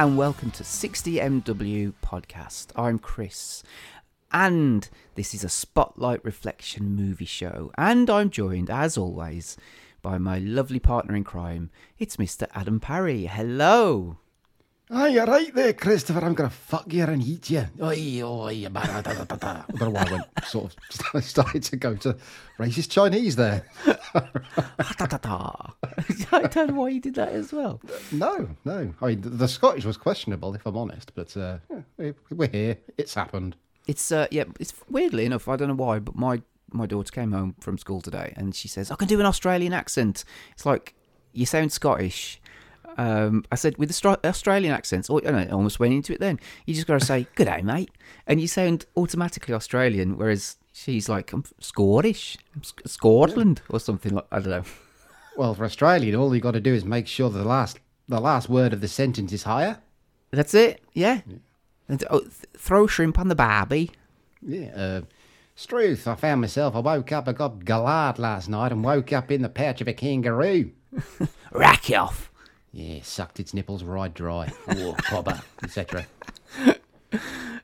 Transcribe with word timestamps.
And 0.00 0.16
welcome 0.16 0.50
to 0.52 0.62
60MW 0.62 1.92
Podcast. 2.02 2.68
I'm 2.74 2.98
Chris, 2.98 3.62
and 4.32 4.88
this 5.14 5.34
is 5.34 5.44
a 5.44 5.50
spotlight 5.50 6.24
reflection 6.24 6.96
movie 6.96 7.26
show. 7.26 7.70
And 7.76 8.08
I'm 8.08 8.30
joined, 8.30 8.70
as 8.70 8.96
always, 8.96 9.58
by 10.00 10.16
my 10.16 10.38
lovely 10.38 10.78
partner 10.78 11.14
in 11.14 11.22
crime. 11.22 11.68
It's 11.98 12.16
Mr. 12.16 12.48
Adam 12.54 12.80
Parry. 12.80 13.26
Hello. 13.26 14.16
Oh, 14.92 15.06
you're 15.06 15.24
right 15.24 15.54
there, 15.54 15.72
Christopher. 15.72 16.18
I'm 16.24 16.34
going 16.34 16.50
to 16.50 16.54
fuck 16.56 16.92
you 16.92 17.04
and 17.04 17.22
eat 17.22 17.48
you. 17.48 17.64
Oi, 17.80 18.20
oi, 18.24 18.66
ba, 18.70 18.82
da, 18.84 19.00
da, 19.02 19.24
da, 19.24 19.36
da. 19.36 19.62
I 19.68 19.72
don't 19.76 19.80
know 19.82 19.90
why 19.90 20.02
I 20.04 20.10
went 20.10 20.24
sort 20.46 20.74
of 21.14 21.24
started 21.24 21.62
to 21.62 21.76
go 21.76 21.94
to 21.96 22.16
racist 22.58 22.90
Chinese 22.90 23.36
there. 23.36 23.64
I 26.32 26.48
don't 26.50 26.70
know 26.70 26.74
why 26.74 26.88
you 26.88 27.00
did 27.00 27.14
that 27.14 27.28
as 27.28 27.52
well. 27.52 27.80
No, 28.10 28.48
no. 28.64 28.92
I 29.00 29.06
mean, 29.06 29.20
the, 29.24 29.46
Scottish 29.46 29.84
was 29.84 29.96
questionable, 29.96 30.56
if 30.56 30.66
I'm 30.66 30.76
honest, 30.76 31.12
but 31.14 31.36
uh, 31.36 31.58
yeah, 31.70 31.82
we- 31.96 32.14
we're 32.32 32.48
here. 32.48 32.78
It's 32.98 33.14
happened. 33.14 33.54
It's 33.86 34.10
uh 34.12 34.26
yeah, 34.30 34.44
it's 34.58 34.74
weirdly 34.88 35.24
enough, 35.24 35.48
I 35.48 35.56
don't 35.56 35.68
know 35.68 35.74
why, 35.74 36.00
but 36.00 36.14
my 36.16 36.42
my 36.72 36.86
daughter 36.86 37.10
came 37.12 37.32
home 37.32 37.54
from 37.60 37.78
school 37.78 38.00
today 38.00 38.32
and 38.36 38.54
she 38.54 38.66
says, 38.68 38.90
I 38.90 38.94
can 38.96 39.08
do 39.08 39.18
an 39.20 39.26
Australian 39.26 39.72
accent. 39.72 40.24
It's 40.52 40.66
like 40.66 40.94
you 41.32 41.46
sound 41.46 41.72
Scottish. 41.72 42.39
Um, 43.00 43.44
I 43.50 43.54
said 43.54 43.78
with 43.78 43.88
the 43.88 44.18
Australian 44.24 44.74
accents, 44.74 45.08
oh, 45.08 45.20
and 45.20 45.34
I 45.34 45.46
almost 45.46 45.80
went 45.80 45.94
into 45.94 46.12
it 46.12 46.20
then. 46.20 46.38
You 46.66 46.74
just 46.74 46.86
got 46.86 47.00
to 47.00 47.06
say, 47.06 47.26
"Good 47.34 47.46
day, 47.46 47.62
mate," 47.62 47.90
and 48.26 48.42
you 48.42 48.46
sound 48.46 48.84
automatically 48.94 49.54
Australian. 49.54 50.18
Whereas 50.18 50.56
she's 50.72 51.08
like, 51.08 51.32
"I'm 51.32 51.44
Scottish, 51.60 52.36
I'm 52.54 52.62
Sc- 52.62 52.86
Scotland," 52.86 53.62
or 53.70 53.80
something 53.80 54.12
like 54.12 54.26
I 54.30 54.40
don't 54.40 54.50
know. 54.50 54.64
Well, 55.34 55.54
for 55.54 55.64
Australian, 55.64 56.14
all 56.14 56.34
you 56.34 56.42
got 56.42 56.50
to 56.50 56.60
do 56.60 56.74
is 56.74 56.84
make 56.84 57.06
sure 57.06 57.30
the 57.30 57.42
last 57.42 57.80
the 58.06 58.20
last 58.20 58.50
word 58.50 58.74
of 58.74 58.82
the 58.82 58.88
sentence 58.88 59.32
is 59.32 59.44
higher. 59.44 59.78
That's 60.30 60.52
it, 60.52 60.82
yeah. 60.92 61.22
And, 61.88 62.04
oh, 62.10 62.20
th- 62.20 62.32
throw 62.58 62.86
shrimp 62.86 63.18
on 63.18 63.28
the 63.28 63.34
barbie. 63.34 63.92
Yeah. 64.42 64.72
Uh, 64.76 65.00
Struth, 65.56 66.06
I 66.06 66.14
found 66.16 66.40
myself. 66.42 66.76
I 66.76 66.80
woke 66.80 67.12
up, 67.12 67.28
I 67.28 67.32
got 67.32 67.64
galad 67.64 68.18
last 68.18 68.48
night 68.48 68.72
and 68.72 68.84
woke 68.84 69.12
up 69.12 69.30
in 69.30 69.42
the 69.42 69.48
pouch 69.48 69.80
of 69.80 69.88
a 69.88 69.92
kangaroo. 69.92 70.70
Rack 71.52 71.90
off. 71.90 72.29
Yeah, 72.72 73.00
sucked 73.02 73.40
its 73.40 73.52
nipples 73.52 73.82
right 73.82 74.12
dry. 74.14 74.52
Oh, 74.68 74.94
cobber, 75.02 75.40
etc. 75.62 76.06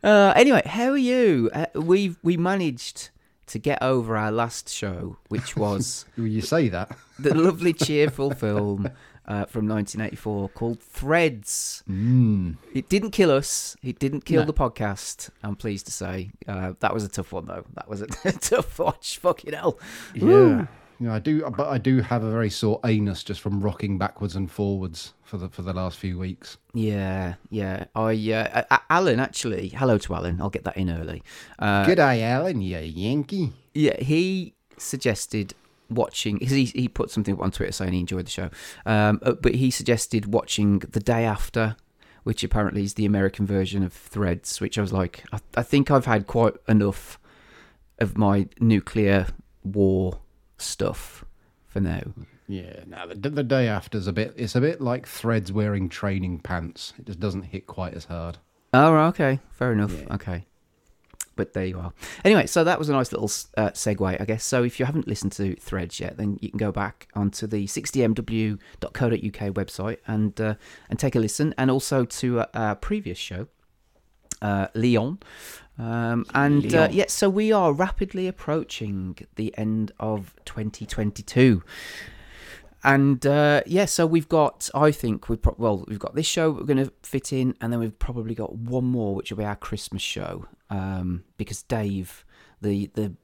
Uh, 0.02 0.32
anyway, 0.36 0.62
how 0.66 0.90
are 0.90 0.96
you? 0.98 1.50
Uh, 1.52 1.66
we 1.74 2.16
we 2.22 2.36
managed 2.36 3.10
to 3.46 3.58
get 3.58 3.80
over 3.82 4.16
our 4.16 4.32
last 4.32 4.68
show, 4.68 5.16
which 5.28 5.56
was 5.56 6.04
Will 6.16 6.26
you 6.26 6.40
say 6.42 6.68
that? 6.68 6.96
the 7.18 7.34
lovely, 7.34 7.72
cheerful 7.88 8.32
film 8.32 8.86
uh, 9.26 9.44
from 9.46 9.68
1984 9.68 10.48
called 10.50 10.80
Threads. 10.82 11.84
Mm. 11.88 12.56
It 12.74 12.88
didn't 12.88 13.12
kill 13.12 13.30
us. 13.30 13.76
It 13.84 13.98
didn't 14.00 14.24
kill 14.24 14.40
No. 14.42 14.46
the 14.46 14.52
podcast. 14.54 15.30
I'm 15.44 15.54
pleased 15.56 15.86
to 15.86 15.92
say 15.92 16.30
uh, 16.48 16.72
that 16.80 16.92
was 16.92 17.04
a 17.04 17.08
tough 17.08 17.32
one, 17.32 17.46
though. 17.46 17.64
That 17.74 17.88
was 17.88 18.02
a 18.02 18.06
tough 18.32 18.78
watch. 18.80 19.18
Fucking 19.18 19.52
hell. 19.52 19.78
Yeah. 20.14 20.66
Yeah, 20.98 21.14
I 21.14 21.18
do, 21.18 21.42
but 21.56 21.68
I 21.68 21.78
do 21.78 22.00
have 22.00 22.22
a 22.22 22.30
very 22.30 22.48
sore 22.48 22.80
anus 22.84 23.22
just 23.22 23.40
from 23.40 23.60
rocking 23.60 23.98
backwards 23.98 24.34
and 24.34 24.50
forwards 24.50 25.12
for 25.22 25.36
the 25.36 25.48
for 25.48 25.62
the 25.62 25.74
last 25.74 25.98
few 25.98 26.18
weeks. 26.18 26.56
Yeah, 26.72 27.34
yeah. 27.50 27.84
I 27.94 28.12
uh, 28.70 28.78
Alan 28.88 29.20
actually. 29.20 29.68
Hello 29.68 29.98
to 29.98 30.14
Alan. 30.14 30.40
I'll 30.40 30.50
get 30.50 30.64
that 30.64 30.76
in 30.76 30.90
early. 30.90 31.22
Uh, 31.58 31.84
Good 31.84 31.96
day, 31.96 32.22
Alan, 32.22 32.62
you 32.62 32.78
Yankee. 32.78 33.52
Yeah, 33.74 34.00
he 34.00 34.54
suggested 34.78 35.54
watching. 35.90 36.38
He 36.38 36.64
he 36.64 36.88
put 36.88 37.10
something 37.10 37.38
on 37.40 37.50
Twitter 37.50 37.72
saying 37.72 37.92
he 37.92 38.00
enjoyed 38.00 38.26
the 38.26 38.30
show, 38.30 38.50
um, 38.86 39.20
uh, 39.22 39.32
but 39.32 39.56
he 39.56 39.70
suggested 39.70 40.32
watching 40.32 40.78
the 40.78 41.00
day 41.00 41.24
after, 41.24 41.76
which 42.22 42.42
apparently 42.42 42.84
is 42.84 42.94
the 42.94 43.04
American 43.04 43.44
version 43.44 43.82
of 43.82 43.92
Threads. 43.92 44.62
Which 44.62 44.78
I 44.78 44.80
was 44.80 44.94
like, 44.94 45.24
I, 45.30 45.40
I 45.58 45.62
think 45.62 45.90
I've 45.90 46.06
had 46.06 46.26
quite 46.26 46.54
enough 46.66 47.18
of 47.98 48.16
my 48.16 48.48
nuclear 48.60 49.26
war 49.62 50.20
stuff 50.58 51.24
for 51.66 51.80
now. 51.80 52.02
Yeah, 52.48 52.84
now 52.86 53.06
the, 53.06 53.28
the 53.28 53.42
day 53.42 53.68
after's 53.68 54.06
a 54.06 54.12
bit. 54.12 54.34
It's 54.36 54.54
a 54.54 54.60
bit 54.60 54.80
like 54.80 55.06
threads 55.06 55.52
wearing 55.52 55.88
training 55.88 56.40
pants. 56.40 56.92
It 56.98 57.06
just 57.06 57.20
doesn't 57.20 57.42
hit 57.42 57.66
quite 57.66 57.94
as 57.94 58.04
hard. 58.04 58.38
Oh, 58.72 58.94
okay, 59.06 59.40
fair 59.50 59.72
enough. 59.72 59.92
Yeah. 59.92 60.14
Okay. 60.14 60.46
But 61.34 61.52
there 61.52 61.66
you 61.66 61.78
are. 61.78 61.92
Anyway, 62.24 62.46
so 62.46 62.64
that 62.64 62.78
was 62.78 62.88
a 62.88 62.92
nice 62.92 63.12
little 63.12 63.30
uh, 63.58 63.70
segue, 63.72 64.20
I 64.20 64.24
guess. 64.24 64.42
So 64.42 64.64
if 64.64 64.80
you 64.80 64.86
haven't 64.86 65.06
listened 65.06 65.32
to 65.32 65.54
Threads 65.56 66.00
yet, 66.00 66.16
then 66.16 66.38
you 66.40 66.48
can 66.48 66.56
go 66.56 66.72
back 66.72 67.08
onto 67.14 67.46
the 67.46 67.66
60mw.co.uk 67.66 69.54
website 69.54 69.98
and 70.06 70.40
uh, 70.40 70.54
and 70.88 70.98
take 70.98 71.14
a 71.14 71.18
listen, 71.18 71.54
and 71.58 71.70
also 71.70 72.06
to 72.06 72.40
uh, 72.40 72.46
our 72.54 72.74
previous 72.74 73.18
show, 73.18 73.48
uh, 74.40 74.68
Leon. 74.74 75.18
Um, 75.78 76.24
and 76.34 76.74
uh, 76.74 76.88
yeah, 76.90 77.04
so 77.08 77.28
we 77.28 77.52
are 77.52 77.72
rapidly 77.72 78.26
approaching 78.26 79.16
the 79.34 79.56
end 79.58 79.92
of 80.00 80.34
2022. 80.46 81.62
And 82.84 83.26
uh, 83.26 83.62
yeah, 83.66 83.84
so 83.86 84.06
we've 84.06 84.28
got. 84.28 84.70
I 84.74 84.92
think 84.92 85.28
we 85.28 85.36
pro- 85.36 85.56
well, 85.58 85.84
we've 85.88 85.98
got 85.98 86.14
this 86.14 86.26
show 86.26 86.52
we're 86.52 86.62
going 86.62 86.84
to 86.84 86.92
fit 87.02 87.32
in, 87.32 87.54
and 87.60 87.72
then 87.72 87.80
we've 87.80 87.98
probably 87.98 88.34
got 88.34 88.54
one 88.54 88.84
more, 88.84 89.14
which 89.14 89.30
will 89.30 89.38
be 89.38 89.44
our 89.44 89.56
Christmas 89.56 90.02
show. 90.02 90.46
Um, 90.70 91.24
because 91.36 91.62
Dave, 91.62 92.24
the 92.62 92.90
the 92.94 93.14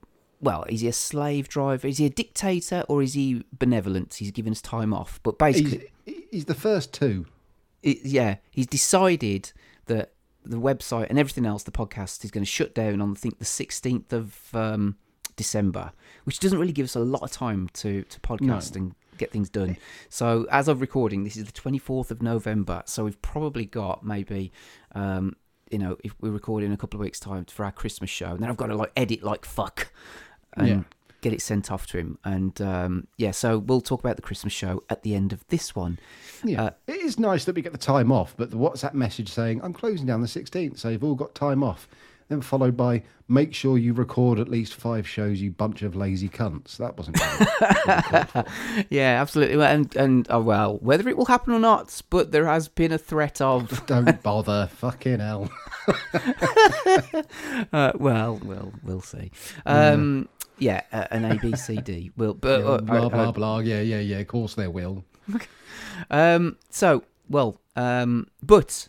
well, 0.40 0.64
is 0.68 0.80
he 0.80 0.88
a 0.88 0.92
slave 0.92 1.48
driver? 1.48 1.86
Is 1.86 1.98
he 1.98 2.06
a 2.06 2.10
dictator, 2.10 2.84
or 2.88 3.02
is 3.02 3.14
he 3.14 3.44
benevolent? 3.56 4.14
He's 4.14 4.32
given 4.32 4.50
us 4.50 4.60
time 4.60 4.92
off, 4.92 5.20
but 5.22 5.38
basically, 5.38 5.92
He's, 6.04 6.22
he's 6.30 6.44
the 6.46 6.54
first 6.54 6.92
two. 6.92 7.26
it, 7.84 7.98
yeah, 8.04 8.36
he's 8.50 8.66
decided 8.66 9.52
that 9.86 10.12
the 10.44 10.58
website 10.58 11.08
and 11.08 11.18
everything 11.18 11.46
else, 11.46 11.62
the 11.62 11.70
podcast, 11.70 12.24
is 12.24 12.30
going 12.30 12.44
to 12.44 12.50
shut 12.50 12.74
down 12.74 13.00
on 13.00 13.12
I 13.12 13.14
think 13.14 13.38
the 13.38 13.44
sixteenth 13.44 14.12
of 14.12 14.54
um, 14.54 14.96
December, 15.36 15.92
which 16.24 16.38
doesn't 16.40 16.58
really 16.58 16.72
give 16.72 16.84
us 16.84 16.94
a 16.94 17.00
lot 17.00 17.22
of 17.22 17.30
time 17.30 17.68
to 17.74 18.02
to 18.02 18.20
podcast 18.20 18.76
and 18.76 18.94
get 19.18 19.30
things 19.30 19.48
done. 19.48 19.76
So 20.08 20.46
as 20.50 20.68
of 20.68 20.80
recording, 20.80 21.24
this 21.24 21.36
is 21.36 21.44
the 21.44 21.52
twenty 21.52 21.78
fourth 21.78 22.10
of 22.10 22.22
November, 22.22 22.82
so 22.86 23.04
we've 23.04 23.20
probably 23.22 23.64
got 23.66 24.04
maybe. 24.04 24.52
Um, 24.94 25.36
you 25.70 25.78
know, 25.78 25.96
if 26.04 26.14
we're 26.20 26.30
recording 26.30 26.66
in 26.66 26.74
a 26.74 26.76
couple 26.76 27.00
of 27.00 27.04
weeks' 27.04 27.18
time 27.18 27.46
for 27.46 27.64
our 27.64 27.72
Christmas 27.72 28.10
show, 28.10 28.26
and 28.26 28.40
then 28.40 28.50
I've 28.50 28.58
got 28.58 28.66
to 28.66 28.74
like 28.74 28.92
edit 28.94 29.22
like 29.22 29.46
fuck, 29.46 29.90
and 30.54 30.68
Yeah. 30.68 30.82
Get 31.22 31.32
it 31.32 31.40
sent 31.40 31.72
off 31.72 31.86
to 31.86 31.98
him. 31.98 32.18
And 32.24 32.60
um, 32.60 33.06
yeah, 33.16 33.30
so 33.30 33.58
we'll 33.58 33.80
talk 33.80 34.00
about 34.00 34.16
the 34.16 34.22
Christmas 34.22 34.52
show 34.52 34.82
at 34.90 35.02
the 35.02 35.14
end 35.14 35.32
of 35.32 35.46
this 35.48 35.74
one. 35.74 35.98
Yeah, 36.44 36.64
Uh, 36.64 36.70
it 36.86 37.00
is 37.00 37.18
nice 37.18 37.44
that 37.46 37.54
we 37.54 37.62
get 37.62 37.72
the 37.72 37.78
time 37.78 38.12
off, 38.12 38.34
but 38.36 38.50
the 38.50 38.56
WhatsApp 38.58 38.92
message 38.92 39.30
saying 39.30 39.60
I'm 39.62 39.72
closing 39.72 40.06
down 40.06 40.20
the 40.20 40.26
16th, 40.26 40.78
so 40.78 40.90
you've 40.90 41.04
all 41.04 41.14
got 41.14 41.34
time 41.34 41.62
off. 41.62 41.88
Then 42.32 42.40
followed 42.40 42.78
by 42.78 43.02
make 43.28 43.52
sure 43.52 43.76
you 43.76 43.92
record 43.92 44.38
at 44.38 44.48
least 44.48 44.72
five 44.72 45.06
shows, 45.06 45.42
you 45.42 45.50
bunch 45.50 45.82
of 45.82 45.94
lazy 45.94 46.30
cunts. 46.30 46.78
That 46.78 46.96
wasn't. 46.96 47.20
Really, 47.20 48.86
Yeah, 48.88 49.20
absolutely. 49.20 49.58
Well, 49.58 49.70
And 49.70 49.94
and 49.96 50.26
oh, 50.30 50.40
well, 50.40 50.78
whether 50.78 51.06
it 51.10 51.18
will 51.18 51.26
happen 51.26 51.52
or 51.52 51.58
not, 51.58 52.00
but 52.08 52.32
there 52.32 52.46
has 52.46 52.68
been 52.68 52.90
a 52.90 52.96
threat 52.96 53.42
of. 53.42 53.84
Don't 53.86 54.22
bother, 54.22 54.70
fucking 54.76 55.20
hell. 55.20 55.50
Uh, 57.72 57.92
well, 57.96 58.40
well, 58.44 58.72
we'll 58.82 59.02
see. 59.02 59.30
Um, 59.66 60.28
yeah, 60.58 60.82
uh, 60.92 61.06
an 61.10 61.24
A 61.24 61.36
B 61.36 61.54
C 61.54 61.76
D. 61.76 62.12
Will, 62.16 62.32
but 62.34 62.60
Yeah, 62.60 62.66
uh, 62.66 62.80
blah 62.80 63.06
uh, 63.06 63.08
blah 63.10 63.28
uh, 63.28 63.32
blah. 63.32 63.58
Yeah, 63.58 63.82
yeah, 63.82 64.00
yeah. 64.00 64.18
Of 64.18 64.28
course 64.28 64.54
there 64.54 64.70
will. 64.70 65.04
Um, 66.10 66.56
so 66.70 67.04
well, 67.28 67.60
um, 67.76 68.28
but 68.42 68.88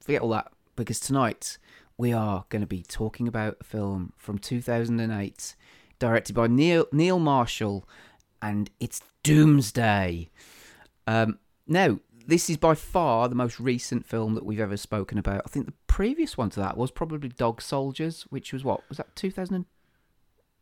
forget 0.00 0.20
all 0.20 0.30
that 0.30 0.52
because 0.76 1.00
tonight 1.00 1.58
we 1.96 2.12
are 2.12 2.44
going 2.48 2.60
to 2.62 2.66
be 2.66 2.82
talking 2.82 3.28
about 3.28 3.56
a 3.60 3.64
film 3.64 4.12
from 4.16 4.38
2008, 4.38 5.54
directed 5.98 6.34
by 6.34 6.46
Neil 6.46 6.86
Neil 6.92 7.18
Marshall, 7.18 7.88
and 8.42 8.70
it's 8.80 9.00
Doomsday. 9.22 10.30
Um, 11.06 11.38
now, 11.66 11.98
this 12.26 12.48
is 12.50 12.56
by 12.56 12.74
far 12.74 13.28
the 13.28 13.34
most 13.34 13.60
recent 13.60 14.06
film 14.06 14.34
that 14.34 14.44
we've 14.44 14.60
ever 14.60 14.76
spoken 14.76 15.18
about. 15.18 15.42
I 15.44 15.48
think 15.48 15.66
the 15.66 15.72
previous 15.86 16.36
one 16.36 16.50
to 16.50 16.60
that 16.60 16.76
was 16.76 16.90
probably 16.90 17.28
Dog 17.28 17.60
Soldiers, 17.62 18.22
which 18.30 18.52
was 18.52 18.64
what 18.64 18.80
was 18.88 18.98
that 18.98 19.14
2002? 19.16 19.66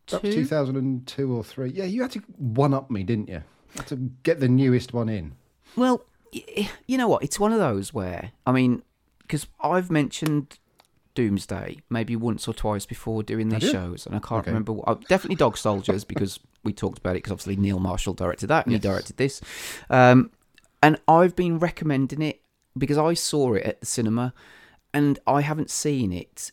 That 0.09 0.23
2002 0.23 1.33
or 1.37 1.45
three. 1.45 1.71
Yeah, 1.71 1.85
you 1.85 2.03
had 2.03 2.11
to 2.13 2.21
one 2.37 2.75
up 2.75 2.91
me, 2.91 3.03
didn't 3.05 3.29
you? 3.29 3.43
Had 3.77 3.87
to 3.89 3.97
get 4.23 4.41
the 4.41 4.49
newest 4.49 4.93
one 4.93 5.09
in. 5.09 5.33
Well, 5.77 6.05
y- 6.35 6.69
you 6.87 6.99
know 6.99 7.09
what? 7.09 7.23
It's 7.23 7.41
one 7.41 7.53
of 7.53 7.59
those 7.59 7.95
where, 7.95 8.33
I 8.47 8.53
mean, 8.53 8.83
because 9.23 9.47
I've 9.61 9.91
mentioned 9.91 10.59
Doomsday 11.15 11.79
maybe 11.91 12.17
once 12.17 12.47
or 12.49 12.55
twice 12.55 12.87
before 12.87 13.23
doing 13.23 13.49
these 13.51 13.69
shows, 13.71 14.07
and 14.07 14.15
I 14.15 14.19
can't 14.19 14.41
Okay. 14.41 14.51
remember. 14.51 14.73
What, 14.73 14.89
uh, 14.89 14.95
definitely 15.09 15.37
Dog 15.37 15.57
Soldiers 15.59 16.05
because 16.05 16.41
we 16.65 16.73
talked 16.73 16.99
about 16.99 17.13
it 17.13 17.19
because 17.23 17.33
obviously 17.33 17.57
Neil 17.57 17.79
Marshall 17.81 18.15
directed 18.15 18.47
that 18.49 18.67
and 18.67 18.73
Yes. 18.73 18.83
he 18.83 18.89
directed 18.89 19.17
this. 19.17 19.41
Um, 19.91 20.31
and 20.83 20.99
I've 21.09 21.37
been 21.37 21.59
recommending 21.59 22.23
it 22.23 22.41
because 22.79 22.99
I 22.99 23.15
saw 23.15 23.55
it 23.55 23.65
at 23.65 23.81
the 23.81 23.87
cinema 23.87 24.33
and 24.95 25.19
I 25.27 25.41
haven't 25.43 25.71
seen 25.71 26.13
it 26.13 26.51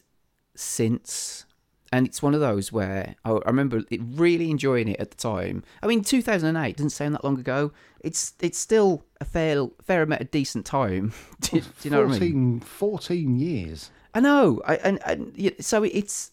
since. 0.56 1.45
and 1.91 2.06
it's 2.06 2.21
one 2.21 2.35
of 2.35 2.39
those 2.39 2.71
where 2.71 3.15
I, 3.25 3.31
I 3.31 3.47
remember 3.47 3.81
it 3.89 4.00
really 4.03 4.51
enjoying 4.51 4.88
it 4.89 5.00
at 5.00 5.09
the 5.09 5.17
time. 5.17 5.63
I 5.81 5.88
mean, 5.88 6.03
2008 6.03 6.77
doesn't 6.77 6.91
sound 6.91 7.15
that 7.15 7.23
long 7.23 7.39
ago. 7.39 7.71
It's 8.01 8.33
it's 8.39 8.59
still 8.59 9.06
a 9.19 9.25
fair 9.25 9.65
fair 9.81 10.03
amount 10.03 10.21
of 10.21 10.29
decent 10.29 10.65
time. 10.67 11.13
do, 11.41 11.59
do 11.61 11.65
you 11.83 11.89
know 11.89 12.07
14, 12.07 12.09
what 12.09 12.15
I 12.15 12.19
mean? 12.19 12.59
14 12.59 13.35
years. 13.39 13.89
I 14.13 14.19
know. 14.19 14.61
I, 14.65 14.75
and 14.77 15.00
and 15.06 15.53
so 15.59 15.83
it's 15.83 16.31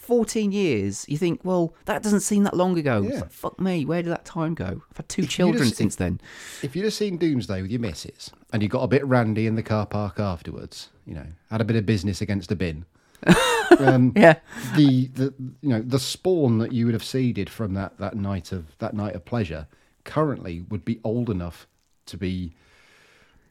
14 0.00 0.52
years. 0.52 1.04
You 1.08 1.18
think, 1.18 1.40
well, 1.44 1.74
that 1.84 2.02
doesn't 2.02 2.20
seem 2.20 2.42
that 2.44 2.56
long 2.56 2.78
ago. 2.78 3.02
Yeah. 3.02 3.20
like, 3.20 3.30
fuck 3.30 3.60
me, 3.60 3.84
where 3.84 4.02
did 4.02 4.10
that 4.10 4.24
time 4.24 4.54
go? 4.54 4.82
I've 4.90 4.96
had 4.96 5.08
two 5.08 5.22
If 5.22 5.28
children 5.28 5.64
have- 5.64 5.74
since 5.74 5.96
then. 5.96 6.20
If 6.62 6.74
you'd 6.74 6.84
have 6.84 6.94
seen 6.94 7.18
Doomsday 7.18 7.62
with 7.62 7.70
your 7.70 7.80
missus 7.80 8.30
and 8.52 8.62
you 8.62 8.68
got 8.68 8.82
a 8.82 8.88
bit 8.88 9.04
randy 9.06 9.46
in 9.46 9.54
the 9.54 9.62
car 9.62 9.86
park 9.86 10.18
afterwards, 10.18 10.88
you 11.06 11.14
know, 11.14 11.26
had 11.50 11.60
a 11.60 11.64
bit 11.64 11.76
of 11.76 11.84
business 11.86 12.20
against 12.20 12.50
a 12.50 12.56
bin, 12.56 12.84
um, 13.80 14.12
Yeah. 14.16 14.36
the 14.76 15.06
the 15.08 15.34
you 15.60 15.68
know 15.68 15.82
the 15.82 15.98
spawn 15.98 16.58
that 16.58 16.72
you 16.72 16.84
would 16.86 16.94
have 16.94 17.04
seeded 17.04 17.50
from 17.50 17.74
that 17.74 17.98
that 17.98 18.14
night 18.16 18.52
of 18.52 18.76
that 18.78 18.94
night 18.94 19.14
of 19.16 19.24
pleasure 19.24 19.66
currently 20.04 20.60
would 20.70 20.84
be 20.84 21.00
old 21.04 21.28
enough 21.28 21.66
to 22.06 22.16
be, 22.16 22.54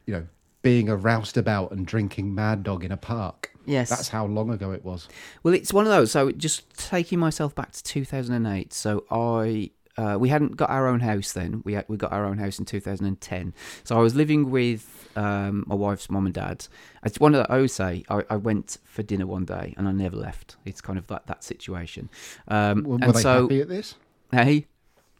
you 0.05 0.13
know, 0.13 0.27
being 0.67 0.89
a 0.89 0.97
roustabout 0.97 1.71
and 1.71 1.87
drinking 1.87 2.35
Mad 2.35 2.61
Dog 2.61 2.83
in 2.83 2.91
a 2.91 2.97
park. 2.97 3.51
Yes. 3.65 3.89
That's 3.89 4.09
how 4.09 4.25
long 4.25 4.49
ago 4.49 4.71
it 4.71 4.83
was. 4.83 5.07
Well, 5.41 5.53
it's 5.53 5.71
one 5.71 5.85
of 5.85 5.91
those. 5.91 6.11
So 6.11 6.29
just 6.33 6.69
taking 6.77 7.19
myself 7.19 7.55
back 7.55 7.71
to 7.71 7.81
2008. 7.83 8.73
So 8.73 9.05
I. 9.09 9.71
Uh, 9.97 10.15
we 10.19 10.29
hadn't 10.29 10.55
got 10.57 10.69
our 10.69 10.85
own 10.87 10.99
house 10.99 11.31
then. 11.31 11.63
We 11.65 11.73
had, 11.73 11.85
we 11.87 11.97
got 11.97 12.11
our 12.11 12.23
own 12.25 12.37
house 12.37 12.59
in 12.59 12.65
2010. 12.65 13.53
So 13.83 13.97
I 13.97 13.99
was 13.99 14.13
living 14.13 14.51
with 14.51 15.09
um, 15.15 15.63
my 15.65 15.73
wife's 15.73 16.07
mum 16.09 16.25
and 16.27 16.35
dad. 16.35 16.67
It's 17.03 17.19
one 17.19 17.33
of 17.33 17.43
the, 17.43 17.51
I 17.51 17.55
always 17.55 17.73
say 17.73 18.03
I, 18.09 18.23
I 18.29 18.35
went 18.35 18.77
for 18.83 19.01
dinner 19.01 19.25
one 19.25 19.45
day 19.45 19.73
and 19.75 19.87
I 19.87 19.91
never 19.93 20.15
left. 20.15 20.57
It's 20.65 20.81
kind 20.81 20.99
of 20.99 21.07
that 21.07 21.25
that 21.25 21.43
situation. 21.43 22.09
Um, 22.47 22.83
Were, 22.83 22.97
were 22.97 23.11
they 23.13 23.21
so 23.21 23.43
happy 23.43 23.61
at 23.61 23.69
this? 23.69 23.95
hey, 24.31 24.67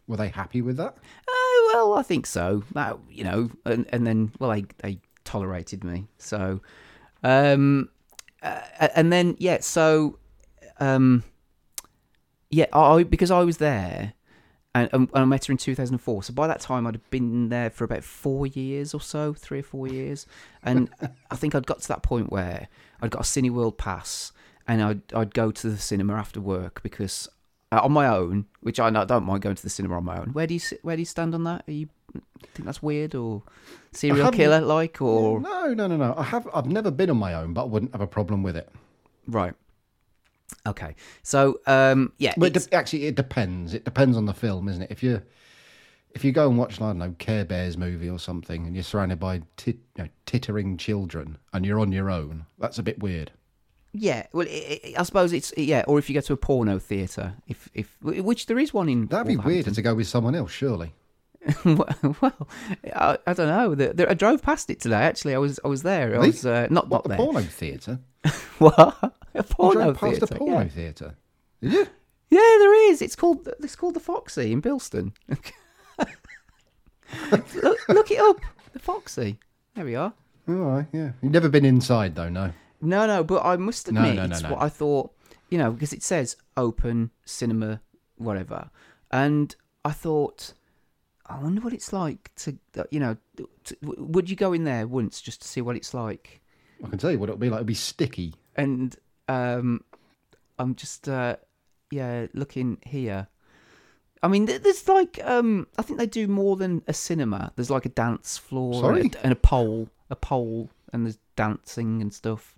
Were 0.08 0.18
they 0.18 0.30
happy 0.30 0.62
with 0.62 0.78
that? 0.78 0.96
Oh 1.28 1.72
well, 1.74 1.94
I 1.96 2.04
think 2.04 2.28
so. 2.28 2.64
That 2.74 3.00
you 3.10 3.24
know, 3.24 3.50
and 3.66 3.88
and 3.90 4.06
then 4.06 4.32
well, 4.38 4.52
they 4.52 4.66
they 4.84 5.00
tolerated 5.28 5.84
me. 5.84 6.08
So, 6.18 6.62
um, 7.24 7.90
uh, 8.42 8.62
and 8.96 9.12
then 9.12 9.36
yeah, 9.40 9.60
so, 9.62 10.18
um, 10.80 11.24
yeah, 12.50 12.68
I 12.72 13.04
because 13.04 13.30
I 13.30 13.44
was 13.44 13.58
there, 13.58 14.14
and, 14.74 14.90
and 14.94 15.10
I 15.14 15.26
met 15.26 15.46
her 15.46 15.52
in 15.52 15.58
two 15.58 15.76
thousand 15.76 15.96
and 15.96 16.02
four. 16.02 16.24
So 16.24 16.34
by 16.34 16.48
that 16.48 16.62
time, 16.62 16.88
I'd 16.88 17.10
been 17.10 17.50
there 17.50 17.70
for 17.70 17.84
about 17.84 18.04
four 18.04 18.48
years 18.48 18.94
or 18.94 19.02
so, 19.02 19.34
three 19.34 19.60
or 19.60 19.64
four 19.64 19.88
years, 19.88 20.26
and 20.64 20.90
I 21.30 21.36
think 21.36 21.56
I'd 21.56 21.68
got 21.68 21.82
to 21.82 21.88
that 21.90 22.04
point 22.04 22.32
where 22.32 22.70
I'd 23.02 23.12
got 23.12 23.22
a 23.22 23.26
Cineworld 23.26 23.78
pass, 23.78 24.32
and 24.68 24.82
I'd 24.82 25.14
I'd 25.14 25.34
go 25.34 25.52
to 25.52 25.70
the 25.70 25.78
cinema 25.78 26.14
after 26.14 26.40
work 26.40 26.82
because 26.84 27.28
uh, 27.72 27.82
on 27.84 27.92
my 27.92 28.08
own, 28.08 28.46
which 28.62 28.80
I, 28.80 28.88
I 28.88 29.06
don't 29.06 29.26
mind 29.26 29.42
going 29.42 29.56
to 29.56 29.64
the 29.64 29.70
cinema 29.70 29.98
on 29.98 30.06
my 30.06 30.18
own. 30.20 30.30
Where 30.32 30.48
do 30.48 30.54
you 30.54 30.62
where 30.84 30.96
do 30.96 31.02
you 31.02 31.06
stand 31.06 31.36
on 31.36 31.44
that? 31.44 31.64
Are 31.68 31.74
you 31.74 31.90
think 32.54 32.66
that's 32.66 32.82
weird 32.82 33.16
or 33.16 33.44
serial 33.92 34.32
killer 34.32 34.62
like 34.62 35.02
or 35.02 35.40
No, 35.40 35.74
no, 35.74 35.88
no, 35.88 35.98
no. 35.98 36.14
I 36.18 36.24
have. 36.24 36.48
I've 36.54 36.68
never 36.68 36.92
been 36.92 37.10
on 37.10 37.18
my 37.18 37.34
own, 37.34 37.54
but 37.54 37.64
I 37.64 37.66
wouldn't 37.66 37.92
have 37.94 38.02
a 38.02 38.08
problem 38.08 38.44
with 38.44 38.56
it. 38.58 38.70
right? 39.28 39.54
Okay, 40.66 40.96
so 41.24 41.60
um, 41.66 42.14
yeah, 42.18 42.34
But 42.38 42.56
it 42.56 42.70
de- 42.70 42.76
actually, 42.76 43.06
it 43.06 43.16
depends. 43.16 43.74
It 43.74 43.84
depends 43.86 44.16
on 44.18 44.26
the 44.26 44.34
film, 44.34 44.68
isn't 44.70 44.82
it? 44.84 44.92
If 44.92 45.04
you 45.04 45.22
if 46.12 46.24
you 46.26 46.32
go 46.32 46.48
and 46.50 46.58
watch, 46.58 46.82
I 46.82 46.88
don't 46.88 46.98
know, 46.98 47.16
Care 47.20 47.46
Bears 47.46 47.78
movie 47.78 48.10
or 48.10 48.18
something, 48.20 48.66
and 48.66 48.74
you're 48.76 48.84
surrounded 48.84 49.20
by 49.20 49.42
tit, 49.58 49.78
you 49.98 50.04
know, 50.04 50.10
tittering 50.26 50.78
children, 50.78 51.38
and 51.54 51.66
you're 51.66 51.80
on 51.80 51.92
your 51.92 52.10
own, 52.10 52.46
that's 52.60 52.80
a 52.80 52.84
bit 52.84 53.00
weird. 53.02 53.32
yeah. 53.94 54.26
Well, 54.32 54.48
i 54.50 54.80
i 54.84 54.94
I 55.00 55.04
suppose 55.04 55.34
it's 55.34 55.54
yeah. 55.58 55.84
Or 55.88 56.00
if 56.00 56.10
you 56.10 56.14
go 56.16 56.22
to 56.22 56.34
a 56.34 56.38
porno 56.38 56.80
theater, 56.80 57.36
if 57.48 57.70
if 57.74 57.96
which 58.02 58.46
there 58.48 58.58
is 58.60 58.74
one 58.74 58.90
in 58.90 59.08
That'd 59.08 59.28
be 59.28 59.38
weird 59.38 59.74
to 59.74 59.82
go 59.82 59.96
with 59.96 60.08
someone 60.08 60.34
else, 60.36 60.52
surely. 60.52 60.94
well, 61.66 62.48
I, 62.96 63.18
I 63.26 63.34
don't 63.34 63.48
know. 63.48 63.76
The, 63.76 63.94
the, 63.94 64.10
I 64.10 64.14
drove 64.14 64.42
past 64.42 64.70
it 64.70 64.80
today. 64.80 64.96
Actually, 64.96 65.36
I 65.36 65.38
was 65.38 65.60
I 65.64 65.68
was 65.68 65.84
there. 65.84 66.16
I 66.16 66.20
was 66.20 66.46
uh, 66.46 66.68
not 66.70 66.88
What 66.90 66.98
not 66.98 67.04
the 67.04 67.10
there. 67.10 67.18
porno 67.18 67.42
theater? 67.42 68.00
What 68.58 69.14
a 69.36 69.44
porno 69.44 69.94
drove 69.94 69.98
past 69.98 70.20
theater? 70.20 70.36
a 70.36 70.38
porno 70.38 70.60
yeah. 70.62 70.68
theater. 70.68 71.16
Did 71.62 71.74
you? 71.74 71.88
Yeah, 72.30 72.40
there 72.40 72.92
is. 72.92 73.02
It's 73.02 73.16
called 73.16 73.48
it's 73.60 73.76
called 73.76 73.94
the 73.94 74.00
Foxy 74.00 74.52
in 74.52 74.62
Bilston. 74.62 75.14
look, 77.32 77.78
look 77.88 78.12
it 78.12 78.20
up. 78.20 78.42
The 78.74 78.80
Foxy. 78.80 79.40
There 79.76 79.86
we 79.86 79.96
are. 79.96 80.14
All 80.50 80.56
right, 80.56 80.88
yeah. 80.92 81.12
You've 81.22 81.32
never 81.32 81.50
been 81.50 81.66
inside 81.66 82.16
though, 82.16 82.30
no. 82.30 82.52
No, 82.82 83.08
no, 83.08 83.24
but 83.24 83.44
I 83.46 83.58
must 83.58 83.88
admit, 83.88 84.16
no, 84.16 84.28
no, 84.28 84.34
it's 84.34 84.44
no. 84.44 84.52
what 84.52 84.62
I 84.62 84.70
thought. 84.70 85.12
You 85.50 85.58
know, 85.58 85.72
because 85.72 85.94
it 85.94 86.04
says 86.04 86.36
open 86.58 87.12
cinema, 87.26 87.82
whatever, 88.18 88.70
and 89.12 89.56
I 89.86 89.92
thought, 89.92 90.54
I 91.30 91.40
wonder 91.40 91.62
what 91.62 91.74
it's 91.74 91.92
like 91.92 92.32
to, 92.38 92.58
you 92.90 93.00
know, 93.00 93.18
to, 93.66 93.78
would 93.82 94.30
you 94.30 94.36
go 94.36 94.54
in 94.54 94.64
there 94.64 94.88
once 94.88 95.22
just 95.22 95.42
to 95.42 95.48
see 95.48 95.62
what 95.62 95.76
it's 95.76 95.94
like? 95.94 96.42
I 96.84 96.90
can 96.90 96.98
tell 96.98 97.12
you 97.12 97.20
what 97.20 97.30
it'll 97.30 97.40
be 97.40 97.50
like. 97.50 97.58
It'll 97.58 97.66
be 97.66 97.74
sticky. 97.74 98.34
and 98.56 98.96
um, 99.28 99.84
I'm 100.60 100.76
just 100.76 101.08
uh, 101.10 101.38
yeah 101.92 102.28
looking 102.34 102.78
here. 102.86 103.28
I 104.24 104.28
mean, 104.28 104.46
there's 104.46 104.88
like 104.88 105.20
um, 105.24 105.68
I 105.78 105.82
think 105.82 106.00
they 106.00 106.08
do 106.08 106.28
more 106.28 106.56
than 106.56 106.82
a 106.88 106.94
cinema. 106.94 107.52
There's 107.56 107.70
like 107.70 107.86
a 107.86 107.90
dance 107.90 108.38
floor 108.38 108.82
Sorry? 108.82 109.02
and 109.02 109.16
a, 109.16 109.24
and 109.24 109.32
a 109.32 109.36
pole, 109.36 109.90
a 110.10 110.16
pole, 110.16 110.70
and 110.92 111.06
there's 111.06 111.20
dancing 111.36 112.02
and 112.02 112.14
stuff. 112.14 112.56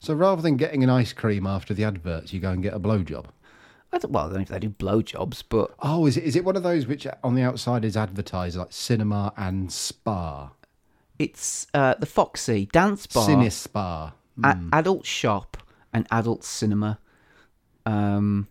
So 0.00 0.14
rather 0.14 0.42
than 0.42 0.56
getting 0.56 0.82
an 0.82 0.90
ice 0.90 1.12
cream 1.12 1.46
after 1.46 1.74
the 1.74 1.84
adverts, 1.84 2.32
you 2.32 2.40
go 2.40 2.50
and 2.50 2.62
get 2.62 2.74
a 2.74 2.80
blowjob. 2.80 3.26
I 3.94 3.98
don't, 3.98 4.10
well, 4.12 4.24
I 4.24 4.26
don't 4.28 4.36
know 4.36 4.42
if 4.42 4.48
they 4.48 4.58
do 4.58 4.70
blowjobs, 4.70 5.42
but 5.48 5.74
Oh, 5.80 6.06
is 6.06 6.16
it 6.16 6.24
is 6.24 6.36
it 6.36 6.44
one 6.44 6.56
of 6.56 6.62
those 6.62 6.86
which 6.86 7.06
on 7.22 7.34
the 7.34 7.42
outside 7.42 7.84
is 7.84 7.96
advertised 7.96 8.56
like 8.56 8.72
cinema 8.72 9.32
and 9.36 9.70
spa? 9.72 10.50
it's 11.18 11.66
uh, 11.74 11.94
the 11.98 12.06
Foxy 12.06 12.66
Dance 12.72 13.06
Bar, 13.06 13.28
Cine 13.28 13.52
spa. 13.52 14.12
a- 14.42 14.58
adult 14.72 15.06
shop, 15.06 15.56
and 15.92 16.06
adult 16.10 16.42
cinema. 16.44 16.98
Um, 17.86 18.48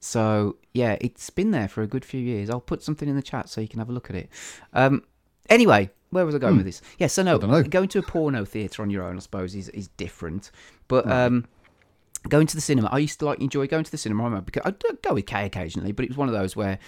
so 0.00 0.56
yeah, 0.72 0.96
it's 1.00 1.30
been 1.30 1.50
there 1.50 1.68
for 1.68 1.82
a 1.82 1.86
good 1.86 2.04
few 2.04 2.20
years. 2.20 2.50
I'll 2.50 2.60
put 2.60 2.82
something 2.82 3.08
in 3.08 3.16
the 3.16 3.22
chat 3.22 3.48
so 3.48 3.60
you 3.60 3.68
can 3.68 3.78
have 3.78 3.88
a 3.88 3.92
look 3.92 4.10
at 4.10 4.16
it. 4.16 4.28
Um, 4.72 5.02
anyway, 5.48 5.90
where 6.10 6.24
was 6.26 6.34
I 6.34 6.38
going 6.38 6.56
with 6.56 6.66
this? 6.66 6.82
Yeah, 6.98 7.06
so 7.08 7.22
no, 7.22 7.38
Hmm. 7.38 7.62
going 7.62 7.88
to 7.88 7.98
a 7.98 8.02
porno 8.02 8.44
theatre 8.44 8.82
on 8.82 8.90
your 8.90 9.02
own, 9.02 9.16
I 9.16 9.20
suppose, 9.20 9.54
is 9.54 9.68
is 9.70 9.88
different. 9.88 10.50
But 10.88 11.10
um, 11.10 11.46
going 12.28 12.46
to 12.46 12.54
the 12.54 12.60
cinema, 12.60 12.88
I 12.90 12.98
used 12.98 13.18
to 13.20 13.26
like 13.26 13.40
enjoy 13.40 13.66
going 13.66 13.84
to 13.84 13.90
the 13.90 13.98
cinema. 13.98 14.22
I 14.22 14.26
remember 14.26 14.46
because 14.46 14.62
I 14.64 14.70
would 14.70 15.02
go 15.02 15.14
with 15.14 15.26
Kay 15.26 15.46
occasionally, 15.46 15.92
but 15.92 16.04
it 16.04 16.08
was 16.10 16.16
one 16.16 16.28
of 16.28 16.34
those 16.34 16.56
where, 16.56 16.78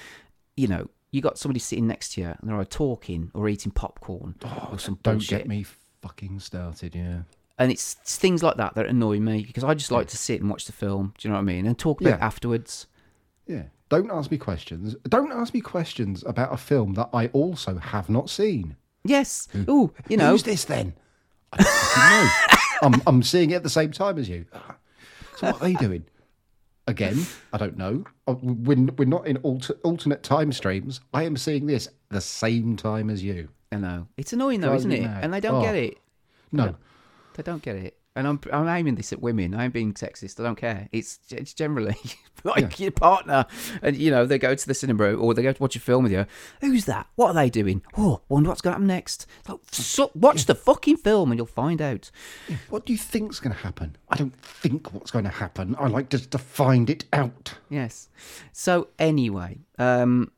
you 0.56 0.68
know, 0.68 0.88
you 1.12 1.20
got 1.20 1.38
somebody 1.38 1.60
sitting 1.60 1.86
next 1.86 2.12
to 2.14 2.20
you 2.20 2.34
and 2.40 2.50
they're 2.50 2.64
talking 2.64 3.30
or 3.34 3.48
eating 3.48 3.72
popcorn 3.72 4.34
oh, 4.44 4.68
or 4.72 4.78
some 4.78 4.94
Oh, 4.94 5.00
Don't 5.02 5.14
bullshit 5.14 5.38
get 5.38 5.48
me 5.48 5.64
fucking 6.02 6.40
started, 6.40 6.94
yeah. 6.94 7.20
and 7.58 7.70
it's, 7.70 7.94
things 7.94 8.42
like 8.42 8.56
that 8.56 8.74
that 8.74 8.86
annoy 8.86 9.18
me 9.20 9.44
because 9.44 9.64
I 9.64 9.74
just 9.74 9.90
like 9.90 10.08
to 10.08 10.16
sit 10.16 10.40
and 10.40 10.50
watch 10.50 10.66
the 10.66 10.72
film. 10.72 11.14
Do 11.16 11.26
you 11.26 11.30
know 11.30 11.36
what 11.36 11.42
I 11.42 11.44
mean? 11.44 11.66
And 11.66 11.78
talk 11.78 12.00
about 12.00 12.14
it 12.14 12.22
afterwards. 12.22 12.86
Yeah. 13.46 13.64
Don't 13.88 14.10
ask 14.10 14.30
me 14.30 14.38
questions. 14.38 14.96
Don't 15.08 15.32
ask 15.32 15.54
me 15.54 15.60
questions 15.60 16.24
about 16.26 16.52
a 16.52 16.56
film 16.56 16.94
that 16.94 17.08
I 17.12 17.28
also 17.28 17.78
have 17.78 18.10
not 18.10 18.28
seen. 18.28 18.76
Yes. 19.04 19.46
Oh, 19.68 19.92
you 20.08 20.16
know. 20.16 20.32
Who's 20.32 20.42
this 20.42 20.64
then? 20.64 20.94
I 21.52 21.62
don't 22.82 22.92
know. 22.92 22.98
I'm, 22.98 23.02
I'm 23.06 23.22
seeing 23.22 23.52
it 23.52 23.54
at 23.54 23.62
the 23.62 23.70
same 23.70 23.92
time 23.92 24.18
as 24.18 24.28
you. 24.28 24.44
So 25.36 25.46
what 25.52 25.56
are 25.62 25.64
they 25.68 25.74
doing? 25.74 26.04
Again, 26.88 27.26
I 27.52 27.58
don't 27.58 27.76
know. 27.76 28.04
Uh, 28.28 28.34
We're, 28.40 28.86
we're 28.96 29.04
not 29.08 29.26
in 29.26 29.38
alter, 29.38 29.74
alternate 29.82 30.22
time 30.22 30.52
streams. 30.52 31.00
I 31.12 31.24
am 31.24 31.36
seeing 31.36 31.66
this 31.66 31.88
the 32.10 32.20
same 32.20 32.76
time 32.76 33.10
as 33.10 33.22
you. 33.24 33.48
I 33.72 33.76
know. 33.76 34.06
It's 34.16 34.32
annoying 34.32 34.60
though, 34.60 34.74
isn't 34.74 34.92
it? 34.92 35.02
mad. 35.02 35.24
And 35.24 35.34
they 35.34 35.40
don't 35.40 35.56
Oh. 35.56 35.62
get 35.62 35.74
it. 35.74 35.98
No. 36.52 36.76
They 37.34 37.42
don't 37.42 37.60
get 37.62 37.74
it. 37.76 37.95
And 38.16 38.26
I'm 38.26 38.40
I'm 38.52 38.68
aiming 38.68 38.96
this 38.96 39.12
at 39.12 39.20
women. 39.20 39.54
I'm 39.54 39.70
being 39.70 39.92
sexist. 39.92 40.40
I 40.40 40.42
don't 40.42 40.56
care. 40.56 40.88
It's 40.90 41.20
it's 41.30 41.52
generally 41.54 41.96
like 42.44 42.80
your 42.80 42.90
partner, 42.90 43.46
and 43.82 43.96
you 43.96 44.10
know 44.10 44.26
they 44.26 44.38
go 44.38 44.54
to 44.54 44.66
the 44.66 44.74
cinema 44.74 45.14
or 45.14 45.34
they 45.34 45.42
go 45.42 45.52
to 45.52 45.62
watch 45.62 45.76
a 45.76 45.80
film 45.80 46.04
with 46.04 46.12
you. 46.12 46.26
Who's 46.60 46.86
that? 46.86 47.06
What 47.14 47.28
are 47.28 47.34
they 47.34 47.50
doing? 47.50 47.82
Oh, 47.96 48.22
wonder 48.28 48.48
what's 48.48 48.62
going 48.62 48.72
to 48.72 48.74
happen 48.76 48.86
next. 48.86 49.26
Like, 49.48 49.58
so, 49.70 50.10
watch 50.14 50.46
the 50.46 50.54
fucking 50.54 50.96
film 50.96 51.30
and 51.30 51.38
you'll 51.38 51.46
find 51.46 51.80
out. 51.82 52.10
What 52.70 52.86
do 52.86 52.92
you 52.92 52.98
think's 52.98 53.38
going 53.38 53.54
to 53.54 53.62
happen? 53.62 53.96
I 54.08 54.16
don't 54.16 54.34
think 54.34 54.92
what's 54.92 55.10
going 55.10 55.24
to 55.24 55.30
happen. 55.30 55.76
I 55.78 55.88
like 55.88 56.08
just 56.08 56.30
to 56.30 56.38
find 56.38 56.88
it 56.88 57.04
out. 57.12 57.54
Yes. 57.68 58.08
So 58.52 58.88
anyway, 58.98 59.58
um, 59.78 60.32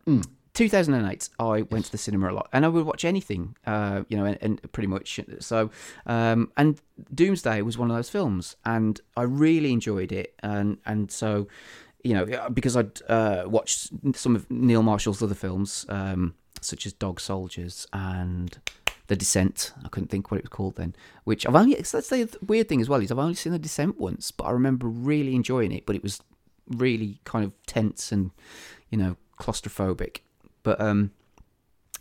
2008, 0.58 1.28
I 1.38 1.62
went 1.62 1.84
to 1.84 1.92
the 1.92 1.98
cinema 1.98 2.32
a 2.32 2.34
lot, 2.34 2.48
and 2.52 2.64
I 2.64 2.68
would 2.68 2.84
watch 2.84 3.04
anything, 3.04 3.54
uh, 3.64 4.02
you 4.08 4.16
know, 4.16 4.24
and, 4.24 4.36
and 4.40 4.72
pretty 4.72 4.88
much. 4.88 5.20
So, 5.38 5.70
um, 6.04 6.50
and 6.56 6.80
Doomsday 7.14 7.62
was 7.62 7.78
one 7.78 7.92
of 7.92 7.96
those 7.96 8.10
films, 8.10 8.56
and 8.64 9.00
I 9.16 9.22
really 9.22 9.72
enjoyed 9.72 10.10
it, 10.10 10.34
and 10.42 10.78
and 10.84 11.12
so, 11.12 11.46
you 12.02 12.12
know, 12.12 12.50
because 12.52 12.76
I'd 12.76 13.00
uh, 13.08 13.44
watched 13.46 13.90
some 14.16 14.34
of 14.34 14.50
Neil 14.50 14.82
Marshall's 14.82 15.22
other 15.22 15.36
films, 15.36 15.86
um, 15.90 16.34
such 16.60 16.86
as 16.86 16.92
Dog 16.92 17.20
Soldiers 17.20 17.86
and 17.92 18.58
The 19.06 19.14
Descent. 19.14 19.72
I 19.84 19.88
couldn't 19.88 20.08
think 20.08 20.32
what 20.32 20.38
it 20.38 20.42
was 20.42 20.50
called 20.50 20.74
then. 20.74 20.96
Which 21.22 21.46
I've 21.46 21.54
only. 21.54 21.76
That's 21.76 22.08
the 22.08 22.36
weird 22.44 22.68
thing 22.68 22.80
as 22.80 22.88
well 22.88 23.00
is 23.00 23.12
I've 23.12 23.20
only 23.20 23.36
seen 23.36 23.52
The 23.52 23.60
Descent 23.60 24.00
once, 24.00 24.32
but 24.32 24.42
I 24.42 24.50
remember 24.50 24.88
really 24.88 25.36
enjoying 25.36 25.70
it. 25.70 25.86
But 25.86 25.94
it 25.94 26.02
was 26.02 26.20
really 26.66 27.20
kind 27.22 27.44
of 27.44 27.54
tense 27.66 28.10
and 28.10 28.32
you 28.90 28.98
know 28.98 29.16
claustrophobic. 29.38 30.22
But 30.62 30.80
um, 30.80 31.12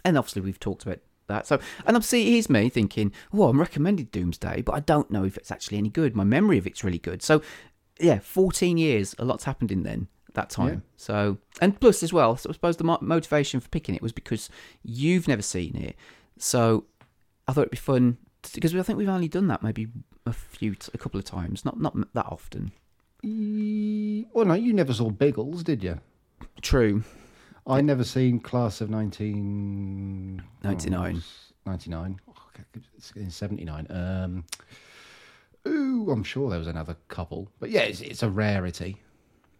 and 0.03 0.17
obviously 0.17 0.41
we've 0.41 0.59
talked 0.59 0.83
about 0.83 0.99
that. 1.27 1.47
So, 1.47 1.59
and 1.85 1.95
obviously 1.95 2.31
here's 2.31 2.49
me 2.49 2.69
thinking, 2.69 3.11
oh, 3.33 3.43
I'm 3.43 3.59
recommended 3.59 4.11
Doomsday, 4.11 4.61
but 4.61 4.73
I 4.73 4.79
don't 4.79 5.11
know 5.11 5.23
if 5.23 5.37
it's 5.37 5.51
actually 5.51 5.77
any 5.77 5.89
good. 5.89 6.15
My 6.15 6.23
memory 6.23 6.57
of 6.57 6.65
it's 6.67 6.83
really 6.83 6.99
good. 6.99 7.21
So, 7.21 7.41
yeah, 7.99 8.19
14 8.19 8.77
years, 8.77 9.15
a 9.19 9.25
lot's 9.25 9.43
happened 9.43 9.71
in 9.71 9.83
then 9.83 10.07
that 10.33 10.49
time. 10.49 10.73
Yeah. 10.73 10.93
So, 10.97 11.37
and 11.61 11.79
plus 11.79 12.03
as 12.03 12.13
well, 12.13 12.37
so 12.37 12.49
I 12.49 12.53
suppose 12.53 12.77
the 12.77 12.97
motivation 13.01 13.59
for 13.59 13.69
picking 13.69 13.95
it 13.95 14.01
was 14.01 14.11
because 14.11 14.49
you've 14.83 15.27
never 15.27 15.41
seen 15.41 15.75
it. 15.75 15.95
So, 16.37 16.85
I 17.47 17.53
thought 17.53 17.61
it'd 17.61 17.71
be 17.71 17.77
fun 17.77 18.17
because 18.53 18.75
I 18.75 18.81
think 18.83 18.97
we've 18.97 19.09
only 19.09 19.27
done 19.27 19.47
that 19.47 19.63
maybe 19.63 19.87
a 20.25 20.33
few, 20.33 20.75
a 20.93 20.97
couple 20.97 21.17
of 21.17 21.25
times, 21.25 21.65
not 21.65 21.79
not 21.79 21.95
that 22.13 22.25
often. 22.27 22.71
Well, 23.23 24.45
no, 24.45 24.53
you 24.53 24.73
never 24.73 24.93
saw 24.93 25.09
Biggles, 25.09 25.63
did 25.63 25.83
you? 25.83 25.99
True. 26.61 27.03
I 27.67 27.81
never 27.81 28.03
seen 28.03 28.39
Class 28.39 28.81
of 28.81 28.89
19... 28.89 30.41
99. 30.63 31.23
99. 31.65 32.19
Oh, 32.27 32.33
okay, 32.49 32.63
in 33.15 33.29
79. 33.29 33.87
Um, 33.89 34.45
ooh, 35.67 36.09
I'm 36.09 36.23
sure 36.23 36.49
there 36.49 36.59
was 36.59 36.67
another 36.67 36.95
couple. 37.09 37.49
But 37.59 37.69
yeah, 37.69 37.81
it's, 37.81 37.99
it's 38.01 38.23
a 38.23 38.29
rarity. 38.29 38.97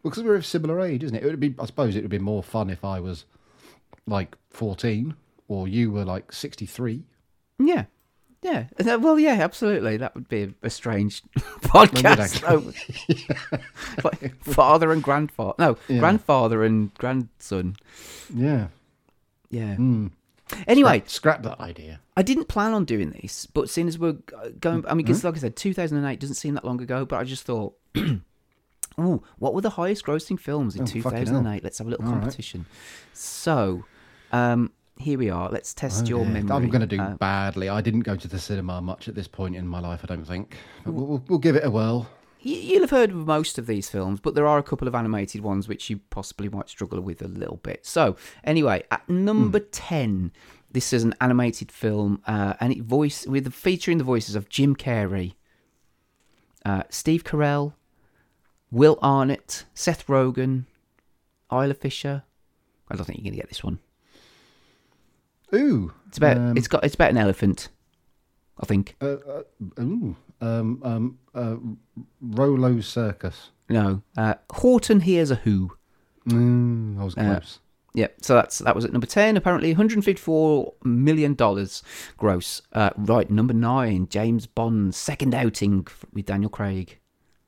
Because 0.04 0.24
we're 0.24 0.36
of 0.36 0.46
similar 0.46 0.80
age, 0.80 1.04
isn't 1.04 1.18
it? 1.18 1.24
It 1.24 1.28
would 1.28 1.40
be, 1.40 1.54
I 1.60 1.66
suppose 1.66 1.96
it 1.96 2.02
would 2.02 2.10
be 2.10 2.20
more 2.20 2.44
fun 2.44 2.70
if 2.70 2.86
I 2.86 3.00
was 3.02 3.26
like 4.06 4.38
14 4.52 5.14
or 5.50 5.68
you 5.68 5.92
were 5.92 6.06
like 6.06 6.32
63. 6.32 7.04
Yeah. 7.60 7.86
Yeah. 8.48 8.96
Well, 8.98 9.20
yeah, 9.20 9.34
absolutely. 9.42 9.98
That 9.98 10.16
would 10.16 10.30
be 10.30 10.44
a, 10.44 10.50
a 10.64 10.70
strange 10.70 11.22
podcast. 11.62 12.44
like 14.04 14.36
father 14.44 14.92
and 14.92 15.04
grandfather. 15.04 15.56
No, 15.60 15.78
Yeah. 15.88 16.00
grandfather 16.00 16.64
and 16.64 16.94
grandson. 16.96 17.76
Yeah. 18.34 18.68
Yeah. 19.50 19.76
Mm. 19.76 20.12
Anyway, 20.66 21.00
Scrap, 21.08 21.42
scrap 21.42 21.44
that 21.44 21.60
idea. 21.60 22.00
I 22.16 22.22
didn't 22.22 22.48
plan 22.48 22.74
on 22.74 22.86
doing 22.86 23.12
this, 23.12 23.46
but 23.48 23.70
seeing 23.70 23.88
as 23.90 24.00
we're 24.00 24.16
uh, 24.36 24.50
going, 24.60 24.86
I 24.88 24.94
mean, 24.94 25.06
Mm-hmm. 25.06 25.28
like 25.28 25.36
I 25.36 25.40
said, 25.40 25.56
2008 25.58 26.20
doesn't 26.20 26.36
seem 26.36 26.54
that 26.54 26.64
long 26.64 26.82
ago, 26.82 27.06
but 27.06 27.18
I 27.18 27.24
just 27.26 27.44
thought, 27.44 27.76
ooh, 27.98 29.24
what 29.40 29.54
were 29.54 29.62
the 29.62 29.72
highest 29.72 30.06
grossing 30.06 30.40
films 30.40 30.76
in 30.76 30.84
Oh, 30.84 30.86
2008? 30.86 31.64
Let's 31.64 31.78
have 31.80 31.88
a 31.88 31.90
little 31.90 32.06
All 32.06 32.14
right. 32.14 32.22
competition. 32.22 32.66
So, 33.14 33.84
um, 34.32 34.72
here 35.00 35.18
we 35.18 35.30
are. 35.30 35.50
Let's 35.50 35.74
test 35.74 36.08
your 36.08 36.20
Oh, 36.20 36.24
yeah. 36.24 36.30
memory. 36.30 36.56
I'm 36.56 36.70
going 36.70 36.82
to 36.82 36.88
do 36.88 37.00
Uh, 37.00 37.16
badly. 37.16 37.70
I 37.70 37.82
didn't 37.82 38.02
go 38.02 38.16
to 38.16 38.28
the 38.28 38.40
cinema 38.40 38.82
much 38.82 39.08
at 39.08 39.16
this 39.16 39.28
point 39.28 39.56
in 39.56 39.68
my 39.68 39.80
life, 39.80 40.02
I 40.04 40.08
don't 40.08 40.26
think. 40.26 40.58
But 40.86 40.94
we'll, 40.94 41.06
we'll, 41.06 41.24
we'll 41.28 41.40
give 41.40 41.56
it 41.56 41.64
a 41.66 41.70
whirl. 41.72 42.08
You- 42.40 42.56
You'll 42.56 42.82
have 42.82 42.92
heard 42.92 43.10
of 43.12 43.16
most 43.28 43.58
of 43.58 43.66
these 43.68 43.90
films, 43.90 44.20
but 44.20 44.36
there 44.36 44.48
are 44.48 44.58
a 44.58 44.64
couple 44.64 44.88
of 44.88 44.96
animated 44.96 45.42
ones 45.42 45.68
which 45.68 45.90
you 45.90 46.00
possibly 46.10 46.50
might 46.50 46.70
struggle 46.70 47.02
with 47.02 47.22
a 47.22 47.28
little 47.28 47.58
bit. 47.58 47.86
So, 47.86 48.16
anyway, 48.44 48.84
at 48.92 49.08
number 49.10 49.60
10, 49.60 50.32
this 50.72 50.94
is 50.94 51.04
an 51.04 51.16
animated 51.22 51.72
film, 51.72 52.22
uh, 52.28 52.54
and 52.60 52.72
it 52.74 52.82
voice 52.84 53.26
with 53.26 53.52
featuring 53.54 53.98
the 53.98 54.04
voices 54.04 54.36
of 54.36 54.50
Jim 54.50 54.76
Carrey, 54.76 55.34
uh, 56.66 56.84
Steve 56.90 57.24
Carell, 57.24 57.74
Will 58.72 59.00
Arnett, 59.02 59.64
Seth 59.74 60.06
Rogen, 60.08 60.66
Isla 61.52 61.74
Fisher. 61.74 62.24
I 62.90 62.96
don't 62.96 63.06
think 63.06 63.20
you're 63.20 63.32
gonna 63.32 63.38
get 63.42 63.50
this 63.50 63.64
one. 63.64 63.80
Ooh. 65.54 65.94
It's 66.08 66.18
about 66.18 66.38
Um, 66.38 66.58
it's 66.58 66.68
got 66.68 66.84
it's 66.84 66.96
about 66.96 67.12
an 67.12 67.18
elephant, 67.18 67.70
I 68.62 68.66
think. 68.66 68.96
Uh, 69.02 69.16
uh, 69.28 69.44
ooh. 69.80 70.16
Um, 70.40 70.82
um, 70.84 71.18
uh, 71.34 71.56
Rolo 72.22 72.80
Circus. 72.82 73.50
No, 73.70 74.02
uh, 74.18 74.36
Horton 74.52 75.02
hears 75.02 75.32
a 75.32 75.36
who. 75.36 75.72
Mm, 76.28 77.00
I 77.00 77.04
was 77.04 77.18
Uh, 77.18 77.24
close. 77.40 77.60
Yeah, 77.94 78.08
so 78.22 78.36
that's 78.36 78.60
that 78.60 78.76
was 78.76 78.86
at 78.86 78.92
number 78.92 79.08
ten. 79.08 79.36
Apparently, 79.38 79.70
154 79.72 80.74
million 80.84 81.34
dollars 81.34 81.82
gross. 82.18 82.62
Uh, 82.72 82.92
right, 82.98 83.30
number 83.32 83.54
nine, 83.54 84.08
James 84.10 84.46
Bond's 84.46 84.96
second 84.98 85.34
outing 85.34 85.88
with 86.14 86.26
Daniel 86.26 86.50
Craig. 86.50 87.00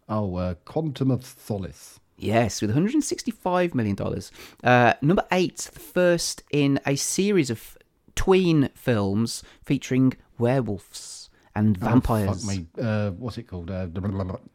oh, 0.07 0.35
uh, 0.37 0.55
Quantum 0.65 1.11
of 1.11 1.23
Solace. 1.23 1.99
Yes, 2.17 2.61
with 2.61 2.71
165 2.71 3.75
million 3.75 3.95
dollars. 3.95 4.31
Uh, 4.63 4.93
number 5.03 5.23
eight, 5.31 5.57
the 5.71 5.79
first 5.79 6.41
in 6.51 6.79
a 6.85 6.95
series 6.95 7.49
of 7.51 7.77
tween 8.19 8.69
films 8.75 9.43
featuring 9.63 10.13
werewolves 10.37 11.29
and 11.55 11.77
vampires. 11.77 12.29
Oh, 12.29 12.33
fuck 12.33 12.57
me. 12.57 12.67
Uh, 12.77 13.11
what's 13.11 13.37
it 13.37 13.43
called? 13.43 13.71
Uh, 13.71 13.87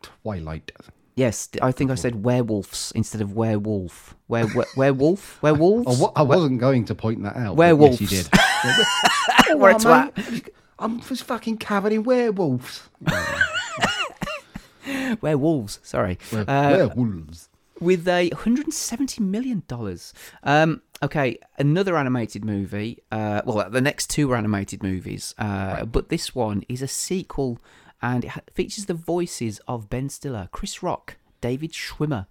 Twilight. 0.02 0.70
Yes, 1.16 1.48
I 1.62 1.72
think 1.72 1.90
I 1.90 1.94
said 1.94 2.24
werewolves 2.24 2.92
instead 2.94 3.20
of 3.22 3.32
werewolf. 3.34 4.14
Were, 4.28 4.46
were, 4.54 4.66
werewolf? 4.76 5.40
Werewolves? 5.42 5.86
Oh, 5.88 5.94
what, 6.02 6.12
I 6.14 6.22
wasn't 6.22 6.60
going 6.60 6.84
to 6.86 6.94
point 6.94 7.22
that 7.22 7.36
out. 7.36 7.56
Werewolves. 7.56 8.00
Yes, 8.02 8.10
you 8.10 8.18
did. 9.54 9.58
We're 9.60 9.70
Oh, 9.70 9.76
twat. 9.78 10.48
I'm 10.78 11.00
just 11.00 11.24
fucking 11.24 11.56
covered 11.58 11.92
in 11.92 12.02
werewolves. 12.02 12.82
Werewolves, 15.22 15.80
sorry. 15.82 16.18
Were- 16.32 16.44
Uh, 16.48 16.70
werewolves. 16.76 17.48
with 17.80 18.06
a 18.08 18.28
170 18.30 19.22
million 19.22 19.62
dollars. 19.68 20.12
Um, 20.42 20.82
okay, 21.02 21.38
another 21.58 21.96
animated 21.96 22.44
movie. 22.44 23.02
Uh, 23.10 23.42
well, 23.44 23.68
the 23.70 23.80
next 23.80 24.10
two 24.10 24.30
are 24.32 24.36
animated 24.36 24.82
movies, 24.82 25.34
uh, 25.38 25.84
but 25.84 26.08
this 26.08 26.34
one 26.34 26.64
is 26.68 26.82
a 26.82 26.88
sequel, 26.88 27.58
and 28.02 28.24
it 28.24 28.32
features 28.52 28.86
the 28.86 28.94
voices 28.94 29.60
of 29.68 29.88
Ben 29.90 30.08
Stiller, 30.08 30.48
Chris 30.52 30.82
Rock, 30.82 31.16
David 31.40 31.72
Schwimmer, 31.72 32.26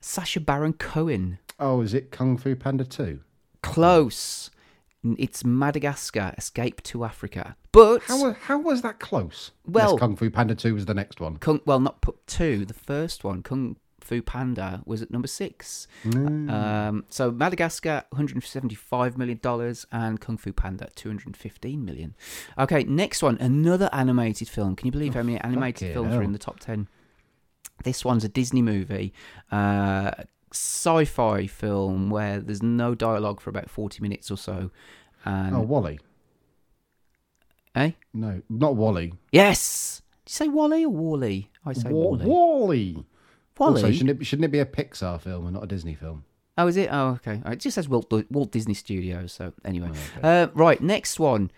Sacha 0.00 0.40
Baron 0.40 0.72
Cohen. 0.72 1.38
Oh, 1.58 1.80
is 1.80 1.94
it 1.94 2.10
Kung 2.10 2.36
Fu 2.36 2.56
Panda 2.56 2.84
2? 2.84 3.20
Close. 3.62 4.50
It's 5.18 5.44
Madagascar: 5.44 6.32
Escape 6.38 6.80
to 6.84 7.04
Africa. 7.04 7.56
But 7.72 8.02
How, 8.02 8.32
how 8.32 8.58
was 8.58 8.82
that 8.82 9.00
close? 9.00 9.50
Well- 9.66 9.92
yes, 9.92 10.00
Kung 10.00 10.14
Fu 10.16 10.30
Panda 10.30 10.54
2 10.54 10.74
was 10.74 10.86
the 10.86 10.94
next 10.94 11.20
one. 11.20 11.38
Kung, 11.38 11.60
well, 11.64 11.80
not 11.80 12.00
put 12.02 12.24
two. 12.26 12.64
The 12.64 12.74
first 12.74 13.24
one, 13.24 13.42
Kung 13.42 13.76
Fu 14.02 14.20
Panda, 14.22 14.82
was 14.84 15.02
at 15.02 15.10
number 15.10 15.28
six. 15.28 15.86
Mm. 16.04 16.50
Um, 16.50 17.04
so 17.08 17.30
Madagascar, 17.30 18.04
175 18.10 19.16
million 19.16 19.38
dollars, 19.42 19.86
and 19.92 20.20
Kung 20.20 20.36
Fu 20.36 20.52
Panda, 20.52 20.88
215 20.94 21.84
million. 21.84 22.14
Okay, 22.58 22.82
next 22.84 23.22
one, 23.22 23.38
another 23.38 23.88
animated 23.92 24.48
film. 24.48 24.76
Can 24.76 24.86
you 24.86 24.92
believe 24.92 25.14
how 25.14 25.22
many 25.22 25.38
animated 25.40 25.92
films 25.94 26.14
are 26.14 26.22
in 26.22 26.32
the 26.32 26.38
top 26.38 26.60
ten? 26.60 26.88
This 27.84 28.04
one's 28.04 28.22
a 28.24 28.28
Disney 28.28 28.62
movie, 28.62 29.12
uh, 29.50 30.12
sci-fi 30.52 31.46
film 31.46 32.10
where 32.10 32.40
there's 32.40 32.62
no 32.62 32.94
dialogue 32.94 33.40
for 33.40 33.50
about 33.50 33.68
40 33.70 34.00
minutes 34.02 34.30
or 34.30 34.36
so. 34.36 34.70
And 35.24 35.56
oh, 35.56 35.60
Wally. 35.62 35.98
eh? 37.74 37.92
No, 38.12 38.42
not 38.48 38.76
Wally. 38.76 39.14
Yes. 39.32 40.02
Did 40.24 40.30
you 40.32 40.34
say 40.34 40.48
Wally 40.48 40.84
or 40.84 40.90
Wally? 40.90 41.50
I 41.64 41.72
say 41.72 41.90
Wa- 41.90 42.10
Wally. 42.16 42.26
Wally. 42.26 43.04
Wally. 43.58 43.82
Also, 43.82 43.92
shouldn't 43.92 44.20
it, 44.20 44.24
shouldn't 44.26 44.44
it 44.46 44.50
be 44.52 44.58
a 44.58 44.66
Pixar 44.66 45.20
film 45.20 45.46
and 45.46 45.54
not 45.54 45.64
a 45.64 45.66
Disney 45.66 45.94
film? 45.94 46.24
Oh, 46.58 46.66
is 46.66 46.76
it? 46.76 46.88
Oh, 46.92 47.18
okay. 47.24 47.40
It 47.46 47.60
just 47.60 47.74
says 47.76 47.88
Walt, 47.88 48.12
Walt 48.30 48.50
Disney 48.52 48.74
Studios. 48.74 49.32
So 49.32 49.52
anyway, 49.64 49.88
Oh, 49.92 50.18
okay. 50.18 50.42
uh, 50.42 50.46
right. 50.54 50.80
Next 50.82 51.18
one, 51.18 51.50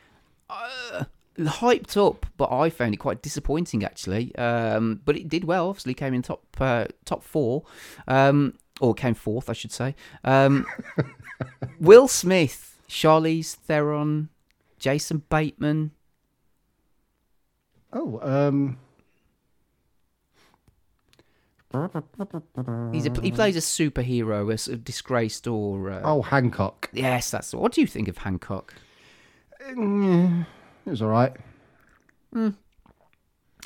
uh, 0.49 1.05
hyped 1.39 1.97
up, 1.97 2.27
but 2.37 2.53
I 2.53 2.71
found 2.71 2.95
it 2.95 2.99
quite 2.99 3.21
disappointing 3.23 3.83
actually. 3.85 4.35
Um, 4.37 5.01
but 5.05 5.17
it 5.17 5.29
did 5.29 5.45
well. 5.45 5.69
Obviously, 5.69 5.95
came 5.95 6.15
in 6.15 6.23
top 6.23 6.43
uh, 6.61 6.87
top 7.05 7.25
four, 7.25 7.65
um, 8.07 8.55
or 8.81 8.95
came 8.95 9.15
fourth, 9.15 9.51
I 9.51 9.53
should 9.55 9.73
say. 9.73 9.95
Um, 10.23 10.65
Will 11.81 12.07
Smith, 12.07 12.79
Charlize 12.89 13.55
Theron, 13.55 14.29
Jason 14.79 15.23
Bateman. 15.29 15.91
Oh, 17.93 18.19
um, 18.23 18.79
He's 22.93 23.07
a, 23.07 23.21
he 23.21 23.33
plays 23.33 23.57
a 23.57 23.61
superhero, 23.61 24.53
a 24.53 24.59
sort 24.59 24.75
of 24.77 24.85
disgraced 24.85 25.47
or. 25.47 25.91
Uh, 25.91 26.01
oh, 26.05 26.23
Hancock. 26.23 26.91
Yes, 26.93 27.31
that's. 27.31 27.53
What 27.53 27.73
do 27.73 27.81
you 27.81 27.87
think 27.87 28.09
of 28.09 28.19
Hancock? 28.19 28.75
Mm, 29.71 30.47
It 30.87 30.91
was 30.91 31.03
all 31.03 31.09
right. 31.09 31.33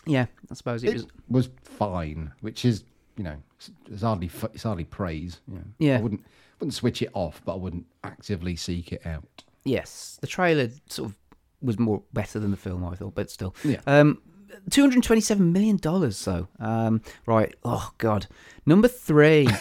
Yeah, 0.06 0.26
I 0.50 0.54
suppose 0.54 0.84
it 0.84 0.90
It 0.90 0.94
was. 0.94 1.06
was 1.28 1.48
fine, 1.64 2.32
which 2.40 2.64
is, 2.64 2.84
you 3.16 3.24
know, 3.24 3.36
it's, 3.56 3.70
it's 3.90 4.02
hardly 4.02 4.30
it's 4.54 4.62
hardly 4.62 4.84
praise. 4.84 5.40
You 5.48 5.54
know. 5.56 5.64
Yeah. 5.78 5.98
I 5.98 6.00
wouldn't 6.00 6.24
wouldn't 6.60 6.74
switch 6.74 7.02
it 7.02 7.10
off, 7.14 7.42
but 7.44 7.54
I 7.54 7.56
wouldn't 7.56 7.86
actively 8.04 8.56
seek 8.56 8.92
it 8.92 9.04
out. 9.06 9.44
Yes, 9.64 10.18
the 10.20 10.26
trailer 10.26 10.68
sort 10.88 11.10
of 11.10 11.16
was 11.60 11.78
more 11.78 12.02
better 12.12 12.38
than 12.38 12.50
the 12.52 12.56
film, 12.56 12.84
I 12.84 12.94
thought, 12.94 13.14
but 13.14 13.30
still. 13.30 13.54
Yeah. 13.64 13.80
Um, 13.86 14.22
two 14.70 14.82
hundred 14.82 15.02
twenty-seven 15.02 15.52
million 15.52 15.76
dollars, 15.76 16.24
though. 16.24 16.48
Um, 16.58 17.02
right. 17.26 17.54
Oh 17.64 17.92
God. 17.98 18.26
Number 18.66 18.88
three. 18.88 19.48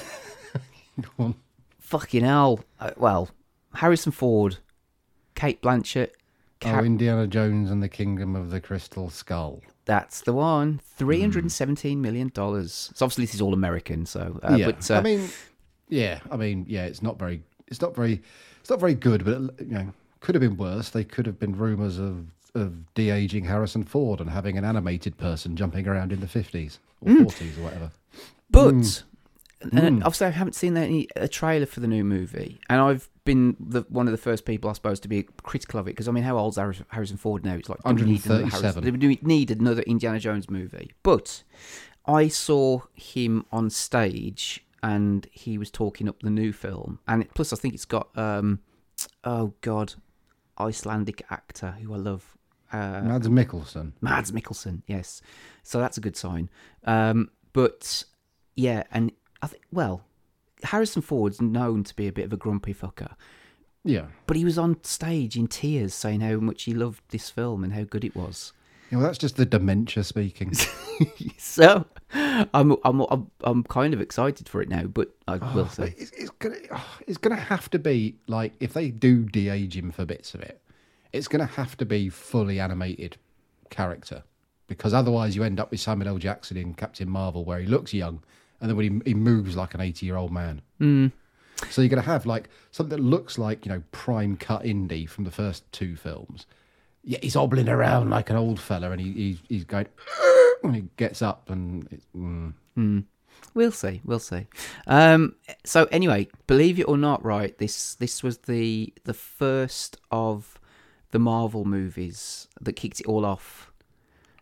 Fucking 1.79 2.23
hell. 2.23 2.59
Uh, 2.79 2.91
well, 2.97 3.29
Harrison 3.75 4.11
Ford, 4.11 4.57
Cate 5.35 5.61
Blanchett, 5.61 6.11
Oh, 6.65 6.79
Indiana 6.79 7.27
Jones 7.27 7.69
and 7.69 7.83
the 7.83 7.89
Kingdom 7.89 8.35
of 8.35 8.49
the 8.49 8.59
Crystal 8.59 9.09
Skull. 9.09 9.61
That's 9.85 10.21
the 10.21 10.33
one. 10.33 10.73
Hmm. 10.73 10.77
Three 10.97 11.21
hundred 11.21 11.43
and 11.43 11.51
seventeen 11.51 12.01
million 12.01 12.31
dollars. 12.33 12.91
So 12.95 13.05
obviously 13.05 13.25
this 13.25 13.35
is 13.35 13.41
all 13.41 13.53
American. 13.53 14.05
So, 14.05 14.39
uh, 14.43 14.55
yeah, 14.55 14.65
but 14.65 14.91
uh, 14.91 14.95
I 14.95 15.01
mean, 15.01 15.29
yeah, 15.87 16.19
I 16.31 16.37
mean, 16.37 16.65
yeah, 16.67 16.85
it's 16.85 17.01
not 17.01 17.19
very, 17.19 17.43
it's 17.67 17.81
not 17.81 17.95
very, 17.95 18.21
it's 18.59 18.69
not 18.69 18.79
very 18.79 18.95
good, 18.95 19.23
but 19.23 19.33
it, 19.35 19.67
you 19.67 19.73
know, 19.73 19.93
could 20.19 20.35
have 20.35 20.41
been 20.41 20.57
worse. 20.57 20.89
They 20.89 21.03
could 21.03 21.25
have 21.25 21.39
been 21.39 21.55
rumours 21.55 21.99
of 21.99 22.25
of 22.57 22.93
de 22.95 23.09
aging 23.09 23.45
Harrison 23.45 23.83
Ford 23.83 24.19
and 24.19 24.29
having 24.29 24.57
an 24.57 24.65
animated 24.65 25.17
person 25.17 25.55
jumping 25.55 25.87
around 25.87 26.11
in 26.11 26.19
the 26.19 26.27
fifties 26.27 26.79
or 27.01 27.11
Hmm. 27.13 27.23
forties 27.23 27.57
or 27.57 27.61
whatever. 27.63 27.91
But 28.49 28.73
Mm. 28.75 29.03
and 29.71 30.03
obviously, 30.03 30.27
I 30.27 30.31
haven't 30.31 30.53
seen 30.53 30.75
any 30.77 31.07
a 31.15 31.27
trailer 31.27 31.65
for 31.65 31.79
the 31.79 31.87
new 31.87 32.03
movie, 32.03 32.59
and 32.69 32.79
I've 32.81 33.09
been 33.25 33.55
the 33.59 33.81
one 33.89 34.07
of 34.07 34.11
the 34.11 34.17
first 34.17 34.45
people, 34.45 34.69
I 34.69 34.73
suppose, 34.73 34.99
to 35.01 35.07
be 35.07 35.23
critical 35.43 35.79
of 35.79 35.87
it 35.87 35.91
because 35.91 36.07
I 36.07 36.11
mean, 36.11 36.23
how 36.23 36.37
old's 36.37 36.57
Harris- 36.57 36.81
Harrison 36.89 37.17
Ford 37.17 37.43
now? 37.43 37.55
It's 37.55 37.67
like 37.69 37.79
do 37.83 37.93
we 37.93 38.01
need 38.03 38.25
another 38.25 38.45
Harrison- 38.45 38.83
137. 38.83 38.99
Do 38.99 39.07
we 39.07 39.19
need 39.21 39.51
another 39.51 39.81
Indiana 39.83 40.19
Jones 40.19 40.49
movie? 40.49 40.91
But 41.03 41.43
I 42.05 42.27
saw 42.29 42.81
him 42.93 43.45
on 43.51 43.69
stage, 43.69 44.63
and 44.83 45.27
he 45.31 45.57
was 45.57 45.69
talking 45.71 46.07
up 46.07 46.21
the 46.21 46.29
new 46.29 46.53
film, 46.53 46.99
and 47.07 47.23
it, 47.23 47.33
plus 47.33 47.51
I 47.51 47.55
think 47.57 47.73
it's 47.73 47.83
got 47.85 48.15
um, 48.17 48.59
oh 49.23 49.53
god, 49.61 49.95
Icelandic 50.59 51.23
actor 51.29 51.71
who 51.81 51.93
I 51.93 51.97
love. 51.97 52.36
Uh, 52.71 53.01
Mads 53.01 53.27
Mikkelsen. 53.29 53.93
Mads 54.01 54.31
Mikkelsen, 54.31 54.81
yes. 54.87 55.21
So 55.63 55.79
that's 55.79 55.97
a 55.97 56.01
good 56.01 56.15
sign. 56.17 56.49
Um, 56.85 57.29
but 57.53 58.03
yeah, 58.55 58.83
and 58.91 59.11
I 59.41 59.47
think 59.47 59.63
well, 59.71 60.03
Harrison 60.63 61.01
Ford's 61.01 61.41
known 61.41 61.83
to 61.83 61.95
be 61.95 62.07
a 62.07 62.11
bit 62.11 62.25
of 62.25 62.33
a 62.33 62.37
grumpy 62.37 62.73
fucker, 62.73 63.13
Yeah. 63.83 64.07
but 64.25 64.35
he 64.37 64.43
was 64.45 64.57
on 64.57 64.83
stage 64.83 65.37
in 65.37 65.47
tears 65.47 65.93
saying 65.93 66.21
how 66.21 66.37
much 66.37 66.63
he 66.63 66.73
loved 66.73 67.01
this 67.09 67.29
film 67.29 67.63
and 67.63 67.73
how 67.73 67.83
good 67.83 68.03
it 68.03 68.15
was. 68.15 68.53
yeah. 68.91 68.97
Well, 68.97 69.07
that's 69.07 69.17
just 69.17 69.37
the 69.37 69.45
dementia 69.45 70.03
speaking. 70.03 70.53
So 71.37 71.85
I'm 72.13 72.75
I'm 72.83 73.01
I'm, 73.01 73.31
I'm 73.43 73.63
kind 73.63 73.93
of 73.93 74.01
excited 74.01 74.47
for 74.49 74.61
it 74.61 74.69
now, 74.69 74.83
but 74.85 75.09
I 75.27 75.37
will 75.37 75.65
Oh, 75.65 75.67
say 75.71 75.93
it's, 75.97 76.11
it's 76.11 76.29
gonna, 76.31 76.55
oh, 76.71 76.97
it's 77.07 77.17
gonna 77.17 77.35
have 77.35 77.69
to 77.71 77.79
be 77.79 78.15
like 78.27 78.53
if 78.59 78.73
they 78.73 78.89
do 78.89 79.23
de-age 79.25 79.75
him 79.77 79.91
for 79.91 80.05
bits 80.05 80.33
of 80.33 80.41
it, 80.41 80.61
it's 81.17 81.27
gonna 81.27 81.45
have 81.45 81.75
to 81.77 81.85
be 81.85 82.09
fully 82.09 82.59
animated 82.59 83.17
character 83.69 84.23
because 84.67 84.93
otherwise 84.93 85.35
you 85.35 85.43
end 85.43 85.59
up 85.59 85.71
with 85.71 85.79
Samuel 85.79 86.09
L. 86.09 86.17
Jackson 86.17 86.57
in 86.57 86.73
Captain 86.73 87.09
Marvel 87.09 87.43
where 87.43 87.59
he 87.59 87.67
looks 87.67 87.93
young 87.93 88.21
and 88.61 88.69
then 88.69 88.77
when 88.77 89.01
he, 89.05 89.11
he 89.11 89.13
moves 89.13 89.55
like 89.55 89.73
an 89.73 89.81
eighty-year-old 89.81 90.31
man. 90.31 90.61
Mm. 90.79 91.11
So 91.69 91.81
you're 91.81 91.89
gonna 91.89 92.01
have 92.01 92.25
like 92.25 92.49
something 92.71 92.95
that 92.95 93.03
looks 93.03 93.37
like 93.37 93.65
you 93.65 93.71
know 93.71 93.83
prime 93.91 94.37
cut 94.37 94.63
indie 94.63 95.09
from 95.09 95.23
the 95.23 95.31
first 95.31 95.69
two 95.71 95.95
films. 95.95 96.45
Yeah, 97.03 97.19
he's 97.21 97.35
hobbling 97.35 97.69
around 97.69 98.09
like 98.09 98.29
an 98.29 98.35
old 98.35 98.59
fella, 98.59 98.91
and 98.91 99.01
he, 99.01 99.11
he's 99.11 99.39
he's 99.47 99.63
going 99.63 99.87
when 100.61 100.73
he 100.73 100.83
gets 100.97 101.21
up, 101.21 101.49
and 101.49 101.87
it's, 101.91 102.05
mm, 102.15 102.53
We'll 103.53 103.71
see. 103.71 104.01
We'll 104.05 104.19
see. 104.19 104.45
Um, 104.85 105.35
so 105.63 105.85
anyway, 105.85 106.27
believe 106.45 106.79
it 106.79 106.87
or 106.87 106.97
not, 106.97 107.23
right? 107.23 107.57
This 107.57 107.95
this 107.95 108.21
was 108.21 108.39
the 108.39 108.93
the 109.03 109.13
first 109.13 109.97
of 110.11 110.59
the 111.11 111.19
Marvel 111.19 111.65
movies 111.65 112.47
that 112.59 112.73
kicked 112.73 112.99
it 112.99 113.07
all 113.07 113.25
off. 113.25 113.71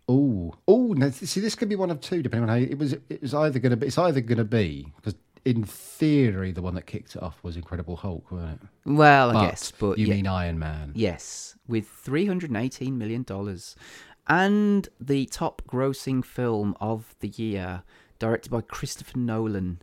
Oh, 0.07 0.53
oh! 0.67 0.93
Now, 0.93 1.09
see, 1.09 1.39
this 1.39 1.55
could 1.55 1.69
be 1.69 1.75
one 1.75 1.89
of 1.89 1.99
two, 1.99 2.21
depending 2.21 2.49
on 2.49 2.55
how 2.57 2.63
it 2.63 2.77
was. 2.77 2.93
It 2.93 3.21
was 3.21 3.33
either 3.33 3.57
going 3.57 3.71
to 3.71 3.77
be. 3.77 3.87
It's 3.87 3.97
either 3.97 4.21
going 4.21 4.37
to 4.37 4.43
be 4.43 4.93
because, 4.97 5.15
in 5.45 5.63
theory, 5.63 6.51
the 6.51 6.61
one 6.61 6.75
that 6.75 6.85
kicked 6.85 7.15
it 7.15 7.23
off 7.23 7.43
was 7.43 7.55
Incredible 7.55 7.95
Hulk, 7.95 8.31
wasn't 8.31 8.61
it? 8.61 8.67
Well, 8.85 9.35
I 9.35 9.47
guess, 9.49 9.71
but 9.71 9.97
you 9.97 10.05
yeah, 10.07 10.13
mean 10.13 10.27
Iron 10.27 10.59
Man? 10.59 10.91
yes, 10.93 11.55
with 11.67 11.87
three 11.87 12.27
hundred 12.27 12.51
and 12.51 12.57
eighteen 12.57 12.99
million 12.99 13.23
dollars, 13.23 13.75
and 14.27 14.87
the 14.99 15.25
top 15.25 15.63
grossing 15.67 16.23
film 16.23 16.75
of 16.79 17.15
the 17.19 17.29
year, 17.29 17.81
directed 18.19 18.51
by 18.51 18.61
Christopher 18.61 19.17
Nolan. 19.17 19.81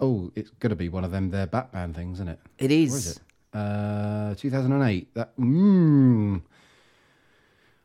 Oh, 0.00 0.32
it's 0.34 0.50
going 0.50 0.70
to 0.70 0.76
be 0.76 0.88
one 0.88 1.04
of 1.04 1.12
them. 1.12 1.30
Their 1.30 1.46
Batman 1.46 1.94
things, 1.94 2.16
isn't 2.18 2.28
it? 2.28 2.40
It 2.58 2.72
is. 2.72 2.90
Where 2.90 2.98
is 2.98 3.16
it? 3.16 3.20
Uh, 3.52 4.34
2008. 4.34 5.14
That. 5.14 5.36
Mm, 5.38 6.42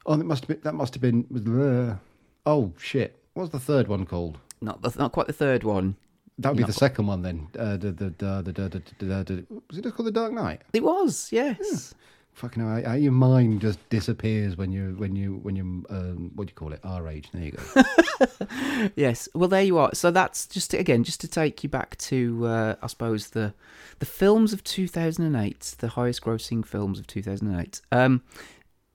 oh, 0.05 0.15
that 0.15 0.23
must 0.23 0.43
have 0.43 0.47
been. 0.49 0.59
That 0.63 0.73
must 0.73 0.93
have 0.93 1.01
been. 1.01 1.23
Bleh. 1.25 1.99
Oh 2.45 2.73
shit! 2.77 3.17
What's 3.33 3.51
the 3.51 3.59
third 3.59 3.87
one 3.87 4.05
called? 4.05 4.37
Not 4.61 4.81
the, 4.81 4.93
not 4.97 5.11
quite 5.11 5.27
the 5.27 5.33
third 5.33 5.63
one. 5.63 5.95
That 6.39 6.49
would 6.49 6.57
be 6.57 6.63
the 6.63 6.73
second 6.73 7.07
one 7.07 7.21
then. 7.21 7.47
Uh, 7.57 7.77
was 7.79 9.77
it 9.77 9.83
just 9.83 9.95
called 9.95 10.07
The 10.07 10.11
Dark 10.11 10.33
Knight? 10.33 10.61
It 10.73 10.83
was, 10.83 11.29
yes. 11.31 11.57
Yeah. 11.61 11.99
Fucking 12.33 12.67
hell, 12.67 12.97
your 12.97 13.11
mind 13.11 13.61
just 13.61 13.77
disappears 13.89 14.57
when 14.57 14.71
you 14.71 14.95
when 14.97 15.15
you 15.15 15.39
when 15.43 15.55
you 15.55 15.85
um, 15.89 16.31
what 16.35 16.47
do 16.47 16.51
you 16.51 16.55
call 16.55 16.73
it? 16.73 16.79
Our 16.83 17.07
age. 17.07 17.29
There 17.31 17.43
you 17.43 17.51
go. 17.51 17.83
Yes. 18.95 19.29
Well, 19.33 19.47
there 19.47 19.61
you 19.61 19.77
are. 19.77 19.93
So 19.93 20.09
that's 20.09 20.47
just 20.47 20.71
to, 20.71 20.77
again 20.77 21.03
just 21.03 21.21
to 21.21 21.27
take 21.27 21.63
you 21.63 21.69
back 21.69 21.95
to 21.97 22.45
uh, 22.45 22.75
I 22.81 22.87
suppose 22.87 23.29
the 23.29 23.53
the 23.99 24.05
films 24.05 24.51
of 24.51 24.63
2008, 24.63 25.75
the 25.77 25.89
highest 25.89 26.21
grossing 26.21 26.65
films 26.65 26.99
of 26.99 27.07
2008. 27.07 27.81
Um, 27.91 28.23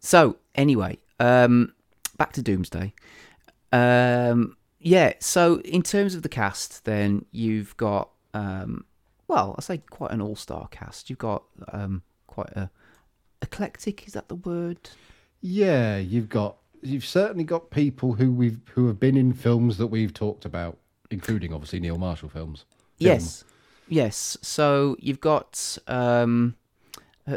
so 0.00 0.36
anyway, 0.56 0.98
um, 1.20 1.72
back 2.16 2.32
to 2.34 2.42
Doomsday. 2.42 2.92
Um, 3.72 4.56
yeah. 4.80 5.12
So 5.20 5.60
in 5.60 5.82
terms 5.82 6.14
of 6.16 6.22
the 6.22 6.28
cast, 6.28 6.84
then 6.84 7.24
you've 7.30 7.76
got 7.76 8.10
um, 8.34 8.84
well, 9.28 9.54
I 9.56 9.60
say 9.60 9.78
quite 9.78 10.10
an 10.10 10.20
all-star 10.20 10.68
cast. 10.70 11.08
You've 11.08 11.18
got 11.18 11.44
um, 11.72 12.02
quite 12.26 12.50
a 12.50 12.70
eclectic. 13.42 14.06
Is 14.06 14.12
that 14.14 14.28
the 14.28 14.34
word? 14.36 14.78
yeah, 15.40 15.98
you've 15.98 16.28
got 16.28 16.56
you've 16.82 17.04
certainly 17.04 17.44
got 17.44 17.70
people 17.70 18.14
who 18.14 18.32
we've 18.32 18.60
who 18.74 18.86
have 18.88 18.98
been 19.00 19.16
in 19.16 19.32
films 19.32 19.76
that 19.78 19.86
we've 19.88 20.12
talked 20.14 20.44
about, 20.44 20.78
including 21.10 21.52
obviously 21.52 21.80
Neil 21.80 21.98
Marshall 21.98 22.28
films. 22.28 22.64
Film. 22.98 23.12
Yes, 23.14 23.44
yes. 23.88 24.36
So 24.42 24.96
you've 24.98 25.20
got 25.20 25.78
um, 25.86 26.56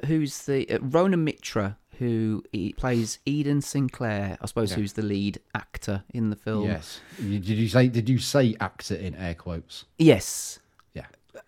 who's 0.05 0.45
the 0.45 0.69
uh, 0.69 0.79
Rona 0.81 1.17
Mitra, 1.17 1.77
who 1.99 2.43
plays 2.77 3.19
Eden 3.25 3.61
Sinclair. 3.61 4.37
I 4.41 4.45
suppose 4.47 4.71
Yeah. 4.71 4.77
who's 4.77 4.93
the 4.93 5.03
lead 5.03 5.39
actor 5.53 6.03
in 6.13 6.29
the 6.31 6.35
film. 6.35 6.65
Yes. 6.67 6.99
Did 7.17 7.45
you 7.47 7.67
say 7.67 7.87
did 7.87 8.09
you 8.09 8.17
say 8.17 8.55
actor 8.59 8.95
in 8.95 9.13
air 9.15 9.35
quotes? 9.35 9.85
Yes. 9.99 10.57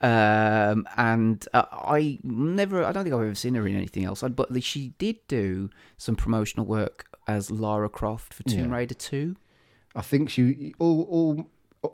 Um, 0.01 0.87
and 0.97 1.45
uh, 1.53 1.65
I 1.71 2.19
never, 2.23 2.83
I 2.83 2.91
don't 2.91 3.03
think 3.03 3.13
I've 3.15 3.21
ever 3.21 3.35
seen 3.35 3.55
her 3.55 3.67
in 3.67 3.75
anything 3.75 4.05
else. 4.05 4.21
But 4.21 4.63
she 4.63 4.89
did 4.97 5.17
do 5.27 5.69
some 5.97 6.15
promotional 6.15 6.65
work 6.65 7.05
as 7.27 7.49
Lara 7.51 7.89
Croft 7.89 8.33
for 8.33 8.43
Tomb 8.43 8.69
Yeah. 8.69 8.75
Raider 8.75 8.95
Two. 8.95 9.35
I 9.95 10.01
think 10.01 10.29
she 10.29 10.73
all 10.79 11.03
all 11.03 11.49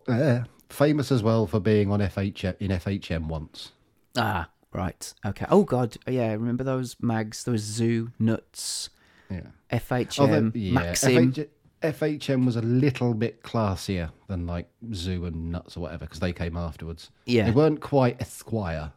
uh, 0.08 0.42
famous 0.70 1.12
as 1.12 1.22
well 1.24 1.48
for 1.48 1.60
being 1.60 1.92
on 1.92 2.00
FHM 2.00 2.56
in 2.60 2.72
FHM 2.72 3.28
once. 3.28 3.72
Ah, 4.18 4.50
right. 4.74 5.14
Okay. 5.26 5.46
Oh 5.50 5.64
God, 5.64 5.98
yeah. 6.08 6.32
Remember 6.32 6.64
those 6.64 6.96
mags? 7.02 7.44
Those 7.44 7.62
Zoo 7.62 8.12
Nuts, 8.20 8.90
Yeah. 9.30 9.42
FHM, 9.72 10.20
Although, 10.20 10.52
yeah, 10.56 10.74
Maxim. 10.74 11.34
FH, 11.34 11.48
FHM 11.82 12.46
was 12.46 12.56
a 12.56 12.62
little 12.62 13.14
bit 13.14 13.42
classier 13.44 14.12
than 14.28 14.46
like 14.46 14.68
Zoo 14.94 15.26
and 15.26 15.52
Nuts 15.52 15.78
or 15.78 15.82
whatever 15.82 16.06
because 16.06 16.20
they 16.20 16.34
came 16.34 16.58
afterwards. 16.58 17.10
Yeah. 17.26 17.46
They 17.46 17.52
weren't 17.52 17.80
quite 17.82 18.22
Esquire, 18.22 18.92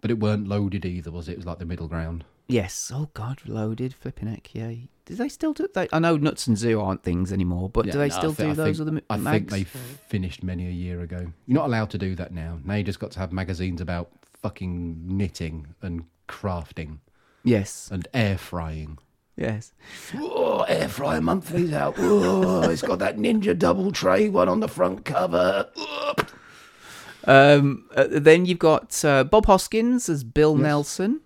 but 0.00 0.10
it 0.10 0.18
weren't 0.18 0.48
loaded 0.48 0.84
either, 0.84 1.10
was 1.10 1.28
it? 1.28 1.32
It 1.32 1.36
was 1.38 1.46
like 1.46 1.58
the 1.58 1.64
middle 1.64 1.88
ground. 1.88 2.24
Yes. 2.48 2.90
Oh 2.94 3.08
God, 3.14 3.42
loaded 3.46 3.94
flipping 3.94 4.28
heck. 4.28 4.54
Yeah. 4.54 4.72
Do 5.04 5.14
they 5.14 5.28
still 5.28 5.52
do? 5.52 5.66
They, 5.72 5.88
I 5.92 5.98
know 6.00 6.16
Nuts 6.16 6.46
and 6.48 6.58
Zoo 6.58 6.80
aren't 6.80 7.02
things 7.02 7.32
anymore, 7.32 7.68
but 7.70 7.86
Yeah, 7.86 7.92
do 7.92 7.98
they 7.98 8.08
no, 8.08 8.14
still 8.18 8.32
thi- 8.34 8.42
do 8.44 8.50
I 8.50 8.54
those 8.54 8.78
think, 8.78 8.88
other 8.88 9.00
I 9.10 9.18
think 9.38 9.50
they 9.50 9.64
finished 9.64 10.42
many 10.42 10.66
a 10.66 10.70
year 10.70 11.00
ago. 11.00 11.18
You're 11.46 11.54
not 11.54 11.66
allowed 11.66 11.90
to 11.90 11.98
do 11.98 12.14
that 12.16 12.32
now. 12.32 12.58
Now 12.64 12.74
you 12.74 12.84
just 12.84 12.98
got 13.00 13.10
to 13.12 13.18
have 13.20 13.32
magazines 13.32 13.80
about 13.80 14.10
fucking 14.42 15.00
knitting 15.06 15.68
and 15.82 16.04
crafting 16.28 16.98
Yes. 17.44 17.88
and 17.92 18.06
air 18.12 18.36
frying. 18.38 18.98
Yes. 19.38 19.72
Oh, 20.16 20.62
air 20.62 20.88
fryer 20.88 21.20
monthly's 21.20 21.72
out. 21.72 21.94
Oh, 21.98 22.62
it's 22.68 22.82
got 22.82 22.98
that 22.98 23.16
ninja 23.18 23.56
double 23.56 23.92
tray 23.92 24.28
one 24.28 24.48
on 24.48 24.58
the 24.58 24.66
front 24.68 25.04
cover. 25.04 25.68
Oh. 25.76 26.14
Um. 27.24 27.88
uh, 27.94 28.06
then 28.10 28.46
you've 28.46 28.58
got 28.58 29.04
uh, 29.04 29.22
Bob 29.24 29.46
Hoskins 29.46 30.08
as 30.08 30.24
Bill 30.24 30.56
Nelson. 30.56 31.20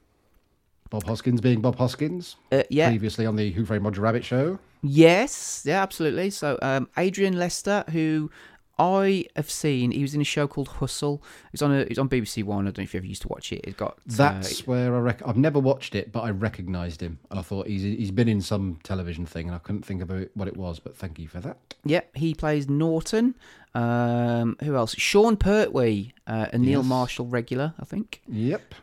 Bob 0.90 1.04
Hoskins 1.04 1.40
being 1.40 1.62
Bob 1.62 1.76
Hoskins, 1.76 2.36
Uh, 2.50 2.64
yeah. 2.68 2.88
previously 2.90 3.24
on 3.24 3.36
the 3.36 3.50
Who 3.52 3.64
Framed 3.64 3.84
Roger 3.86 4.02
Rabbit 4.02 4.24
show. 4.26 4.58
Yes. 4.82 5.62
Yeah. 5.64 5.82
Absolutely. 5.82 6.28
So, 6.28 6.58
um, 6.60 6.88
Adrian 6.98 7.38
Lester, 7.38 7.82
who 7.90 8.30
I 8.78 9.26
have 9.36 9.50
seen, 9.50 9.90
he 9.90 10.02
was 10.02 10.14
in 10.14 10.20
a 10.20 10.24
show 10.24 10.46
called 10.48 10.68
Hustle. 10.68 11.22
It's 11.52 11.62
on 11.62 11.70
a. 11.72 11.78
It's 11.80 11.98
on 11.98 12.08
BBC 12.08 12.42
One. 12.42 12.64
I 12.66 12.70
don't 12.70 12.78
know 12.78 12.84
if 12.84 12.94
you 12.94 12.98
ever 12.98 13.06
used 13.06 13.22
to 13.22 13.28
watch 13.28 13.52
it. 13.52 13.60
It 13.64 13.76
got. 13.76 13.92
uh, 13.92 13.96
That's 14.06 14.66
where 14.66 14.94
I 14.96 14.98
rec- 14.98 15.26
I've 15.26 15.36
never 15.36 15.58
watched 15.58 15.94
it, 15.94 16.10
but 16.10 16.20
I 16.20 16.30
recognised 16.30 17.00
him, 17.02 17.18
and 17.30 17.38
I 17.38 17.42
thought 17.42 17.66
he's 17.68 17.82
he's 17.82 18.10
been 18.10 18.28
in 18.28 18.40
some 18.40 18.78
television 18.82 19.26
thing, 19.26 19.46
and 19.46 19.54
I 19.54 19.58
couldn't 19.58 19.84
think 19.84 20.02
of 20.02 20.10
what 20.34 20.48
it 20.48 20.56
was. 20.56 20.78
But 20.80 20.96
thank 20.96 21.18
you 21.18 21.28
for 21.28 21.40
that. 21.40 21.58
Yep, 21.84 22.16
he 22.16 22.34
plays 22.34 22.68
Norton. 22.68 23.34
Um, 23.74 24.56
who 24.62 24.74
else? 24.76 24.94
Sean 24.96 25.36
Pertwee, 25.36 26.12
uh, 26.26 26.46
a 26.52 26.58
Neil 26.58 26.80
Yes. 26.80 26.88
Marshall 26.88 27.26
regular, 27.26 27.74
I 27.80 27.84
think, 27.84 28.20
Yep. 28.28 28.74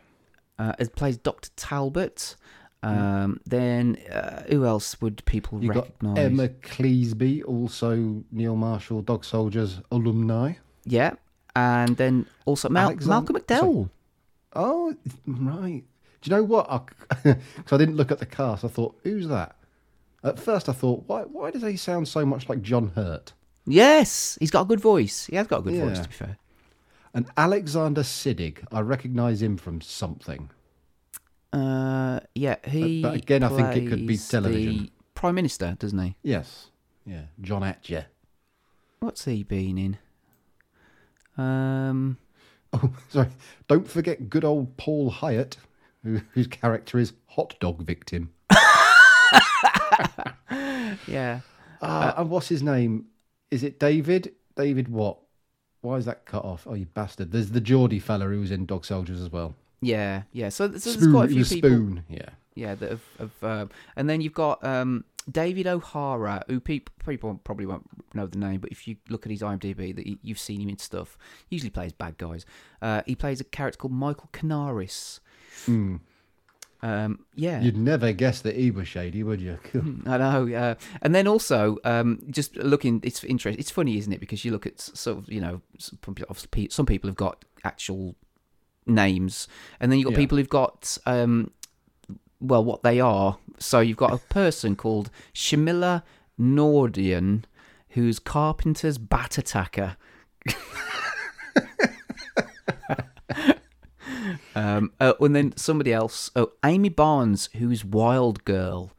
uh, 0.58 0.72
as 0.78 0.88
plays 0.88 1.16
Doctor 1.16 1.50
Talbot. 1.56 2.36
Um, 2.82 3.40
then 3.44 3.96
uh, 4.10 4.44
who 4.44 4.64
else 4.64 5.00
would 5.02 5.22
people 5.26 5.62
You 5.62 5.72
got 5.72 5.84
recognise? 5.84 6.18
Emma 6.18 6.48
Cleasby, 6.48 7.44
also 7.44 8.24
Neil 8.32 8.56
Marshall 8.56 9.02
Dog 9.02 9.24
Soldiers 9.24 9.80
alumni. 9.90 10.54
Yeah, 10.84 11.12
and 11.54 11.96
then 11.96 12.26
also 12.46 12.68
Mal- 12.70 12.96
Malcolm 13.04 13.36
McDowell. 13.36 13.90
Oh, 14.54 14.94
right. 15.26 15.82
Do 16.22 16.30
you 16.30 16.36
know 16.36 16.42
what? 16.42 16.88
Because 17.22 17.36
I, 17.72 17.76
didn't 17.76 17.96
look 17.96 18.10
at 18.10 18.18
the 18.18 18.26
cast. 18.26 18.64
I 18.64 18.68
thought, 18.68 18.98
who's 19.04 19.28
that? 19.28 19.56
At 20.22 20.38
first, 20.38 20.68
I 20.68 20.72
thought, 20.72 21.04
why? 21.06 21.22
Why 21.22 21.50
does 21.50 21.62
he 21.62 21.76
sound 21.76 22.08
so 22.08 22.26
much 22.26 22.48
like 22.48 22.60
John 22.62 22.92
Hurt? 22.94 23.32
Yes, 23.66 24.36
he's 24.40 24.50
got 24.50 24.62
a 24.62 24.64
good 24.66 24.80
voice. 24.80 25.26
He 25.26 25.36
has 25.36 25.46
got 25.46 25.60
a 25.60 25.62
good 25.62 25.80
voice, 25.80 26.00
to 26.00 26.08
be 26.08 26.14
fair. 26.14 26.38
And 27.14 27.26
Alexander 27.36 28.02
Siddig, 28.02 28.58
I 28.70 28.80
recognise 28.80 29.42
him 29.42 29.56
from 29.56 29.80
something. 29.80 30.50
Uh, 31.52 32.20
yeah, 32.34 32.56
he. 32.66 33.02
but 33.02 33.14
again, 33.14 33.42
I 33.42 33.48
think 33.48 33.76
it 33.76 33.88
could 33.88 34.00
be 34.00 34.06
plays 34.06 34.28
television. 34.28 34.76
the 34.84 34.90
Prime 35.14 35.34
Minister, 35.34 35.76
doesn't 35.78 35.98
he? 35.98 36.16
Yes. 36.22 36.68
Yeah. 37.04 37.22
John 37.40 37.62
Atcher. 37.62 38.06
What's 39.00 39.24
he 39.24 39.42
been 39.42 39.78
in? 39.78 39.98
Um, 41.42 42.18
Oh, 42.72 42.92
sorry. 43.08 43.28
Don't 43.66 43.88
forget 43.88 44.30
good 44.30 44.44
old 44.44 44.76
Paul 44.76 45.10
Hyett, 45.10 45.56
who, 46.04 46.20
whose 46.34 46.46
character 46.46 46.98
is 46.98 47.14
hot 47.26 47.56
dog 47.58 47.82
victim. 47.82 48.32
yeah. 51.08 51.40
Uh, 51.80 52.12
and 52.16 52.30
what's 52.30 52.48
his 52.48 52.62
name? 52.62 53.06
Is 53.50 53.64
it 53.64 53.80
David? 53.80 54.34
David 54.54 54.88
what? 54.88 55.18
Why 55.80 55.96
is 55.96 56.04
that 56.04 56.26
cut 56.26 56.44
off? 56.44 56.66
Oh, 56.68 56.74
you 56.74 56.86
bastard. 56.86 57.32
There's 57.32 57.50
the 57.50 57.60
Geordie 57.60 57.98
fella 57.98 58.26
who 58.26 58.40
was 58.40 58.50
in 58.50 58.66
Dog 58.66 58.84
Soldiers 58.84 59.20
as 59.20 59.32
well. 59.32 59.54
Yeah, 59.80 60.22
yeah. 60.32 60.48
So, 60.48 60.66
so 60.66 60.90
there's 60.90 60.94
Spoon, 60.94 61.12
quite 61.12 61.30
a 61.30 61.32
few 61.32 61.44
people. 61.44 61.70
Spoon. 61.70 62.04
Yeah. 62.08 62.28
Yeah, 62.54 62.74
that 62.74 62.90
have, 62.90 63.02
have 63.18 63.44
um, 63.44 63.70
and 63.96 64.10
then 64.10 64.20
you've 64.20 64.34
got 64.34 64.62
um, 64.64 65.04
David 65.30 65.66
O'Hara, 65.66 66.44
who 66.48 66.60
people 66.60 66.92
people 67.06 67.40
probably 67.44 67.64
won't 67.64 67.88
know 68.14 68.26
the 68.26 68.38
name, 68.38 68.60
but 68.60 68.70
if 68.70 68.86
you 68.86 68.96
look 69.08 69.24
at 69.24 69.30
his 69.30 69.40
IMDb, 69.40 69.94
that 69.94 70.18
you've 70.22 70.38
seen 70.38 70.60
him 70.60 70.68
in 70.68 70.78
stuff. 70.78 71.16
He 71.48 71.56
usually 71.56 71.70
plays 71.70 71.92
bad 71.92 72.18
guys. 72.18 72.44
Uh, 72.82 73.02
he 73.06 73.14
plays 73.14 73.40
a 73.40 73.44
character 73.44 73.78
called 73.78 73.92
Michael 73.92 74.28
Canaris. 74.32 75.20
Um, 76.82 77.26
yeah, 77.34 77.60
You'd 77.60 77.76
never 77.76 78.12
guess 78.12 78.40
that 78.40 78.56
he 78.56 78.70
was 78.70 78.88
shady, 78.88 79.22
would 79.22 79.40
you? 79.40 79.58
I 80.06 80.18
know. 80.18 80.54
Uh, 80.54 80.74
and 81.02 81.14
then 81.14 81.26
also, 81.26 81.76
um, 81.84 82.20
just 82.30 82.56
looking, 82.56 83.00
it's 83.02 83.22
interesting. 83.22 83.60
It's 83.60 83.70
funny, 83.70 83.98
isn't 83.98 84.12
it? 84.12 84.20
Because 84.20 84.44
you 84.44 84.50
look 84.50 84.66
at 84.66 84.80
sort 84.80 85.18
of, 85.18 85.30
you 85.30 85.40
know, 85.40 85.60
some 85.78 86.86
people 86.86 87.08
have 87.08 87.16
got 87.16 87.44
actual 87.64 88.16
names, 88.86 89.46
and 89.78 89.90
then 89.90 89.98
you've 89.98 90.06
got 90.06 90.12
Yeah. 90.12 90.18
people 90.18 90.38
who've 90.38 90.48
got, 90.48 90.98
um, 91.06 91.50
well, 92.40 92.64
what 92.64 92.82
they 92.82 93.00
are. 93.00 93.38
So 93.58 93.80
you've 93.80 93.96
got 93.98 94.12
a 94.12 94.18
person 94.18 94.74
called 94.76 95.10
Shamila 95.34 96.02
Nordian, 96.38 97.44
who's 97.90 98.18
Carpenter's 98.18 98.96
bat 98.98 99.36
attacker. 99.38 99.96
um, 104.54 104.92
uh, 105.00 105.12
and 105.20 105.34
then 105.36 105.52
somebody 105.56 105.92
else, 105.92 106.30
oh, 106.36 106.52
Amy 106.64 106.88
Barnes, 106.88 107.48
who's 107.56 107.84
Wild 107.84 108.44
Girl. 108.44 108.92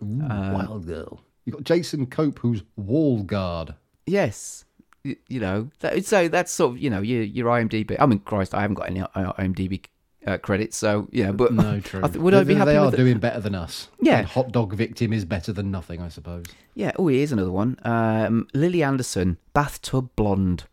Uh, 0.00 0.50
Wild 0.54 0.86
girl. 0.86 1.20
You've 1.44 1.56
got 1.56 1.64
Jason 1.64 2.06
Cope, 2.06 2.38
who's 2.40 2.62
wall 2.76 3.22
guard. 3.24 3.74
Yes. 4.06 4.64
You 5.04 5.40
know, 5.40 5.70
that, 5.80 6.04
so 6.04 6.28
that's 6.28 6.52
sort 6.52 6.74
of, 6.74 6.82
you 6.82 6.90
know, 6.90 7.00
your, 7.00 7.22
your 7.22 7.46
IMDb. 7.46 7.96
I 7.98 8.06
mean, 8.06 8.18
Christ, 8.20 8.54
I 8.54 8.60
haven't 8.62 8.74
got 8.74 8.88
any 8.90 9.00
uh, 9.00 9.06
IMDb 9.14 9.84
uh, 10.26 10.36
credits, 10.38 10.76
so, 10.76 11.08
yeah, 11.12 11.32
but 11.32 11.52
No, 11.52 11.80
true. 11.80 12.00
I 12.02 12.08
th- 12.08 12.18
would 12.18 12.34
I 12.34 12.44
be 12.44 12.54
happy 12.54 12.72
They 12.72 12.76
are 12.76 12.90
doing 12.90 13.18
better 13.18 13.40
than 13.40 13.54
us. 13.54 13.88
Yeah. 14.00 14.18
And 14.18 14.26
hot 14.26 14.52
dog 14.52 14.74
victim 14.74 15.12
is 15.12 15.24
better 15.24 15.52
than 15.52 15.70
nothing, 15.70 16.02
I 16.02 16.08
suppose. 16.08 16.46
Yeah, 16.74 16.92
oh, 16.98 17.08
here's 17.08 17.32
another 17.32 17.52
one. 17.52 17.78
Um, 17.82 18.48
Lily 18.52 18.82
Anderson, 18.82 19.38
Bathtub 19.54 20.10
Blonde. 20.16 20.64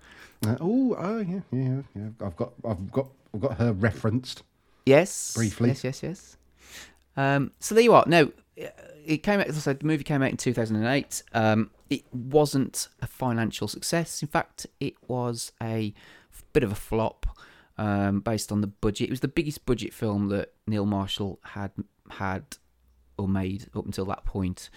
Uh, 0.45 0.57
oh, 0.59 0.95
oh, 0.99 1.19
yeah, 1.19 1.39
yeah, 1.51 1.81
yeah. 1.95 2.07
I've 2.25 2.35
got, 2.35 2.53
I've 2.67 2.91
got, 2.91 3.07
I've 3.33 3.41
got 3.41 3.57
her 3.57 3.71
referenced. 3.73 4.43
Yes. 4.85 5.33
Briefly. 5.35 5.69
Yes, 5.69 5.83
yes, 5.83 6.03
yes. 6.03 6.37
Um, 7.15 7.51
so 7.59 7.73
there 7.73 7.83
you 7.83 7.93
are. 7.93 8.03
Now, 8.07 8.29
it 8.57 9.17
came 9.23 9.39
out, 9.39 9.47
as 9.47 9.57
I 9.57 9.59
said, 9.59 9.79
the 9.79 9.85
movie 9.85 10.03
came 10.03 10.21
out 10.21 10.31
in 10.31 10.37
2008. 10.37 11.23
Um, 11.33 11.71
it 11.89 12.03
wasn't 12.13 12.87
a 13.01 13.07
financial 13.07 13.67
success. 13.67 14.21
In 14.21 14.27
fact, 14.27 14.65
it 14.79 14.95
was 15.07 15.51
a 15.61 15.93
bit 16.53 16.63
of 16.63 16.71
a 16.71 16.75
flop 16.75 17.25
um, 17.77 18.21
based 18.21 18.51
on 18.51 18.61
the 18.61 18.67
budget. 18.67 19.09
It 19.09 19.11
was 19.11 19.19
the 19.19 19.27
biggest 19.27 19.65
budget 19.65 19.93
film 19.93 20.29
that 20.29 20.53
Neil 20.67 20.85
Marshall 20.85 21.39
had 21.43 21.71
had 22.09 22.57
or 23.17 23.27
made 23.27 23.67
up 23.75 23.85
until 23.85 24.05
that 24.05 24.25
point. 24.25 24.69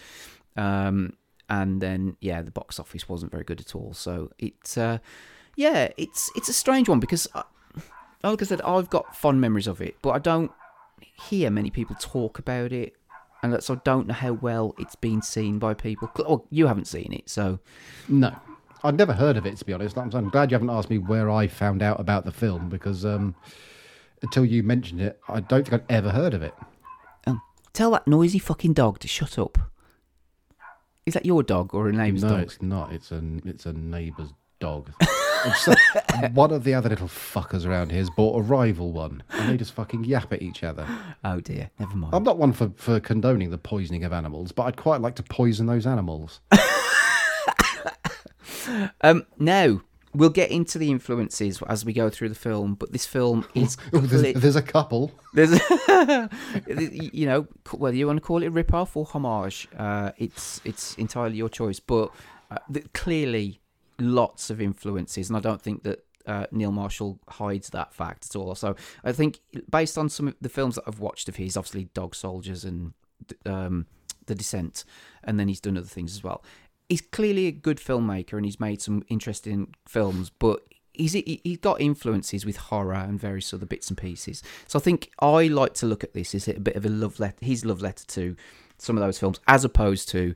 Um, 0.56 1.14
and 1.48 1.80
then, 1.80 2.16
yeah, 2.20 2.42
the 2.42 2.50
box 2.50 2.78
office 2.78 3.08
wasn't 3.08 3.32
very 3.32 3.44
good 3.44 3.60
at 3.60 3.74
all. 3.74 3.94
So 3.94 4.30
it, 4.38 4.76
uh, 4.76 4.98
yeah, 5.56 5.88
it's 5.96 6.30
it's 6.36 6.48
a 6.48 6.52
strange 6.52 6.88
one 6.88 7.00
because, 7.00 7.26
uh, 7.34 7.42
like 8.22 8.42
I 8.42 8.44
said, 8.44 8.60
I've 8.62 8.90
got 8.90 9.16
fond 9.16 9.40
memories 9.40 9.66
of 9.66 9.80
it, 9.80 9.96
but 10.02 10.10
I 10.10 10.18
don't 10.18 10.52
hear 11.28 11.50
many 11.50 11.70
people 11.70 11.96
talk 11.98 12.38
about 12.38 12.72
it, 12.72 12.94
and 13.42 13.62
so 13.62 13.74
I 13.74 13.80
don't 13.84 14.06
know 14.08 14.14
how 14.14 14.32
well 14.32 14.74
it's 14.78 14.96
been 14.96 15.22
seen 15.22 15.58
by 15.58 15.74
people. 15.74 16.10
Oh, 16.18 16.44
you 16.50 16.66
haven't 16.66 16.86
seen 16.86 17.12
it, 17.12 17.28
so 17.28 17.60
No, 18.08 18.34
I'd 18.82 18.96
never 18.96 19.12
heard 19.12 19.36
of 19.36 19.46
it 19.46 19.56
to 19.58 19.64
be 19.64 19.72
honest. 19.72 19.96
I'm, 19.96 20.10
I'm 20.12 20.28
glad 20.28 20.50
you 20.50 20.54
haven't 20.56 20.70
asked 20.70 20.90
me 20.90 20.98
where 20.98 21.30
I 21.30 21.46
found 21.46 21.82
out 21.82 22.00
about 22.00 22.24
the 22.24 22.32
film 22.32 22.68
because 22.68 23.04
um, 23.04 23.34
until 24.22 24.44
you 24.44 24.62
mentioned 24.62 25.00
it, 25.00 25.20
I 25.28 25.40
don't 25.40 25.68
think 25.68 25.82
I'd 25.82 25.92
ever 25.92 26.10
heard 26.10 26.34
of 26.34 26.42
it. 26.42 26.54
um, 27.26 27.40
tell 27.72 27.90
that 27.92 28.06
noisy 28.06 28.38
fucking 28.38 28.72
dog 28.72 28.98
to 29.00 29.08
shut 29.08 29.38
up. 29.38 29.58
Is 31.06 31.14
that 31.14 31.24
your 31.24 31.42
dog 31.42 31.72
or 31.74 31.88
a 31.88 31.92
neighbour's 31.92 32.22
no, 32.22 32.30
dog? 32.30 32.40
it's 32.40 32.60
not. 32.60 32.92
It's 32.92 33.12
a 33.12 33.22
it's 33.44 33.64
a 33.66 33.72
neighbour's 33.72 34.32
dog. 34.60 34.90
So- 35.56 35.74
one 36.32 36.50
of 36.52 36.64
the 36.64 36.74
other 36.74 36.88
little 36.88 37.06
fuckers 37.08 37.64
around 37.66 37.90
here 37.90 38.00
has 38.00 38.10
bought 38.10 38.38
a 38.38 38.42
rival 38.42 38.92
one, 38.92 39.22
and 39.30 39.48
they 39.50 39.56
just 39.56 39.72
fucking 39.72 40.04
yap 40.04 40.32
at 40.32 40.42
each 40.42 40.64
other. 40.64 40.86
Oh 41.24 41.40
dear, 41.40 41.70
never 41.78 41.96
mind. 41.96 42.14
I'm 42.14 42.22
not 42.24 42.38
one 42.38 42.52
for, 42.52 42.70
for 42.76 42.98
condoning 43.00 43.50
the 43.50 43.58
poisoning 43.58 44.04
of 44.04 44.12
animals, 44.12 44.52
but 44.52 44.64
I'd 44.64 44.76
quite 44.76 45.00
like 45.00 45.14
to 45.16 45.22
poison 45.22 45.66
those 45.66 45.86
animals. 45.86 46.40
Um, 49.00 49.24
now 49.38 49.80
we'll 50.14 50.28
get 50.28 50.50
into 50.50 50.78
the 50.78 50.90
influences 50.90 51.62
as 51.68 51.84
we 51.86 51.94
go 51.94 52.10
through 52.10 52.28
the 52.28 52.34
film, 52.34 52.74
but 52.74 52.92
this 52.92 53.06
film 53.06 53.46
is 53.54 53.78
Oh, 53.94 54.00
there's, 54.00 54.34
there's 54.34 54.56
a 54.56 54.62
couple. 54.62 55.10
There's, 55.32 55.58
you 56.68 57.26
know, 57.26 57.46
whether 57.72 57.96
you 57.96 58.06
want 58.06 58.18
to 58.18 58.20
call 58.20 58.42
it 58.42 58.46
a 58.46 58.50
rip-off 58.50 58.94
or 58.96 59.06
homage, 59.06 59.68
uh, 59.78 60.12
it's 60.18 60.60
it's 60.64 60.94
entirely 60.96 61.36
your 61.36 61.48
choice. 61.48 61.80
But 61.80 62.10
uh, 62.50 62.58
clearly, 62.92 63.60
lots 63.98 64.50
of 64.50 64.60
influences, 64.60 65.28
and 65.28 65.36
I 65.36 65.40
don't 65.40 65.60
think 65.62 65.82
that 65.82 66.04
uh, 66.26 66.46
Neil 66.50 66.72
Marshall 66.72 67.18
hides 67.28 67.70
that 67.70 67.94
fact 67.94 68.26
at 68.26 68.36
all. 68.36 68.54
So 68.54 68.76
I 69.02 69.12
think, 69.12 69.40
based 69.70 69.96
on 69.96 70.08
some 70.08 70.28
of 70.28 70.36
the 70.40 70.48
films 70.48 70.74
that 70.74 70.84
I've 70.86 71.00
watched 71.00 71.28
of 71.28 71.36
his, 71.36 71.56
obviously 71.56 71.88
Dog 71.94 72.14
Soldiers 72.14 72.64
and 72.64 72.92
um, 73.46 73.86
The 74.26 74.34
Descent, 74.34 74.84
and 75.24 75.40
then 75.40 75.48
he's 75.48 75.60
done 75.60 75.78
other 75.78 75.86
things 75.86 76.14
as 76.14 76.22
well. 76.22 76.44
He's 76.88 77.00
clearly 77.00 77.46
a 77.46 77.52
good 77.52 77.78
filmmaker, 77.78 78.34
and 78.34 78.44
he's 78.44 78.60
made 78.60 78.80
some 78.82 79.04
interesting 79.08 79.74
films, 79.86 80.30
but 80.30 80.62
he's 80.92 81.12
he- 81.12 81.40
he's 81.44 81.58
got 81.58 81.80
influences 81.80 82.44
with 82.44 82.56
horror 82.56 82.94
and 82.94 83.18
various 83.18 83.52
other 83.54 83.66
bits 83.66 83.88
and 83.88 83.96
pieces. 83.96 84.42
So 84.66 84.78
I 84.78 84.82
think 84.82 85.10
I 85.20 85.46
like 85.48 85.74
to 85.74 85.86
look 85.86 86.04
at 86.04 86.12
this 86.14 86.34
as 86.34 86.48
a 86.48 86.60
bit 86.60 86.76
of 86.76 86.84
a 86.84 86.90
love 86.90 87.18
letter, 87.20 87.44
his 87.44 87.64
love 87.64 87.80
letter 87.80 88.04
to 88.08 88.36
some 88.78 88.96
of 88.96 89.02
those 89.02 89.18
films, 89.18 89.40
as 89.46 89.64
opposed 89.64 90.08
to 90.10 90.34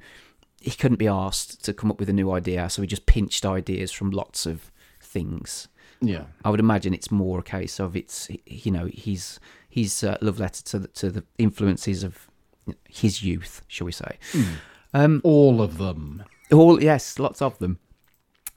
he 0.65 0.71
couldn't 0.73 0.99
be 0.99 1.09
asked 1.09 1.65
to 1.65 1.73
come 1.73 1.91
up 1.91 1.99
with 2.01 2.09
a 2.09 2.13
new 2.13 2.31
idea, 2.33 2.69
so 2.71 2.83
he 2.83 2.89
just 2.89 3.07
pinched 3.07 3.45
ideas 3.45 3.93
from 3.93 4.11
lots 4.11 4.47
of 4.47 4.71
things. 5.01 5.69
Yeah. 6.01 6.25
I 6.45 6.51
would 6.51 6.61
imagine 6.61 6.95
it's 6.95 7.11
more 7.11 7.39
a 7.41 7.43
case 7.43 7.79
of 7.79 7.97
it's 7.97 8.29
you 8.47 8.73
know 8.73 8.89
his 8.93 9.39
his 9.69 10.03
uh, 10.05 10.19
love 10.21 10.39
letter 10.41 10.63
to 10.65 10.79
the, 10.81 10.89
to 10.89 11.11
the 11.11 11.25
influences 11.39 12.03
of 12.03 12.29
his 12.89 13.23
youth, 13.23 13.63
shall 13.69 13.85
we 13.87 13.93
say? 13.93 14.19
Um, 14.95 15.21
All 15.25 15.63
of 15.63 15.79
them. 15.79 16.25
all 16.53 16.83
yes, 16.83 17.19
lots 17.19 17.41
of 17.41 17.59
them. 17.59 17.79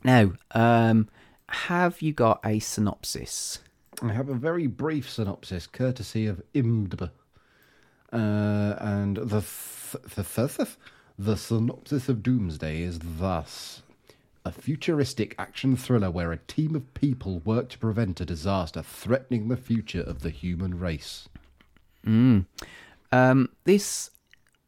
Now, 0.04 0.34
um, 0.52 1.08
have 1.50 2.02
you 2.02 2.13
got 2.13 2.39
a 2.46 2.60
synopsis? 2.60 3.60
I 4.02 4.12
have 4.12 4.28
a 4.30 4.34
very 4.36 4.68
brief 4.68 5.10
synopsis, 5.10 5.68
courtesy 5.68 6.28
of 6.28 6.41
IMDb. 6.54 7.10
Uh, 8.13 8.76
and 8.80 9.18
the, 9.18 9.41
th- 9.41 10.04
the, 10.15 10.24
th- 10.24 10.56
th- 10.58 10.78
the 11.17 11.36
synopsis 11.38 12.10
of 12.10 12.23
Doomsday 12.23 12.82
is 12.82 12.99
thus 12.99 13.82
a 14.43 14.51
futuristic 14.51 15.34
action 15.39 15.75
thriller 15.75 16.12
where 16.12 16.32
a 16.32 16.38
team 16.38 16.75
of 16.75 16.93
people 16.93 17.39
work 17.39 17.69
to 17.69 17.80
prevent 17.80 18.21
a 18.21 18.25
disaster 18.25 18.84
threatening 18.84 19.47
the 19.47 19.58
future 19.58 20.01
of 20.01 20.21
the 20.21 20.30
human 20.30 20.80
race. 20.80 21.28
Um, 23.12 23.49
this 23.63 24.12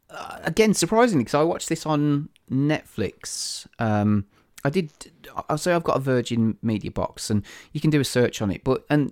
uh, 0.09 0.39
again, 0.43 0.73
surprisingly, 0.73 1.23
because 1.23 1.35
I 1.35 1.43
watched 1.43 1.69
this 1.69 1.85
on 1.85 2.29
Netflix. 2.49 3.67
Um, 3.77 4.25
I 4.63 4.69
did. 4.69 4.89
I'll 5.49 5.57
say 5.57 5.73
I've 5.73 5.83
got 5.83 5.97
a 5.97 6.01
Virgin 6.01 6.57
Media 6.61 6.91
box, 6.91 7.29
and 7.29 7.43
you 7.73 7.81
can 7.81 7.89
do 7.89 7.99
a 7.99 8.05
search 8.05 8.41
on 8.41 8.49
it. 8.51 8.63
But 8.63 8.85
and 8.89 9.11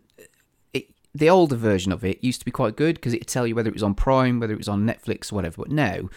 it, 0.74 0.88
the 1.14 1.30
older 1.30 1.56
version 1.56 1.92
of 1.92 2.04
it 2.04 2.24
used 2.24 2.40
to 2.40 2.46
be 2.46 2.52
quite 2.52 2.76
good 2.76 2.96
because 2.96 3.14
it'd 3.14 3.28
tell 3.28 3.46
you 3.46 3.56
whether 3.56 3.70
it 3.70 3.74
was 3.74 3.84
on 3.84 3.94
Prime, 3.94 4.40
whether 4.40 4.54
it 4.54 4.58
was 4.58 4.70
on 4.70 4.86
Netflix, 4.86 5.32
or 5.32 5.36
whatever. 5.36 5.64
But 5.64 5.72
now, 5.72 6.10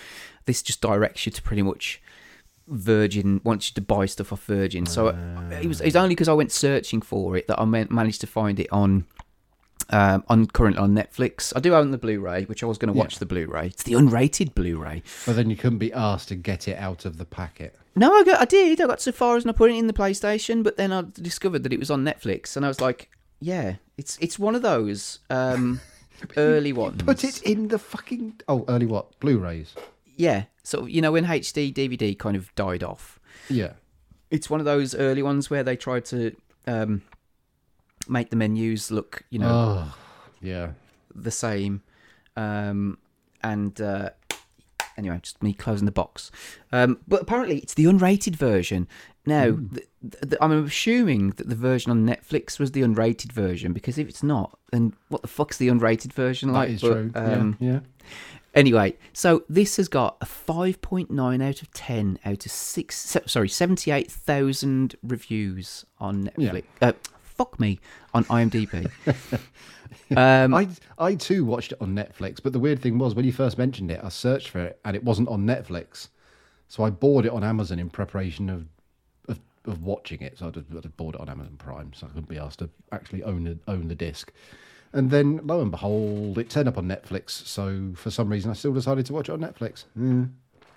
this 0.49 0.63
just 0.63 0.81
directs 0.81 1.25
you 1.27 1.31
to 1.33 1.41
pretty 1.43 1.63
much 1.63 2.03
Virgin. 2.67 3.41
Wants 3.45 3.71
you 3.71 3.75
to 3.75 3.81
buy 3.81 4.07
stuff 4.07 4.33
off 4.33 4.43
Virgin. 4.45 4.85
So 4.87 5.09
it 5.53 5.67
was. 5.67 5.81
It's 5.81 5.97
only 5.97 6.11
because 6.15 6.29
I 6.29 6.33
went 6.35 6.53
searching 6.53 7.01
for 7.01 7.37
it 7.37 7.47
that 7.47 7.61
I 7.61 7.65
managed 7.65 8.21
to 8.23 8.27
find 8.27 8.59
it 8.59 8.69
on. 8.73 9.07
Um, 9.91 10.23
on 10.29 10.45
currently 10.47 10.83
on 10.83 10.93
Netflix, 10.95 11.51
I 11.57 11.61
do 11.61 11.75
own 11.75 11.93
the 11.93 11.97
Blu-ray, 11.99 12.45
which 12.45 12.63
I 12.63 12.67
was 12.67 12.77
going 12.77 12.93
to 12.93 12.95
Yeah. 12.95 13.05
watch 13.05 13.21
the 13.21 13.25
Blu-ray. 13.25 13.69
It's 13.69 13.85
the 13.85 13.95
unrated 13.95 14.55
Blu-ray. 14.55 15.03
But 15.25 15.37
then 15.37 15.49
you 15.49 15.57
couldn't 15.57 15.79
be 15.79 15.91
asked 15.95 16.29
to 16.29 16.35
get 16.35 16.69
it 16.69 16.77
out 16.77 17.07
of 17.07 17.17
the 17.17 17.25
packet. 17.25 17.75
No, 17.97 18.13
I 18.13 18.23
got, 18.23 18.39
I 18.39 18.45
did. 18.45 18.79
I 18.83 18.87
got 18.87 19.01
so 19.01 19.13
far 19.13 19.39
as 19.39 19.47
I 19.47 19.53
put 19.53 19.71
it 19.71 19.77
in 19.77 19.87
the 19.87 19.95
PlayStation, 19.95 20.63
but 20.63 20.77
then 20.77 20.93
I 20.93 21.05
discovered 21.15 21.63
that 21.63 21.73
it 21.73 21.79
was 21.79 21.91
on 21.91 22.05
Netflix, 22.05 22.55
and 22.55 22.67
I 22.67 22.69
was 22.69 22.83
like, 22.83 23.09
yeah, 23.41 23.77
it's 23.97 24.19
it's 24.21 24.39
one 24.39 24.55
of 24.55 24.61
those 24.61 25.21
um, 25.31 25.81
early 26.37 26.75
ones. 26.75 27.01
Put 27.03 27.25
it 27.25 27.41
in 27.45 27.69
the 27.69 27.79
fucking 27.79 28.43
oh 28.47 28.67
early 28.69 28.85
what 28.85 29.19
Blu-rays. 29.21 29.75
Yeah, 30.18 30.44
sort 30.64 30.83
of. 30.85 30.90
You 30.90 31.00
know, 31.00 31.12
when 31.12 31.24
HD 31.24 31.72
DVD 31.72 32.18
kind 32.18 32.37
of 32.37 32.54
died 32.54 32.83
off, 32.83 33.18
Yeah. 33.48 33.72
it's 34.31 34.50
one 34.50 34.61
of 34.61 34.66
those 34.66 34.94
early 34.94 35.22
ones 35.22 35.48
where 35.48 35.62
they 35.62 35.76
tried 35.76 36.04
to 36.07 36.35
um, 36.66 37.02
make 38.09 38.28
the 38.31 38.37
menus 38.37 38.90
look, 38.90 39.24
you 39.31 39.38
know, 39.38 39.48
Oh, 39.48 39.96
yeah. 40.42 40.72
the 41.14 41.31
same. 41.31 41.83
Um, 42.37 42.98
and 43.42 43.81
uh, 43.81 44.11
anyway, 44.96 45.20
just 45.22 45.42
me 45.42 45.54
closing 45.54 45.87
the 45.87 45.92
box. 45.92 46.31
Um, 46.72 46.98
but 47.09 47.22
apparently, 47.22 47.59
it's 47.59 47.74
the 47.74 47.85
unrated 47.87 48.37
version. 48.37 48.87
Now, 49.24 49.44
th 49.50 49.87
th 50.02 50.20
th- 50.22 50.38
I'm 50.40 50.52
assuming 50.64 51.31
that 51.37 51.48
the 51.48 51.54
version 51.54 51.90
on 51.92 52.07
Netflix 52.07 52.59
was 52.59 52.72
the 52.72 52.83
unrated 52.83 53.31
version 53.33 53.72
because 53.72 53.98
if 53.98 54.09
it's 54.09 54.22
not, 54.22 54.59
then 54.72 54.94
what 55.09 55.22
the 55.22 55.28
fuck's 55.28 55.59
the 55.59 55.68
unrated 55.68 56.12
version 56.12 56.52
like? 56.52 56.68
that 56.68 56.74
is 56.74 56.81
But, 56.81 56.92
true. 56.92 57.11
Um, 57.14 57.57
yeah. 57.61 57.72
yeah. 57.72 57.81
Anyway, 58.55 58.97
so 59.13 59.45
this 59.49 59.77
has 59.77 59.89
got 59.89 60.17
a 60.21 60.25
5.9 60.27 61.43
out 61.49 61.63
of 61.63 61.71
10 61.73 62.19
out 62.25 62.47
of 62.47 62.51
six. 62.53 62.97
se- 62.97 63.23
Sorry, 63.27 63.49
78,000 63.49 64.97
reviews 65.03 65.85
on 65.99 66.31
Yeah. 66.37 66.51
Netflix. 66.53 66.65
Uh, 66.81 66.93
fuck 67.23 67.61
me 67.61 67.79
on 68.15 68.25
IMDb. 68.25 68.91
um, 70.17 70.55
I 70.55 70.69
I 70.99 71.15
too 71.15 71.45
watched 71.45 71.73
it 71.73 71.79
on 71.81 71.95
Netflix, 71.95 72.43
but 72.43 72.53
the 72.53 72.59
weird 72.59 72.81
thing 72.81 72.99
was 72.99 73.15
when 73.15 73.25
you 73.25 73.33
first 73.33 73.59
mentioned 73.59 73.91
it, 73.91 74.01
I 74.03 74.09
searched 74.09 74.49
for 74.49 74.61
it 74.61 74.81
and 74.85 74.97
it 74.97 75.05
wasn't 75.05 75.29
on 75.29 75.45
Netflix, 75.47 76.09
so 76.69 76.83
I 76.85 76.91
bought 76.91 77.27
it 77.27 77.33
on 77.33 77.45
Amazon 77.45 77.79
in 77.79 77.91
preparation 77.91 78.49
of 78.51 78.67
of, 79.29 79.39
of 79.67 79.83
watching 79.83 80.21
it. 80.23 80.39
So 80.39 80.49
I 80.49 80.51
just, 80.51 80.67
I 80.77 80.81
just 80.81 80.97
bought 80.97 81.15
it 81.15 81.21
on 81.21 81.29
Amazon 81.29 81.57
Prime, 81.59 81.93
so 81.95 82.07
I 82.07 82.09
couldn't 82.11 82.29
be 82.29 82.39
asked 82.39 82.59
to 82.61 82.71
actually 82.93 83.23
own 83.23 83.45
the, 83.45 83.59
own 83.69 83.89
the 83.89 83.95
disc. 83.95 84.33
And 84.92 85.11
then 85.11 85.40
lo 85.44 85.61
and 85.61 85.70
behold, 85.70 86.38
it 86.38 86.48
turned 86.51 86.68
up 86.68 86.79
on 86.79 86.87
Netflix. 86.87 87.31
So 87.31 87.92
for 87.94 88.11
some 88.11 88.29
reason, 88.31 88.51
I 88.51 88.55
still 88.55 88.72
decided 88.72 89.07
to 89.07 89.12
watch 89.12 89.29
it 89.29 89.33
on 89.33 89.40
Netflix. 89.40 89.85
Mm. 89.98 90.31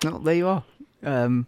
Well, 0.04 0.20
there 0.20 0.36
you 0.36 0.48
are. 0.48 0.64
Um, 1.04 1.48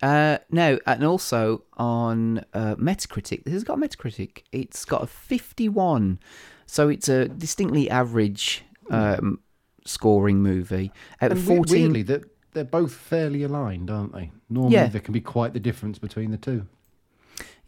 uh, 0.00 0.38
no, 0.50 0.78
and 0.86 1.02
also 1.04 1.64
on 1.76 2.38
uh, 2.54 2.76
Metacritic, 2.76 3.44
this 3.44 3.52
has 3.52 3.64
got 3.64 3.78
Metacritic. 3.78 4.42
It's 4.52 4.84
got 4.84 5.02
a 5.02 5.06
51, 5.06 6.20
so 6.66 6.88
it's 6.88 7.08
a 7.08 7.26
distinctly 7.28 7.90
average 7.90 8.62
um, 8.90 9.40
scoring 9.84 10.40
movie. 10.42 10.92
Out 11.20 11.32
And 11.32 11.40
we- 11.40 11.56
14, 11.56 11.82
weirdly, 11.82 12.02
that 12.04 12.24
they're 12.52 12.64
both 12.64 12.94
fairly 12.94 13.42
aligned, 13.42 13.90
aren't 13.90 14.12
they? 14.12 14.30
Normally, 14.48 14.74
Yeah. 14.74 14.86
there 14.86 15.00
can 15.00 15.12
be 15.12 15.20
quite 15.20 15.52
the 15.52 15.60
difference 15.60 15.98
between 15.98 16.30
the 16.30 16.38
two. 16.38 16.66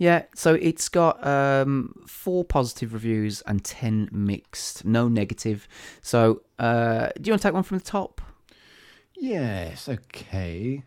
Yeah. 0.01 0.23
So 0.35 0.55
it's 0.55 0.89
got 0.89 1.25
um, 1.27 1.93
four 2.07 2.43
positive 2.43 2.95
reviews 2.95 3.43
and 3.43 3.63
ten 3.63 4.09
mixed, 4.11 4.83
no 4.87 5.09
negative. 5.09 5.69
So, 6.01 6.41
uh, 6.59 7.11
do 7.21 7.29
you 7.29 7.33
want 7.33 7.43
to 7.43 7.49
take 7.49 7.53
one 7.53 7.63
from 7.65 7.77
the 7.77 7.85
top? 7.85 8.23
Yes, 9.15 9.91
okay. 9.91 10.83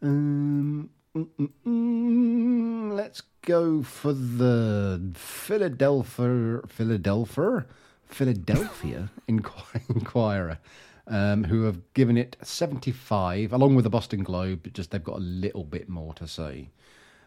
Um, 0.00 0.88
mm, 1.16 1.26
mm, 1.40 1.50
mm, 1.66 2.96
let's 2.96 3.22
go 3.42 3.82
for 3.82 4.12
the 4.12 5.10
Philadelphia, 5.16 6.60
Philadelphia, 6.68 7.66
Philadelphia 8.06 9.10
Inqu- 9.28 9.80
Inquirer, 9.96 10.60
um, 11.08 11.42
who 11.42 11.64
have 11.64 11.92
given 11.94 12.16
it 12.16 12.36
75, 12.40 13.52
along 13.52 13.74
with 13.74 13.82
the 13.82 13.90
Boston 13.90 14.22
Globe, 14.22 14.60
but 14.62 14.74
just 14.74 14.92
they've 14.92 15.02
got 15.02 15.16
a 15.16 15.18
little 15.18 15.64
bit 15.64 15.88
more 15.88 16.14
to 16.14 16.28
say. 16.28 16.70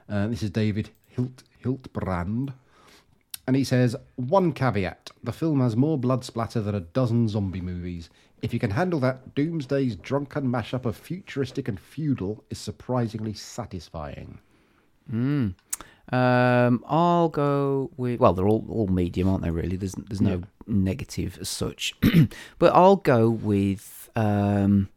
Uh, 0.08 0.28
this 0.28 0.44
is 0.44 0.50
David 0.50 0.90
Hilt 1.16 1.44
Hiltbrand. 1.64 2.54
And 3.48 3.56
he 3.56 3.64
says, 3.64 3.96
one 4.16 4.54
caveat 4.54 5.12
the 5.24 5.32
film 5.32 5.62
has 5.62 5.76
more 5.76 5.98
blood 5.98 6.24
splatter 6.24 6.62
than 6.62 6.76
a 6.76 6.80
dozen 6.80 7.28
zombie 7.28 7.62
movies. 7.62 8.10
If 8.42 8.54
you 8.54 8.60
can 8.60 8.72
handle 8.72 9.00
that, 9.02 9.36
Doomsday's 9.36 9.96
drunken 9.96 10.48
mashup 10.48 10.86
of 10.86 10.96
futuristic 10.96 11.68
and 11.68 11.80
feudal 11.80 12.44
is 12.50 12.58
surprisingly 12.58 13.34
satisfying. 13.34 14.40
Um, 16.12 16.84
I'll 16.88 17.30
go 17.30 17.92
with 17.98 18.20
well, 18.20 18.34
they're 18.34 18.48
all 18.48 18.66
all 18.68 18.88
medium, 18.88 19.30
aren't 19.30 19.44
they? 19.44 19.52
Really, 19.52 19.78
there's 19.78 19.94
there's 19.94 20.22
no 20.22 20.42
negative 20.68 21.38
as 21.40 21.50
such, 21.50 21.94
but 22.60 22.74
I'll 22.74 22.98
go 22.98 23.30
with 23.30 24.10
um, 24.16 24.90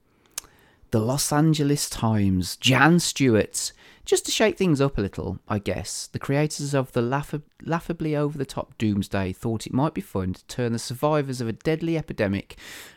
the 0.90 0.98
Los 0.98 1.32
Angeles 1.32 1.88
Times, 1.88 2.56
Jan 2.56 2.98
Stuart, 2.98 3.72
just 4.04 4.24
to 4.26 4.30
shake 4.32 4.58
things 4.58 4.80
up 4.80 4.98
a 4.98 5.00
little, 5.00 5.38
I 5.48 5.58
guess. 5.58 6.06
The 6.06 6.18
creators 6.18 6.74
of 6.74 6.92
the 6.92 7.00
laugh- 7.02 7.34
laughably 7.62 8.14
over 8.14 8.36
the 8.36 8.44
top 8.44 8.76
Doomsday 8.78 9.32
thought 9.32 9.66
it 9.66 9.72
might 9.72 9.94
be 9.94 10.00
fun 10.00 10.34
to 10.34 10.44
turn 10.46 10.72
the 10.72 10.78
survivors 10.78 11.40
of 11.40 11.48
a 11.48 11.52
deadly 11.52 11.96
epidemic, 11.96 12.56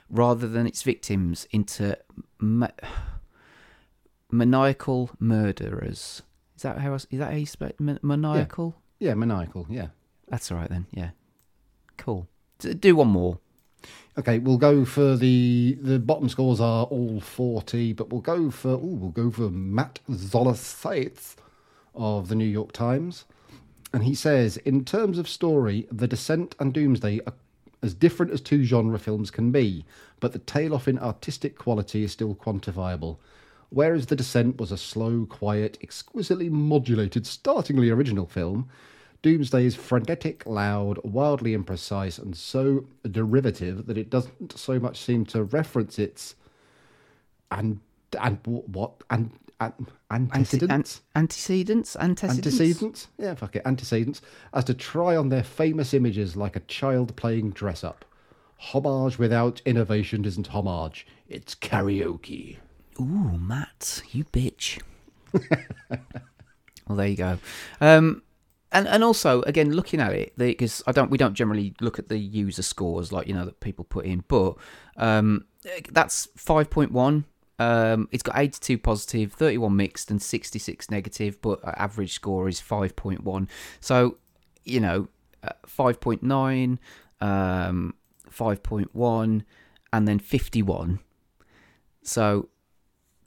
rather 0.09 0.47
than 0.47 0.67
its 0.67 0.83
victims, 0.83 1.47
into 1.51 1.97
ma- 2.39 2.67
maniacal 4.31 5.11
murderers. 5.19 6.21
Is 6.55 6.63
that 6.63 6.79
how 6.79 6.91
I, 6.93 6.95
is 6.95 7.05
that 7.11 7.31
how 7.31 7.37
you 7.37 7.45
spell? 7.45 7.71
Ma- 7.79 7.97
maniacal? 8.01 8.75
Yeah, 8.99 9.13
maniacal, 9.13 9.65
yeah. 9.69 9.87
That's 10.27 10.51
all 10.51 10.57
right 10.57 10.69
then. 10.69 10.87
Yeah, 10.91 11.11
cool. 11.97 12.27
Do 12.59 12.95
one 12.95 13.07
more. 13.09 13.39
Okay, 14.17 14.39
we'll 14.39 14.57
go 14.57 14.83
for 14.83 15.15
the 15.15 15.77
the 15.81 15.99
bottom 15.99 16.27
scores 16.27 16.59
are 16.59 16.85
all 16.85 17.19
forty, 17.19 17.93
but 17.93 18.09
we'll 18.09 18.21
go 18.21 18.49
for 18.49 18.69
ooh, 18.69 18.97
we'll 18.99 19.11
go 19.11 19.29
for 19.29 19.49
Matt 19.49 19.99
Zoller 20.11 20.55
Seitz 20.55 21.35
of 21.93 22.27
the 22.27 22.35
New 22.35 22.45
York 22.45 22.71
Times, 22.71 23.25
and 23.93 24.03
he 24.03 24.15
says 24.15 24.57
in 24.57 24.85
terms 24.85 25.17
of 25.17 25.29
story, 25.29 25.87
The 25.91 26.07
Descent 26.07 26.55
and 26.59 26.73
Doomsday 26.73 27.21
are 27.27 27.33
as 27.83 27.93
different 27.93 28.31
as 28.31 28.41
two 28.41 28.63
genre 28.63 28.97
films 28.97 29.29
can 29.29 29.51
be, 29.51 29.85
but 30.19 30.33
the 30.33 30.39
tail 30.39 30.73
off 30.73 30.87
in 30.87 30.97
artistic 30.97 31.57
quality 31.57 32.03
is 32.03 32.11
still 32.11 32.33
quantifiable. 32.33 33.17
Whereas 33.69 34.07
The 34.07 34.15
Descent 34.15 34.59
was 34.59 34.71
a 34.71 34.77
slow, 34.77 35.25
quiet, 35.29 35.77
exquisitely 35.81 36.49
modulated, 36.49 37.27
startlingly 37.27 37.89
original 37.89 38.25
film, 38.25 38.69
Doomsday 39.27 39.65
is 39.65 39.75
frenetic, 39.75 40.45
loud, 40.45 40.99
wildly 41.03 41.53
imprecise, 41.53 42.17
and 42.17 42.33
so 42.33 42.85
derivative 43.11 43.85
that 43.87 43.97
it 43.97 44.09
doesn't 44.09 44.57
so 44.57 44.79
much 44.79 45.01
seem 45.01 45.25
to 45.25 45.43
reference 45.43 45.99
its 45.99 46.35
and 47.51 47.81
and 48.17 48.39
what 48.45 48.93
and, 49.09 49.31
and 49.59 49.73
antecedents. 50.09 51.01
an- 51.13 51.23
antecedents, 51.23 51.97
antecedents. 51.97 52.47
Antecedents? 52.47 53.07
Yeah, 53.17 53.35
fuck 53.35 53.57
it. 53.57 53.63
Antecedents. 53.65 54.21
As 54.53 54.63
to 54.63 54.73
try 54.73 55.17
on 55.17 55.27
their 55.27 55.43
famous 55.43 55.93
images 55.93 56.37
like 56.37 56.55
a 56.55 56.61
child 56.61 57.13
playing 57.17 57.49
dress 57.49 57.83
up. 57.83 58.05
Homage 58.59 59.19
without 59.19 59.61
innovation 59.65 60.23
isn't 60.23 60.47
homage. 60.47 61.05
It's 61.27 61.53
karaoke. 61.53 62.59
Ooh, 62.97 63.37
Matt, 63.37 64.03
you 64.11 64.23
bitch. 64.23 64.81
well, 65.33 66.95
there 66.95 67.07
you 67.07 67.17
go. 67.17 67.39
Um, 67.81 68.21
and 68.71 68.87
and 68.87 69.03
also 69.03 69.41
again 69.43 69.71
looking 69.73 69.99
at 69.99 70.11
it 70.13 70.37
because 70.37 70.83
I 70.87 70.91
don't 70.91 71.09
we 71.09 71.17
don't 71.17 71.33
generally 71.33 71.73
look 71.81 71.99
at 71.99 72.09
the 72.09 72.17
user 72.17 72.61
scores 72.63 73.11
like 73.11 73.27
you 73.27 73.33
know 73.33 73.45
that 73.45 73.59
people 73.59 73.85
put 73.85 74.05
in, 74.05 74.23
but 74.27 74.55
um, 74.97 75.45
that's 75.91 76.27
five 76.35 76.69
point 76.69 76.91
one. 76.91 77.25
Um, 77.59 78.07
it's 78.11 78.21
got 78.21 78.37
82 78.37 78.77
positive, 78.77 79.33
31 79.33 79.75
mixed, 79.75 80.11
and 80.11 80.21
66 80.21 80.91
negative, 80.91 81.41
but 81.41 81.59
average 81.65 82.13
score 82.13 82.47
is 82.47 82.61
5.1. 82.61 83.47
So, 83.79 84.17
you 84.63 84.79
know, 84.79 85.07
uh, 85.41 85.53
5.9, 85.65 86.77
um, 87.19 87.95
5.1, 88.29 89.43
and 89.91 90.07
then 90.07 90.19
51. 90.19 90.99
So, 92.03 92.49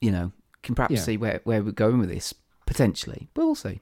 you 0.01 0.13
know, 0.13 0.31
can 0.63 0.77
perhaps 0.77 0.95
Yeah. 0.95 1.01
see 1.03 1.17
where, 1.17 1.41
where 1.43 1.65
we're 1.65 1.73
going 1.73 1.99
with 1.99 2.11
this 2.11 2.33
potentially, 2.67 3.29
but 3.35 3.45
we'll 3.45 3.57
see. 3.57 3.81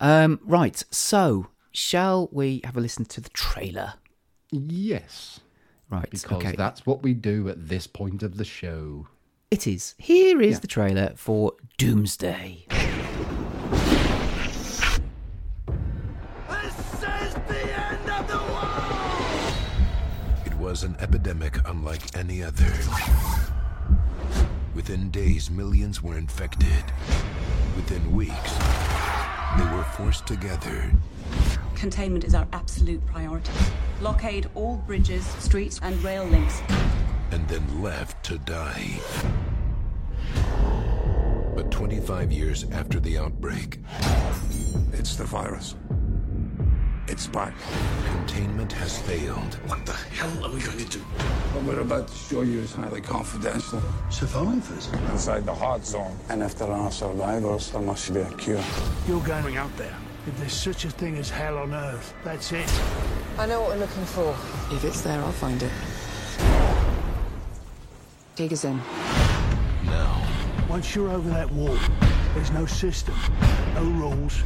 Um, 0.00 0.40
right, 0.44 0.82
so 0.90 1.48
shall 1.72 2.28
we 2.32 2.60
have 2.64 2.76
a 2.76 2.80
listen 2.80 3.04
to 3.06 3.20
the 3.20 3.30
trailer? 3.30 3.94
Yes. 4.50 5.40
Right, 5.88 6.02
Because 6.10 6.24
okay. 6.32 6.54
that's 6.56 6.84
what 6.84 7.02
we 7.02 7.14
do 7.14 7.48
at 7.48 7.68
this 7.68 7.86
point 7.86 8.22
of 8.22 8.36
the 8.36 8.44
show. 8.44 9.06
It 9.50 9.66
is. 9.66 9.94
Here 9.98 10.40
is 10.42 10.54
Yeah. 10.54 10.58
the 10.60 10.66
trailer 10.66 11.12
for 11.16 11.52
Doomsday. 11.78 12.66
This 16.48 16.78
is 16.92 17.34
the 17.34 17.78
end 17.78 18.10
of 18.10 18.26
the 18.28 18.38
world! 18.38 19.54
It 20.44 20.54
was 20.54 20.82
an 20.82 20.96
epidemic 20.98 21.56
unlike 21.68 22.02
any 22.16 22.42
other. 22.42 22.72
Within 24.74 25.10
days, 25.10 25.50
millions 25.50 26.02
were 26.02 26.18
infected. 26.18 26.84
Within 27.76 28.10
weeks, 28.12 28.52
they 29.56 29.76
were 29.76 29.84
forced 29.84 30.26
together. 30.26 30.90
Containment 31.74 32.24
is 32.24 32.34
our 32.34 32.46
absolute 32.52 33.04
priority. 33.06 33.52
Blockade 34.00 34.48
all 34.54 34.76
bridges, 34.86 35.24
streets, 35.38 35.78
and 35.82 36.02
rail 36.02 36.24
links. 36.24 36.60
and 37.32 37.46
then 37.48 37.82
left 37.82 38.22
to 38.24 38.38
die. 38.38 38.98
But 41.54 41.70
25 41.70 42.30
years 42.32 42.64
after 42.72 43.00
the 43.00 43.18
outbreak, 43.18 43.80
It's 44.92 45.16
the 45.16 45.24
virus. 45.24 45.74
It's 47.08 47.28
back. 47.28 47.54
containment 48.06 48.72
has 48.72 48.98
failed. 48.98 49.54
What 49.66 49.86
the 49.86 49.92
hell 49.92 50.44
are 50.44 50.50
we 50.50 50.60
going 50.60 50.78
to 50.78 50.84
do? 50.84 50.98
What 50.98 51.64
we're 51.64 51.80
about 51.80 52.08
to 52.08 52.14
show 52.14 52.42
you 52.42 52.60
is 52.60 52.74
highly 52.74 53.00
confidential. 53.00 53.80
Survivors? 54.10 54.88
Inside 55.12 55.46
the 55.46 55.54
hot 55.54 55.86
zone. 55.86 56.16
And 56.28 56.42
if 56.42 56.58
there 56.58 56.70
are 56.70 56.90
survivors, 56.90 57.70
there 57.70 57.80
must 57.80 58.12
be 58.12 58.20
a 58.20 58.30
cure. 58.32 58.64
You're 59.06 59.22
going 59.22 59.56
out 59.56 59.74
there. 59.76 59.94
If 60.26 60.36
there's 60.38 60.52
such 60.52 60.84
a 60.84 60.90
thing 60.90 61.16
as 61.16 61.30
hell 61.30 61.58
on 61.58 61.72
Earth, 61.72 62.12
that's 62.24 62.50
it. 62.50 62.68
I 63.38 63.46
know 63.46 63.60
what 63.60 63.70
we're 63.70 63.86
looking 63.86 64.04
for. 64.06 64.30
If 64.74 64.84
it's 64.84 65.02
there, 65.02 65.20
I'll 65.20 65.30
find 65.30 65.62
it. 65.62 65.72
Take 68.34 68.52
us 68.52 68.64
in. 68.64 68.80
Now, 70.76 70.80
Once 70.80 70.94
you're 70.94 71.08
over 71.08 71.30
that 71.30 71.50
wall, 71.52 71.78
there's 72.34 72.50
no 72.50 72.66
system, 72.66 73.14
no 73.76 73.82
rules, 73.82 74.42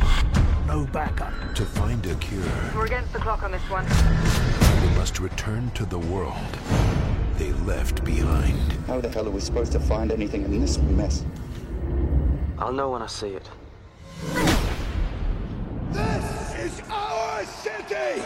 no 0.65 0.87
backup. 0.93 1.33
to 1.57 1.65
find 1.65 2.07
a 2.07 2.15
cure, 2.15 2.45
We're 2.73 2.87
against 2.87 3.13
the 3.13 3.19
clock 3.19 3.43
on 3.43 3.51
this 3.51 3.69
one. 3.69 3.85
they 3.85 4.97
must 4.97 5.19
return 5.19 5.73
to 5.73 5.85
the 5.85 5.99
world 5.99 6.37
they 7.37 7.51
left 7.65 8.05
behind. 8.05 8.55
How 8.87 9.01
the 9.01 9.09
hell 9.09 9.27
are 9.27 9.31
we 9.33 9.41
supposed 9.41 9.73
to 9.73 9.81
find 9.81 10.13
anything 10.13 10.45
in 10.45 10.61
this 10.61 10.79
mess? 10.79 11.25
I'll 12.61 12.73
know 12.73 12.91
when 12.91 13.03
I 13.03 13.09
see 13.09 13.31
it. 13.31 13.51
This 15.91 16.55
is 16.55 16.81
our 16.93 17.45
city! 17.45 18.23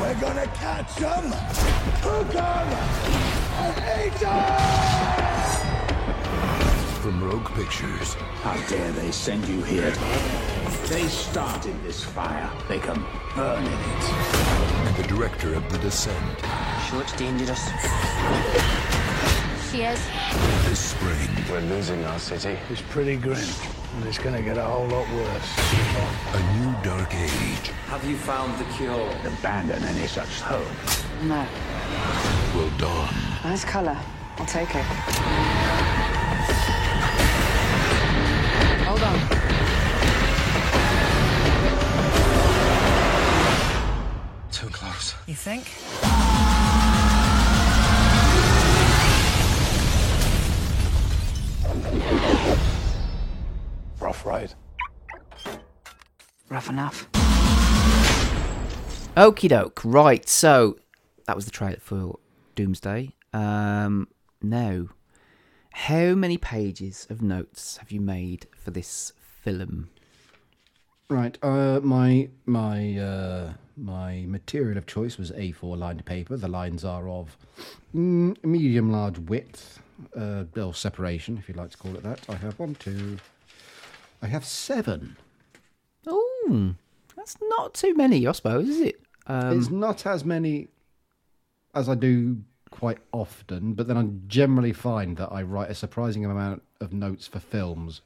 We're 0.00 0.18
gonna 0.22 0.46
catch 0.54 0.96
them, 0.96 1.32
hook 2.00 2.32
them, 2.32 2.68
and 3.60 4.06
eat 4.06 4.18
them! 4.20 5.35
From 7.06 7.22
Rogue 7.22 7.48
Pictures, 7.54 8.14
How 8.42 8.56
dare 8.66 8.90
they 8.90 9.12
send 9.12 9.46
you 9.46 9.62
here? 9.62 9.92
They 10.88 11.06
started 11.06 11.80
this 11.84 12.02
fire. 12.02 12.50
They 12.68 12.80
can 12.80 13.00
burn 13.36 13.62
in 13.64 13.72
it. 13.72 14.04
and 14.88 14.96
the 14.96 15.04
director 15.04 15.54
of 15.54 15.62
The 15.70 15.78
Descent, 15.78 16.40
Sure 16.90 17.02
it's 17.02 17.12
dangerous. 17.12 17.62
She 19.70 19.82
is. 19.84 20.00
this 20.68 20.80
spring, 20.80 21.30
We're 21.48 21.60
losing 21.60 22.04
our 22.06 22.18
city. 22.18 22.58
It's 22.70 22.82
pretty 22.82 23.14
grim, 23.14 23.38
and 23.94 24.04
it's 24.04 24.18
gonna 24.18 24.42
get 24.42 24.58
a 24.58 24.64
whole 24.64 24.88
lot 24.88 25.08
worse. 25.14 25.50
a 26.34 26.58
new 26.58 26.74
dark 26.82 27.14
age 27.14 27.68
Have 27.86 28.04
you 28.04 28.16
found 28.16 28.58
the 28.58 28.64
cure? 28.74 29.08
Abandon 29.24 29.80
any 29.84 30.08
such 30.08 30.40
hope. 30.40 30.66
No. 31.22 31.46
will 32.56 32.70
dawn. 32.78 33.14
Nice 33.44 33.64
colour. 33.64 33.96
I'll 34.38 34.46
take 34.46 34.74
it. 34.74 34.84
Hold 38.98 39.12
on. 39.12 39.18
Too 44.50 44.68
close. 44.68 45.14
You 45.26 45.34
think? 45.34 45.66
Rough 54.00 54.24
ride. 54.24 54.54
Rough 56.48 56.70
enough. 56.70 57.06
Okie 59.14 59.50
doke. 59.50 59.82
Right. 59.84 60.26
So 60.26 60.78
that 61.26 61.36
was 61.36 61.44
the 61.44 61.50
trailer 61.50 61.80
for 61.80 62.18
Doomsday. 62.54 63.14
Um, 63.34 64.08
now, 64.40 64.86
how 65.70 66.14
many 66.14 66.38
pages 66.38 67.06
of 67.10 67.20
notes 67.20 67.76
have 67.76 67.90
you 67.90 68.00
made 68.00 68.46
for 68.66 68.72
this 68.72 69.12
film? 69.44 69.88
Right. 71.08 71.38
Uh, 71.40 71.78
my 71.84 72.28
my 72.46 72.98
uh, 72.98 73.52
my 73.76 74.24
material 74.26 74.76
of 74.76 74.86
choice 74.86 75.18
was 75.18 75.30
A4 75.30 75.78
lined 75.78 76.04
paper. 76.04 76.36
The 76.36 76.48
lines 76.48 76.84
are 76.84 77.08
of 77.08 77.36
mm, 77.94 78.36
medium 78.44 78.90
large 78.90 79.20
width, 79.20 79.80
uh, 80.16 80.46
or 80.56 80.74
separation, 80.74 81.38
if 81.38 81.46
you'd 81.46 81.56
like 81.56 81.70
to 81.70 81.76
call 81.76 81.94
it 81.94 82.02
that. 82.02 82.18
I 82.28 82.34
have 82.34 82.58
one, 82.58 82.74
two. 82.74 83.18
I 84.20 84.26
have 84.26 84.44
seven. 84.44 85.16
Oh, 86.08 86.74
that's 87.14 87.36
not 87.42 87.72
too 87.72 87.94
many, 87.94 88.26
I 88.26 88.32
suppose, 88.32 88.68
is 88.68 88.80
it? 88.80 89.00
Um, 89.28 89.56
it's 89.56 89.70
not 89.70 90.06
as 90.06 90.24
many 90.24 90.66
as 91.72 91.88
I 91.88 91.94
do 91.94 92.38
quite 92.72 92.98
often, 93.12 93.74
but 93.74 93.86
then 93.86 93.96
I 93.96 94.08
generally 94.26 94.72
find 94.72 95.16
that 95.18 95.30
I 95.30 95.42
write 95.42 95.70
a 95.70 95.74
surprising 95.74 96.24
amount 96.24 96.64
of 96.80 96.92
notes 96.92 97.28
for 97.28 97.38
films 97.38 98.00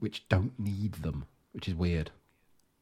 which 0.00 0.28
don't 0.28 0.58
need 0.58 0.94
them, 0.94 1.26
which 1.52 1.68
is 1.68 1.74
weird. 1.74 2.10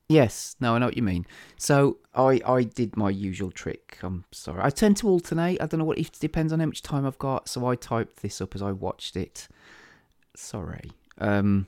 Yes, 0.09 0.57
no, 0.59 0.75
I 0.75 0.79
know 0.79 0.87
what 0.87 0.97
you 0.97 1.03
mean. 1.03 1.27
So 1.59 1.99
I 2.15 2.41
I 2.47 2.63
did 2.63 2.97
my 2.97 3.11
usual 3.11 3.51
trick. 3.51 3.99
I'm 4.03 4.25
sorry. 4.33 4.61
I 4.63 4.71
tend 4.71 4.97
to 4.99 5.09
alternate. 5.09 5.61
I 5.61 5.67
don't 5.67 5.79
know 5.79 5.85
what 5.85 5.99
it 5.99 6.19
depends 6.19 6.51
on 6.53 6.61
how 6.61 6.67
much 6.67 6.83
time 6.83 7.05
I've 7.05 7.19
got. 7.19 7.49
So 7.49 7.67
I 7.67 7.75
typed 7.75 8.23
this 8.23 8.41
up 8.41 8.55
as 8.55 8.63
I 8.63 8.73
watched 8.73 9.17
it. 9.17 9.49
Sorry. 10.35 10.93
Um, 11.19 11.67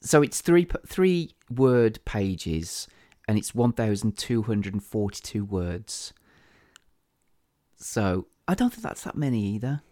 so 0.00 0.22
it's 0.22 0.40
three 0.40 0.66
three 0.86 1.34
word 1.50 2.02
pages, 2.06 2.88
and 3.28 3.36
it's 3.36 3.54
one 3.54 3.72
thousand 3.72 4.16
two 4.16 4.42
hundred 4.42 4.72
and 4.72 4.82
forty 4.82 5.20
two 5.20 5.44
words. 5.44 6.14
So 7.76 8.26
I 8.48 8.54
don't 8.54 8.70
think 8.70 8.82
that's 8.82 9.04
that 9.04 9.16
many 9.16 9.44
either. 9.54 9.82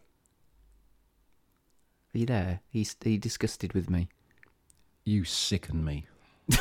Are 2.15 2.19
you 2.19 2.25
there? 2.25 2.61
He's 2.71 2.97
he 3.05 3.19
disgusted 3.19 3.75
with 3.75 3.91
me. 3.91 4.09
You 5.09 5.25
sicken 5.25 5.85
me. 5.85 6.07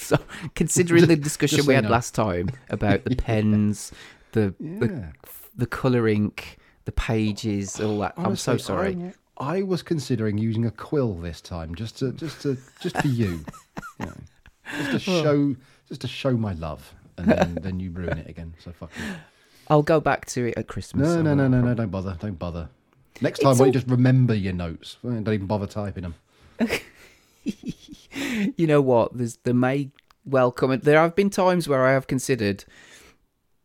So, 0.00 0.16
considering 0.54 1.06
the 1.08 1.16
discussion 1.30 1.66
we 1.66 1.74
had 1.74 1.90
last 1.90 2.14
time 2.14 2.50
about 2.70 3.02
the 3.04 3.16
pens, 3.26 3.90
the 4.30 4.54
the 4.60 4.86
Yeah. 4.86 5.06
the 5.56 5.66
color 5.66 6.06
ink, 6.06 6.58
the 6.84 6.92
pages, 6.92 7.80
all 7.80 7.98
that, 7.98 8.14
I'm 8.16 8.36
so 8.36 8.56
sorry. 8.56 9.12
I, 9.38 9.56
I 9.56 9.62
was 9.62 9.82
considering 9.82 10.38
using 10.38 10.64
a 10.66 10.70
quill 10.70 11.14
this 11.14 11.40
time, 11.40 11.74
just 11.74 11.98
to 11.98 12.12
just 12.12 12.40
to 12.42 12.56
just 12.80 12.96
for 12.98 13.08
you, 13.08 13.44
you 13.98 14.06
know, 14.06 14.14
just 14.76 14.90
to 14.92 14.98
show 15.00 15.56
just 15.88 16.00
to 16.02 16.08
show 16.08 16.36
my 16.36 16.52
love, 16.52 16.94
and 17.16 17.26
then, 17.28 17.58
then 17.60 17.80
you 17.80 17.90
ruin 17.90 18.18
it 18.18 18.30
again. 18.30 18.54
So 18.60 18.70
fuck 18.70 18.92
you. 18.96 19.02
I'll 19.68 19.82
go 19.82 19.98
back 19.98 20.26
to 20.26 20.46
it 20.46 20.54
at 20.56 20.68
Christmas. 20.68 21.08
No, 21.08 21.22
no, 21.22 21.34
no, 21.34 21.48
no, 21.48 21.60
no, 21.60 21.74
don't 21.74 21.90
bother, 21.90 22.16
don't 22.20 22.38
bother. 22.38 22.68
Next 23.20 23.40
time, 23.40 23.54
why 23.54 23.58
don't 23.58 23.66
you 23.66 23.72
just 23.72 23.88
remember 23.88 24.32
your 24.32 24.54
notes? 24.54 24.96
Don't 25.02 25.26
even 25.28 25.48
bother 25.48 25.66
typing 25.66 26.04
them. 26.04 26.14
You 28.56 28.66
know 28.66 28.80
what? 28.80 29.16
There's 29.16 29.36
there 29.44 29.54
may 29.54 29.90
well 30.24 30.50
come. 30.50 30.76
There 30.80 30.98
have 31.00 31.14
been 31.14 31.30
times 31.30 31.68
where 31.68 31.86
I 31.86 31.92
have 31.92 32.06
considered, 32.06 32.64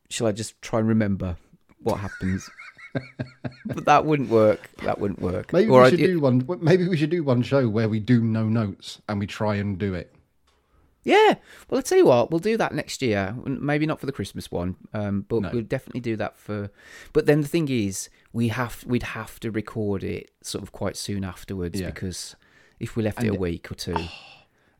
shall 0.09 0.27
I 0.27 0.31
just 0.31 0.61
try 0.61 0.79
and 0.79 0.87
remember 0.87 1.37
what 1.81 1.99
happens? 1.99 2.49
but 3.65 3.85
that 3.85 4.05
wouldn't 4.05 4.29
work. 4.29 4.69
That 4.83 4.99
wouldn't 4.99 5.21
work. 5.21 5.51
Maybe 5.53 5.69
Or 5.69 5.81
we 5.81 5.87
I- 5.87 5.89
should 5.89 5.97
do 5.99 6.19
one. 6.19 6.45
Maybe 6.61 6.87
we 6.87 6.97
should 6.97 7.09
do 7.09 7.23
one 7.23 7.41
show 7.41 7.67
where 7.67 7.89
we 7.89 7.99
do 7.99 8.21
no 8.21 8.47
notes 8.47 9.01
and 9.09 9.19
we 9.19 9.25
try 9.27 9.55
and 9.55 9.77
do 9.77 9.93
it. 9.93 10.13
Yeah. 11.03 11.35
Well, 11.69 11.79
I'll 11.79 11.81
tell 11.81 11.97
you 11.97 12.05
what, 12.05 12.29
we'll 12.31 12.39
do 12.39 12.55
that 12.57 12.73
next 12.73 13.01
year. 13.01 13.35
Maybe 13.45 13.85
not 13.85 13.99
for 13.99 14.05
the 14.05 14.11
Christmas 14.13 14.49
one, 14.51 14.75
um, 14.93 15.25
but 15.27 15.41
No. 15.41 15.49
we'll 15.51 15.63
definitely 15.63 15.99
do 16.01 16.15
that 16.17 16.37
for. 16.37 16.69
But 17.11 17.25
then 17.25 17.41
the 17.41 17.47
thing 17.47 17.67
is, 17.69 18.09
we 18.31 18.49
have 18.49 18.83
we'd 18.85 19.03
have 19.03 19.39
to 19.41 19.51
record 19.51 20.03
it 20.03 20.31
sort 20.41 20.63
of 20.63 20.71
quite 20.71 20.95
soon 20.95 21.23
afterwards 21.23 21.81
Yeah. 21.81 21.87
because 21.87 22.35
if 22.83 22.95
we 22.95 23.03
left 23.03 23.23
it 23.23 23.29
a 23.29 23.33
week 23.33 23.71
or 23.71 23.75
two, 23.75 23.95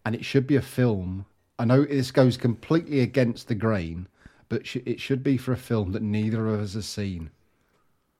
and 0.06 0.14
it 0.14 0.26
should 0.26 0.46
be 0.46 0.56
a 0.56 0.62
film. 0.62 1.26
I 1.58 1.66
know 1.66 1.86
this 1.86 2.12
goes 2.12 2.36
completely 2.38 3.00
against 3.00 3.48
the 3.48 3.56
grain, 3.56 4.08
but 4.50 4.76
it 4.76 5.00
should 5.00 5.24
be 5.24 5.38
for 5.38 5.54
a 5.54 5.58
film 5.58 5.92
that 5.94 6.02
neither 6.02 6.48
of 6.48 6.60
us 6.60 6.74
has 6.74 6.86
seen. 6.86 7.32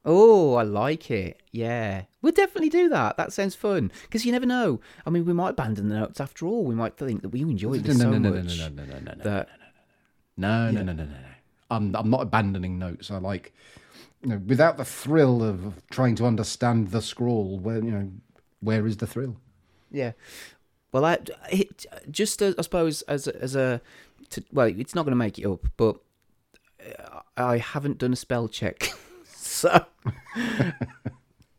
oh, 0.06 0.56
I 0.56 0.64
like 0.64 1.10
it. 1.12 1.42
Yeah, 1.52 2.04
we'll 2.22 2.32
definitely 2.34 2.70
do 2.70 2.90
that. 2.90 3.18
That 3.18 3.32
sounds 3.34 3.56
fun 3.56 3.92
because 4.04 4.26
you 4.26 4.32
never 4.32 4.46
know. 4.46 4.80
I 5.06 5.10
mean, 5.10 5.26
we 5.26 5.34
might 5.34 5.50
abandon 5.52 5.90
the 5.90 5.96
notes 5.96 6.20
after 6.20 6.46
all. 6.46 6.64
We 6.64 6.76
might 6.76 6.98
think 6.98 7.22
that 7.22 7.30
we 7.30 7.42
enjoyed 7.42 7.84
this 7.84 7.98
no, 7.98 8.06
so 8.06 8.12
no, 8.12 8.18
no, 8.18 8.30
no, 8.30 8.44
much 8.44 8.58
no, 8.58 8.68
no, 8.70 8.84
no, 8.84 9.00
no, 9.00 9.14
no, 9.16 9.24
that 9.24 9.50
No, 10.38 10.72
no, 10.72 10.82
no, 10.84 10.94
no, 10.94 11.04
no, 11.04 11.06
no. 11.06 11.18
I'm 11.72 11.96
I'm 11.96 12.10
not 12.10 12.22
abandoning 12.22 12.78
notes. 12.80 13.10
I 13.12 13.18
like, 13.18 13.54
you 14.22 14.30
know, 14.30 14.42
without 14.46 14.78
the 14.78 14.86
thrill 14.86 15.44
of 15.44 15.82
trying 15.90 16.16
to 16.16 16.26
understand 16.26 16.92
the 16.92 17.02
scroll. 17.02 17.60
Where 17.60 17.78
you 17.78 17.92
know, 17.92 18.12
where 18.60 18.86
is 18.86 18.98
the 18.98 19.08
thrill? 19.08 19.38
Yeah. 19.94 20.12
Well, 20.92 21.06
I 21.06 21.20
it, 21.50 21.86
just 22.12 22.42
uh, 22.44 22.54
I 22.58 22.62
suppose 22.62 23.02
as 23.04 23.28
a, 23.28 23.42
as 23.42 23.56
a 23.56 23.82
to, 24.32 24.44
well, 24.52 24.68
it's 24.68 24.94
not 24.94 25.04
going 25.04 25.14
to 25.14 25.18
make 25.18 25.40
it 25.40 25.46
up, 25.46 25.66
but 25.78 25.98
I 27.38 27.58
haven't 27.58 28.00
done 28.00 28.14
a 28.14 28.18
spell 28.18 28.48
check, 28.48 28.90
so 29.26 29.86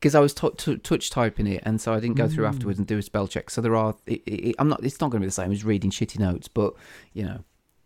because 0.05 0.15
I 0.15 0.21
was 0.21 0.35
t- 0.35 0.51
t- 0.57 0.77
touch 0.77 1.11
typing 1.11 1.47
it, 1.47 1.63
and 1.65 1.81
so 1.81 1.93
I 1.95 2.01
didn't 2.01 2.17
go 2.17 2.29
through 2.29 2.47
afterwards 2.47 2.79
and 2.79 2.87
do 2.87 2.99
a 2.99 3.03
spell 3.03 3.27
check. 3.27 3.51
So 3.51 3.61
there 3.61 3.75
are. 3.75 3.95
It, 4.07 4.23
it, 4.27 4.57
I'm 4.59 4.69
not. 4.69 4.85
It's 4.85 5.01
not 5.01 5.11
going 5.11 5.21
to 5.21 5.25
be 5.25 5.29
the 5.29 5.33
same 5.33 5.51
as 5.51 5.65
reading 5.65 5.91
shitty 5.91 6.19
notes, 6.19 6.47
but 6.47 6.75
you 7.13 7.25
know, 7.25 7.45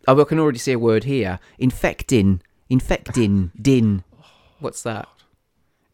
oh, 0.08 0.20
I 0.20 0.24
can 0.24 0.38
already 0.38 0.58
see 0.58 0.72
a 0.72 0.78
word 0.78 1.04
here: 1.04 1.38
infecting, 1.58 2.42
infecting, 2.68 3.52
din. 3.60 4.04
What's 4.58 4.82
that? 4.82 5.08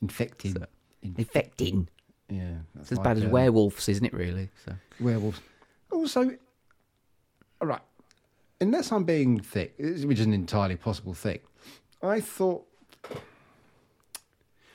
Infecting. 0.00 0.56
Infecting. 1.02 1.88
Yeah. 2.28 2.54
It's 2.80 2.92
as 2.92 2.98
like, 2.98 3.04
bad 3.04 3.16
as 3.18 3.24
um, 3.24 3.30
werewolves, 3.30 3.88
isn't 3.88 4.04
it? 4.04 4.12
Really? 4.12 4.50
So 4.64 4.72
werewolves. 5.00 5.40
Also, 5.90 6.36
all 7.60 7.68
right, 7.68 7.82
unless 8.60 8.90
I'm 8.90 9.04
being 9.04 9.38
thick, 9.40 9.74
which 9.78 10.18
is 10.18 10.26
an 10.26 10.32
entirely 10.32 10.76
possible 10.76 11.14
thing, 11.14 11.38
I 12.02 12.20
thought, 12.20 12.66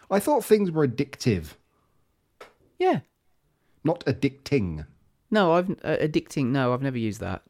I 0.09 0.19
thought 0.19 0.45
things 0.45 0.71
were 0.71 0.87
addictive, 0.87 1.55
yeah. 2.77 3.01
not 3.83 4.05
addicting. 4.05 4.85
No, 5.31 5.53
I've 5.53 5.69
uh, 5.83 5.97
addicting. 5.97 6.47
No, 6.47 6.73
I've 6.73 6.81
never 6.81 6.97
used 6.97 7.19
that. 7.19 7.43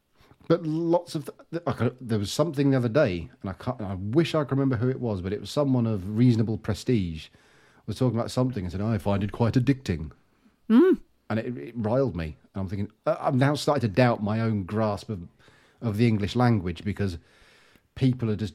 But 0.48 0.66
lots 0.66 1.14
of 1.14 1.30
th- 1.52 1.64
could- 1.78 1.96
there 2.02 2.18
was 2.20 2.32
something 2.32 2.72
the 2.72 2.78
other 2.78 2.90
day, 2.90 3.30
and 3.42 3.50
I 3.52 3.54
can't. 3.54 3.80
I 3.82 3.96
wish 3.96 4.34
I 4.34 4.44
could 4.44 4.58
remember 4.58 4.78
who 4.78 4.90
it 4.90 5.00
was, 5.00 5.22
but 5.22 5.32
it 5.32 5.40
was 5.40 5.52
someone 5.52 5.86
of 5.86 6.18
reasonable 6.18 6.58
prestige. 6.58 7.28
Was 7.90 7.98
talking 7.98 8.20
about 8.20 8.30
something 8.30 8.64
and 8.66 8.72
said, 8.72 8.82
"I 8.82 9.00
find 9.00 9.24
it 9.24 9.32
quite 9.32 9.56
addicting," 9.56 10.12
and 11.28 11.40
it, 11.40 11.58
it 11.58 11.74
riled 11.76 12.16
me. 12.16 12.38
And 12.54 12.62
I'm 12.62 12.70
thinking, 12.70 12.92
uh, 13.08 13.16
I'm 13.20 13.38
now 13.40 13.56
starting 13.56 13.82
to 13.90 13.96
doubt 13.96 14.22
my 14.22 14.42
own 14.42 14.64
grasp 14.64 15.10
of 15.10 15.28
of 15.82 15.98
the 15.98 16.08
English 16.08 16.36
language 16.36 16.84
because 16.84 17.18
people 17.96 18.30
are 18.30 18.36
just 18.36 18.54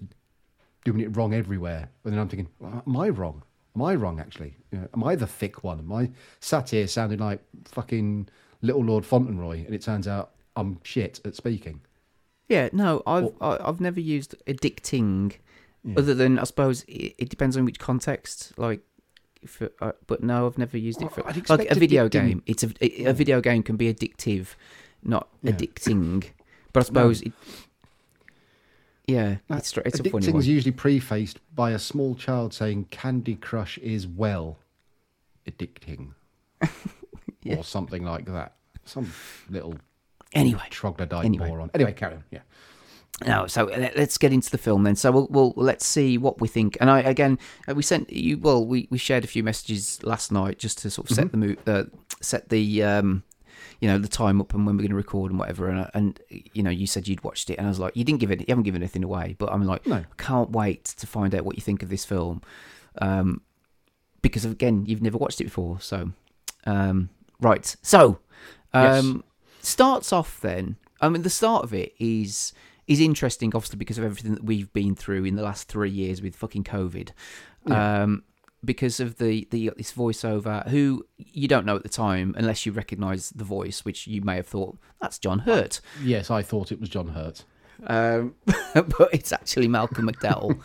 doing 0.85 1.01
it 1.01 1.16
wrong 1.16 1.35
everywhere. 1.35 1.89
And 2.05 2.12
then 2.12 2.20
I'm 2.20 2.28
thinking, 2.28 2.49
well, 2.61 2.82
am 2.87 2.97
I 2.97 3.09
wrong? 3.09 3.43
Am 3.74 3.82
I 3.82 3.97
wrong 3.97 4.20
actually? 4.20 4.55
You 4.70 4.78
know, 4.78 4.89
am 4.95 5.03
I 5.03 5.16
the 5.16 5.26
thick 5.26 5.64
one? 5.64 5.80
Am 5.80 5.93
I 5.93 6.11
sat 6.39 6.70
here 6.70 6.87
sounding 6.87 7.18
like 7.18 7.41
fucking 7.64 8.28
little 8.62 8.85
Lord 8.85 9.05
Fauntleroy? 9.05 9.64
And 9.66 9.74
it 9.74 9.82
turns 9.82 10.07
out 10.07 10.30
I'm 10.55 10.78
shit 10.85 11.20
at 11.24 11.35
speaking. 11.35 11.80
Yeah, 12.49 12.68
no, 12.72 13.03
I've 13.05 13.32
I, 13.41 13.59
I've 13.61 13.80
never 13.80 13.99
used 13.99 14.37
addicting, 14.47 15.39
other 15.97 16.14
than 16.14 16.39
I 16.39 16.45
suppose 16.45 16.85
it, 16.85 17.14
it 17.18 17.28
depends 17.30 17.57
on 17.57 17.64
which 17.64 17.80
context. 17.80 18.53
Like, 18.57 18.82
if, 19.45 19.62
uh, 19.80 19.92
but 20.07 20.22
no, 20.22 20.47
I've 20.47 20.59
never 20.59 20.76
used 20.78 21.01
it 21.03 21.12
for 21.12 21.22
like 21.22 21.70
a 21.70 21.74
video 21.74 22.09
addicting- 22.09 22.11
game. 22.28 22.42
It's 22.47 22.64
a 22.64 22.70
a, 22.80 23.05
a 23.11 23.12
video 23.12 23.40
game 23.40 23.62
can 23.62 23.76
be 23.76 23.92
addictive, 23.92 24.49
not 25.03 25.28
Yeah. 25.42 25.53
addicting. 25.53 26.24
But 26.72 26.80
I 26.80 26.84
suppose 26.84 27.22
it. 27.22 27.32
Yeah, 29.07 29.36
it's 29.51 29.68
str- 29.68 29.80
it's 29.84 30.01
a 30.01 30.05
funny 30.05 30.26
Addicting 30.26 30.32
one. 30.32 30.40
is 30.40 30.49
usually 30.49 30.72
prefaced 30.72 31.38
by 31.55 31.72
a 31.72 31.78
small 31.78 32.14
child 32.14 32.55
saying 32.55 32.86
Candy 32.90 33.36
Crush 33.36 33.76
is 33.78 34.07
well 34.07 34.59
addicting. 35.47 36.14
Yeah. 37.47 37.57
Or 37.57 37.64
something 37.64 38.03
like 38.05 38.24
that. 38.24 38.55
Some 38.86 39.12
little 39.51 39.74
Anyway, 40.32 40.62
troglodyte 40.70 41.26
Anyway. 41.26 41.47
moron. 41.47 41.70
Anyway, 41.74 41.92
carry 41.92 42.14
on. 42.14 42.24
Yeah. 42.30 42.38
No, 43.26 43.46
so 43.46 43.64
let- 43.66 43.96
let's 43.96 44.18
get 44.18 44.32
into 44.32 44.50
the 44.50 44.58
film 44.58 44.82
then. 44.82 44.96
So 44.96 45.12
we'll, 45.12 45.28
we'll 45.30 45.52
let's 45.56 45.86
see 45.86 46.18
what 46.18 46.40
we 46.40 46.48
think. 46.48 46.76
And 46.80 46.90
I 46.90 47.00
again, 47.00 47.38
uh, 47.68 47.74
we 47.74 47.82
sent 47.82 48.12
you. 48.12 48.38
Well, 48.38 48.66
we, 48.66 48.88
we 48.90 48.98
shared 48.98 49.22
a 49.24 49.28
few 49.28 49.42
messages 49.44 50.02
last 50.02 50.32
night 50.32 50.58
just 50.58 50.78
to 50.78 50.90
sort 50.90 51.10
of 51.10 51.16
set 51.16 51.30
the 51.30 51.36
mo- 51.36 51.56
uh, 51.66 51.84
set 52.20 52.48
the 52.48 52.82
um, 52.82 53.22
you 53.80 53.88
know, 53.88 53.98
the 53.98 54.08
time 54.08 54.40
up 54.40 54.52
and 54.54 54.66
when 54.66 54.76
we're 54.76 54.82
going 54.82 54.90
to 54.90 54.96
record 54.96 55.30
and 55.30 55.38
whatever. 55.38 55.68
And, 55.68 55.90
and 55.94 56.20
you 56.54 56.62
know, 56.62 56.70
you 56.70 56.86
said 56.88 57.06
you'd 57.06 57.22
watched 57.22 57.50
it, 57.50 57.58
and 57.58 57.66
I 57.66 57.70
was 57.70 57.78
like, 57.78 57.96
you 57.96 58.02
didn't 58.02 58.18
give 58.20 58.30
it, 58.32 58.40
you 58.40 58.46
haven't 58.48 58.64
given 58.64 58.82
anything 58.82 59.04
away. 59.04 59.36
But 59.38 59.52
I'm 59.52 59.64
like, 59.64 59.86
No. 59.86 59.96
I 59.96 60.04
can't 60.16 60.50
wait 60.50 60.84
to 60.84 61.06
find 61.06 61.34
out 61.34 61.44
what 61.44 61.54
you 61.56 61.62
think 61.62 61.82
of 61.84 61.90
this 61.90 62.04
film, 62.04 62.42
um, 63.00 63.42
because 64.22 64.44
again, 64.44 64.86
you've 64.86 65.02
never 65.02 65.18
watched 65.18 65.40
it 65.40 65.44
before. 65.44 65.80
So, 65.80 66.10
um, 66.66 67.10
right. 67.40 67.76
So, 67.82 68.18
um, 68.72 69.22
starts 69.60 70.12
off 70.12 70.40
then. 70.40 70.76
I 71.00 71.08
mean, 71.08 71.22
the 71.22 71.30
start 71.30 71.62
of 71.64 71.74
it 71.74 71.92
is 71.98 72.52
is 72.87 73.01
interesting, 73.01 73.55
obviously, 73.55 73.78
because 73.78 73.99
of 73.99 74.05
everything 74.05 74.35
that 74.35 74.45
we've 74.45 74.72
been 74.72 74.95
through 74.95 75.24
in 75.24 75.37
the 75.37 75.43
last 75.43 75.68
three 75.68 75.91
years 75.91 76.20
with 76.22 76.37
fucking 76.37 76.64
COVID. 76.64 77.11
Um, 77.70 78.24
because 78.64 79.01
of 79.01 79.18
the, 79.18 79.47
the 79.51 79.70
this 79.76 79.93
voiceover, 79.93 80.66
who 80.68 81.07
you 81.18 81.49
don't 81.49 81.66
know 81.66 81.76
at 81.76 81.82
the 81.82 81.89
time 81.89 82.35
unless 82.37 82.64
you 82.64 82.72
recognise 82.72 83.30
the 83.30 83.45
voice, 83.45 83.85
which 83.85 84.07
you 84.07 84.22
may 84.22 84.37
have 84.37 84.47
thought 84.47 84.78
that's 85.01 85.18
John 85.18 85.41
Hurt, 85.41 85.80
Yes, 86.03 86.30
I 86.30 86.43
thought 86.43 86.72
it 86.72 86.80
was 86.80 86.89
John 86.89 87.09
Hurt. 87.09 87.45
um, 87.87 88.35
but 88.74 89.09
it's 89.12 89.32
actually 89.32 89.68
Malcolm 89.68 90.09
McDowell, 90.09 90.59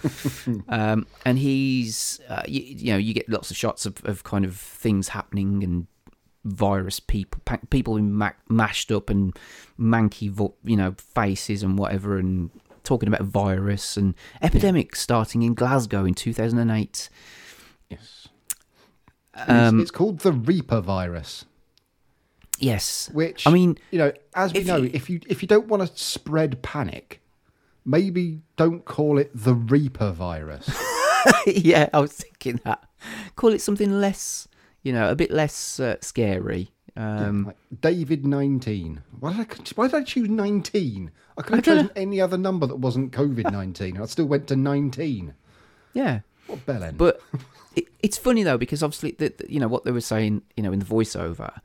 um, 0.69 1.07
and 1.25 1.39
he's 1.39 2.19
uh, 2.29 2.43
you, 2.47 2.61
you 2.61 2.91
know 2.93 2.97
you 2.97 3.13
get 3.13 3.27
lots 3.29 3.51
of 3.51 3.57
shots 3.57 3.85
of, 3.85 4.03
of 4.05 4.23
kind 4.23 4.45
of 4.45 4.55
things 4.55 5.09
happening 5.09 5.63
and 5.63 5.87
virus 6.45 6.99
people 6.99 7.41
people 7.69 7.95
being 7.95 8.13
ma- 8.13 8.31
mashed 8.47 8.91
up 8.91 9.09
and 9.09 9.37
manky 9.79 10.29
vo- 10.29 10.55
you 10.63 10.75
know 10.77 10.95
faces 10.97 11.63
and 11.63 11.77
whatever 11.77 12.17
and 12.17 12.49
talking 12.83 13.07
about 13.07 13.21
virus 13.21 13.97
and 13.97 14.15
epidemic 14.41 14.95
starting 14.95 15.43
in 15.43 15.53
Glasgow 15.53 16.05
in 16.05 16.13
2008. 16.13 17.09
Yes. 17.89 18.27
And 19.33 19.49
it's- 19.49 19.69
Um, 19.69 19.79
it's, 19.81 19.91
called 19.91 20.19
the 20.19 20.31
Reaper 20.31 20.79
virus, 20.81 21.45
Yes, 22.57 23.09
which 23.13 23.45
I 23.47 23.51
mean 23.51 23.77
you 23.91 23.99
know, 23.99 24.11
as 24.35 24.53
we 24.53 24.59
if 24.61 24.67
know, 24.67 24.77
you- 24.77 24.91
if 24.93 25.09
you 25.09 25.19
if 25.27 25.41
you 25.41 25.47
don't 25.47 25.67
want 25.67 25.85
to 25.87 25.97
spread 26.01 26.61
panic, 26.61 27.21
maybe 27.85 28.41
don't 28.57 28.83
call 28.85 29.17
it 29.17 29.31
the 29.33 29.53
Reaper 29.55 30.11
virus. 30.11 30.69
yeah, 31.47 31.89
I 31.93 31.99
was 31.99 32.11
thinking 32.13 32.59
that. 32.65 32.83
Call 33.35 33.53
it 33.53 33.61
something 33.61 33.99
less, 34.01 34.47
you 34.83 34.93
know, 34.93 35.09
a 35.09 35.15
bit 35.15 35.31
less 35.31 35.79
uh, 35.79 35.95
scary. 36.01 36.69
Um, 36.97 37.45
like 37.45 37.57
David 37.81 38.25
nineteen. 38.25 39.01
Why 39.19 39.31
did 39.33 39.41
I 39.51 39.55
why 39.75 39.87
did 39.87 39.95
I 39.95 40.03
choose 40.03 40.29
nineteen? 40.29 41.11
I 41.37 41.41
could 41.43 41.55
have 41.57 41.63
chosen 41.65 41.91
any 41.95 42.19
other 42.19 42.37
number 42.37 42.67
that 42.67 42.75
wasn't 42.77 43.11
COVID 43.13 43.51
nineteen. 43.51 44.01
I 44.01 44.05
still 44.05 44.25
went 44.25 44.47
to 44.47 44.55
nineteen. 44.57 45.33
yeah, 45.93 46.21
What 46.47 46.65
bellend? 46.65 46.97
but 46.97 47.21
it, 47.75 47.85
it's 48.01 48.17
funny 48.17 48.43
though 48.43 48.57
because 48.57 48.83
obviously, 48.83 49.11
the, 49.11 49.29
the- 49.37 49.51
you 49.53 49.59
know, 49.59 49.67
what 49.69 49.85
they 49.85 49.91
were 49.91 50.01
saying, 50.01 50.41
you 50.57 50.63
know, 50.63 50.73
in 50.73 50.79
the 50.79 50.85
voiceover, 50.85 51.59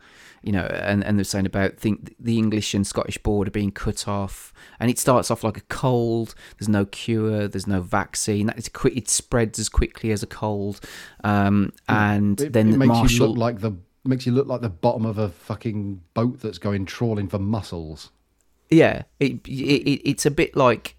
you 0.45 0.53
know, 0.53 0.65
and 0.65 1.03
and 1.03 1.19
they're 1.19 1.25
saying 1.25 1.47
about 1.47 1.79
think 1.79 2.15
the 2.21 2.37
English 2.37 2.75
and 2.75 2.87
Scottish 2.87 3.19
border 3.19 3.51
being 3.51 3.71
cut 3.71 4.07
off, 4.07 4.53
and 4.79 4.91
it 4.91 4.99
starts 4.99 5.31
off 5.31 5.43
like 5.43 5.57
a 5.57 5.63
cold. 5.63 6.35
There's 6.59 6.69
no 6.69 6.85
cure. 6.85 7.49
There's 7.49 7.67
no 7.67 7.81
vaccine. 7.81 8.51
It's 8.51 8.69
quick. 8.69 8.97
It 8.97 9.09
spreads 9.09 9.59
as 9.59 9.71
quickly 9.71 10.13
as 10.13 10.23
a 10.23 10.27
cold, 10.27 10.81
um, 11.25 11.73
and 11.89 12.41
it, 12.41 12.53
then 12.53 12.75
it 12.75 12.77
makes 12.77 12.89
Marshall. 12.89 13.27
you 13.29 13.33
look 13.33 13.39
like 13.39 13.61
the 13.61 13.73
makes 14.05 14.27
you 14.27 14.33
look 14.33 14.47
like 14.47 14.61
the 14.61 14.69
bottom 14.69 15.07
of 15.07 15.17
a 15.17 15.31
fucking 15.31 16.03
boat 16.13 16.41
that's 16.41 16.59
going 16.59 16.85
trawling 16.85 17.29
for 17.29 17.39
mussels. 17.39 18.11
Yeah, 18.69 19.05
it, 19.19 19.47
it 19.49 20.01
it's 20.09 20.27
a 20.27 20.31
bit 20.31 20.55
like 20.55 20.97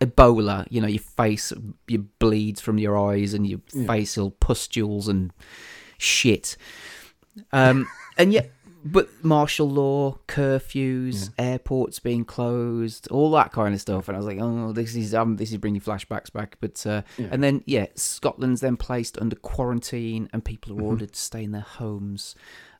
Ebola. 0.00 0.66
You 0.70 0.80
know, 0.80 0.88
your 0.88 1.02
face 1.02 1.52
you 1.86 2.08
bleeds 2.18 2.62
from 2.62 2.78
your 2.78 2.98
eyes, 2.98 3.34
and 3.34 3.46
your 3.46 3.60
face 3.86 4.16
will 4.16 4.30
pustules 4.30 5.06
and 5.06 5.32
shit. 5.98 6.56
Um, 7.52 7.86
and 8.16 8.32
yet, 8.32 8.50
but 8.92 9.24
martial 9.24 9.68
law, 9.68 10.18
curfews, 10.28 11.30
airports 11.38 11.98
being 11.98 12.24
closed, 12.24 13.08
all 13.10 13.30
that 13.32 13.52
kind 13.52 13.74
of 13.74 13.80
stuff. 13.80 14.08
And 14.08 14.16
I 14.16 14.18
was 14.18 14.26
like, 14.26 14.38
oh, 14.40 14.72
this 14.72 14.94
is 14.94 15.14
um, 15.14 15.36
this 15.36 15.50
is 15.50 15.58
bringing 15.58 15.80
flashbacks 15.80 16.32
back. 16.32 16.56
But 16.60 16.86
uh, 16.86 17.02
and 17.30 17.42
then 17.42 17.62
yeah, 17.66 17.86
Scotland's 17.94 18.60
then 18.60 18.76
placed 18.76 19.18
under 19.18 19.36
quarantine, 19.36 20.28
and 20.32 20.44
people 20.44 20.78
are 20.78 20.82
ordered 20.82 21.12
to 21.12 21.20
stay 21.20 21.44
in 21.44 21.52
their 21.52 21.62
homes. 21.62 22.34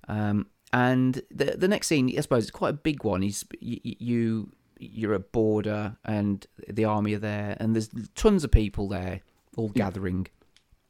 Um, 0.08 0.46
and 0.72 1.22
the 1.30 1.56
the 1.56 1.68
next 1.68 1.88
scene, 1.88 2.12
I 2.16 2.20
suppose, 2.20 2.44
it's 2.44 2.50
quite 2.50 2.70
a 2.70 2.74
big 2.74 3.04
one. 3.04 3.22
Is 3.22 3.44
you, 3.60 3.80
you 3.82 4.52
you're 4.78 5.14
a 5.14 5.20
border, 5.20 5.96
and 6.04 6.46
the 6.68 6.84
army 6.84 7.14
are 7.14 7.18
there, 7.18 7.56
and 7.58 7.74
there's 7.74 7.90
tons 8.14 8.44
of 8.44 8.50
people 8.50 8.88
there, 8.88 9.22
all 9.56 9.68
gathering. 9.70 10.28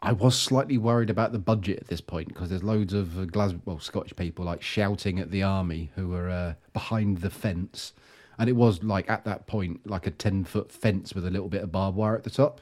I 0.02 0.12
was 0.12 0.38
slightly 0.38 0.78
worried 0.78 1.10
about 1.10 1.32
the 1.32 1.38
budget 1.38 1.78
at 1.78 1.88
this 1.88 2.00
point 2.00 2.28
because 2.28 2.50
there's 2.50 2.62
loads 2.62 2.92
of 2.92 3.32
Glasgow, 3.32 3.60
well, 3.64 3.80
Scottish 3.80 4.14
people 4.14 4.44
like 4.44 4.62
shouting 4.62 5.18
at 5.18 5.30
the 5.30 5.42
army 5.42 5.90
who 5.96 6.08
were 6.08 6.28
uh, 6.28 6.54
behind 6.72 7.18
the 7.18 7.30
fence, 7.30 7.92
and 8.38 8.48
it 8.48 8.52
was 8.52 8.82
like 8.82 9.08
at 9.08 9.24
that 9.24 9.46
point 9.46 9.86
like 9.88 10.06
a 10.06 10.10
ten 10.10 10.44
foot 10.44 10.70
fence 10.70 11.14
with 11.14 11.26
a 11.26 11.30
little 11.30 11.48
bit 11.48 11.62
of 11.62 11.72
barbed 11.72 11.96
wire 11.96 12.14
at 12.16 12.24
the 12.24 12.30
top. 12.30 12.60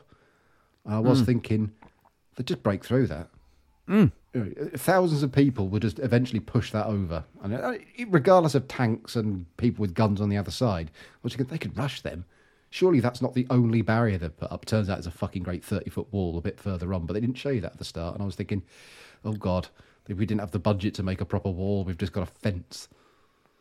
And 0.84 0.94
I 0.94 1.00
was 1.00 1.20
thinking 1.26 1.72
they'd 2.36 2.46
just 2.46 2.62
break 2.62 2.84
through 2.84 3.08
that. 3.08 3.28
Know, 4.34 4.50
thousands 4.76 5.22
of 5.22 5.30
people 5.32 5.68
would 5.68 5.82
just 5.82 5.98
eventually 5.98 6.40
push 6.40 6.70
that 6.72 6.86
over, 6.86 7.24
and 7.42 7.54
uh, 7.54 7.74
regardless 8.08 8.54
of 8.54 8.68
tanks 8.68 9.16
and 9.16 9.44
people 9.56 9.82
with 9.82 9.94
guns 9.94 10.20
on 10.20 10.28
the 10.28 10.36
other 10.36 10.50
side, 10.50 10.90
which 11.22 11.36
they 11.36 11.58
could 11.58 11.76
rush 11.76 12.00
them. 12.00 12.24
Surely 12.74 12.98
that's 12.98 13.22
not 13.22 13.34
the 13.34 13.46
only 13.50 13.82
barrier 13.82 14.18
they've 14.18 14.36
put 14.36 14.50
up. 14.50 14.64
Turns 14.64 14.90
out 14.90 14.98
it's 14.98 15.06
a 15.06 15.12
fucking 15.12 15.44
great 15.44 15.62
30 15.62 15.90
foot 15.90 16.12
wall 16.12 16.36
a 16.36 16.40
bit 16.40 16.58
further 16.58 16.92
on, 16.92 17.06
but 17.06 17.12
they 17.12 17.20
didn't 17.20 17.36
show 17.38 17.50
you 17.50 17.60
that 17.60 17.74
at 17.74 17.78
the 17.78 17.84
start. 17.84 18.14
And 18.14 18.22
I 18.22 18.26
was 18.26 18.34
thinking, 18.34 18.64
oh 19.24 19.34
God, 19.34 19.68
if 20.08 20.18
we 20.18 20.26
didn't 20.26 20.40
have 20.40 20.50
the 20.50 20.58
budget 20.58 20.92
to 20.94 21.04
make 21.04 21.20
a 21.20 21.24
proper 21.24 21.50
wall, 21.50 21.84
we've 21.84 21.96
just 21.96 22.12
got 22.12 22.24
a 22.24 22.26
fence. 22.26 22.88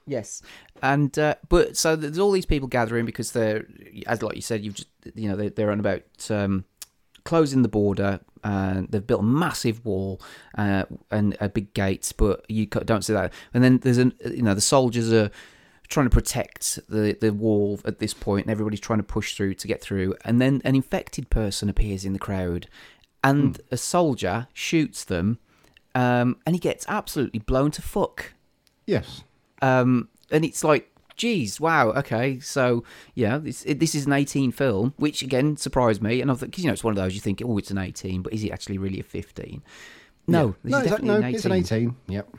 Yes, 0.08 0.42
and 0.82 1.16
uh, 1.20 1.36
but 1.48 1.78
so 1.78 1.96
there's 1.96 2.18
all 2.18 2.32
these 2.32 2.48
people 2.48 2.68
gathering 2.68 3.06
because 3.06 3.34
they're, 3.34 3.68
as 4.08 4.24
like 4.24 4.36
you 4.36 4.42
said, 4.42 4.66
you've 4.66 4.74
just 4.74 4.90
you 5.14 5.30
know 5.30 5.36
they're, 5.36 5.52
they're 5.52 5.70
on 5.70 5.80
about 5.80 6.02
um, 6.32 6.66
closing 7.24 7.62
the 7.62 7.70
border. 7.70 8.20
Uh, 8.44 8.82
they've 8.90 9.06
built 9.06 9.22
a 9.22 9.24
massive 9.24 9.86
wall 9.86 10.20
uh, 10.58 10.86
and 11.12 11.38
a 11.40 11.50
big 11.50 11.72
gate, 11.76 12.12
but 12.18 12.44
you 12.50 12.66
don't 12.66 13.04
see 13.04 13.14
that. 13.14 13.32
And 13.54 13.64
then 13.64 13.78
there's 13.78 14.00
an, 14.00 14.16
you 14.26 14.42
know, 14.42 14.56
the 14.56 14.60
soldiers 14.60 15.14
are 15.14 15.30
trying 15.88 16.06
to 16.06 16.10
protect 16.10 16.80
the 16.90 17.18
the 17.20 17.34
wall 17.34 17.80
at 17.86 18.00
this 18.00 18.14
point, 18.14 18.46
and 18.46 18.52
everybody's 18.52 18.80
trying 18.80 19.00
to 19.00 19.04
push 19.04 19.36
through 19.36 19.56
to 19.56 19.68
get 19.68 19.82
through. 19.82 20.16
And 20.26 20.42
then 20.42 20.62
an 20.64 20.76
infected 20.76 21.30
person 21.30 21.70
appears 21.70 22.06
in 22.06 22.14
the 22.14 22.20
crowd, 22.20 22.68
and 23.24 23.60
a 23.72 23.78
soldier 23.78 24.48
shoots 24.54 25.04
them, 25.04 25.40
um, 25.96 26.38
and 26.46 26.56
he 26.56 26.60
gets 26.60 26.86
absolutely 26.88 27.40
blown 27.40 27.72
to 27.72 27.82
fuck. 27.82 28.34
Yes. 28.86 29.24
Um, 29.62 30.10
and 30.30 30.44
it's 30.44 30.64
like, 30.64 30.92
geez, 31.16 31.60
wow, 31.60 31.92
okay, 31.92 32.40
so 32.40 32.84
yeah, 33.16 33.38
this 33.38 33.64
it, 33.66 33.80
this 33.80 33.96
is 33.96 34.06
an 34.06 34.14
18 34.14 34.52
film, 34.52 34.94
which 34.98 35.22
again 35.22 35.58
surprised 35.58 36.02
me. 36.02 36.22
And 36.22 36.30
I 36.30 36.34
thought, 36.34 36.52
because 36.52 36.64
you 36.64 36.70
know, 36.70 36.74
it's 36.74 36.84
one 36.84 36.92
of 36.92 36.98
those 36.98 37.14
you 37.14 37.22
think, 37.22 37.42
oh, 37.44 37.58
it's 37.58 37.72
an 37.72 37.78
18, 37.78 38.22
but 38.22 38.34
is 38.34 38.44
it 38.44 38.52
actually 38.52 38.78
really 38.78 39.00
a 39.00 39.04
15? 39.04 39.62
No, 40.28 40.56
this 40.64 40.72
no, 40.72 40.78
is 40.78 40.84
it's, 40.84 40.92
definitely 40.92 41.08
no, 41.08 41.16
an 41.16 41.24
18. 41.24 41.36
it's 41.36 41.46
an 41.46 41.52
18. 41.52 41.96
Yep. 42.08 42.38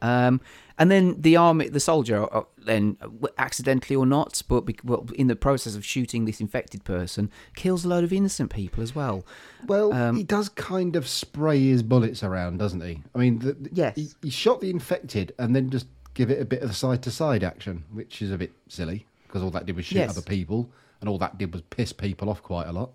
Um, 0.00 0.40
and 0.80 0.90
then 0.92 1.20
the 1.20 1.36
army, 1.36 1.68
the 1.68 1.80
soldier, 1.80 2.32
uh, 2.32 2.42
then 2.56 2.96
uh, 3.02 3.26
accidentally 3.36 3.96
or 3.96 4.06
not, 4.06 4.42
but 4.48 4.60
bec- 4.66 4.80
well, 4.84 5.06
in 5.16 5.26
the 5.26 5.34
process 5.34 5.74
of 5.74 5.84
shooting 5.84 6.24
this 6.24 6.40
infected 6.40 6.84
person, 6.84 7.30
kills 7.56 7.84
a 7.84 7.88
load 7.88 8.04
of 8.04 8.12
innocent 8.12 8.50
people 8.52 8.82
as 8.82 8.94
well. 8.94 9.24
Well, 9.66 9.92
Um, 9.92 10.14
he 10.16 10.22
does 10.22 10.48
kind 10.48 10.94
of 10.94 11.08
spray 11.08 11.58
his 11.66 11.82
bullets 11.82 12.22
around, 12.22 12.58
doesn't 12.58 12.80
he? 12.82 13.02
I 13.14 13.18
mean, 13.18 13.40
the- 13.40 13.56
Yes. 13.72 13.96
he, 13.96 14.08
he 14.22 14.30
shot 14.30 14.60
the 14.60 14.70
infected 14.70 15.32
and 15.38 15.54
then 15.56 15.68
just 15.70 15.88
give 16.14 16.30
it 16.30 16.40
a 16.40 16.44
bit 16.44 16.62
of 16.62 16.76
side 16.76 17.02
to 17.02 17.10
side 17.10 17.42
action, 17.42 17.82
which 17.92 18.22
is 18.22 18.30
a 18.30 18.38
bit 18.38 18.52
silly 18.68 19.06
because 19.26 19.42
all 19.42 19.50
that 19.50 19.66
did 19.66 19.74
was 19.74 19.84
shoot 19.84 19.96
Yes. 19.96 20.10
other 20.10 20.22
people, 20.22 20.70
and 21.00 21.08
all 21.10 21.18
that 21.18 21.38
did 21.38 21.52
was 21.52 21.62
piss 21.70 21.92
people 21.92 22.30
off 22.30 22.42
quite 22.42 22.66
a 22.68 22.72
lot. 22.72 22.92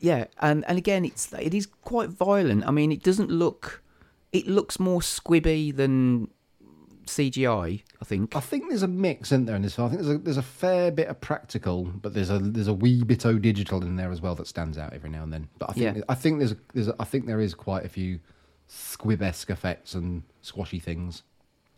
Yeah, 0.00 0.24
and 0.40 0.64
and 0.66 0.76
again, 0.76 1.04
it's 1.04 1.32
it 1.32 1.54
is 1.54 1.66
quite 1.82 2.10
violent. 2.10 2.66
I 2.66 2.70
mean, 2.72 2.92
it 2.92 3.02
doesn't 3.02 3.30
look, 3.30 3.82
it 4.34 4.46
looks 4.46 4.78
more 4.78 5.00
squibby 5.00 5.74
than 5.74 6.28
CGI. 7.06 7.82
I 8.00 8.04
think. 8.04 8.34
I 8.36 8.40
think 8.40 8.68
there's 8.68 8.82
a 8.82 8.88
mix, 8.88 9.28
isn't 9.28 9.46
there, 9.46 9.56
in 9.56 9.62
this 9.62 9.76
film? 9.76 9.86
I 9.86 9.90
think 9.90 10.02
there's 10.02 10.16
a 10.16 10.18
there's 10.18 10.36
a 10.36 10.42
fair 10.42 10.90
bit 10.90 11.08
of 11.08 11.20
practical, 11.20 11.84
but 11.84 12.12
there's 12.14 12.30
a 12.30 12.38
there's 12.38 12.68
a 12.68 12.74
wee 12.74 13.04
bit 13.04 13.24
of 13.24 13.40
digital 13.40 13.82
in 13.82 13.96
there 13.96 14.10
as 14.10 14.20
well 14.20 14.34
that 14.34 14.46
stands 14.46 14.76
out 14.76 14.92
every 14.92 15.10
now 15.10 15.22
and 15.22 15.32
then. 15.32 15.48
But 15.58 15.70
I 15.70 15.72
think 15.72 15.96
Yeah. 15.96 16.02
I 16.08 16.14
think 16.14 16.38
there's 16.38 16.52
a, 16.52 16.56
there's 16.74 16.88
a, 16.88 16.96
I 16.98 17.04
think 17.04 17.26
there 17.26 17.40
is 17.40 17.54
quite 17.54 17.84
a 17.84 17.88
few 17.88 18.20
squib-esque 18.66 19.50
effects 19.50 19.94
and 19.94 20.22
squashy 20.42 20.78
things. 20.80 21.22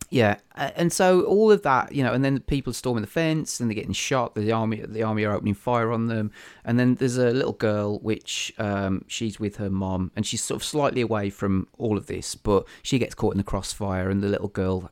Yeah, 0.09 0.37
and 0.55 0.91
so 0.93 1.23
all 1.23 1.51
of 1.51 1.63
that, 1.63 1.93
you 1.93 2.01
know, 2.01 2.13
and 2.13 2.23
then 2.23 2.39
people 2.39 2.71
storming 2.71 3.01
the 3.01 3.07
fence, 3.07 3.59
and 3.59 3.69
they're 3.69 3.75
getting 3.75 3.91
shot. 3.91 4.35
The 4.35 4.53
army, 4.53 4.81
the 4.87 5.03
army 5.03 5.25
are 5.25 5.33
opening 5.33 5.53
fire 5.53 5.91
on 5.91 6.07
them, 6.07 6.31
and 6.63 6.79
then 6.79 6.95
there's 6.95 7.17
a 7.17 7.31
little 7.31 7.51
girl, 7.51 7.99
which 7.99 8.53
um, 8.57 9.03
she's 9.07 9.37
with 9.37 9.57
her 9.57 9.69
mom, 9.69 10.11
and 10.15 10.25
she's 10.25 10.41
sort 10.41 10.61
of 10.61 10.65
slightly 10.65 11.01
away 11.01 11.29
from 11.29 11.67
all 11.77 11.97
of 11.97 12.07
this, 12.07 12.35
but 12.35 12.65
she 12.83 12.99
gets 12.99 13.15
caught 13.15 13.33
in 13.33 13.37
the 13.37 13.43
crossfire, 13.43 14.09
and 14.09 14.23
the 14.23 14.29
little 14.29 14.47
girl, 14.47 14.89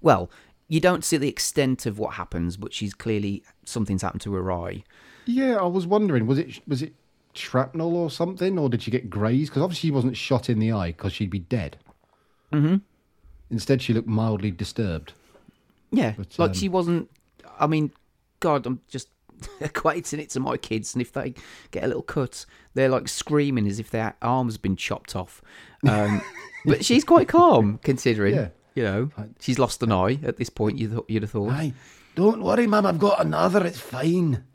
well, 0.00 0.30
you 0.68 0.78
don't 0.78 1.04
see 1.04 1.16
the 1.16 1.28
extent 1.28 1.84
of 1.84 1.98
what 1.98 2.14
happens, 2.14 2.56
but 2.56 2.72
she's 2.72 2.94
clearly 2.94 3.42
something's 3.64 4.02
happened 4.02 4.20
to 4.20 4.34
her 4.34 4.52
eye. 4.52 4.84
Yeah, 5.26 5.56
I 5.56 5.66
was 5.66 5.86
wondering, 5.86 6.26
was 6.26 6.38
it 6.38 6.60
was 6.68 6.80
it 6.80 6.94
shrapnel 7.32 7.96
or 7.96 8.10
something, 8.10 8.56
or 8.58 8.68
did 8.68 8.82
she 8.82 8.90
get 8.90 9.10
grazed? 9.10 9.50
Because 9.50 9.62
obviously 9.62 9.88
she 9.88 9.92
wasn't 9.92 10.16
shot 10.16 10.48
in 10.48 10.60
the 10.60 10.72
eye 10.72 10.92
because 10.92 11.12
she'd 11.12 11.30
be 11.30 11.40
dead. 11.40 11.76
Mm-hmm. 12.52 12.76
Instead, 13.50 13.80
she 13.82 13.92
looked 13.92 14.08
mildly 14.08 14.50
disturbed. 14.50 15.12
Yeah, 15.90 16.14
But, 16.16 16.38
like 16.38 16.50
um, 16.50 16.54
she 16.54 16.68
wasn't. 16.68 17.10
I 17.58 17.66
mean, 17.66 17.92
God, 18.40 18.66
I'm 18.66 18.80
just 18.88 19.08
equating 19.60 20.18
it 20.18 20.30
to 20.30 20.40
my 20.40 20.56
kids, 20.56 20.94
and 20.94 21.00
if 21.00 21.12
they 21.12 21.34
get 21.70 21.84
a 21.84 21.86
little 21.86 22.02
cut, 22.02 22.44
they're 22.74 22.88
like 22.90 23.08
screaming 23.08 23.66
as 23.66 23.78
if 23.78 23.90
their 23.90 24.14
arm's 24.20 24.58
been 24.58 24.76
chopped 24.76 25.16
off. 25.16 25.40
Um, 25.86 26.20
but 26.66 26.84
she's 26.84 27.04
quite 27.04 27.28
calm 27.28 27.78
considering. 27.82 28.34
Yeah. 28.34 28.48
You 28.74 28.84
know, 28.84 29.10
she's 29.40 29.58
lost 29.58 29.82
an 29.82 29.90
eye 29.90 30.20
at 30.22 30.36
this 30.36 30.50
point. 30.50 30.78
You 30.78 31.04
you'd 31.08 31.22
have 31.22 31.32
thought. 31.32 31.50
Aye, 31.50 31.72
don't 32.14 32.42
worry, 32.42 32.66
Mum. 32.68 32.86
I've 32.86 33.00
got 33.00 33.20
another. 33.24 33.66
It's 33.66 33.80
fine. 33.80 34.44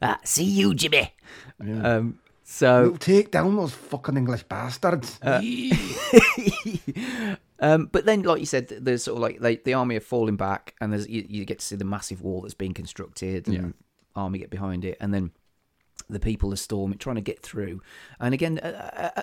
Ah, 0.00 0.18
see 0.24 0.44
you, 0.44 0.74
Jimmy. 0.74 1.12
Um, 1.60 2.18
so 2.52 2.90
We'll 2.90 2.98
take 2.98 3.30
down 3.30 3.56
those 3.56 3.72
fucking 3.72 4.16
English 4.16 4.44
bastards. 4.44 5.18
Um, 7.62 7.88
but 7.92 8.04
then, 8.04 8.22
like 8.22 8.40
you 8.40 8.46
said, 8.46 8.66
there's 8.68 9.04
sort 9.04 9.18
of 9.18 9.22
like 9.22 9.38
they, 9.38 9.54
the 9.54 9.74
army 9.74 9.94
are 9.94 10.00
falling 10.00 10.36
back, 10.36 10.74
and 10.80 10.92
there's 10.92 11.08
you, 11.08 11.24
you 11.28 11.44
get 11.44 11.60
to 11.60 11.64
see 11.64 11.76
the 11.76 11.84
massive 11.84 12.20
wall 12.20 12.40
that's 12.40 12.54
being 12.54 12.74
constructed, 12.74 13.46
and 13.46 13.72
army 14.16 14.40
get 14.40 14.50
behind 14.50 14.84
it, 14.84 14.96
and 15.00 15.14
then 15.14 15.30
the 16.10 16.18
people 16.18 16.52
are 16.52 16.56
storming, 16.56 16.98
trying 16.98 17.14
to 17.14 17.22
get 17.22 17.40
through, 17.40 17.80
and 18.18 18.34
again, 18.34 18.58
uh, 18.58 19.12
uh, 19.16 19.20
uh, 19.20 19.22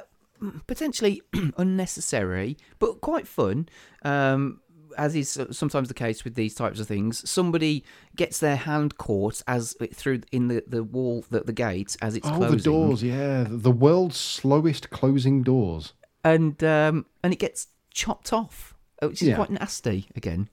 potentially 0.68 1.22
unnecessary, 1.58 2.56
but 2.80 3.02
quite 3.02 3.28
fun. 3.28 3.68
Um, 4.04 4.62
as 5.00 5.16
is 5.16 5.40
sometimes 5.52 5.88
the 5.88 5.94
case 5.94 6.24
with 6.24 6.36
these 6.36 6.54
types 6.54 6.80
of 6.80 6.88
things, 6.88 7.28
somebody 7.30 7.84
gets 8.16 8.40
their 8.40 8.56
hand 8.58 8.98
caught 8.98 9.42
as 9.48 9.76
through 9.94 10.22
in 10.32 10.48
the, 10.50 10.64
the 10.68 10.84
wall, 10.84 11.26
the, 11.30 11.40
the 11.42 11.54
gate 11.54 11.96
as 12.02 12.16
it's 12.16 12.28
oh, 12.28 12.36
closing. 12.38 12.58
the 12.58 12.64
doors. 12.64 13.02
Yeah, 13.04 13.46
the 13.50 13.72
world's 13.72 14.18
slowest 14.18 14.90
closing 14.92 15.42
doors. 15.44 15.94
and 16.24 16.62
um, 16.64 17.06
and 17.24 17.34
it 17.34 17.40
gets 17.40 17.68
chopped 17.92 18.32
off, 18.34 18.76
which 19.02 19.22
is 19.22 19.30
Yeah. 19.30 19.36
quite 19.36 19.50
nasty. 19.50 20.08
Again, 20.16 20.50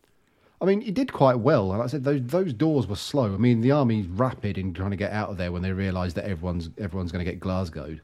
I 0.60 0.64
mean, 0.64 0.80
he 0.80 0.90
did 0.90 1.12
quite 1.12 1.38
well. 1.40 1.66
Like 1.68 1.80
I 1.80 1.86
said, 1.88 2.04
those 2.04 2.22
those 2.22 2.52
doors 2.52 2.86
were 2.86 2.96
slow. 2.96 3.34
I 3.34 3.36
mean, 3.36 3.60
the 3.60 3.72
army's 3.72 4.06
rapid 4.06 4.56
in 4.58 4.72
trying 4.72 4.92
to 4.92 4.96
get 4.96 5.12
out 5.12 5.28
of 5.30 5.36
there 5.36 5.52
when 5.52 5.62
they 5.62 5.72
realise 5.72 6.12
that 6.14 6.24
everyone's 6.24 6.70
everyone's 6.78 7.12
going 7.12 7.24
to 7.24 7.30
get 7.30 7.40
Glasgowed, 7.40 8.00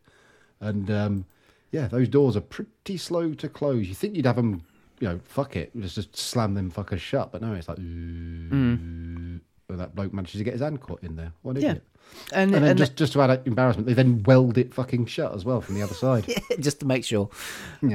and 0.61 0.91
um, 0.91 1.25
yeah, 1.71 1.87
those 1.89 2.09
doors 2.09 2.37
are 2.37 2.43
pretty 2.43 2.97
slow 2.99 3.33
to 3.35 3.49
close. 3.49 3.87
You 3.89 3.95
think 3.95 4.15
you'd 4.17 4.27
have 4.27 4.37
them, 4.37 4.63
you 5.03 5.09
know, 5.09 5.19
fuck 5.25 5.57
it, 5.57 5.73
just 5.81 5.97
just 5.97 6.17
slam 6.17 6.55
them 6.55 6.71
fuckers 6.71 7.01
shut, 7.01 7.33
but 7.33 7.43
no, 7.43 7.53
it's 7.55 7.67
like, 7.69 7.77
and 7.79 9.41
that 9.69 9.95
bloke 9.95 10.13
manages 10.13 10.39
to 10.39 10.45
get 10.45 10.53
his 10.53 10.61
hand 10.63 10.81
caught 10.81 11.03
in 11.03 11.17
there. 11.17 11.33
What 11.43 11.57
an 11.57 11.63
Yeah. 11.63 11.69
idiot. 11.71 11.85
and 12.33 12.55
And 12.55 12.63
then 12.65 12.71
and 12.73 12.79
just, 12.79 12.95
just 12.97 13.13
to 13.15 13.23
add 13.23 13.43
embarrassment, 13.47 13.87
they 13.89 13.95
then 13.95 14.23
weld 14.25 14.59
it 14.59 14.73
fucking 14.75 15.07
shut 15.07 15.35
as 15.35 15.45
well 15.45 15.61
from 15.61 15.75
the 15.77 15.83
other 15.83 15.95
side. 15.95 16.27
just 16.61 16.81
to 16.81 16.87
make 16.87 17.05
sure. 17.05 17.31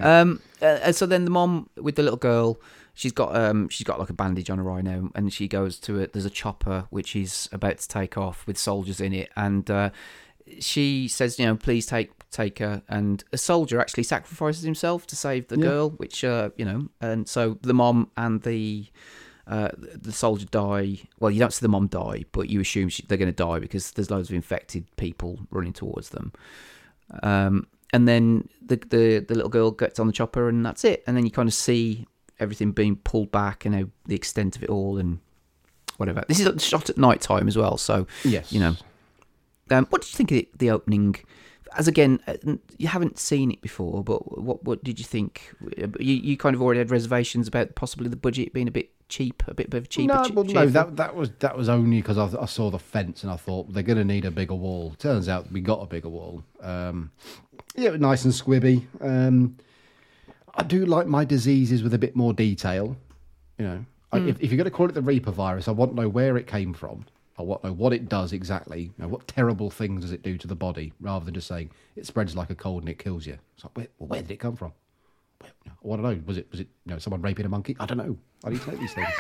Um, 0.01 0.41
uh, 0.61 0.65
and 0.65 0.95
so 0.95 1.05
then 1.05 1.23
the 1.23 1.29
mom 1.31 1.69
with 1.77 1.95
the 1.95 2.03
little 2.03 2.17
girl, 2.17 2.59
she's 2.93 3.11
got 3.11 3.35
um, 3.35 3.69
she's 3.69 3.85
got 3.85 3.99
like 3.99 4.09
a 4.09 4.13
bandage 4.13 4.49
on 4.49 4.57
her 4.57 4.69
eye 4.71 4.81
now, 4.81 5.11
and 5.15 5.31
she 5.31 5.47
goes 5.47 5.77
to 5.81 5.99
it. 5.99 6.13
There's 6.13 6.25
a 6.25 6.29
chopper 6.31 6.87
which 6.89 7.15
is 7.15 7.47
about 7.51 7.77
to 7.77 7.87
take 7.87 8.17
off 8.17 8.45
with 8.47 8.57
soldiers 8.57 8.99
in 8.99 9.13
it, 9.13 9.29
and 9.35 9.69
uh, 9.69 9.91
she 10.59 11.07
says, 11.07 11.39
you 11.39 11.45
know, 11.45 11.55
please 11.55 11.85
take 11.85 12.11
take 12.31 12.59
her. 12.59 12.81
And 12.89 13.23
a 13.31 13.37
soldier 13.37 13.79
actually 13.79 14.03
sacrifices 14.03 14.63
himself 14.63 15.07
to 15.07 15.15
save 15.15 15.47
the 15.47 15.55
Yeah. 15.57 15.63
girl, 15.63 15.89
which 15.91 16.23
uh, 16.23 16.49
you 16.57 16.65
know, 16.65 16.89
and 17.01 17.27
so 17.27 17.57
the 17.61 17.73
mom 17.73 18.11
and 18.17 18.41
the. 18.43 18.87
Uh, 19.49 19.69
the 19.77 20.11
soldier 20.11 20.45
die. 20.47 20.99
Well, 21.21 21.31
you 21.31 21.39
don't 21.39 21.53
see 21.53 21.61
the 21.63 21.69
mom 21.69 21.87
die, 21.87 22.25
but 22.33 22.49
you 22.49 22.59
assume 22.59 22.89
she, 22.89 23.05
they're 23.07 23.17
going 23.17 23.31
to 23.33 23.43
die 23.43 23.59
because 23.59 23.91
there's 23.91 24.11
loads 24.11 24.27
of 24.29 24.35
infected 24.35 24.83
people 24.97 25.39
running 25.51 25.71
towards 25.71 26.09
them. 26.09 26.33
Um, 27.23 27.65
and 27.93 28.09
then 28.09 28.49
the, 28.61 28.75
the 28.75 29.19
the 29.25 29.35
little 29.35 29.49
girl 29.49 29.71
gets 29.71 29.99
on 29.99 30.07
the 30.07 30.11
chopper, 30.11 30.49
and 30.49 30.65
that's 30.65 30.83
it. 30.83 31.01
And 31.07 31.15
then 31.15 31.23
you 31.23 31.31
kind 31.31 31.47
of 31.47 31.53
see 31.53 32.05
everything 32.41 32.73
being 32.73 32.97
pulled 32.97 33.31
back 33.31 33.63
and 33.65 33.73
how 33.73 33.85
the 34.05 34.15
extent 34.15 34.57
of 34.57 34.63
it 34.63 34.69
all, 34.69 34.97
and 34.97 35.19
whatever. 35.95 36.25
This 36.27 36.41
is 36.41 36.63
shot 36.65 36.89
at 36.89 36.97
night 36.97 37.21
time 37.21 37.47
as 37.47 37.57
well, 37.57 37.77
so 37.77 38.05
Yes. 38.25 38.51
you 38.51 38.59
know. 38.59 38.75
Um, 39.69 39.85
what 39.89 40.01
did 40.01 40.11
you 40.11 40.17
think 40.17 40.31
of 40.31 40.37
the, 40.37 40.49
the 40.57 40.71
opening? 40.71 41.15
As 41.77 41.87
again, 41.87 42.19
uh, 42.27 42.35
you 42.77 42.87
haven't 42.87 43.19
seen 43.19 43.51
it 43.51 43.61
before, 43.61 44.03
but 44.03 44.41
what 44.41 44.63
what 44.63 44.83
did 44.83 44.99
you 44.99 45.05
think? 45.05 45.53
You 45.99 46.15
you 46.15 46.37
kind 46.37 46.55
of 46.55 46.61
already 46.61 46.79
had 46.79 46.91
reservations 46.91 47.47
about 47.47 47.75
possibly 47.75 48.09
the 48.09 48.15
budget 48.15 48.53
being 48.53 48.67
a 48.67 48.71
bit 48.71 48.91
cheap, 49.09 49.43
a 49.47 49.53
bit 49.53 49.67
of 49.67 49.73
a 49.73 49.87
cheaper. 49.87 50.13
No, 50.13 50.29
well, 50.33 50.45
no, 50.45 50.65
that 50.67 50.95
that 50.95 51.15
was 51.15 51.31
that 51.39 51.57
was 51.57 51.69
only 51.69 51.97
because 51.97 52.17
I, 52.17 52.41
I 52.41 52.45
saw 52.45 52.69
the 52.69 52.79
fence 52.79 53.23
and 53.23 53.31
I 53.31 53.35
thought 53.35 53.73
they're 53.73 53.83
going 53.83 53.97
to 53.97 54.05
need 54.05 54.25
a 54.25 54.31
bigger 54.31 54.55
wall. 54.55 54.95
Turns 54.97 55.29
out 55.29 55.51
we 55.51 55.61
got 55.61 55.81
a 55.81 55.85
bigger 55.85 56.09
wall. 56.09 56.43
Um, 56.61 57.11
yeah, 57.75 57.91
nice 57.91 58.25
and 58.25 58.33
squibby. 58.33 58.85
Um, 59.01 59.57
I 60.55 60.63
do 60.63 60.85
like 60.85 61.07
my 61.07 61.23
diseases 61.23 61.83
with 61.83 61.93
a 61.93 61.99
bit 61.99 62.15
more 62.15 62.33
detail. 62.33 62.97
You 63.57 63.65
know, 63.65 63.85
I, 64.11 64.17
if, 64.19 64.41
if 64.41 64.51
you're 64.51 64.57
going 64.57 64.65
to 64.65 64.71
call 64.71 64.87
it 64.87 64.93
the 64.93 65.01
Reaper 65.01 65.31
virus, 65.31 65.67
I 65.67 65.71
want 65.71 65.91
to 65.91 66.01
know 66.01 66.09
where 66.09 66.37
it 66.37 66.47
came 66.47 66.73
from. 66.73 67.05
I 67.39 67.43
want 67.43 67.61
to 67.61 67.67
know 67.67 67.73
what 67.73 67.93
it 67.93 68.09
does 68.09 68.33
exactly. 68.33 68.81
You 68.83 68.93
know, 68.97 69.07
what 69.07 69.27
terrible 69.27 69.69
things 69.69 70.01
does 70.01 70.11
it 70.11 70.23
do 70.23 70.37
to 70.39 70.47
the 70.47 70.55
body, 70.55 70.93
rather 70.99 71.23
than 71.25 71.33
just 71.33 71.47
saying 71.47 71.71
it 71.95 72.05
spreads 72.07 72.35
like 72.35 72.49
a 72.49 72.55
cold 72.55 72.81
and 72.83 72.89
it 72.89 72.97
kills 72.99 73.25
you. 73.27 73.37
It's 73.55 73.63
like, 73.63 73.77
where, 73.77 73.87
well, 73.99 74.07
where 74.09 74.21
did 74.21 74.31
it 74.31 74.37
come 74.39 74.55
from? 74.55 74.73
Well, 75.41 75.51
I 75.83 75.87
want 75.87 76.01
to 76.01 76.07
know. 76.15 76.23
Was 76.25 76.37
it 76.37 76.47
was 76.51 76.59
it 76.61 76.67
you 76.85 76.93
know 76.93 76.97
someone 76.99 77.21
raping 77.21 77.45
a 77.45 77.49
monkey? 77.49 77.75
I 77.79 77.85
don't 77.85 77.97
know. 77.99 78.17
I 78.43 78.49
need 78.49 78.61
to 78.61 78.71
know 78.71 78.77
these 78.77 78.93
things. 78.93 79.07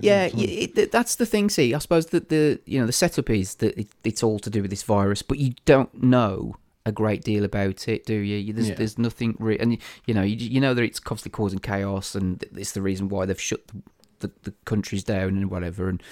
Yeah, 0.00 0.30
it, 0.32 0.90
that's 0.92 1.16
the 1.16 1.26
thing. 1.26 1.50
See, 1.50 1.74
I 1.74 1.78
suppose 1.78 2.06
that 2.06 2.30
the 2.30 2.58
you 2.64 2.80
know 2.80 2.86
the 2.86 2.92
setup 2.92 3.28
is 3.28 3.56
that 3.56 3.78
it, 3.78 3.88
it's 4.02 4.22
all 4.22 4.38
to 4.38 4.48
do 4.48 4.62
with 4.62 4.70
this 4.70 4.82
virus, 4.82 5.20
but 5.20 5.38
you 5.38 5.52
don't 5.66 6.02
know 6.02 6.56
a 6.86 6.92
great 6.92 7.22
deal 7.22 7.44
about 7.44 7.86
it, 7.86 8.06
do 8.06 8.14
you? 8.14 8.36
You- 8.38 8.52
There's, 8.54 8.68
Yeah. 8.70 8.74
there's 8.76 8.96
nothing, 8.98 9.36
re- 9.38 9.58
and 9.58 9.76
you 10.06 10.14
know, 10.14 10.22
you, 10.22 10.36
you 10.36 10.58
know 10.60 10.72
that 10.72 10.82
it's 10.82 11.00
constantly 11.00 11.36
causing 11.36 11.58
chaos, 11.58 12.14
and 12.14 12.42
it's 12.56 12.72
the 12.72 12.80
reason 12.80 13.08
why 13.10 13.26
they've 13.26 13.38
shut 13.40 13.60
the, 13.68 13.82
the, 14.20 14.32
the 14.44 14.54
countries 14.64 15.04
down 15.04 15.28
and 15.36 15.50
whatever. 15.50 15.88
And 15.90 16.02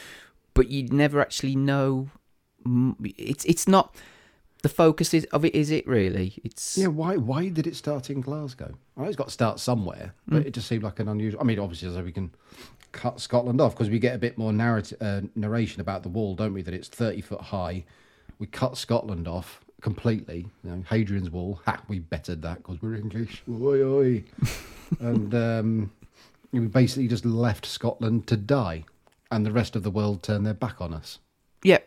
but 0.54 0.68
you'd 0.68 0.92
never 0.92 1.20
actually 1.20 1.56
know. 1.56 2.08
mm, 2.66 2.94
It's 3.18 3.44
it's 3.44 3.66
not 3.68 3.94
the 4.62 4.68
focus 4.68 5.12
is, 5.12 5.24
of 5.26 5.44
it, 5.44 5.54
is 5.54 5.70
it 5.70 5.86
really? 5.86 6.40
It's 6.44 6.78
Yeah, 6.78 6.86
why 6.88 7.16
why 7.16 7.48
did 7.48 7.66
it 7.66 7.76
start 7.76 8.10
in 8.10 8.20
Glasgow? 8.20 8.74
I 8.96 9.02
know 9.02 9.06
it's 9.08 9.16
got 9.16 9.26
to 9.28 9.32
start 9.32 9.58
somewhere, 9.60 10.14
but 10.28 10.46
it 10.46 10.52
just 10.54 10.68
seemed 10.68 10.82
like 10.84 11.00
an 11.00 11.08
unusual. 11.08 11.40
I 11.40 11.44
mean, 11.44 11.58
obviously, 11.58 11.92
so 11.92 12.02
we 12.02 12.12
can 12.12 12.30
cut 12.92 13.20
Scotland 13.20 13.60
off 13.60 13.74
because 13.74 13.90
we 13.90 13.98
get 13.98 14.14
a 14.14 14.18
bit 14.18 14.38
more 14.38 14.52
narrative 14.52 14.98
uh, 15.00 15.22
narration 15.34 15.80
about 15.80 16.02
the 16.02 16.08
wall, 16.08 16.34
don't 16.36 16.54
we? 16.54 16.62
That 16.62 16.74
it's 16.74 16.88
thirty 16.88 17.20
foot 17.20 17.40
high. 17.40 17.84
We 18.38 18.46
cut 18.46 18.76
Scotland 18.76 19.26
off 19.26 19.60
completely. 19.80 20.46
You 20.62 20.70
know, 20.70 20.84
Hadrian's 20.88 21.30
Wall. 21.30 21.60
Ha, 21.64 21.82
we 21.88 21.98
bettered 21.98 22.42
that 22.42 22.58
because 22.58 22.80
we're 22.80 22.94
English. 22.94 23.42
Oi, 23.50 23.82
oi. 23.82 24.24
and 25.00 25.34
um, 25.34 25.92
we 26.52 26.60
basically 26.60 27.08
just 27.08 27.24
left 27.24 27.66
Scotland 27.66 28.26
to 28.28 28.36
die, 28.36 28.84
and 29.32 29.44
the 29.46 29.50
rest 29.52 29.74
of 29.74 29.82
the 29.82 29.90
world 29.90 30.22
turn 30.22 30.44
their 30.44 30.54
back 30.54 30.80
on 30.80 30.92
us. 30.94 31.18
Yeah, 31.64 31.78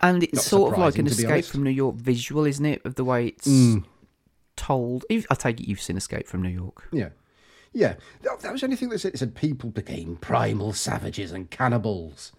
and 0.00 0.22
it's 0.22 0.34
Not 0.34 0.44
sort 0.44 0.72
of 0.74 0.78
like 0.78 0.98
an 0.98 1.06
surprising, 1.08 1.26
to 1.26 1.28
be 1.28 1.34
escape 1.40 1.50
from 1.52 1.62
New 1.64 1.70
York 1.70 1.96
visual, 1.96 2.44
isn't 2.44 2.64
it? 2.66 2.82
Of 2.84 2.94
the 2.96 3.04
way 3.04 3.28
it's 3.28 3.48
Mm. 3.48 3.84
told. 4.56 5.04
I 5.10 5.34
take 5.34 5.60
it 5.60 5.68
you've 5.68 5.80
seen 5.80 5.96
Escape 5.96 6.26
from 6.28 6.42
New 6.42 6.48
York. 6.50 6.88
Yeah. 6.92 7.08
Yeah. 7.72 7.94
That, 8.22 8.42
was 8.52 8.60
the 8.60 8.66
only 8.66 8.76
thing 8.76 8.90
that 8.90 8.98
said, 8.98 9.14
it 9.14 9.18
said 9.18 9.34
people 9.34 9.70
became 9.70 10.16
primal 10.16 10.72
savages 10.74 11.32
and 11.32 11.50
cannibals. 11.50 12.32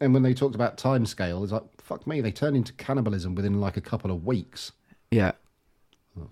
And 0.00 0.12
when 0.12 0.24
they 0.24 0.34
talked 0.34 0.56
about 0.56 0.76
time 0.76 1.06
scale, 1.06 1.44
it's 1.44 1.52
like, 1.52 1.62
fuck 1.80 2.06
me, 2.06 2.20
they 2.20 2.32
turned 2.32 2.56
into 2.56 2.72
cannibalism 2.72 3.34
within 3.36 3.60
like 3.60 3.76
a 3.76 3.80
couple 3.80 4.10
of 4.10 4.26
weeks. 4.26 4.72
Yeah, 5.12 5.32
Wow. 6.16 6.26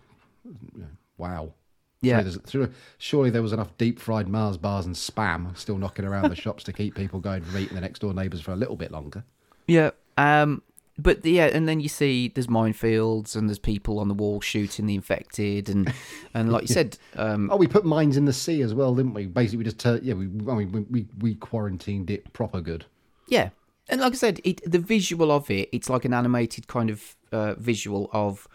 yeah, 0.77 0.87
Surely, 1.19 1.55
there's- 2.03 2.69
surely- 2.99 3.31
there 3.31 3.43
was 3.43 3.53
enough 3.53 3.77
deep 3.79 3.99
fried 4.01 4.29
Mars 4.29 4.57
bars 4.57 4.87
and 4.87 4.95
spam 4.95 5.57
still 5.57 5.79
knocking 5.79 6.05
around 6.05 6.31
the 6.31 6.37
shops 6.37 6.65
to 6.65 6.73
keep 6.73 6.95
people 6.95 7.21
going 7.21 7.43
from 7.43 7.57
eating 7.59 7.75
the 7.75 7.81
next 7.81 8.01
door 8.01 8.13
neighbours 8.13 8.41
for 8.41 8.53
a 8.53 8.57
little 8.57 8.77
bit 8.77 8.91
longer. 8.91 9.25
yeah. 9.67 9.91
Um, 10.19 10.63
but 10.99 11.25
yeah, 11.25 11.47
and 11.47 11.67
then 11.67 11.81
you 11.81 11.89
see 11.89 12.29
there's 12.29 12.49
minefields 12.49 13.35
and 13.35 13.49
there's 13.49 13.59
people 13.59 13.99
on 13.99 14.09
the 14.09 14.15
wall 14.15 14.43
shooting 14.43 14.85
the 14.87 14.95
infected, 14.95 15.71
and 15.71 15.91
and 16.35 16.53
like 16.53 16.63
you 16.63 16.69
said, 16.69 16.99
um, 17.17 17.49
Oh, 17.51 17.57
we 17.57 17.67
put 17.67 17.87
mines 17.87 18.19
in 18.19 18.27
the 18.27 18.33
sea 18.33 18.61
as 18.61 18.75
well, 18.75 18.95
didn't 18.95 19.15
we? 19.15 19.25
Basically, 19.27 19.59
we 19.59 19.65
just 19.65 19.79
turned, 19.79 20.03
yeah, 20.05 20.13
we, 20.15 20.27
I 20.51 20.55
mean, 20.55 20.71
we, 20.71 20.81
we, 20.83 21.07
we 21.19 21.35
quarantined 21.37 22.11
it 22.11 22.31
proper 22.35 22.61
good. 22.61 22.85
Yeah, 23.27 23.49
and 23.89 24.03
like 24.03 24.13
I 24.13 24.17
said, 24.17 24.41
it, 24.45 24.61
the 24.71 24.79
visual 24.79 25.33
of 25.33 25.51
it, 25.51 25.71
it's 25.73 25.89
like 25.89 26.05
an 26.05 26.13
animated 26.13 26.67
kind 26.69 26.91
of 26.91 27.17
uh, 27.33 27.55
visual 27.55 28.11
of 28.13 28.47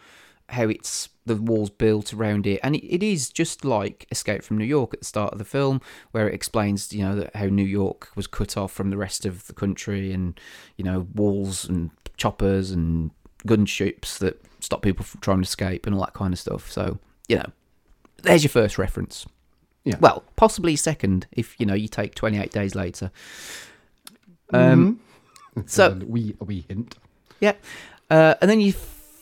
how 0.50 0.70
it's 0.70 1.10
the 1.28 1.36
walls 1.36 1.70
built 1.70 2.14
around 2.14 2.48
it, 2.48 2.60
and 2.64 2.76
it, 2.76 2.86
it 2.86 3.04
is 3.04 3.30
just 3.30 3.64
like 3.64 4.08
Escape 4.12 4.44
from 4.44 4.58
New 4.58 4.66
York 4.66 4.94
at 4.94 5.00
the 5.02 5.06
start 5.06 5.34
of 5.34 5.40
the 5.40 5.46
film, 5.46 5.82
where 6.12 6.28
it 6.28 6.34
explains, 6.34 6.92
you 6.94 7.04
know, 7.04 7.28
how 7.36 7.46
New 7.46 7.66
York 7.66 8.10
was 8.16 8.28
cut 8.28 8.58
off 8.58 8.72
from 8.72 8.90
the 8.90 8.98
rest 8.98 9.26
of 9.26 9.46
the 9.48 9.54
country, 9.54 10.12
and 10.12 10.40
you 10.78 10.84
know, 10.84 11.08
walls 11.14 11.68
and 11.70 11.92
choppers 12.18 12.72
and 12.72 13.12
gunships 13.46 14.18
that 14.18 14.42
stop 14.60 14.82
people 14.82 15.06
from 15.06 15.22
trying 15.22 15.38
to 15.38 15.44
escape 15.44 15.86
and 15.86 15.94
all 15.96 16.02
that 16.02 16.14
kind 16.14 16.34
of 16.34 16.40
stuff. 16.40 16.72
So 16.72 16.98
you 17.28 17.36
know, 17.38 17.50
there's 18.24 18.44
your 18.44 18.50
first 18.50 18.78
reference. 18.78 19.26
Yeah. 19.84 19.96
Well, 20.00 20.24
possibly 20.36 20.76
second 20.76 21.28
if 21.32 21.56
you 21.60 21.66
know 21.66 21.74
you 21.76 21.88
take 21.88 22.16
28 22.16 22.52
days 22.52 22.76
later. 22.76 23.12
Um, 24.54 25.00
so 25.66 25.92
A 26.02 26.06
wee, 26.06 26.36
a 26.40 26.44
wee 26.44 26.66
hint. 26.68 26.96
yeah. 27.40 27.54
Uh, 28.10 28.36
and 28.42 28.50
then 28.50 28.62
you 28.62 28.74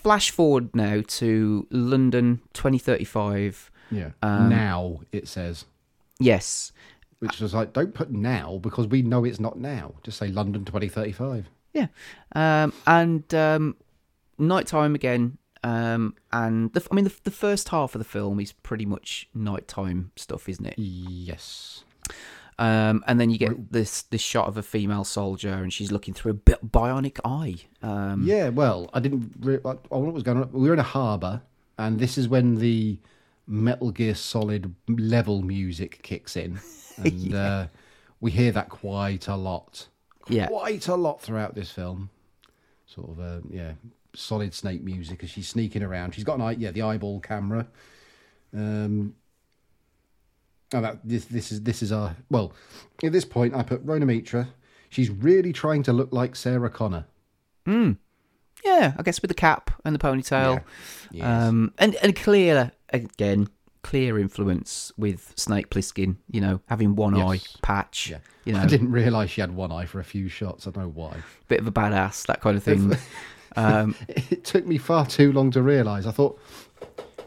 flash 0.06 0.30
forward 0.30 0.70
now 0.76 1.02
to 1.08 1.66
London 1.72 2.40
2035. 2.54 3.72
Yeah. 3.90 4.12
Um, 4.22 4.50
now, 4.50 5.00
it 5.12 5.28
says. 5.28 5.66
Yes. 6.20 6.72
Which 7.18 7.40
was 7.40 7.56
like, 7.56 7.74
don't 7.74 7.92
put 7.92 8.12
now 8.12 8.60
because 8.62 8.86
we 8.86 9.02
know 9.02 9.26
it's 9.26 9.40
not 9.40 9.58
now. 9.58 9.96
Just 10.04 10.20
say 10.20 10.28
London 10.28 10.64
2035. 10.64 11.50
Yeah. 11.74 11.88
Um, 12.36 12.72
and 12.86 13.34
um, 13.34 13.78
nighttime 14.38 14.94
again. 14.94 15.40
Um, 15.64 16.14
and 16.32 16.72
the, 16.74 16.88
I 16.92 16.94
mean, 16.94 17.06
the, 17.06 17.16
the 17.24 17.32
first 17.32 17.70
half 17.70 17.96
of 17.96 18.00
the 18.00 18.06
film 18.06 18.40
is 18.40 18.52
pretty 18.52 18.86
much 18.86 19.28
nighttime 19.34 20.12
stuff, 20.16 20.48
isn't 20.48 20.68
it? 20.68 20.76
Yes. 20.78 21.84
Um, 22.58 23.04
and 23.06 23.20
then 23.20 23.30
you 23.30 23.38
get 23.38 23.72
this 23.72 24.04
this 24.04 24.22
shot 24.22 24.48
of 24.48 24.56
a 24.58 24.64
female 24.64 25.04
soldier, 25.04 25.54
and 25.54 25.74
she's 25.74 25.92
looking 25.92 26.14
through 26.14 26.32
a 26.32 26.36
bi- 26.36 26.58
bionic 26.66 27.20
eye. 27.26 27.56
Um, 27.82 28.24
Yeah, 28.26 28.50
well, 28.50 28.90
I 28.94 29.00
didn't. 29.02 29.34
Re- 29.40 29.60
I, 29.66 29.72
I 29.72 29.74
don't 29.74 29.92
know 29.92 30.00
what 30.00 30.14
was 30.14 30.24
going 30.24 30.38
on. 30.38 30.52
We 30.54 30.68
were 30.68 30.74
in 30.74 30.80
a 30.80 30.84
harbour, 30.84 31.42
and 31.78 32.00
this 32.00 32.18
is 32.18 32.30
when 32.30 32.56
the 32.56 32.98
Metal 33.46 33.92
Gear 33.92 34.16
Solid 34.16 34.74
level 34.88 35.42
music 35.42 36.00
kicks 36.02 36.38
in, 36.38 36.60
and 36.98 37.34
uh, 37.36 37.68
we 38.22 38.32
hear 38.32 38.52
that 38.54 38.70
quite 38.70 39.28
a 39.28 39.36
lot. 39.36 39.88
Yeah. 40.28 40.48
quite 40.48 40.88
a 40.88 40.96
lot 40.96 41.22
throughout 41.22 41.54
this 41.56 41.70
film. 41.70 42.10
Sort 42.88 43.10
of, 43.10 43.20
uh, 43.20 43.40
yeah, 43.50 43.74
Solid 44.16 44.54
Snake 44.54 44.82
music 44.82 45.24
as 45.24 45.30
she's 45.30 45.48
sneaking 45.50 45.84
around. 45.84 46.16
She's 46.16 46.24
got 46.24 46.36
an 46.36 46.42
eye, 46.42 46.52
yeah, 46.54 46.72
the 46.72 46.82
eyeball 46.84 47.20
camera. 47.20 47.68
Um, 48.54 49.14
oh, 50.74 50.82
that 50.82 51.00
this 51.04 51.26
this 51.26 51.52
is 51.52 51.62
this 51.64 51.82
is 51.82 51.92
our 51.92 52.16
well. 52.30 52.54
At 53.04 53.12
this 53.12 53.26
point, 53.26 53.54
I 53.56 53.64
put 53.64 53.86
Rhona 53.86 54.06
Mitra. 54.06 54.50
She's 54.90 55.10
really 55.10 55.52
trying 55.52 55.84
to 55.84 55.94
look 55.94 56.14
like 56.14 56.36
Sarah 56.36 56.70
Connor. 56.70 57.06
Hmm. 57.66 57.94
Yeah, 58.64 58.94
I 58.98 59.04
guess 59.04 59.22
with 59.22 59.30
the 59.30 59.36
cap 59.36 59.72
and 59.84 59.94
the 59.94 60.00
ponytail. 60.00 60.64
Yes. 61.12 61.26
Um, 61.26 61.74
and 61.78 61.96
and 61.96 62.16
clear 62.16 62.72
again, 62.90 63.48
clear 63.84 64.18
influence 64.18 64.92
with 64.98 65.34
Snake 65.36 65.70
Plissken. 65.70 66.18
You 66.32 66.42
know, 66.42 66.62
having 66.68 66.96
one 66.96 67.16
eye 67.16 67.40
patch. 67.62 68.10
Yeah. 68.10 68.20
You 68.46 68.54
know, 68.54 68.62
I 68.62 68.68
didn't 68.68 68.92
realise 68.92 69.32
she 69.32 69.42
had 69.42 69.56
one 69.56 69.72
eye 69.72 69.86
for 69.86 70.00
a 70.00 70.04
few 70.04 70.30
shots. 70.30 70.68
I 70.68 70.72
don't 70.72 70.84
know 70.84 70.90
why. 70.90 71.18
bit 71.48 71.60
of 71.60 71.68
a 71.68 71.72
badass, 71.72 72.28
that 72.28 72.42
kind 72.42 72.56
of 72.56 72.64
thing. 72.64 72.96
um, 73.56 73.96
It 74.08 74.44
took 74.44 74.68
me 74.68 74.78
far 74.78 75.06
too 75.06 75.32
long 75.32 75.50
to 75.52 75.64
realise. 75.64 76.06
I 76.06 76.12
thought, 76.12 76.40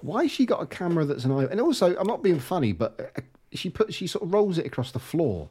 why 0.03 0.27
she 0.27 0.47
got 0.47 0.63
a 0.63 0.67
camera 0.67 1.05
that's 1.05 1.25
an 1.25 1.33
eye? 1.33 1.45
And 1.45 1.61
also, 1.61 1.97
I'm 1.97 2.07
not 2.07 2.23
being 2.23 2.41
funny, 2.41 2.73
but 2.73 3.13
uh, 3.17 3.21
she 3.53 3.71
put 3.71 3.93
she 3.95 4.07
sort 4.07 4.25
of 4.25 4.33
rolls 4.33 4.59
it 4.59 4.67
across 4.67 4.93
the 4.93 4.99
floor. 4.99 5.49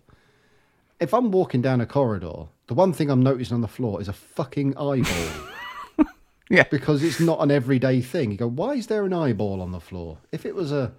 If 0.99 1.13
I'm 1.13 1.31
walking 1.31 1.61
down 1.61 1.81
a 1.81 1.85
corridor, 1.85 2.47
the 2.67 2.73
one 2.73 2.91
thing 2.91 3.09
I'm 3.09 3.21
noticing 3.21 3.55
on 3.55 3.61
the 3.61 3.67
floor 3.67 4.01
is 4.01 4.07
a 4.07 4.13
fucking 4.13 4.77
eyeball. 4.77 5.29
Yeah. 6.49 6.63
Because 6.71 7.03
it's 7.03 7.19
not 7.19 7.41
an 7.41 7.51
everyday 7.51 8.01
thing. 8.01 8.31
You 8.31 8.37
go, 8.37 8.47
why 8.47 8.75
is 8.75 8.87
there 8.87 9.03
an 9.05 9.13
eyeball 9.13 9.61
on 9.61 9.71
the 9.71 9.81
floor? 9.81 10.17
If 10.31 10.45
it 10.45 10.55
was 10.55 10.71
a 10.71 10.93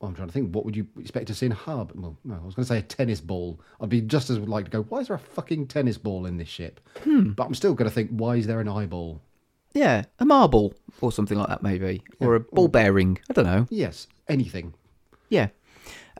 well, 0.00 0.08
I'm 0.08 0.14
trying 0.14 0.28
to 0.28 0.32
think. 0.34 0.54
What 0.54 0.64
would 0.64 0.76
you 0.76 0.86
expect 0.98 1.28
to 1.28 1.34
see 1.34 1.46
in 1.46 1.52
a 1.52 1.54
harbour? 1.54 1.94
Well, 1.96 2.18
no, 2.24 2.34
I 2.34 2.44
was 2.44 2.54
going 2.54 2.64
to 2.64 2.68
say 2.68 2.78
a 2.78 2.82
tennis 2.82 3.20
ball. 3.20 3.60
I'd 3.80 3.88
be 3.88 4.00
just 4.00 4.28
as 4.28 4.38
would 4.38 4.48
like 4.48 4.66
to 4.66 4.70
go. 4.70 4.82
Why 4.82 4.98
is 4.98 5.08
there 5.08 5.16
a 5.16 5.20
fucking 5.20 5.68
tennis 5.68 5.96
ball 5.98 6.26
in 6.26 6.36
this 6.36 6.48
ship? 6.48 6.80
But 7.34 7.44
I'm 7.46 7.54
still 7.54 7.74
going 7.74 7.88
to 7.88 7.94
think. 7.94 8.10
Why 8.10 8.36
is 8.36 8.46
there 8.46 8.60
an 8.60 8.68
eyeball? 8.68 9.22
Yeah, 9.74 10.04
a 10.18 10.24
marble 10.24 10.74
or 11.00 11.12
something 11.12 11.36
like 11.36 11.48
that, 11.48 11.62
maybe, 11.62 12.02
or 12.20 12.34
a 12.36 12.40
ball 12.40 12.68
bearing. 12.68 13.18
I 13.28 13.32
don't 13.34 13.44
know. 13.44 13.66
Yes, 13.70 14.06
anything. 14.28 14.74
Yeah. 15.28 15.48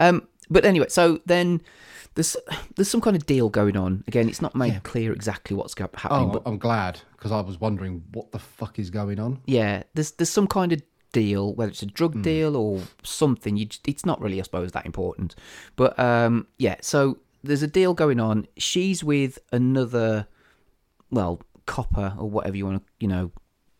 Um, 0.01 0.27
but 0.51 0.65
anyway, 0.65 0.89
so 0.89 1.21
then 1.27 1.63
there's 2.15 2.37
there's 2.77 2.89
some 2.91 3.01
kind 3.01 3.17
of 3.17 3.27
deal 3.27 3.49
going 3.49 3.77
on. 3.77 4.05
Again, 4.07 4.29
it's 4.29 4.43
not 4.43 4.55
made 4.55 4.83
clear 4.83 5.13
exactly 5.13 5.57
what's 5.57 5.75
happening, 5.79 6.29
Oh, 6.31 6.33
but 6.33 6.43
I'm 6.47 6.59
glad 6.59 7.01
because 7.17 7.33
I 7.33 7.41
was 7.41 7.59
wondering 7.61 8.03
what 8.13 8.33
the 8.33 8.39
fuck 8.39 8.79
is 8.79 8.91
going 8.91 9.19
on. 9.19 9.41
yeah, 9.47 9.85
there's 9.95 10.11
there's 10.13 10.31
some 10.31 10.47
kind 10.47 10.73
of 10.73 10.83
deal, 11.13 11.55
whether 11.55 11.71
it's 11.71 11.83
a 11.83 11.87
drug 11.87 12.23
deal 12.23 12.57
or 12.57 12.81
something. 13.05 13.57
You, 13.57 13.69
it's 13.87 14.05
not 14.05 14.21
really, 14.21 14.41
I 14.41 14.43
suppose, 14.43 14.73
that 14.73 14.85
important. 14.85 15.37
But 15.77 15.97
um, 15.99 16.49
yeah, 16.59 16.77
so 16.83 17.19
there's 17.45 17.63
a 17.63 17.69
deal 17.69 17.95
going 17.95 18.19
on. 18.19 18.49
She's 18.57 19.05
with 19.05 19.39
another, 19.53 20.27
well, 21.11 21.41
copper 21.67 22.15
or 22.19 22.29
whatever 22.29 22.57
you 22.57 22.67
want 22.67 22.85
to, 22.85 22.93
you 22.99 23.07
know, 23.09 23.31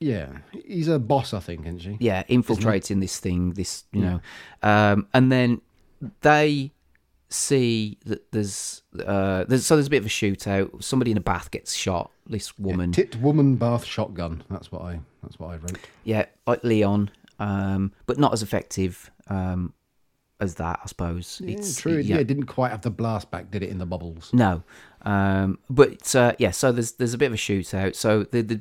Yeah, 0.05 0.39
he's 0.53 0.89
a 0.89 0.99
boss, 0.99 1.33
I 1.33 1.41
think, 1.41 1.67
isn't 1.67 1.79
she? 1.81 1.97
yeah, 1.99 2.25
infiltrating 2.29 3.01
this 3.01 3.19
thing, 3.19 3.53
this, 3.55 3.85
you 3.93 4.03
know, 4.03 4.21
um, 4.63 5.07
and 5.15 5.33
then 5.33 5.61
they 6.21 6.73
see 7.31 7.97
that 8.05 8.31
there's, 8.31 8.83
uh, 9.05 9.45
there's, 9.45 9.65
so 9.67 9.77
there's 9.77 9.87
a 9.87 9.91
bit 9.91 10.03
of 10.03 10.07
a 10.07 10.11
shootout. 10.11 10.83
Somebody 10.85 11.11
in 11.11 11.17
a 11.17 11.23
bath 11.23 11.51
gets 11.51 11.73
shot. 11.75 12.11
This 12.27 12.59
woman, 12.59 12.93
Tipped 12.93 13.17
woman 13.17 13.57
bath 13.57 13.85
shotgun. 13.85 14.45
That's 14.51 14.71
what 14.71 14.83
I. 14.83 15.01
That's 15.23 15.39
what 15.39 15.49
I 15.49 15.57
wrote. 15.57 15.79
yeah, 16.05 16.27
like 16.47 16.63
Leon, 16.65 17.11
um, 17.39 17.93
but 18.07 18.19
not 18.19 18.33
as 18.35 18.43
effective 18.43 19.11
um, 19.29 19.73
as 20.41 20.55
that, 20.57 20.81
I 20.83 20.87
suppose. 20.87 21.41
Yeah, 21.43 21.57
it's 21.57 21.81
true. 21.81 21.97
yeah. 21.97 22.17
Yeah, 22.17 22.21
it 22.21 22.27
didn't 22.27 22.45
quite 22.47 22.71
have 22.73 22.83
the 22.83 22.91
blast 22.91 23.31
back, 23.31 23.51
did 23.51 23.63
it? 23.63 23.71
In 23.71 23.79
the 23.79 23.87
bubbles. 23.87 24.31
No, 24.35 24.63
um, 25.03 25.59
but 25.71 26.15
uh, 26.15 26.33
yeah. 26.39 26.51
So 26.51 26.73
there's 26.73 26.93
there's 26.93 27.15
a 27.15 27.19
bit 27.19 27.27
of 27.27 27.33
a 27.35 27.37
shootout. 27.37 27.95
So 27.95 28.25
the 28.25 28.43
the 28.43 28.61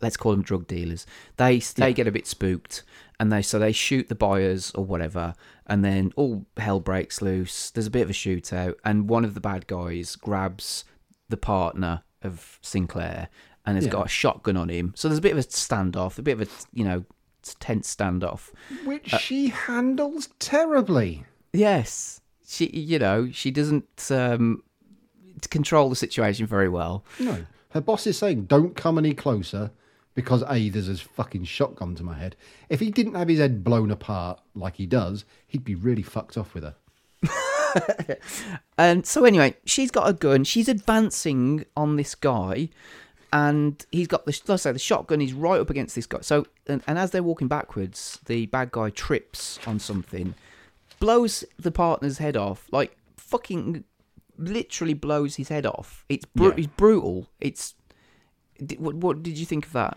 let's 0.00 0.16
call 0.16 0.32
them 0.32 0.42
drug 0.42 0.66
dealers. 0.66 1.06
They 1.36 1.58
they 1.58 1.92
get 1.92 2.06
a 2.08 2.12
bit 2.12 2.26
spooked, 2.26 2.82
and 3.18 3.32
they 3.32 3.42
so 3.42 3.58
they 3.58 3.72
shoot 3.72 4.08
the 4.08 4.14
buyers 4.14 4.70
or 4.74 4.84
whatever, 4.84 5.34
and 5.66 5.84
then 5.84 6.12
all 6.16 6.46
hell 6.56 6.80
breaks 6.80 7.22
loose. 7.22 7.70
There's 7.70 7.86
a 7.86 7.90
bit 7.90 8.02
of 8.02 8.10
a 8.10 8.14
shootout, 8.14 8.74
and 8.84 9.08
one 9.08 9.24
of 9.24 9.34
the 9.34 9.40
bad 9.40 9.66
guys 9.66 10.16
grabs 10.16 10.84
the 11.28 11.36
partner 11.36 12.02
of 12.22 12.58
Sinclair 12.60 13.28
and 13.64 13.76
has 13.76 13.84
Yeah. 13.86 13.92
got 13.92 14.06
a 14.06 14.08
shotgun 14.08 14.56
on 14.56 14.68
him. 14.68 14.92
So 14.96 15.08
there's 15.08 15.18
a 15.18 15.22
bit 15.22 15.32
of 15.32 15.38
a 15.38 15.42
standoff, 15.42 16.18
a 16.18 16.22
bit 16.22 16.40
of 16.40 16.48
a 16.48 16.50
you 16.72 16.84
know 16.84 17.04
tense 17.60 17.94
standoff. 17.94 18.50
Which 18.84 19.08
she 19.10 19.48
handles 19.48 20.28
terribly. 20.38 21.24
Yes, 21.52 22.20
she 22.46 22.66
you 22.70 22.98
know 22.98 23.30
she 23.30 23.50
doesn't 23.50 24.10
um 24.10 24.62
control 25.50 25.88
the 25.88 25.96
situation 25.96 26.46
very 26.46 26.68
well. 26.68 27.04
No. 27.18 27.46
Her 27.70 27.80
boss 27.80 28.06
is 28.06 28.18
saying, 28.18 28.44
don't 28.44 28.76
come 28.76 28.98
any 28.98 29.14
closer 29.14 29.70
because 30.14 30.42
A, 30.48 30.68
there's 30.68 30.88
this 30.88 31.00
fucking 31.00 31.44
shotgun 31.44 31.94
to 31.94 32.02
my 32.02 32.14
head. 32.14 32.36
If 32.68 32.80
he 32.80 32.90
didn't 32.90 33.14
have 33.14 33.28
his 33.28 33.38
head 33.38 33.64
blown 33.64 33.90
apart 33.90 34.40
like 34.54 34.76
he 34.76 34.86
does, 34.86 35.24
he'd 35.46 35.64
be 35.64 35.74
really 35.74 36.02
fucked 36.02 36.36
off 36.36 36.54
with 36.54 36.64
her. 36.64 36.74
And 38.76 38.98
um, 38.98 39.04
so 39.04 39.24
anyway, 39.24 39.54
she's 39.64 39.90
got 39.90 40.08
a 40.08 40.12
gun. 40.12 40.44
She's 40.44 40.68
advancing 40.68 41.64
on 41.76 41.96
this 41.96 42.14
guy, 42.14 42.70
and 43.32 43.84
he's 43.92 44.08
got 44.08 44.26
the 44.26 44.40
let's 44.48 44.64
say 44.64 44.72
the 44.72 44.78
shotgun 44.78 45.20
is 45.20 45.32
right 45.32 45.60
up 45.60 45.70
against 45.70 45.94
this 45.94 46.06
guy. 46.06 46.20
So 46.22 46.46
and, 46.66 46.82
and 46.86 46.98
as 46.98 47.12
they're 47.12 47.22
walking 47.22 47.48
backwards, 47.48 48.18
the 48.26 48.46
bad 48.46 48.72
guy 48.72 48.90
trips 48.90 49.60
on 49.66 49.78
something, 49.78 50.34
blows 50.98 51.44
the 51.58 51.70
partner's 51.70 52.18
head 52.18 52.36
off, 52.36 52.66
like 52.72 52.96
fucking 53.16 53.84
literally 54.40 54.94
blows 54.94 55.36
his 55.36 55.48
head 55.48 55.66
off. 55.66 56.04
It's 56.08 56.24
bru- 56.24 56.48
Yeah. 56.48 56.54
it's 56.58 56.66
brutal. 56.68 57.28
It's 57.40 57.74
what, 58.78 58.94
what 58.96 59.22
did 59.22 59.38
you 59.38 59.46
think 59.46 59.66
of 59.66 59.72
that? 59.72 59.96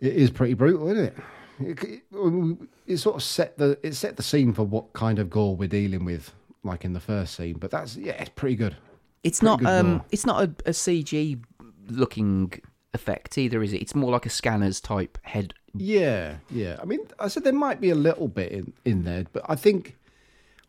It 0.00 0.14
is 0.14 0.30
pretty 0.30 0.54
brutal, 0.54 0.88
isn't 0.90 1.04
it? 1.04 1.16
It, 1.60 1.84
it, 1.84 2.58
it 2.86 2.96
sort 2.98 3.16
of 3.16 3.22
set 3.22 3.56
the 3.58 3.78
it 3.82 3.94
set 3.94 4.16
the 4.16 4.22
scene 4.22 4.52
for 4.52 4.64
what 4.64 4.92
kind 4.92 5.18
of 5.18 5.30
gore 5.30 5.54
we're 5.56 5.68
dealing 5.68 6.04
with, 6.04 6.32
like 6.64 6.84
in 6.84 6.92
the 6.92 7.00
first 7.00 7.34
scene. 7.36 7.58
But 7.58 7.70
that's 7.70 7.96
yeah, 7.96 8.12
it's 8.14 8.30
pretty 8.30 8.56
good. 8.56 8.76
It's 9.22 9.38
Pretty 9.40 9.50
not 9.50 9.58
good 9.60 9.68
um 9.68 9.98
gore. 9.98 10.04
it's 10.10 10.26
not 10.26 10.40
a, 10.42 10.44
a 10.66 10.72
CG 10.72 11.42
looking 11.88 12.52
effect 12.92 13.38
either, 13.38 13.62
is 13.62 13.72
it? 13.72 13.80
It's 13.82 13.94
more 13.94 14.10
like 14.10 14.26
a 14.26 14.30
scanners 14.30 14.80
type 14.80 15.16
head. 15.22 15.54
Yeah, 15.76 16.36
yeah. 16.50 16.76
I 16.80 16.84
mean, 16.84 17.00
I 17.18 17.28
said 17.28 17.44
there 17.44 17.52
might 17.52 17.80
be 17.80 17.90
a 17.90 17.94
little 17.96 18.28
bit 18.28 18.52
in, 18.52 18.72
in 18.84 19.02
there, 19.04 19.24
but 19.32 19.44
I 19.48 19.56
think, 19.56 19.96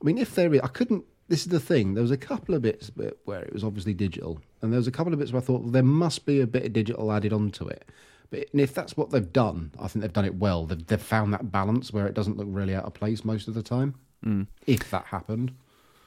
I 0.02 0.06
mean, 0.06 0.18
if 0.18 0.34
there 0.36 0.52
is, 0.54 0.62
I 0.62 0.68
couldn't. 0.68 1.04
This 1.28 1.42
is 1.42 1.48
the 1.48 1.60
thing. 1.60 1.94
There 1.96 2.02
was 2.04 2.12
a 2.12 2.18
couple 2.18 2.54
of 2.54 2.62
bits 2.62 2.92
where- 2.96 3.42
it 3.42 3.54
was 3.54 3.64
obviously 3.64 3.94
digital, 3.94 4.40
and 4.62 4.72
there 4.72 4.78
was 4.78 4.88
a 4.88 4.92
couple 4.92 5.12
of 5.12 5.20
bits 5.20 5.32
where 5.32 5.42
I 5.42 5.46
thought 5.46 5.62
well, 5.62 5.72
there 5.72 5.82
must 5.84 6.26
be 6.26 6.40
a 6.42 6.48
bit 6.48 6.66
of 6.66 6.74
digital 6.74 7.12
added 7.12 7.34
onto 7.34 7.68
it. 7.68 7.90
But 8.30 8.48
and 8.52 8.62
if 8.62 8.74
that's 8.74 8.96
what 8.98 9.10
they've 9.12 9.32
done, 9.34 9.72
I 9.80 9.88
think 9.88 10.02
they've 10.02 10.14
done 10.14 10.26
it 10.26 10.36
well. 10.36 10.66
They've, 10.66 10.86
they've 10.86 11.02
found 11.02 11.34
that 11.34 11.52
balance 11.52 11.92
where 11.94 12.08
it 12.08 12.14
doesn't 12.14 12.38
look 12.38 12.48
really 12.50 12.76
out 12.76 12.86
of 12.86 12.94
place 12.94 13.24
most 13.26 13.48
of 13.48 13.54
the 13.54 13.64
time. 13.64 13.96
Mm. 14.26 14.48
If 14.68 14.90
that 14.92 15.06
happened, 15.06 15.52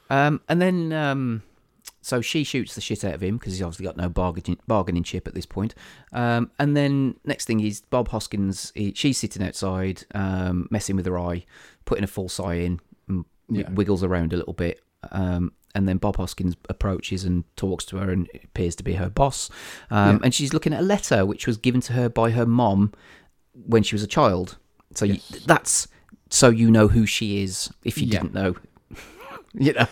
Um, 0.09 0.41
and 0.49 0.61
then, 0.61 0.91
um, 0.91 1.43
so 2.01 2.19
she 2.21 2.43
shoots 2.43 2.75
the 2.75 2.81
shit 2.81 3.03
out 3.03 3.13
of 3.13 3.21
him 3.23 3.37
because 3.37 3.53
he's 3.53 3.61
obviously 3.61 3.85
got 3.85 3.95
no 3.97 4.09
bargaining, 4.09 4.57
bargaining 4.67 5.03
chip 5.03 5.27
at 5.27 5.33
this 5.35 5.45
point. 5.45 5.75
Um, 6.11 6.49
and 6.59 6.75
then 6.75 7.15
next 7.25 7.45
thing 7.45 7.59
is 7.59 7.81
Bob 7.81 8.07
Hoskins. 8.09 8.71
He, 8.75 8.93
she's 8.95 9.17
sitting 9.17 9.43
outside, 9.43 10.03
um, 10.15 10.67
messing 10.71 10.95
with 10.95 11.05
her 11.05 11.17
eye, 11.19 11.45
putting 11.85 12.03
a 12.03 12.07
false 12.07 12.39
eye 12.39 12.55
in, 12.55 12.79
Yeah. 13.49 13.69
wiggles 13.71 14.03
around 14.03 14.33
a 14.33 14.37
little 14.37 14.53
bit. 14.53 14.81
Um, 15.11 15.53
and 15.75 15.87
then 15.87 15.97
Bob 15.97 16.17
Hoskins 16.17 16.55
approaches 16.67 17.23
and 17.23 17.43
talks 17.55 17.85
to 17.85 17.97
her, 17.97 18.09
and 18.09 18.27
appears 18.43 18.75
to 18.77 18.83
be 18.83 18.93
her 18.93 19.09
boss. 19.09 19.49
Um, 19.91 20.15
Yeah. 20.15 20.19
And 20.23 20.33
she's 20.33 20.53
looking 20.53 20.73
at 20.73 20.79
a 20.79 20.83
letter 20.83 21.25
which 21.25 21.45
was 21.47 21.57
given 21.57 21.79
to 21.81 21.93
her 21.93 22.09
by 22.09 22.31
her 22.31 22.45
mom 22.45 22.91
when 23.53 23.83
she 23.83 23.93
was 23.95 24.01
a 24.03 24.07
child. 24.07 24.57
So 24.95 25.05
you, 25.05 25.19
that's 25.45 25.87
so 26.29 26.49
you 26.49 26.71
know 26.71 26.87
who 26.87 27.05
she 27.05 27.43
is 27.43 27.71
if 27.83 27.97
you 27.99 28.07
Yeah. 28.07 28.19
didn't 28.21 28.33
know. 28.33 28.55
you 29.53 29.73
know 29.73 29.87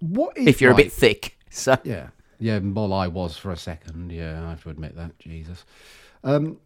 what 0.00 0.36
if, 0.36 0.48
if 0.48 0.60
you're 0.60 0.72
a 0.72 0.76
bit 0.76 0.92
thick. 0.92 1.38
So 1.50 1.76
Yeah, 1.84 2.08
yeah. 2.40 2.58
Well, 2.58 2.92
I 2.92 3.06
was 3.06 3.36
for 3.36 3.52
a 3.52 3.56
second. 3.56 4.10
Yeah, 4.10 4.44
I 4.44 4.50
have 4.50 4.62
to 4.64 4.70
admit 4.70 4.96
that. 4.96 5.18
Jesus, 5.20 5.64
um, 6.24 6.58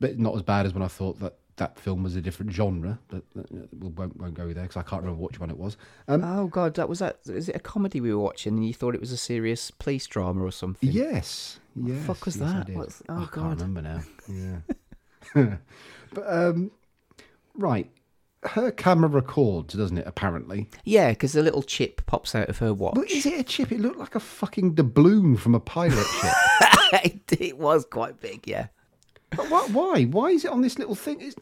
but 0.00 0.18
not 0.18 0.34
as 0.34 0.42
bad 0.42 0.66
as 0.66 0.74
when 0.74 0.82
I 0.82 0.88
thought 0.88 1.20
that 1.20 1.36
that 1.60 1.78
film 1.78 2.02
was 2.02 2.16
a 2.16 2.20
different 2.20 2.50
genre. 2.52 2.98
But 3.08 3.22
we 3.34 3.88
won't 3.88 4.16
won't 4.18 4.34
go 4.34 4.52
there 4.52 4.64
because 4.64 4.76
I 4.76 4.82
can't 4.82 5.02
remember 5.02 5.22
which 5.22 5.38
one 5.38 5.50
it 5.50 5.56
was. 5.56 5.76
Um, 6.08 6.24
oh 6.24 6.48
god, 6.48 6.74
that 6.74 6.88
was 6.88 6.98
that. 6.98 7.20
Is 7.26 7.48
it 7.48 7.54
a 7.56 7.60
comedy 7.60 8.00
we 8.00 8.12
were 8.12 8.20
watching 8.20 8.54
and 8.56 8.66
you 8.66 8.74
thought 8.74 8.94
it 8.94 9.00
was 9.00 9.12
a 9.12 9.16
serious 9.16 9.70
police 9.70 10.06
drama 10.06 10.42
or 10.44 10.50
something? 10.50 10.90
yes, 10.90 11.60
yes. 11.76 12.04
fuck 12.06 12.24
was 12.24 12.36
yes, 12.38 12.52
that? 12.52 12.70
What's- 12.70 13.02
oh, 13.08 13.14
I 13.14 13.18
God. 13.20 13.32
can't 13.32 13.60
remember 13.60 13.82
now. 13.82 14.00
Yeah, 15.34 15.56
but 16.14 16.24
um, 16.26 16.70
right. 17.54 17.90
Her 18.42 18.70
camera 18.70 19.10
records, 19.10 19.74
doesn't 19.74 19.98
it? 19.98 20.06
Apparently, 20.06 20.70
Yeah, 20.84 21.10
because 21.10 21.36
a 21.36 21.42
little 21.42 21.62
chip 21.62 22.06
pops 22.06 22.34
out 22.34 22.48
of 22.48 22.56
her 22.58 22.72
watch. 22.72 22.94
but 22.94 23.10
is 23.10 23.26
it 23.26 23.38
a 23.38 23.42
chip? 23.42 23.70
It 23.70 23.80
looked 23.80 23.98
like 23.98 24.14
a 24.14 24.20
fucking 24.20 24.74
doubloon 24.76 25.36
from 25.38 25.54
a 25.54 25.60
pirate 25.60 26.06
ship. 26.06 26.32
it 27.38 27.58
was 27.58 27.84
quite 27.84 28.18
big, 28.18 28.48
yeah. 28.48 28.68
But 29.30 29.48
why, 29.70 30.04
why? 30.04 30.30
Is 30.30 30.44
it 30.44 30.50
on 30.50 30.60
this 30.60 30.78
little 30.78 30.94
thing? 30.94 31.32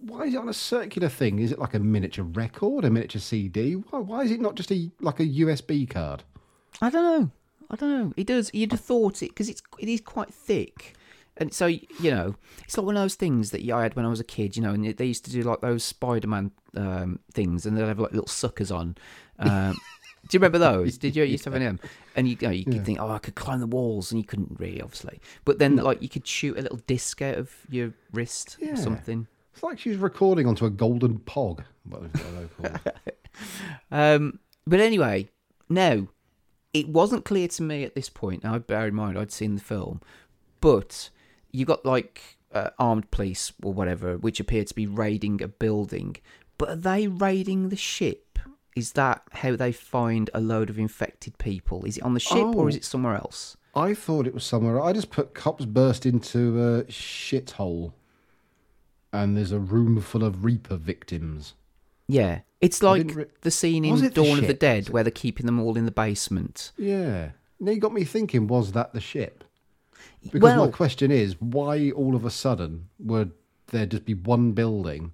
Why 0.00 0.24
is 0.24 0.34
it 0.34 0.38
on 0.38 0.48
a 0.48 0.54
circular 0.54 1.08
thing? 1.08 1.38
Is 1.38 1.52
it 1.52 1.58
like 1.58 1.74
a 1.74 1.78
miniature 1.78 2.24
record, 2.24 2.84
a 2.84 2.90
miniature 2.90 3.20
CD? 3.20 3.74
Why, 3.74 4.00
why 4.00 4.22
is 4.22 4.30
it 4.30 4.40
not 4.40 4.56
just 4.56 4.72
a 4.72 4.90
like 5.00 5.20
a 5.20 5.26
USB 5.26 5.88
card? 5.88 6.24
I 6.80 6.90
don't 6.90 7.20
know. 7.20 7.30
I 7.70 7.76
don't 7.76 7.90
know. 7.90 8.12
It 8.16 8.26
does. 8.26 8.50
You'd 8.52 8.72
have 8.72 8.80
thought 8.80 9.22
it 9.22 9.30
because 9.30 9.48
it's 9.48 9.62
it 9.78 9.88
is 9.88 10.00
quite 10.00 10.32
thick, 10.32 10.96
and 11.36 11.52
so 11.52 11.66
you 11.66 12.10
know 12.10 12.34
it's 12.64 12.76
like 12.76 12.86
one 12.86 12.96
of 12.96 13.02
those 13.02 13.14
things 13.14 13.50
that 13.50 13.68
I 13.70 13.82
had 13.82 13.94
when 13.94 14.04
I 14.04 14.08
was 14.08 14.20
a 14.20 14.24
kid. 14.24 14.56
You 14.56 14.62
know, 14.62 14.72
and 14.72 14.84
they 14.84 15.04
used 15.04 15.24
to 15.26 15.30
do 15.30 15.42
like 15.42 15.60
those 15.60 15.84
Spider-Man 15.84 16.50
um, 16.76 17.20
things, 17.32 17.66
and 17.66 17.76
they'd 17.76 17.86
have 17.86 18.00
like 18.00 18.12
little 18.12 18.26
suckers 18.26 18.70
on. 18.72 18.96
Um, 19.38 19.76
do 20.28 20.36
you 20.36 20.40
remember 20.40 20.58
those? 20.58 20.98
Did 20.98 21.14
you 21.14 21.24
used 21.24 21.44
to 21.44 21.50
have 21.50 21.56
any 21.56 21.66
of 21.66 21.78
them? 21.78 21.90
And 22.18 22.28
you, 22.28 22.36
you 22.40 22.48
know, 22.48 22.52
you 22.52 22.64
could 22.64 22.84
think, 22.84 22.98
oh, 23.00 23.10
I 23.10 23.18
could 23.18 23.36
climb 23.36 23.60
the 23.60 23.66
walls, 23.68 24.10
and 24.10 24.20
you 24.20 24.26
couldn't 24.26 24.56
really, 24.58 24.82
obviously. 24.82 25.20
But 25.44 25.60
then, 25.60 25.76
like, 25.76 26.02
you 26.02 26.08
could 26.08 26.26
shoot 26.26 26.58
a 26.58 26.62
little 26.62 26.80
disc 26.88 27.22
out 27.22 27.36
of 27.38 27.52
your 27.70 27.92
wrist 28.12 28.56
Yeah. 28.60 28.72
or 28.72 28.76
something. 28.76 29.28
It's 29.52 29.62
like 29.62 29.78
she 29.78 29.90
was 29.90 29.98
recording 29.98 30.46
onto 30.48 30.66
a 30.66 30.70
golden 30.70 31.18
pog. 31.20 31.64
What 31.84 32.02
was 32.02 32.10
what 32.12 32.62
they 32.62 32.68
called? 32.68 32.80
Um, 33.92 34.40
but 34.66 34.80
anyway, 34.80 35.28
no, 35.68 36.08
it 36.74 36.88
wasn't 36.88 37.24
clear 37.24 37.46
to 37.48 37.62
me 37.62 37.84
at 37.84 37.94
this 37.94 38.08
point. 38.10 38.42
Now, 38.42 38.58
bear 38.58 38.88
in 38.88 38.94
mind, 38.94 39.16
I'd 39.16 39.30
seen 39.32 39.54
the 39.54 39.60
film, 39.60 40.00
but 40.60 41.10
you 41.52 41.64
got 41.64 41.86
like 41.86 42.20
uh, 42.52 42.70
armed 42.78 43.10
police 43.12 43.52
or 43.62 43.72
whatever, 43.72 44.18
which 44.18 44.40
appeared 44.40 44.66
to 44.68 44.74
be 44.74 44.86
raiding 44.86 45.40
a 45.40 45.48
building. 45.48 46.16
But 46.58 46.68
are 46.70 46.76
they 46.76 47.06
raiding 47.06 47.68
the 47.68 47.76
ship? 47.76 48.26
Is 48.78 48.92
that 48.92 49.22
how 49.32 49.56
they 49.56 49.72
find 49.72 50.30
a 50.32 50.40
load 50.40 50.70
of 50.70 50.78
infected 50.78 51.36
people? 51.38 51.84
Is 51.84 51.96
it 51.96 52.02
on 52.04 52.14
the 52.14 52.20
ship 52.20 52.54
or 52.54 52.68
is 52.68 52.76
Oh. 52.76 52.78
it 52.78 52.84
somewhere 52.84 53.16
else? 53.16 53.56
I 53.74 53.92
thought 53.94 54.26
it 54.26 54.34
was 54.34 54.44
somewhere. 54.44 54.80
I 54.80 54.92
just 54.92 55.10
put 55.10 55.34
cops 55.34 55.64
burst 55.64 56.06
into 56.06 56.62
a 56.62 56.84
shithole, 56.84 57.92
and 59.12 59.36
there's 59.36 59.52
a 59.52 59.58
room 59.58 60.00
full 60.00 60.24
of 60.24 60.44
Reaper 60.44 60.76
victims. 60.76 61.54
Yeah, 62.06 62.40
it's 62.60 62.82
like 62.82 63.14
re- 63.14 63.26
the 63.42 63.50
scene 63.50 63.84
in 63.84 63.96
it 63.96 64.00
the 64.00 64.10
Dawn 64.10 64.38
of 64.38 64.46
the? 64.46 64.54
Dead 64.54 64.88
where 64.90 65.02
they're 65.04 65.10
keeping 65.10 65.46
them 65.46 65.60
all 65.60 65.76
in 65.76 65.84
the 65.84 65.90
basement. 65.90 66.72
Yeah. 66.76 67.30
Now 67.60 67.72
you 67.72 67.80
got 67.80 67.92
me 67.92 68.04
thinking. 68.04 68.46
Was 68.46 68.72
that 68.72 68.92
the 68.92 69.00
ship? 69.00 69.44
Because 70.22 70.40
well, 70.42 70.66
my 70.66 70.70
question 70.70 71.10
is, 71.10 71.40
why 71.40 71.90
all 71.90 72.14
of 72.14 72.24
a 72.24 72.30
sudden 72.30 72.88
would 72.98 73.32
there 73.68 73.86
just 73.86 74.04
be 74.04 74.14
one 74.14 74.52
building 74.52 75.12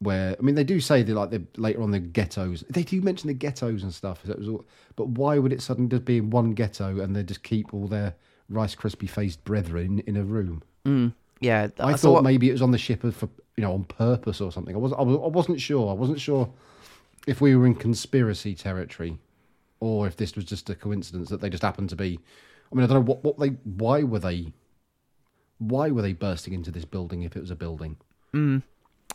where 0.00 0.36
I 0.38 0.42
mean 0.42 0.54
they 0.54 0.64
do 0.64 0.80
say 0.80 1.02
that 1.02 1.14
like 1.14 1.30
they 1.30 1.40
later 1.56 1.82
on 1.82 1.90
the 1.90 1.98
ghettos 1.98 2.62
they 2.70 2.84
do 2.84 3.00
mention 3.02 3.26
the 3.28 3.34
ghettos 3.34 3.82
and 3.82 3.92
stuff. 3.92 4.22
So 4.26 4.32
all, 4.50 4.64
but 4.96 5.08
why 5.08 5.38
would 5.38 5.52
it 5.52 5.60
suddenly 5.62 5.88
just 5.90 6.04
be 6.04 6.18
in 6.18 6.30
one 6.30 6.52
ghetto 6.52 7.00
and 7.00 7.14
they 7.16 7.22
just 7.24 7.42
keep 7.42 7.74
all 7.74 7.88
their 7.88 8.14
Rice 8.48 8.74
Krispie 8.74 9.10
faced 9.10 9.44
brethren 9.44 9.98
in 10.06 10.16
a 10.16 10.24
room? 10.24 10.62
mm, 10.86 11.12
yeah, 11.40 11.68
I, 11.80 11.92
so 11.96 12.08
thought 12.08 12.12
what- 12.14 12.24
maybe 12.24 12.48
it 12.48 12.52
was 12.52 12.62
on 12.62 12.70
the 12.70 12.78
ship 12.78 13.02
for 13.02 13.28
you 13.56 13.62
know 13.62 13.72
on 13.72 13.84
purpose 13.84 14.40
or 14.40 14.52
something. 14.52 14.74
I 14.74 14.78
was 14.78 14.92
I, 14.92 15.02
was, 15.02 15.16
I 15.16 15.28
wasn't 15.28 15.60
sure. 15.60 15.90
I 15.90 15.94
wasn't 15.94 16.20
sure 16.20 16.48
if 17.26 17.40
we 17.40 17.54
were 17.56 17.66
in 17.66 17.74
conspiracy 17.74 18.54
territory 18.54 19.18
or 19.80 20.06
if 20.06 20.16
this 20.16 20.34
was 20.36 20.44
just 20.44 20.70
a 20.70 20.74
coincidence 20.74 21.28
that 21.28 21.40
they 21.40 21.50
just 21.50 21.62
happened 21.62 21.88
to 21.90 21.96
be. 21.96 22.18
I 22.72 22.74
mean, 22.74 22.84
I 22.84 22.86
don't 22.86 23.04
know 23.04 23.12
what 23.12 23.24
what 23.24 23.38
they 23.38 23.48
why 23.64 24.02
were 24.04 24.18
they 24.20 24.52
why 25.58 25.90
were 25.90 26.02
they 26.02 26.12
bursting 26.12 26.54
into 26.54 26.70
this 26.70 26.84
building 26.84 27.22
if 27.22 27.36
it 27.36 27.40
was 27.40 27.50
a 27.50 27.56
building? 27.56 27.96
Mm, 28.34 28.62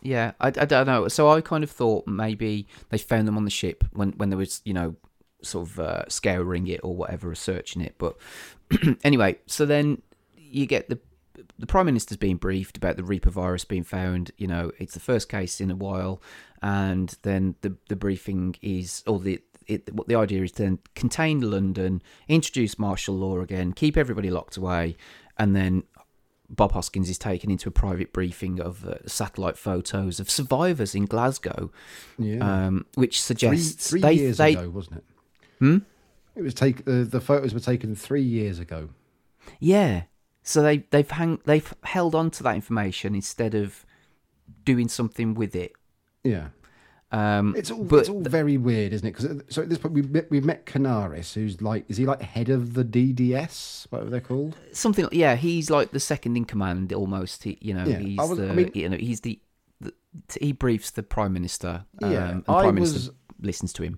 yeah, 0.03 0.33
I, 0.39 0.47
I 0.47 0.65
don't 0.65 0.85
know. 0.85 1.07
So 1.07 1.29
I 1.29 1.41
kind 1.41 1.63
of 1.63 1.71
thought 1.71 2.05
maybe 2.05 2.67
they 2.89 2.97
found 2.97 3.27
them 3.27 3.37
on 3.37 3.45
the 3.45 3.49
ship 3.49 3.83
when 3.93 4.11
when 4.11 4.29
there 4.29 4.37
was 4.37 4.61
you 4.65 4.73
know 4.73 4.95
sort 5.41 5.69
of 5.69 5.79
uh, 5.79 6.09
scouring 6.09 6.67
it 6.67 6.81
or 6.83 6.95
whatever, 6.95 7.33
searching 7.35 7.81
it. 7.81 7.95
But 7.97 8.17
anyway, 9.03 9.37
so 9.47 9.65
then 9.65 10.01
you 10.35 10.65
get 10.65 10.89
the 10.89 10.99
the 11.57 11.65
prime 11.65 11.85
minister's 11.85 12.17
being 12.17 12.37
briefed 12.37 12.77
about 12.77 12.97
the 12.97 13.03
Reaper 13.03 13.29
virus 13.29 13.65
being 13.65 13.83
found. 13.83 14.31
You 14.37 14.47
know, 14.47 14.71
it's 14.77 14.93
the 14.93 14.99
first 14.99 15.29
case 15.29 15.61
in 15.61 15.71
a 15.71 15.75
while, 15.75 16.21
and 16.61 17.15
then 17.23 17.55
the 17.61 17.75
the 17.87 17.95
briefing 17.95 18.55
is 18.61 19.03
or 19.07 19.19
the 19.19 19.41
it, 19.67 19.93
what 19.93 20.09
the 20.09 20.15
idea 20.15 20.43
is 20.43 20.51
then 20.53 20.79
contain 20.95 21.39
London, 21.39 22.01
introduce 22.27 22.77
martial 22.77 23.15
law 23.15 23.39
again, 23.39 23.71
keep 23.71 23.95
everybody 23.95 24.29
locked 24.29 24.57
away, 24.57 24.97
and 25.37 25.55
then 25.55 25.83
Bob 26.55 26.71
Hoskins 26.73 27.09
is 27.09 27.17
taken 27.17 27.49
into 27.51 27.67
a 27.67 27.71
private 27.71 28.13
briefing 28.13 28.59
of 28.61 28.85
uh, 28.85 28.95
satellite 29.07 29.57
photos 29.57 30.19
of 30.19 30.29
survivors 30.29 30.93
in 30.95 31.05
Glasgow, 31.05 31.71
Yeah. 32.17 32.39
um, 32.67 32.85
which 32.95 33.21
Three, 33.21 33.35
suggests 33.35 33.89
three 33.89 34.01
they 34.01 34.13
years 34.13 34.37
they 34.37 34.53
ago, 34.53 34.69
wasn't 34.69 34.97
it? 34.97 35.03
Hmm? 35.59 35.77
It 36.35 36.41
was 36.41 36.53
take 36.53 36.85
the 36.85 37.03
the 37.03 37.21
photos 37.21 37.53
were 37.53 37.59
taken 37.59 37.95
three 37.95 38.23
years 38.23 38.59
ago. 38.59 38.89
yeah. 39.59 40.03
So 40.45 40.61
they 40.61 40.79
they've 40.89 41.09
hang 41.09 41.39
they've 41.45 41.73
held 41.83 42.15
on 42.15 42.29
to 42.31 42.43
that 42.43 42.55
information 42.55 43.15
instead 43.15 43.55
of 43.55 43.85
doing 44.65 44.89
something 44.89 45.33
with 45.35 45.55
it. 45.55 45.71
Yeah. 46.23 46.49
Um, 47.13 47.55
It's 47.55 47.69
all 47.69 47.83
but 47.83 47.99
it's 47.99 48.09
all 48.09 48.21
very 48.21 48.57
weird, 48.57 48.91
isn't 48.91 49.07
it? 49.07 49.15
Because 49.15 49.41
so 49.49 49.61
at 49.61 49.69
this 49.69 49.77
point 49.77 49.93
we've 49.93 50.09
met, 50.09 50.29
we've 50.31 50.43
met 50.43 50.65
Canaris, 50.65 51.33
who's 51.33 51.61
like 51.61 51.85
is 51.87 51.97
he 51.97 52.05
like 52.07 52.21
head 52.23 52.49
of 52.49 52.73
the 52.73 52.83
DDS, 52.83 53.85
whatever 53.91 54.09
they're 54.09 54.19
called? 54.19 54.55
something. 54.71 55.07
Yeah, 55.11 55.35
he's 55.35 55.69
like 55.69 55.91
the 55.91 55.99
second 55.99 56.35
in 56.37 56.45
command 56.45 56.91
almost. 56.91 57.43
He, 57.43 57.57
you 57.61 57.73
know, 57.73 57.85
Yeah, 57.85 57.99
he's 57.99 58.17
was- 58.17 58.37
the. 58.37 58.49
I 58.49 58.53
mean- 58.53 58.71
you 58.73 58.89
know, 58.89 58.97
he's 58.97 59.21
the, 59.21 59.39
the. 59.79 59.93
He 60.41 60.51
briefs 60.53 60.89
the 60.91 61.03
prime 61.03 61.33
minister. 61.33 61.85
Um, 62.01 62.11
Yeah, 62.11 62.29
and 62.29 62.45
the 62.45 62.51
I 62.51 62.61
prime 62.63 62.75
was- 62.77 62.91
minister 62.93 63.13
listens 63.39 63.73
to 63.73 63.83
him. 63.83 63.97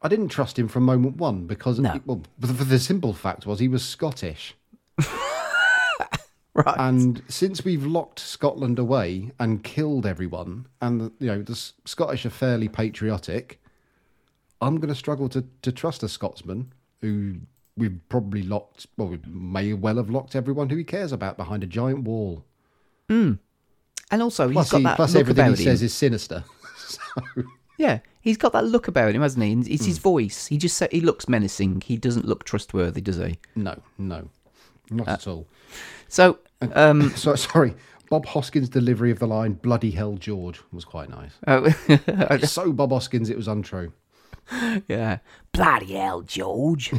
I 0.00 0.08
didn't 0.08 0.28
trust 0.28 0.58
him 0.58 0.68
from 0.68 0.82
moment 0.84 1.16
one 1.16 1.46
because 1.46 1.78
No. 1.78 2.00
well, 2.06 2.22
the, 2.38 2.46
the 2.48 2.78
simple 2.78 3.12
fact 3.14 3.46
was 3.46 3.58
he 3.58 3.68
was 3.68 3.82
Scottish. 3.84 4.54
Right. 6.66 6.76
And 6.78 7.20
since 7.28 7.64
we've 7.64 7.84
locked 7.84 8.20
Scotland 8.20 8.78
away 8.78 9.32
and 9.40 9.64
killed 9.64 10.06
everyone, 10.06 10.66
and 10.80 11.00
the, 11.00 11.12
you 11.18 11.26
know 11.26 11.42
the 11.42 11.56
Scottish 11.84 12.24
are 12.24 12.30
fairly 12.30 12.68
patriotic, 12.68 13.60
I'm 14.60 14.76
going 14.76 14.88
to 14.88 14.94
struggle 14.94 15.28
to, 15.30 15.44
to 15.62 15.72
trust 15.72 16.04
a 16.04 16.08
Scotsman 16.08 16.72
who 17.00 17.38
we've 17.76 17.98
probably 18.08 18.42
locked. 18.42 18.86
Well, 18.96 19.08
we 19.08 19.18
may 19.26 19.72
well 19.72 19.96
have 19.96 20.10
locked 20.10 20.36
everyone 20.36 20.70
who 20.70 20.76
he 20.76 20.84
cares 20.84 21.10
about 21.10 21.36
behind 21.36 21.64
a 21.64 21.66
giant 21.66 22.04
wall. 22.04 22.44
and 23.08 23.38
also, 24.12 24.46
he's 24.48 24.54
Plus, 24.54 24.70
got 24.70 24.78
he, 24.78 24.84
that 24.84 24.96
plus 24.96 25.14
look 25.14 25.20
everything 25.22 25.44
about 25.46 25.58
he 25.58 25.64
him. 25.64 25.70
says 25.70 25.82
is 25.82 25.92
sinister. 25.92 26.44
so, 26.76 27.00
Yeah, 27.78 27.98
he's 28.20 28.36
got 28.36 28.52
that 28.52 28.64
look 28.64 28.86
about 28.86 29.14
him, 29.14 29.22
hasn't 29.22 29.42
he? 29.44 29.72
It's 29.74 29.82
Hmm. 29.84 29.88
his 29.88 29.98
voice. 29.98 30.46
He 30.46 30.56
just 30.58 30.80
he 30.92 31.00
looks 31.00 31.28
menacing. 31.28 31.80
He 31.80 31.96
doesn't 31.96 32.26
look 32.26 32.44
trustworthy, 32.44 33.00
does 33.00 33.16
he? 33.16 33.38
no, 33.56 33.80
no, 33.98 34.28
not 34.90 35.08
at 35.08 35.26
all. 35.26 35.46
So, 36.08 36.38
um, 36.74 37.10
So 37.16 37.34
sorry, 37.34 37.74
Bob 38.10 38.26
Hoskins' 38.26 38.68
delivery 38.68 39.10
of 39.10 39.18
the 39.18 39.26
line 39.26 39.54
"Bloody 39.54 39.90
hell, 39.92 40.14
George" 40.16 40.60
was 40.72 40.84
quite 40.84 41.08
nice. 41.10 41.32
oh, 41.46 41.68
so 42.44 42.72
Bob 42.72 42.90
Hoskins, 42.90 43.30
it 43.30 43.36
was 43.36 43.48
untrue. 43.48 43.92
yeah, 44.88 45.18
bloody 45.52 45.94
hell, 45.94 46.20
George. 46.22 46.92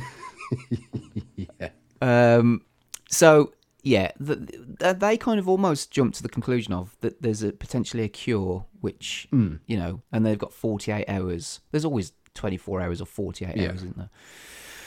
yeah. 1.36 1.70
Um, 2.02 2.62
so 3.10 3.54
yeah, 3.84 4.12
the, 4.20 4.36
the, 4.80 4.94
they 5.00 5.16
kind 5.18 5.40
of 5.40 5.48
almost 5.48 5.92
jump 5.92 6.14
to 6.16 6.24
the 6.24 6.30
conclusion 6.30 6.74
of 6.74 6.98
that 7.02 7.22
there's 7.22 7.44
a 7.44 7.52
potentially 7.52 8.04
a 8.04 8.08
cure, 8.10 8.66
which 8.82 9.28
Hmm. 9.30 9.56
you 9.68 9.78
know, 9.78 10.02
and 10.12 10.26
they've 10.26 10.40
got 10.40 10.54
48 10.54 11.06
hours. 11.08 11.60
There's 11.72 11.86
always 11.86 12.14
24 12.34 12.82
hours 12.82 13.00
or 13.02 13.06
48 13.06 13.56
Yeah. 13.56 13.68
hours, 13.70 13.76
isn't 13.78 13.98
there? 13.98 14.10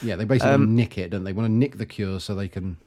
Yeah, 0.01 0.15
they 0.17 0.25
basically 0.25 0.51
Um, 0.53 0.75
nick 0.75 0.97
it, 0.97 1.09
don't 1.11 1.23
they? 1.23 1.33
Want 1.33 1.47
to 1.47 1.51
nick 1.51 1.77
the 1.77 1.85
cure 1.85 2.19
so 2.19 2.35
they 2.35 2.47
can 2.49 2.77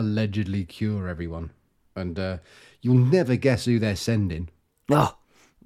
allegedly 0.00 0.64
cure 0.64 1.08
everyone. 1.08 1.52
And 1.96 2.18
uh, 2.18 2.38
you'll 2.82 2.94
never 2.98 3.36
guess 3.36 3.64
who 3.66 3.78
they're 3.78 3.96
sending. 3.96 4.48
Oh, 4.90 5.16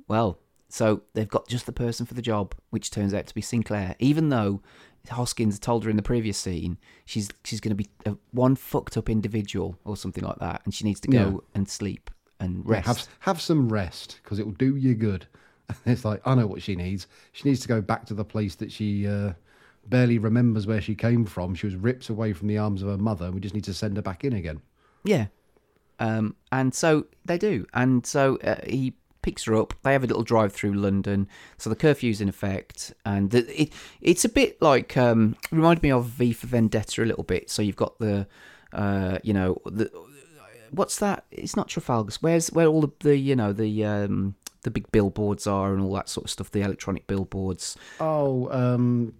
well, 0.09 0.39
so 0.68 1.03
they've 1.14 1.28
got 1.28 1.49
just 1.49 1.66
the 1.66 1.72
person 1.72 2.05
for 2.07 2.14
the 2.14 2.22
job, 2.22 2.55
which 2.70 2.91
turns 2.91 3.14
out 3.14 3.26
to 3.28 3.35
be 3.35 3.41
Sinclair. 3.41 3.95
Even 3.99 4.28
though 4.30 4.61
Hoskins 5.09 5.59
told 5.59 5.85
her 5.85 5.91
in 5.91 5.97
the 5.97 6.03
previous 6.03 6.39
scene 6.39 6.78
she's 7.05 7.28
she's 7.45 7.61
going 7.61 7.76
to 7.76 7.82
be 7.82 7.89
a, 8.07 8.16
one 8.32 8.57
fucked 8.57 8.97
up 8.97 9.09
individual 9.11 9.78
or 9.85 9.97
something 9.97 10.24
like 10.24 10.39
that, 10.39 10.62
and 10.64 10.74
she 10.74 10.85
needs 10.85 11.01
to 11.01 11.09
go 11.09 11.18
Yeah. 11.30 11.39
and 11.55 11.68
sleep 11.68 12.11
and 12.41 12.64
Yeah, 12.66 12.72
rest. 12.72 12.87
have 12.87 13.09
have 13.20 13.41
some 13.41 13.68
rest 13.72 14.18
because 14.22 14.39
it 14.39 14.47
will 14.47 14.53
do 14.55 14.76
you 14.76 14.95
good. 14.95 15.26
It's 15.87 16.05
like 16.05 16.20
I 16.26 16.35
know 16.35 16.47
what 16.47 16.62
she 16.62 16.74
needs. 16.76 17.07
She 17.32 17.49
needs 17.49 17.61
to 17.61 17.68
go 17.68 17.80
back 17.80 18.07
to 18.07 18.14
the 18.14 18.24
place 18.24 18.55
that 18.57 18.72
she 18.72 19.07
uh, 19.07 19.32
barely 19.89 20.18
remembers 20.18 20.66
where 20.66 20.80
she 20.80 20.95
came 20.95 21.24
from. 21.24 21.55
She 21.55 21.66
was 21.66 21.76
ripped 21.76 22.09
away 22.09 22.32
from 22.32 22.49
the 22.49 22.59
arms 22.59 22.82
of 22.82 22.89
her 22.89 22.99
mother. 22.99 23.30
We 23.30 23.41
just 23.41 23.55
need 23.55 23.64
to 23.64 23.74
send 23.74 23.97
her 23.97 24.03
back 24.03 24.24
in 24.24 24.32
again. 24.32 24.61
Yeah. 25.05 25.26
Um, 25.99 26.37
and 26.51 26.74
so 26.74 27.07
they 27.24 27.39
do. 27.39 27.66
And 27.74 28.05
so 28.07 28.37
uh, 28.39 28.57
he 28.66 28.95
picks 29.22 29.45
her 29.45 29.55
up. 29.55 29.74
They 29.82 29.93
have 29.93 30.05
a 30.05 30.07
little 30.07 30.22
drive 30.22 30.53
through 30.53 30.74
London. 30.74 31.28
So 31.59 31.70
the 31.70 31.76
curfew's 31.76 32.20
in 32.20 32.28
effect. 32.28 32.93
And 33.05 33.30
the, 33.30 33.62
it 33.62 33.72
it's 34.01 34.24
a 34.24 34.28
bit 34.28 34.61
like, 34.61 34.97
um, 34.97 35.37
reminded 35.51 35.82
me 35.82 35.93
of 35.93 36.07
V 36.07 36.32
for 36.32 36.47
Vendetta 36.47 37.03
a 37.03 37.05
little 37.05 37.24
bit. 37.24 37.51
So 37.51 37.62
you've 37.62 37.76
got 37.76 37.99
the, 37.99 38.26
uh, 38.72 39.18
you 39.22 39.32
know, 39.32 39.59
the, 39.66 39.91
what's 40.70 40.99
that? 40.99 41.24
It's 41.30 41.57
not 41.57 41.68
Trafalgar. 41.68 42.12
Where's 42.20 42.49
where 42.53 42.66
all 42.66 42.80
the, 42.80 42.93
the 43.01 43.16
you 43.16 43.37
know, 43.37 43.53
the, 43.53 43.85
um, 43.85 44.35
the 44.62 44.70
big 44.70 44.91
billboards 44.91 45.47
are 45.47 45.72
and 45.74 45.82
all 45.82 45.93
that 45.93 46.09
sort 46.09 46.24
of 46.24 46.30
stuff, 46.30 46.51
the 46.51 46.62
electronic 46.62 47.07
billboards. 47.07 47.76
Oh, 48.01 48.51
um, 48.51 49.14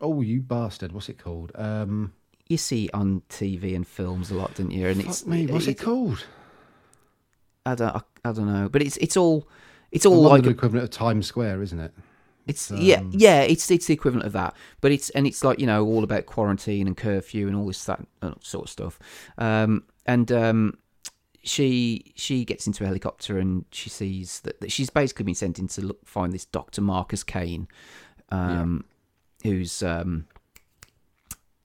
oh, 0.00 0.20
you 0.20 0.40
bastard! 0.40 0.92
What's 0.92 1.08
it 1.08 1.18
called? 1.18 1.52
Um, 1.54 2.12
You 2.48 2.56
see 2.56 2.90
on 2.92 3.22
TV 3.28 3.74
and 3.74 3.86
films 3.86 4.30
a 4.30 4.34
lot, 4.34 4.54
don't 4.54 4.70
you? 4.70 4.86
And 4.86 5.04
fuck 5.04 5.26
me, 5.26 5.46
what's 5.46 5.66
it 5.66 5.78
called? 5.78 6.24
I 7.66 7.74
don't, 7.74 7.94
I, 7.94 8.00
I 8.24 8.32
don't 8.32 8.52
know, 8.52 8.68
but 8.68 8.82
it's 8.82 8.96
it's 8.98 9.16
all 9.16 9.48
it's 9.92 10.06
all 10.06 10.22
like 10.22 10.46
a, 10.46 10.50
equivalent 10.50 10.84
of 10.84 10.90
Times 10.90 11.26
Square, 11.26 11.62
isn't 11.62 11.80
it? 11.80 11.92
It's 12.46 12.70
yeah, 12.70 13.02
yeah. 13.10 13.42
It's 13.42 13.70
it's 13.70 13.86
the 13.86 13.94
equivalent 13.94 14.26
of 14.26 14.32
that, 14.32 14.54
but 14.80 14.90
it's 14.92 15.10
and 15.10 15.26
it's 15.26 15.44
like 15.44 15.60
you 15.60 15.66
know 15.66 15.84
all 15.84 16.02
about 16.02 16.26
quarantine 16.26 16.86
and 16.86 16.96
curfew 16.96 17.46
and 17.46 17.56
all 17.56 17.66
this 17.66 17.84
that 17.84 18.00
sort 18.40 18.64
of 18.64 18.70
stuff. 18.70 18.98
Um, 19.38 19.84
and 20.06 20.32
um, 20.32 20.78
she 21.42 22.12
she 22.16 22.44
gets 22.44 22.66
into 22.66 22.84
a 22.84 22.86
helicopter 22.86 23.38
and 23.38 23.64
she 23.70 23.88
sees 23.88 24.40
that, 24.40 24.60
that 24.60 24.72
she's 24.72 24.90
basically 24.90 25.24
been 25.24 25.34
sent 25.34 25.58
in 25.58 25.68
to 25.68 25.82
look 25.82 26.06
find 26.06 26.32
this 26.32 26.44
Doctor 26.44 26.80
Marcus 26.80 27.22
Kane, 27.22 27.68
um, 28.30 28.84
who's 29.42 29.82
um, 29.82 30.26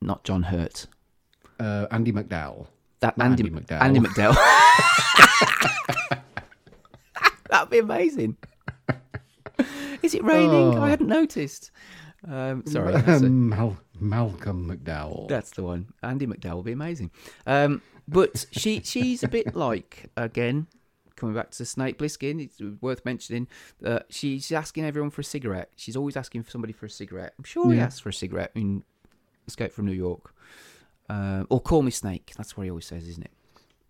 not 0.00 0.24
John 0.24 0.44
Hurt. 0.44 0.86
Uh, 1.58 1.86
Andy 1.90 2.12
McDowell. 2.12 2.66
That 3.00 3.16
Not 3.18 3.26
Andy, 3.26 3.44
Andy 3.44 3.60
McDowell. 3.60 3.82
Andy 3.82 4.00
McDowell. 4.00 4.36
That'd 7.50 7.70
be 7.70 7.78
amazing. 7.78 8.36
Is 10.02 10.14
it 10.14 10.24
raining? 10.24 10.78
Oh. 10.78 10.82
I 10.82 10.90
hadn't 10.90 11.08
noticed. 11.08 11.70
Um, 12.28 12.64
sorry, 12.66 12.92
Mal- 13.28 13.76
Malcolm 14.00 14.68
McDowell. 14.68 15.28
that's 15.28 15.50
the 15.50 15.62
one. 15.62 15.92
Andy 16.02 16.26
McDowell 16.26 16.56
would 16.56 16.64
be 16.64 16.72
amazing. 16.72 17.10
Um, 17.46 17.82
but 18.08 18.46
she 18.52 18.80
she's 18.80 19.22
a 19.22 19.28
bit 19.28 19.54
like 19.54 20.10
again 20.16 20.66
coming 21.16 21.34
back 21.34 21.50
to 21.52 21.64
Snake 21.64 21.98
Plissken. 21.98 22.40
It's 22.44 22.60
worth 22.80 23.04
mentioning. 23.04 23.48
Uh, 23.84 24.00
she's 24.08 24.52
asking 24.52 24.84
everyone 24.84 25.10
for 25.10 25.22
a 25.22 25.24
cigarette. 25.24 25.70
She's 25.76 25.96
always 25.96 26.16
asking 26.16 26.42
for 26.44 26.50
somebody 26.50 26.72
for 26.72 26.86
a 26.86 26.90
cigarette. 26.90 27.34
I'm 27.38 27.44
sure 27.44 27.72
he 27.72 27.80
asks 27.80 28.00
for 28.00 28.10
a 28.10 28.12
cigarette 28.14 28.52
in 28.54 28.84
Escape 29.46 29.72
from 29.72 29.86
New 29.86 29.92
York. 29.92 30.32
Uh, 31.08 31.44
or 31.50 31.60
Call 31.60 31.82
Me 31.82 31.90
Snake. 31.90 32.32
That's 32.36 32.56
what 32.56 32.64
he 32.64 32.70
always 32.70 32.86
says, 32.86 33.06
isn't 33.08 33.24
it? 33.24 33.30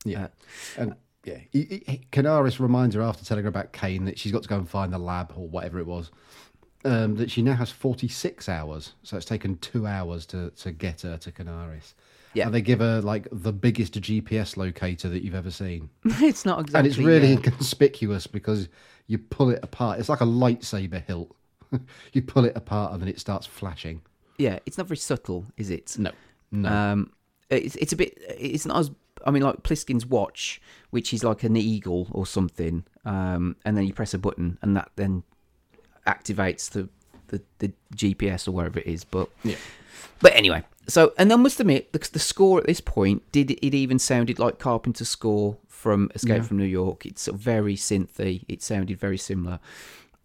Yeah, 0.05 0.25
Uh, 0.25 0.29
and 0.77 0.95
yeah, 1.25 1.39
he, 1.51 1.83
he, 1.87 2.01
Canaris 2.13 2.61
reminds 2.61 2.95
her 2.95 3.03
after 3.03 3.25
telling 3.25 3.45
her 3.45 3.49
about 3.49 3.73
Kane 3.73 4.05
that 4.05 4.19
she's 4.19 4.31
got 4.33 4.43
to 4.43 4.49
go 4.49 4.57
and 4.57 4.69
find 4.69 4.93
the 4.93 4.99
lab 4.99 5.33
or 5.35 5.49
whatever 5.49 5.79
it 5.81 5.87
was. 5.87 6.11
Um, 6.85 7.17
that 7.17 7.31
she 7.33 7.43
now 7.43 7.55
has 7.55 7.71
forty 7.71 8.07
six 8.07 8.49
hours, 8.49 8.93
so 9.03 9.17
it's 9.17 9.27
taken 9.27 9.57
two 9.59 9.87
hours 9.89 10.25
to 10.27 10.51
to 10.51 10.71
get 10.71 11.01
her 11.01 11.17
to 11.17 11.33
Canaris. 11.33 11.95
Yeah. 12.37 12.47
and 12.47 12.55
they 12.55 12.61
give 12.61 12.81
her 12.81 13.01
like 13.01 13.29
the 13.33 13.53
biggest 13.53 13.99
GPS 14.01 14.57
locator 14.57 15.09
that 15.09 15.23
you've 15.25 15.35
ever 15.35 15.51
seen, 15.51 15.89
it's 16.05 16.45
not 16.45 16.61
exactly. 16.61 16.79
and 16.79 16.87
it's 16.87 16.99
really 16.99 17.29
uh, 17.29 17.37
inconspicuous 17.37 18.27
because 18.27 18.69
you 19.07 19.19
pull 19.19 19.51
it 19.51 19.61
apart. 19.63 19.99
It's 19.99 20.09
like 20.09 20.21
a 20.21 20.27
lightsaber 20.27 21.03
hilt. 21.07 21.35
you 22.13 22.23
pull 22.23 22.45
it 22.45 22.57
apart 22.57 22.93
and 22.93 23.01
then 23.01 23.09
it 23.09 23.19
starts 23.19 23.47
flashing. 23.47 24.03
yeah, 24.39 24.59
it's 24.67 24.77
not 24.77 24.87
very 24.87 24.99
subtle, 24.99 25.47
is 25.57 25.71
it? 25.71 25.97
No, 25.99 26.11
no. 26.53 26.69
Um, 26.69 27.13
it's 27.49 27.75
it's 27.77 27.93
a 27.93 27.97
bit. 27.97 28.19
It's 28.39 28.67
not 28.67 28.79
as. 28.79 28.91
I 29.25 29.31
mean, 29.31 29.43
like 29.43 29.63
Plissken's 29.63 30.05
watch, 30.07 30.61
which 30.91 31.15
is 31.15 31.25
like 31.25 31.43
an 31.43 31.57
eagle 31.57 32.07
or 32.13 32.27
something, 32.27 32.85
um, 33.05 33.57
and 33.65 33.77
then 33.77 33.87
you 33.87 33.93
press 33.95 34.13
a 34.15 34.19
button, 34.19 34.59
and 34.63 34.77
that 34.77 34.91
then 34.97 35.23
activates 36.07 36.71
the, 36.71 36.89
the, 37.29 37.43
the 37.59 37.73
GPS 37.95 38.47
or 38.47 38.53
wherever 38.53 38.79
it 38.79 38.87
is. 38.87 39.05
But 39.05 39.29
Yeah. 39.43 39.57
But 40.21 40.35
anyway, 40.35 40.63
so 40.89 41.13
and 41.19 41.33
I 41.33 41.37
must 41.37 41.59
admit, 41.61 41.93
the, 41.93 41.99
the 42.13 42.19
score 42.19 42.59
at 42.59 42.67
this 42.67 42.81
point 42.81 43.23
did 43.33 43.51
it 43.53 43.75
even 43.77 43.99
sounded 43.99 44.39
like 44.39 44.59
Carpenter's 44.59 45.09
score 45.09 45.57
from 45.69 46.11
Escape 46.15 46.37
Yeah. 46.37 46.43
from 46.43 46.57
New 46.59 46.65
York. 46.65 47.05
It's 47.07 47.27
very 47.29 47.77
synthy. 47.77 48.45
It 48.49 48.63
sounded 48.63 48.99
very 48.99 49.19
similar. 49.19 49.59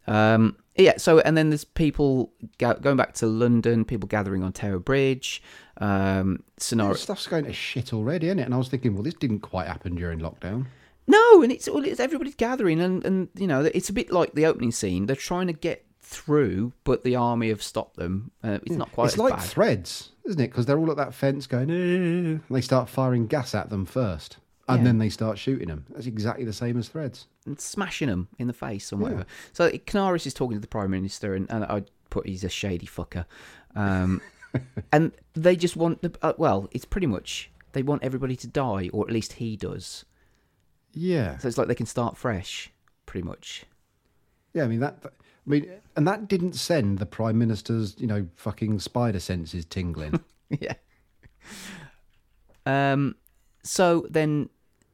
Um, 0.07 0.55
yeah. 0.75 0.97
So 0.97 1.19
and 1.19 1.37
then 1.37 1.49
there's 1.49 1.63
people 1.65 2.31
go, 2.57 2.73
going 2.75 2.97
back 2.97 3.13
to 3.15 3.27
London. 3.27 3.85
People 3.85 4.07
gathering 4.07 4.43
on 4.43 4.51
Tower 4.53 4.79
Bridge. 4.79 5.41
Um, 5.77 6.43
scenario. 6.57 6.93
Stuff's 6.93 7.27
going 7.27 7.45
to 7.45 7.53
shit 7.53 7.93
already, 7.93 8.27
isn't 8.27 8.39
it? 8.39 8.43
And 8.43 8.53
I 8.53 8.57
was 8.57 8.67
thinking, 8.69 8.93
well, 8.93 9.03
this 9.03 9.13
didn't 9.15 9.39
quite 9.39 9.67
happen 9.67 9.95
during 9.95 10.19
lockdown. 10.19 10.67
No, 11.07 11.41
and 11.41 11.51
it's 11.51 11.67
well, 11.69 11.83
it's 11.83 11.99
everybody's 11.99 12.35
gathering, 12.35 12.79
and 12.79 13.03
and 13.05 13.29
you 13.35 13.47
know 13.47 13.61
it's 13.73 13.89
a 13.89 13.93
bit 13.93 14.11
like 14.11 14.33
the 14.33 14.45
opening 14.45 14.71
scene. 14.71 15.07
They're 15.07 15.15
trying 15.15 15.47
to 15.47 15.53
get 15.53 15.85
through, 15.99 16.73
but 16.83 17.03
the 17.03 17.15
army 17.15 17.49
have 17.49 17.63
stopped 17.63 17.97
them. 17.97 18.31
Uh, 18.43 18.59
it's 18.65 18.75
not 18.75 18.91
quite 18.91 19.05
It's 19.07 19.17
like 19.17 19.33
bad. 19.35 19.41
threads, 19.43 20.10
isn't 20.25 20.39
it? 20.41 20.47
Because 20.49 20.65
they're 20.65 20.77
all 20.79 20.91
at 20.91 20.97
that 20.97 21.13
fence 21.13 21.47
going, 21.47 21.69
"Eh," 21.69 21.73
and 21.75 22.41
they 22.49 22.61
start 22.61 22.89
firing 22.89 23.27
gas 23.27 23.53
at 23.55 23.69
them 23.69 23.85
first, 23.85 24.37
and 24.67 24.79
Yeah. 24.79 24.83
then 24.85 24.97
they 24.99 25.09
start 25.09 25.37
shooting 25.37 25.67
them. 25.67 25.85
That's 25.89 26.05
exactly 26.07 26.45
the 26.45 26.53
same 26.53 26.77
as 26.77 26.87
threads. 26.89 27.27
and 27.47 27.59
smashing 27.59 28.07
them 28.07 28.27
in 28.37 28.45
the 28.45 28.53
face 28.53 28.91
and 28.91 29.01
whatever. 29.01 29.25
So 29.51 29.71
Canaris 29.71 30.27
is 30.27 30.33
talking 30.35 30.55
to 30.57 30.61
the 30.61 30.67
prime 30.67 30.91
minister, 30.91 31.33
and, 31.33 31.49
and 31.49 31.63
I 31.65 31.85
put 32.11 32.27
he's 32.27 32.43
a 32.43 32.49
shady 32.49 32.85
fucker, 32.85 33.25
um, 33.75 34.21
and 34.93 35.11
they 35.33 35.55
just 35.55 35.75
want 35.75 36.03
the 36.03 36.13
uh, 36.21 36.33
well, 36.37 36.69
it's 36.71 36.85
pretty 36.85 37.07
much 37.07 37.49
they 37.71 37.81
want 37.81 38.03
everybody 38.03 38.35
to 38.35 38.47
die, 38.47 38.89
or 38.93 39.05
at 39.07 39.11
least 39.11 39.33
he 39.33 39.57
does. 39.57 40.05
Yeah, 40.93 41.37
So 41.37 41.47
it's 41.47 41.57
like 41.57 41.67
they 41.67 41.73
can 41.75 41.85
start 41.85 42.17
fresh, 42.17 42.69
pretty 43.05 43.25
much. 43.25 43.63
yeah. 44.53 44.63
I 44.65 44.67
mean 44.67 44.81
that. 44.81 45.01
that- 45.03 45.13
I 45.45 45.49
mean, 45.49 45.71
and 45.95 46.07
that 46.07 46.27
didn't 46.27 46.53
send 46.53 46.99
the 46.99 47.05
prime 47.05 47.37
minister's, 47.37 47.95
you 47.99 48.07
know, 48.07 48.27
fucking 48.35 48.79
spider 48.79 49.19
senses 49.19 49.65
tingling. 49.65 50.19
yeah. 50.49 50.73
Um. 52.65 53.15
So 53.63 54.05
then, 54.09 54.49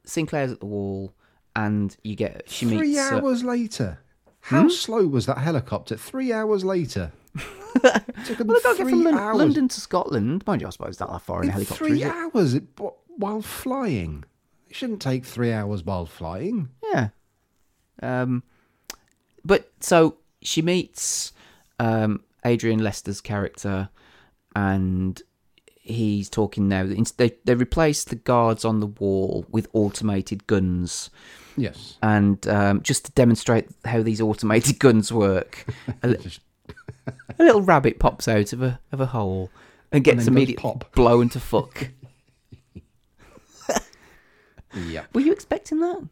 Sinclair's 0.06 0.52
at 0.52 0.60
the 0.60 0.66
wall, 0.66 1.14
and 1.56 1.96
you 2.04 2.16
get 2.16 2.50
she 2.50 2.66
Three 2.66 2.90
meets. 2.94 3.00
uh, 3.12 3.16
hours 3.16 3.44
later. 3.44 4.00
How 4.42 4.64
Hmm? 4.64 4.70
slow 4.70 5.08
was 5.08 5.26
that 5.26 5.40
helicopter? 5.40 5.98
Three 5.98 6.32
hours 6.32 6.64
later. 6.64 7.12
Took 7.76 7.84
well, 7.84 7.98
they 8.26 8.34
get 8.64 8.78
three 8.78 8.92
from 9.04 9.08
hours. 9.08 9.38
London 9.38 9.68
to 9.68 9.82
Scotland. 9.82 10.46
Mind 10.48 10.62
you, 10.62 10.68
I 10.68 10.70
suppose 10.72 11.00
not 11.00 11.12
that 11.12 11.22
far 11.22 11.44
in 11.44 11.50
a 11.50 11.52
In 11.52 11.54
helicopter. 11.54 11.86
three 11.86 12.04
hours 12.04 12.54
it, 12.54 12.64
while 13.18 13.42
flying. 13.42 14.24
It 14.70 14.76
shouldn't 14.76 15.02
take 15.02 15.26
three 15.26 15.52
hours 15.52 15.84
while 15.84 16.06
flying. 16.06 16.70
Yeah. 16.94 17.10
Um, 18.02 18.44
but 19.44 19.72
so 19.82 20.18
she 20.42 20.62
meets 20.62 21.32
um, 21.80 22.24
Adrian 22.46 22.80
Lester's 22.80 23.22
character, 23.22 23.90
and 24.56 25.22
he's 25.82 26.30
talking 26.30 26.68
now. 26.68 26.86
They 27.18 27.32
they 27.44 27.56
replaced 27.56 28.10
the 28.10 28.16
guards 28.16 28.66
on 28.66 28.80
the 28.80 28.88
wall 28.88 29.46
with 29.50 29.68
automated 29.74 30.48
guns. 30.48 31.10
Yes. 31.56 31.98
And 32.04 32.48
um, 32.48 32.82
just 32.84 33.06
to 33.06 33.12
demonstrate 33.14 33.68
how 33.84 34.04
these 34.04 34.22
automated 34.22 34.78
guns 34.80 35.12
work, 35.12 35.66
a, 36.04 36.10
li- 36.10 36.38
a 37.40 37.44
little 37.44 37.64
rabbit 37.64 37.98
pops 38.00 38.28
out 38.28 38.54
of 38.54 38.62
a 38.62 38.80
of 38.92 39.02
a 39.02 39.08
hole 39.08 39.50
and 39.92 40.04
gets 40.04 40.18
goes 40.20 40.28
immediately 40.28 40.62
pop. 40.62 40.94
blown 40.94 41.30
to 41.30 41.40
fuck. 41.40 41.90
Yeah. 44.76 45.06
Were 45.14 45.22
you 45.22 45.32
expecting 45.32 45.80
that? 45.80 46.08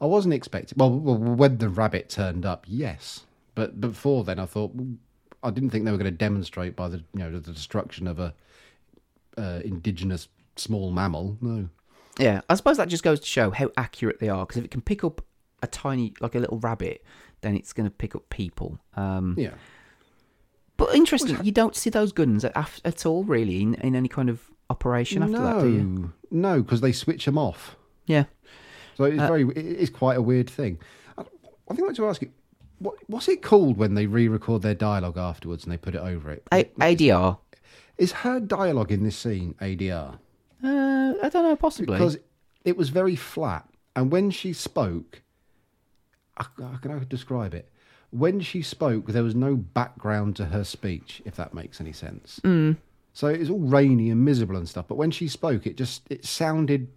I 0.00 0.06
wasn't 0.06 0.34
expecting. 0.34 0.76
Well, 0.76 0.90
when 0.90 1.58
the 1.58 1.68
rabbit 1.68 2.10
turned 2.10 2.44
up, 2.44 2.64
yes. 2.68 3.24
But 3.56 3.80
before 3.80 4.22
then, 4.22 4.38
I 4.38 4.46
thought 4.46 4.72
I 5.42 5.50
didn't 5.50 5.70
think 5.70 5.84
they 5.84 5.90
were 5.90 5.98
going 5.98 6.12
to 6.12 6.16
demonstrate 6.16 6.76
by 6.76 6.86
the 6.88 6.98
you 6.98 7.18
know 7.18 7.32
the 7.32 7.52
destruction 7.52 8.06
of 8.06 8.20
a 8.20 8.32
uh, 9.36 9.60
indigenous 9.64 10.28
small 10.54 10.92
mammal. 10.92 11.36
No. 11.40 11.68
Yeah, 12.18 12.42
I 12.48 12.54
suppose 12.54 12.76
that 12.76 12.88
just 12.88 13.02
goes 13.02 13.18
to 13.20 13.26
show 13.26 13.50
how 13.50 13.70
accurate 13.76 14.20
they 14.20 14.28
are. 14.28 14.46
Because 14.46 14.58
if 14.58 14.64
it 14.64 14.70
can 14.70 14.80
pick 14.80 15.02
up 15.04 15.22
a 15.62 15.66
tiny, 15.66 16.14
like 16.20 16.34
a 16.34 16.38
little 16.38 16.58
rabbit, 16.58 17.04
then 17.42 17.56
it's 17.56 17.72
going 17.72 17.86
to 17.88 17.94
pick 17.94 18.14
up 18.14 18.28
people. 18.30 18.78
Um, 18.94 19.34
Yeah. 19.36 19.54
But 20.78 20.94
interesting, 20.94 21.42
you 21.42 21.52
don't 21.52 21.74
see 21.74 21.88
those 21.88 22.12
guns 22.12 22.44
at, 22.44 22.80
at 22.84 23.06
all, 23.06 23.24
really, 23.24 23.62
in, 23.62 23.74
in 23.76 23.94
any 23.96 24.08
kind 24.08 24.28
of 24.28 24.50
operation 24.68 25.22
after 25.22 25.38
no, 25.38 25.42
that, 25.44 25.62
do 25.62 25.70
you? 25.72 26.12
no, 26.30 26.62
because 26.62 26.82
they 26.82 26.92
switch 26.92 27.24
them 27.24 27.38
off. 27.38 27.76
Yeah. 28.04 28.24
So 28.98 29.04
it's 29.04 29.18
Uh, 29.20 29.26
very, 29.26 29.42
it 29.48 29.56
is 29.56 29.88
quite 29.88 30.18
a 30.18 30.22
weird 30.22 30.50
thing. 30.50 30.78
I, 31.16 31.22
I 31.22 31.24
think 31.70 31.80
I 31.80 31.82
want 31.84 31.96
to 31.96 32.06
ask 32.08 32.20
you, 32.20 32.30
what, 32.78 32.96
what's 33.06 33.28
it 33.28 33.42
called 33.42 33.76
when 33.76 33.94
they 33.94 34.06
re-record 34.06 34.62
their 34.62 34.74
dialogue 34.74 35.18
afterwards 35.18 35.64
and 35.64 35.72
they 35.72 35.76
put 35.76 35.94
it 35.94 36.00
over 36.00 36.30
it? 36.30 36.46
A- 36.52 36.64
ADR. 36.64 37.38
Is 37.98 38.12
her 38.12 38.40
dialogue 38.40 38.92
in 38.92 39.04
this 39.04 39.16
scene 39.16 39.54
ADR? 39.60 40.18
Uh, 40.62 41.14
I 41.22 41.28
don't 41.28 41.44
know, 41.44 41.56
possibly. 41.56 41.96
Because 41.96 42.18
it 42.64 42.76
was 42.76 42.90
very 42.90 43.16
flat, 43.16 43.68
and 43.94 44.10
when 44.10 44.30
she 44.30 44.52
spoke, 44.52 45.22
I, 46.36 46.46
I 46.62 46.76
can 46.80 46.90
I 46.90 47.00
describe 47.08 47.54
it. 47.54 47.70
When 48.10 48.40
she 48.40 48.62
spoke, 48.62 49.06
there 49.08 49.22
was 49.22 49.34
no 49.34 49.56
background 49.56 50.36
to 50.36 50.46
her 50.46 50.64
speech, 50.64 51.22
if 51.24 51.36
that 51.36 51.54
makes 51.54 51.80
any 51.80 51.92
sense. 51.92 52.40
Mm. 52.44 52.76
So 53.12 53.28
it 53.28 53.40
was 53.40 53.50
all 53.50 53.60
rainy 53.60 54.10
and 54.10 54.24
miserable 54.24 54.56
and 54.56 54.68
stuff. 54.68 54.86
But 54.88 54.96
when 54.96 55.10
she 55.10 55.26
spoke, 55.28 55.66
it 55.66 55.76
just 55.76 56.02
it 56.10 56.24
sounded 56.24 56.88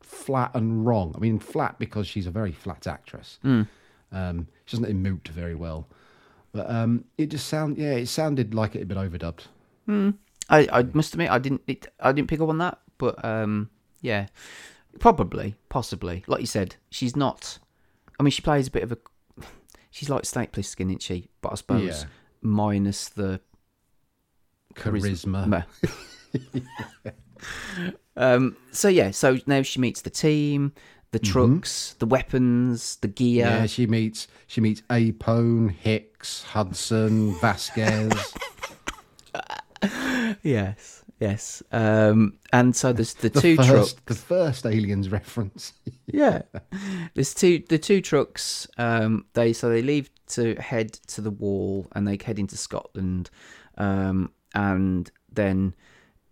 flat 0.00 0.50
and 0.54 0.84
wrong. 0.84 1.12
I 1.16 1.20
mean, 1.20 1.38
flat 1.38 1.78
because 1.78 2.06
she's 2.06 2.26
a 2.26 2.30
very 2.30 2.52
flat 2.52 2.86
actress. 2.86 3.38
Mm. 3.44 3.68
Um, 4.12 4.48
she 4.64 4.76
doesn't 4.76 4.92
emote 5.02 5.28
very 5.28 5.54
well, 5.54 5.86
but 6.52 6.68
um, 6.70 7.04
it 7.18 7.26
just 7.26 7.46
sound 7.48 7.76
yeah, 7.78 7.92
it 7.92 8.06
sounded 8.06 8.54
like 8.54 8.74
it 8.74 8.78
had 8.80 8.88
been 8.88 8.98
overdubbed. 8.98 9.46
Hmm. 9.86 10.10
I, 10.50 10.66
I 10.72 10.82
must 10.94 11.12
admit, 11.12 11.30
I 11.30 11.38
didn't, 11.38 11.60
it, 11.66 11.86
I 12.00 12.12
didn't 12.12 12.28
pick 12.28 12.40
up 12.40 12.48
on 12.48 12.56
that, 12.58 12.78
but 12.96 13.22
um, 13.22 13.68
yeah, 14.00 14.28
probably, 14.98 15.56
possibly. 15.68 16.24
Like 16.26 16.40
you 16.40 16.46
said, 16.46 16.76
she's 16.90 17.14
not. 17.14 17.58
I 18.18 18.22
mean, 18.22 18.30
she 18.30 18.40
plays 18.42 18.66
a 18.68 18.70
bit 18.70 18.82
of 18.82 18.92
a. 18.92 18.98
She's 19.90 20.08
like 20.10 20.24
Snake 20.24 20.52
Plissken, 20.52 20.86
isn't 20.86 21.02
she? 21.02 21.28
But 21.40 21.52
I 21.52 21.54
suppose 21.56 22.02
Yeah. 22.02 22.08
minus 22.40 23.08
the 23.08 23.40
Charisma. 24.74 25.64
um. 28.16 28.56
So 28.72 28.88
yeah. 28.88 29.10
So 29.10 29.38
now 29.46 29.62
she 29.62 29.80
meets 29.80 30.02
the 30.02 30.10
team, 30.10 30.72
the 31.10 31.20
Mhm. 31.20 31.24
trucks, 31.32 31.94
the 31.98 32.06
weapons, 32.06 32.96
the 32.96 33.08
gear. 33.08 33.46
Yeah, 33.46 33.66
she 33.66 33.86
meets 33.86 34.28
she 34.46 34.60
meets 34.60 34.82
Apone, 34.90 35.70
Hicks, 35.72 36.42
Hudson, 36.42 37.34
Vasquez. 37.40 38.12
yes. 40.42 41.04
Yes. 41.20 41.62
Um. 41.72 42.34
And 42.52 42.76
so 42.76 42.92
there's 42.92 43.14
the, 43.14 43.28
the 43.30 43.40
two 43.40 43.56
first, 43.56 43.68
trucks. 43.68 43.94
the 44.06 44.14
first 44.14 44.66
aliens 44.66 45.08
reference. 45.10 45.72
yeah 46.06 46.40
there's 47.12 47.34
two 47.34 47.62
the 47.68 47.76
two 47.78 48.00
trucks 48.00 48.66
um 48.78 49.26
they 49.34 49.52
so 49.52 49.68
they 49.68 49.82
leave 49.82 50.08
to 50.26 50.54
head 50.54 50.90
to 50.90 51.20
the 51.20 51.30
wall 51.30 51.86
and 51.94 52.08
they 52.08 52.16
head 52.24 52.38
into 52.38 52.56
scotland 52.56 53.28
um 53.76 54.30
and 54.54 55.10
then 55.30 55.74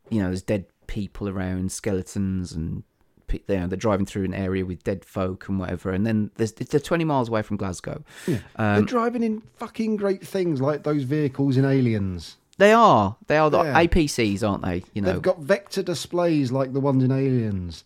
you 0.08 0.18
know 0.18 0.28
there's 0.28 0.40
dead 0.40 0.64
people 0.86 1.28
around 1.28 1.70
skeletons 1.70 2.52
and 2.52 2.84
you 3.32 3.40
know, 3.48 3.66
they're 3.66 3.76
driving 3.76 4.06
through 4.06 4.24
an 4.24 4.34
area 4.34 4.64
with 4.64 4.82
dead 4.84 5.04
folk 5.04 5.48
and 5.48 5.58
whatever 5.58 5.90
and 5.90 6.06
then 6.06 6.30
there's 6.36 6.52
they're 6.52 6.80
20 6.80 7.04
miles 7.04 7.28
away 7.28 7.42
from 7.42 7.56
glasgow 7.56 8.02
Yeah. 8.26 8.38
They're 8.56 8.76
um, 8.78 8.84
driving 8.86 9.22
in 9.22 9.42
fucking 9.56 9.96
great 9.96 10.26
things 10.26 10.60
like 10.60 10.82
those 10.84 11.02
vehicles 11.04 11.56
in 11.56 11.64
Aliens. 11.64 12.36
they 12.58 12.72
are 12.72 13.16
they 13.26 13.36
are 13.36 13.50
the 13.50 13.62
Yeah. 13.62 13.84
apcs 13.84 14.48
aren't 14.48 14.62
they 14.64 14.84
you 14.94 15.02
know 15.02 15.12
They've 15.14 15.22
got 15.22 15.40
vector 15.40 15.82
displays 15.82 16.52
like 16.52 16.72
the 16.72 16.80
ones 16.80 17.02
in 17.04 17.10
Aliens. 17.12 17.84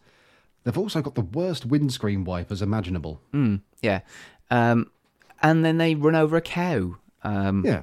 They've 0.64 0.76
also 0.76 1.00
got 1.00 1.14
the 1.14 1.22
worst 1.22 1.64
windscreen 1.64 2.24
wipers 2.24 2.60
imaginable. 2.60 3.20
Mm, 3.32 3.62
yeah. 3.80 4.00
Um, 4.50 4.90
and 5.42 5.64
then 5.64 5.78
they 5.78 5.94
run 5.94 6.14
over 6.14 6.36
a 6.36 6.42
cow. 6.42 6.96
Um, 7.24 7.64
Yeah. 7.64 7.82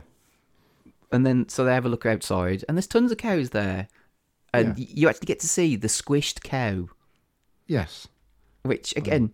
And 1.12 1.26
then, 1.26 1.48
so 1.50 1.64
they 1.64 1.74
have 1.74 1.86
a 1.86 1.90
look 1.90 2.06
outside, 2.06 2.64
and 2.68 2.78
there's 2.78 2.86
tons 2.86 3.12
of 3.12 3.18
cows 3.18 3.50
there. 3.52 3.88
And 4.54 4.78
Yeah. 4.78 4.86
you 4.90 5.10
actually 5.10 5.26
get 5.26 5.40
to 5.40 5.48
see 5.48 5.76
the 5.76 5.88
squished 5.88 6.44
cow, 6.44 6.90
Yes. 7.68 8.08
which, 8.64 8.96
again, 8.98 9.34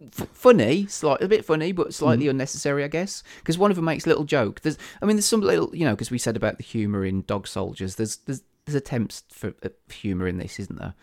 f- 0.00 0.28
funny, 0.32 0.86
slight, 0.86 1.20
a 1.22 1.28
bit 1.28 1.44
funny, 1.44 1.72
but 1.72 1.92
slightly 1.94 2.28
unnecessary, 2.28 2.82
I 2.84 2.88
guess. 2.88 3.22
Because 3.38 3.58
one 3.58 3.70
of 3.70 3.76
them 3.76 3.84
makes 3.84 4.06
a 4.06 4.08
little 4.08 4.24
joke. 4.24 4.60
There's, 4.62 4.78
I 5.02 5.06
mean, 5.06 5.16
there's 5.16 5.26
some 5.26 5.40
little, 5.40 5.74
you 5.74 5.84
know, 5.84 5.92
because 5.92 6.10
we 6.10 6.18
said 6.18 6.36
about 6.36 6.58
the 6.58 6.64
humour 6.64 7.04
in 7.04 7.22
Dog 7.22 7.46
Soldiers. 7.46 7.94
There's, 7.96 8.16
there's, 8.18 8.42
there's 8.64 8.74
attempts 8.76 9.22
for 9.30 9.54
uh, 9.62 9.68
humour 9.92 10.26
in 10.26 10.38
this, 10.38 10.58
isn't 10.58 10.78
there? 10.78 10.94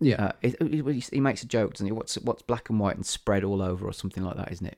Yeah. 0.00 0.26
Uh, 0.26 0.32
it, 0.42 0.56
it- 0.60 1.08
he 1.12 1.20
makes 1.20 1.42
a 1.42 1.46
joke, 1.46 1.72
doesn't 1.72 1.86
he? 1.86 1.92
What's 1.92 2.16
what's 2.16 2.42
black 2.42 2.68
and 2.68 2.78
white 2.78 2.96
and 2.96 3.06
spread 3.06 3.44
all 3.44 3.62
over, 3.62 3.86
or 3.86 3.92
something 3.94 4.22
like 4.22 4.36
that, 4.36 4.52
isn't 4.52 4.66
it? 4.66 4.76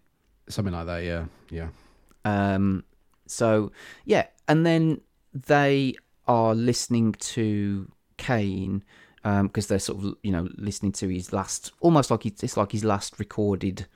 Something 0.49 0.73
like 0.75 0.87
that, 0.87 1.03
yeah. 1.03 1.25
Yeah. 1.51 1.69
Um, 2.25 2.85
so 3.27 3.73
yeah, 4.05 4.27
and 4.47 4.65
then 4.65 5.01
they 5.35 5.95
are 6.29 6.55
listening 6.55 7.13
to 7.15 7.91
Kane 8.17 8.85
because 9.43 9.67
they're 9.67 9.79
sort 9.79 10.05
of 10.05 10.15
you 10.23 10.33
know 10.33 10.49
listening 10.57 10.93
to 10.93 11.09
his 11.09 11.33
last, 11.33 11.73
almost 11.81 12.11
like 12.11 12.27
it's, 12.27 12.57
like 12.57 12.73
his 12.73 12.85
last 12.85 13.19
recorded 13.19 13.87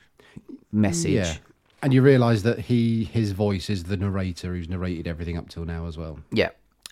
message. 0.70 1.12
Yeah. 1.12 1.34
And 1.82 1.92
you 1.92 2.02
realise 2.02 2.42
that 2.42 2.60
he 2.60 3.04
his 3.04 3.32
voice 3.32 3.68
is 3.68 3.84
the 3.84 3.96
narrator 3.96 4.54
who's 4.54 4.68
narrated 4.68 5.08
everything 5.08 5.36
up 5.36 5.48
till 5.48 5.64
now 5.64 5.86
as 5.86 5.98
well. 5.98 6.20
Yeah. 6.30 6.50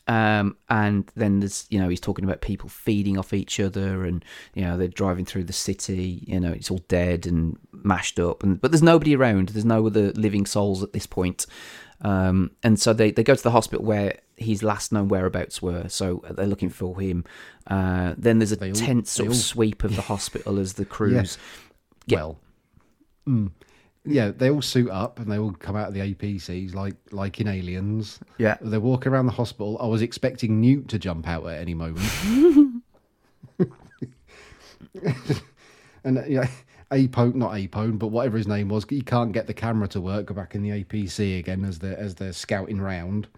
Um, 0.09 0.57
and 0.68 1.09
then 1.14 1.38
there's, 1.38 1.66
you 1.70 1.78
know, 1.78 1.88
he's 1.88 2.01
talking 2.01 2.24
about 2.24 2.41
people 2.41 2.68
feeding 2.68 3.16
off 3.16 3.32
each 3.32 3.61
other, 3.61 4.05
and 4.05 4.24
you 4.55 4.62
know 4.62 4.76
they're 4.76 4.88
driving 4.88 5.24
through 5.24 5.45
the 5.45 5.53
city. 5.53 6.24
You 6.26 6.41
know, 6.41 6.51
it's 6.51 6.70
all 6.70 6.82
dead 6.88 7.26
and 7.26 7.57
mashed 7.72 8.18
up, 8.18 8.43
and 8.43 8.61
but 8.61 8.72
there's 8.72 8.82
nobody 8.82 9.14
around. 9.14 9.51
There's 9.51 9.64
no 9.64 9.86
other 9.86 10.11
living 10.12 10.47
souls 10.47 10.82
at 10.82 10.93
this 10.93 11.07
point. 11.07 11.47
Um, 12.03 12.53
and 12.62 12.80
so 12.80 12.93
they, 12.93 13.11
they 13.11 13.22
go 13.22 13.34
to 13.34 13.43
the 13.43 13.51
hospital 13.51 13.84
where 13.84 14.18
his 14.41 14.62
last 14.62 14.91
known 14.93 15.09
whereabouts 15.09 15.61
were. 15.62 15.88
So 15.88 16.24
they're 16.30 16.47
looking 16.47 16.70
for 16.70 16.99
him. 17.01 17.24
Uh, 17.66 18.14
then 18.18 18.38
there's 18.41 18.51
a 18.53 18.57
They 18.57 18.70
all- 18.70 18.74
tense 18.74 19.14
they 19.14 19.18
sort 19.18 19.26
of 19.28 19.32
all- 19.34 19.38
sweep 19.38 19.84
of 19.84 19.95
the 19.95 20.03
hospital 20.12 20.59
as 20.59 20.72
the 20.72 20.84
crews. 20.84 21.38
Yeah. 22.07 22.16
Well, 22.16 22.38
mm, 23.28 23.51
yeah, 24.05 24.30
they 24.30 24.51
all 24.51 24.62
suit 24.62 24.91
up 24.91 25.20
and 25.20 25.30
they 25.30 25.38
all 25.38 25.53
come 25.53 25.76
out 25.76 25.88
of 25.88 25.95
the 25.95 26.01
APCs 26.01 26.74
like 26.74 26.95
like 27.12 27.38
in 27.41 27.47
Aliens. 27.49 28.18
Yeah. 28.38 28.57
they 28.61 28.78
walk 28.78 29.07
around 29.07 29.26
the 29.26 29.32
hospital. 29.32 29.76
I 29.80 29.86
was 29.86 30.03
expecting 30.03 30.61
Newt 30.61 30.88
to 30.88 30.99
jump 30.99 31.28
out 31.28 31.47
at 31.47 31.61
any 31.61 31.74
moment. 31.74 32.09
and 36.05 36.24
yeah, 36.26 36.49
Apone, 36.91 37.34
not 37.34 37.53
Apone, 37.53 37.99
but 37.99 38.09
whatever 38.09 38.36
his 38.38 38.49
name 38.49 38.68
was, 38.68 38.84
he 38.88 39.03
can't 39.03 39.32
get 39.32 39.47
the 39.47 39.55
camera 39.55 39.86
to 39.88 40.01
work. 40.01 40.26
Go 40.26 40.34
back 40.34 40.55
in 40.55 40.62
the 40.62 40.82
APC 40.82 41.38
again 41.38 41.64
as 41.64 41.78
they're 41.78 41.99
as 41.99 42.14
they're 42.16 42.32
scouting 42.32 42.80
round. 42.80 43.28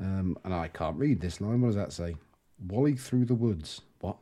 Um, 0.00 0.38
and 0.44 0.54
I 0.54 0.68
can't 0.68 0.96
read 0.96 1.20
this 1.20 1.40
line. 1.40 1.60
What 1.60 1.68
does 1.68 1.76
that 1.76 1.92
say? 1.92 2.16
Wally 2.68 2.94
through 2.96 3.24
the 3.24 3.34
woods. 3.34 3.80
What? 4.00 4.16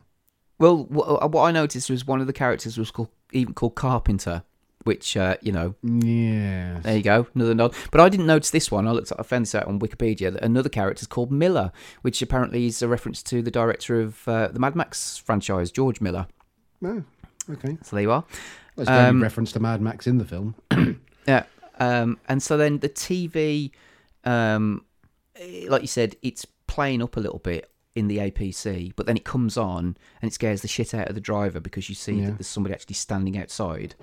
Well, 0.58 0.84
what, 0.84 1.30
what 1.32 1.42
I 1.42 1.50
noticed 1.52 1.90
was 1.90 2.06
one 2.06 2.20
of 2.20 2.26
the 2.26 2.32
characters 2.32 2.78
was 2.78 2.90
called 2.90 3.08
even 3.32 3.52
called 3.54 3.74
Carpenter, 3.74 4.42
which 4.84 5.16
uh, 5.16 5.36
you 5.42 5.52
know, 5.52 5.74
Yeah. 5.82 6.78
there 6.80 6.96
you 6.96 7.02
go, 7.02 7.26
another 7.34 7.54
nod. 7.54 7.74
But 7.90 8.00
I 8.00 8.08
didn't 8.08 8.26
notice 8.26 8.50
this 8.50 8.70
one. 8.70 8.86
I 8.88 8.92
looked, 8.92 9.12
I 9.18 9.22
found 9.22 9.42
this 9.44 9.54
out 9.54 9.66
on 9.66 9.78
Wikipedia. 9.80 10.32
That 10.32 10.42
another 10.42 10.68
character 10.70 11.02
is 11.02 11.06
called 11.08 11.30
Miller, 11.30 11.72
which 12.02 12.22
apparently 12.22 12.66
is 12.66 12.80
a 12.80 12.88
reference 12.88 13.22
to 13.24 13.42
the 13.42 13.50
director 13.50 14.00
of 14.00 14.26
uh, 14.28 14.48
the 14.48 14.58
Mad 14.60 14.76
Max 14.76 15.18
franchise, 15.18 15.70
George 15.70 16.00
Miller. 16.00 16.26
Oh, 16.84 17.02
okay. 17.50 17.76
So 17.82 17.96
there 17.96 18.02
you 18.02 18.12
are. 18.12 18.24
There's 18.76 18.88
no 18.88 19.08
Um, 19.10 19.22
reference 19.22 19.52
to 19.52 19.60
Mad 19.60 19.80
Max 19.82 20.06
in 20.06 20.18
the 20.18 20.24
film. 20.24 20.54
Yeah. 21.28 21.42
Um, 21.80 22.18
and 22.28 22.40
so 22.42 22.56
then 22.56 22.78
the 22.78 22.88
TV, 22.88 23.72
um, 24.24 24.84
like 25.68 25.82
you 25.82 25.88
said, 25.88 26.16
it's 26.22 26.46
playing 26.66 27.02
up 27.02 27.16
a 27.16 27.20
little 27.20 27.38
bit 27.38 27.70
in 27.94 28.08
the 28.08 28.18
APC, 28.18 28.92
but 28.96 29.06
then 29.06 29.16
it 29.16 29.24
comes 29.24 29.56
on 29.56 29.96
and 30.20 30.30
it 30.30 30.34
scares 30.34 30.62
the 30.62 30.68
shit 30.68 30.92
out 30.94 31.08
of 31.08 31.14
the 31.14 31.20
driver 31.20 31.60
because 31.60 31.88
you 31.88 31.94
see 31.94 32.14
Yeah. 32.20 32.26
that 32.26 32.38
there's 32.38 32.46
somebody 32.46 32.74
actually 32.74 32.94
standing 32.94 33.38
outside. 33.38 33.94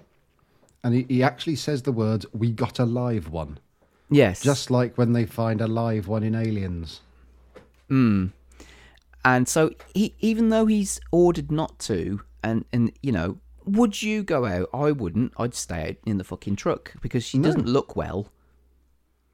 And 0.84 0.94
he, 0.96 1.06
he 1.08 1.24
actually 1.24 1.56
says 1.56 1.84
the 1.84 1.92
words, 1.92 2.26
We 2.34 2.52
got 2.52 2.80
a 2.80 2.86
live 2.86 3.30
one. 3.30 3.60
Yes. 4.10 4.42
Just 4.42 4.70
like 4.72 4.98
when 4.98 5.14
they 5.14 5.26
find 5.26 5.62
a 5.62 5.68
live 5.68 6.08
one 6.08 6.24
in 6.24 6.36
Aliens. 6.36 7.02
Hmm. 7.88 8.28
And 9.26 9.48
so 9.48 9.72
he, 9.94 10.16
even 10.20 10.50
though 10.50 10.66
he's 10.66 11.00
ordered 11.12 11.52
not 11.52 11.80
to, 11.80 12.22
and 12.44 12.66
and 12.74 12.92
you 13.02 13.12
know, 13.14 13.38
would 13.66 14.02
you 14.02 14.22
go 14.24 14.46
out? 14.46 14.70
I 14.74 14.92
wouldn't. 14.92 15.34
I'd 15.38 15.56
stay 15.56 15.90
out 15.90 15.96
in 16.06 16.18
the 16.18 16.24
fucking 16.26 16.58
truck 16.58 16.94
because 17.02 17.24
she 17.24 17.38
No. 17.38 17.46
doesn't 17.48 17.68
look 17.68 17.96
well. 17.96 18.28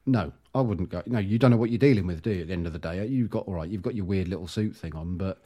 No, 0.05 0.31
I 0.55 0.61
wouldn't 0.61 0.89
go. 0.89 1.03
No, 1.05 1.19
you 1.19 1.37
don't 1.37 1.51
know 1.51 1.57
what 1.57 1.69
you're 1.69 1.77
dealing 1.77 2.07
with, 2.07 2.21
do 2.21 2.31
you? 2.31 2.41
At 2.41 2.47
the 2.47 2.53
end 2.53 2.65
of 2.67 2.73
the 2.73 2.79
day, 2.79 3.05
you've 3.05 3.29
got 3.29 3.47
all 3.47 3.53
right. 3.53 3.69
You've 3.69 3.81
got 3.83 3.95
your 3.95 4.05
weird 4.05 4.27
little 4.27 4.47
suit 4.47 4.75
thing 4.75 4.95
on, 4.95 5.17
but 5.17 5.41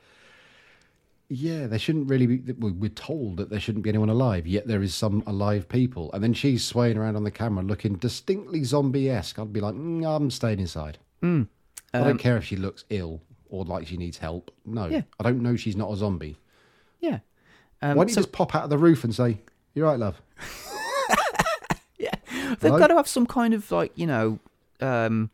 yeah, 1.29 1.67
there 1.67 1.79
shouldn't 1.79 2.09
really 2.09 2.27
be. 2.27 2.53
we- 2.53 2.71
We're 2.71 2.89
told 2.89 3.37
that 3.37 3.49
there 3.49 3.59
shouldn't 3.59 3.83
be 3.83 3.89
anyone 3.89 4.09
alive, 4.09 4.45
yet 4.47 4.67
there 4.67 4.81
is 4.83 4.93
some 4.93 5.23
alive 5.25 5.67
people. 5.67 6.11
And 6.13 6.23
then 6.23 6.33
she's 6.33 6.63
swaying 6.63 6.97
around 6.97 7.15
on 7.15 7.23
the 7.23 7.31
camera, 7.31 7.63
looking 7.63 7.95
distinctly 7.95 8.63
zombie-esque. 8.63 9.39
I'd 9.39 9.51
be 9.53 9.59
like, 9.61 9.73
mm, 9.75 10.05
I'm 10.05 10.29
staying 10.31 10.59
inside. 10.59 10.97
I 11.23 11.99
don't 12.03 12.17
care 12.17 12.37
if 12.37 12.43
she 12.45 12.55
looks 12.55 12.83
ill 12.89 13.21
or 13.49 13.63
like 13.65 13.87
she 13.87 13.97
needs 13.97 14.17
help. 14.17 14.51
No, 14.65 14.85
Yeah. 14.87 15.01
I 15.19 15.23
don't 15.23 15.41
know 15.41 15.55
she's 15.55 15.75
not 15.77 15.91
a 15.91 15.95
zombie. 15.97 16.37
Yeah. 16.99 17.19
Um, 17.81 17.97
Why 17.97 18.03
don't 18.03 18.09
you 18.09 18.13
so 18.15 18.21
just 18.21 18.31
pop 18.31 18.55
out 18.55 18.63
of 18.65 18.69
the 18.69 18.77
roof 18.77 19.03
and 19.03 19.13
say, 19.13 19.39
"You're 19.73 19.87
right, 19.87 19.99
love"? 19.99 20.21
they've 22.59 22.69
Hello? 22.69 22.79
got 22.79 22.87
to 22.87 22.95
have 22.95 23.07
some 23.07 23.25
kind 23.27 23.53
of 23.53 23.71
like 23.71 23.91
you 23.95 24.07
know, 24.07 24.39
um, 24.81 25.29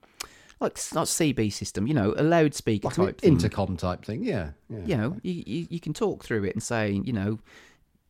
like 0.60 0.78
not 0.94 1.08
CB 1.08 1.52
system. 1.54 1.88
You 1.88 1.94
know, 1.94 2.14
a 2.18 2.24
loudspeaker 2.24 2.88
Like 2.88 2.96
type 2.96 3.22
thing. 3.22 3.34
intercom 3.34 3.78
type 3.78 4.06
thing. 4.06 4.24
Yeah, 4.24 4.52
yeah. 4.70 4.80
you 4.86 4.98
know, 4.98 5.18
you, 5.24 5.44
you, 5.46 5.68
you 5.70 5.80
can 5.80 5.94
talk 5.94 6.24
through 6.24 6.44
it 6.46 6.54
and 6.56 6.62
say, 6.64 6.92
you 7.04 7.14
know, 7.14 7.40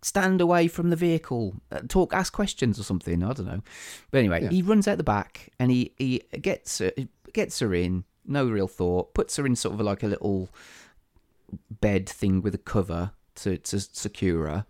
stand 0.01 0.39
away 0.41 0.67
from 0.67 0.89
the 0.89 0.95
vehicle, 0.95 1.55
uh, 1.71 1.81
talk, 1.87 2.13
ask 2.13 2.31
questions 2.33 2.79
or 2.79 2.83
something. 2.83 3.23
I 3.23 3.33
don't 3.33 3.45
know. 3.45 3.61
But 4.11 4.19
anyway, 4.19 4.43
Yeah. 4.43 4.49
he 4.49 4.61
runs 4.61 4.87
out 4.87 4.97
the 4.97 5.03
back 5.03 5.49
and 5.59 5.69
he, 5.71 5.91
he 5.97 6.23
gets 6.41 6.79
her, 6.79 6.91
gets 7.33 7.59
her 7.59 7.73
in, 7.73 8.05
no 8.25 8.47
real 8.49 8.67
thought, 8.67 9.13
puts 9.13 9.35
her 9.35 9.45
in 9.45 9.55
sort 9.57 9.73
of 9.75 9.81
like 9.81 10.01
a 10.03 10.07
little 10.07 10.49
bed 11.81 12.07
thing 12.07 12.41
with 12.41 12.55
a 12.55 12.59
cover 12.59 13.11
to, 13.35 13.57
to 13.57 13.79
secure 13.79 14.47
her. 14.47 14.65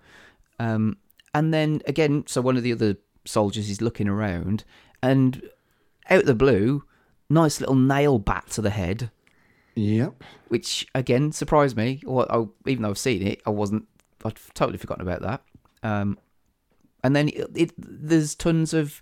Um, 0.60 0.98
and 1.34 1.54
then 1.54 1.82
again, 1.86 2.24
so 2.28 2.42
one 2.42 2.58
of 2.58 2.64
the 2.64 2.72
other 2.74 2.98
soldiers 3.26 3.70
is 3.70 3.82
looking 3.82 4.08
around 4.08 4.64
and 5.02 5.42
out 6.10 6.22
of 6.22 6.26
the 6.26 6.36
blue, 6.36 6.84
nice 7.30 7.60
little 7.60 7.76
nail 7.76 8.20
bat 8.20 8.48
to 8.52 8.62
the 8.62 8.70
head 8.72 9.12
Yep. 9.76 10.24
which 10.50 10.88
again 10.94 11.32
surprised 11.32 11.78
me. 11.78 12.02
Or 12.06 12.30
I, 12.32 12.46
even 12.68 12.84
though 12.84 12.90
I've 12.90 12.98
seen 12.98 13.26
it, 13.26 13.42
I 13.46 13.50
wasn't. 13.52 13.88
I'd 14.26 14.36
totally 14.54 14.78
forgotten 14.78 15.08
about 15.08 15.22
that. 15.22 15.42
Um, 15.84 16.18
and 17.04 17.16
then 17.16 17.30
it, 17.30 17.50
it, 17.56 17.72
there's 17.78 18.36
tons 18.36 18.74
of 18.74 19.02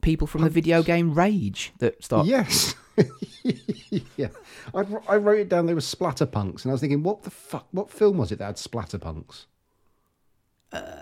people 0.00 0.26
from 0.26 0.42
the 0.42 0.48
video 0.48 0.82
game 0.82 1.12
Rage 1.12 1.72
that 1.80 2.02
start. 2.02 2.26
Yes. 2.26 2.74
yeah. 4.16 4.28
I, 4.74 4.84
I 5.06 5.16
wrote 5.16 5.40
it 5.40 5.48
down. 5.50 5.66
They 5.66 5.74
were 5.74 5.80
splatterpunks, 5.80 6.62
and 6.62 6.70
I 6.70 6.72
was 6.72 6.80
thinking, 6.80 7.02
what 7.02 7.24
the 7.24 7.30
fuck? 7.30 7.66
What 7.72 7.90
film 7.90 8.16
was 8.16 8.32
it 8.32 8.38
that 8.38 8.46
had 8.46 8.56
splatterpunks? 8.56 9.44
W- 10.72 10.92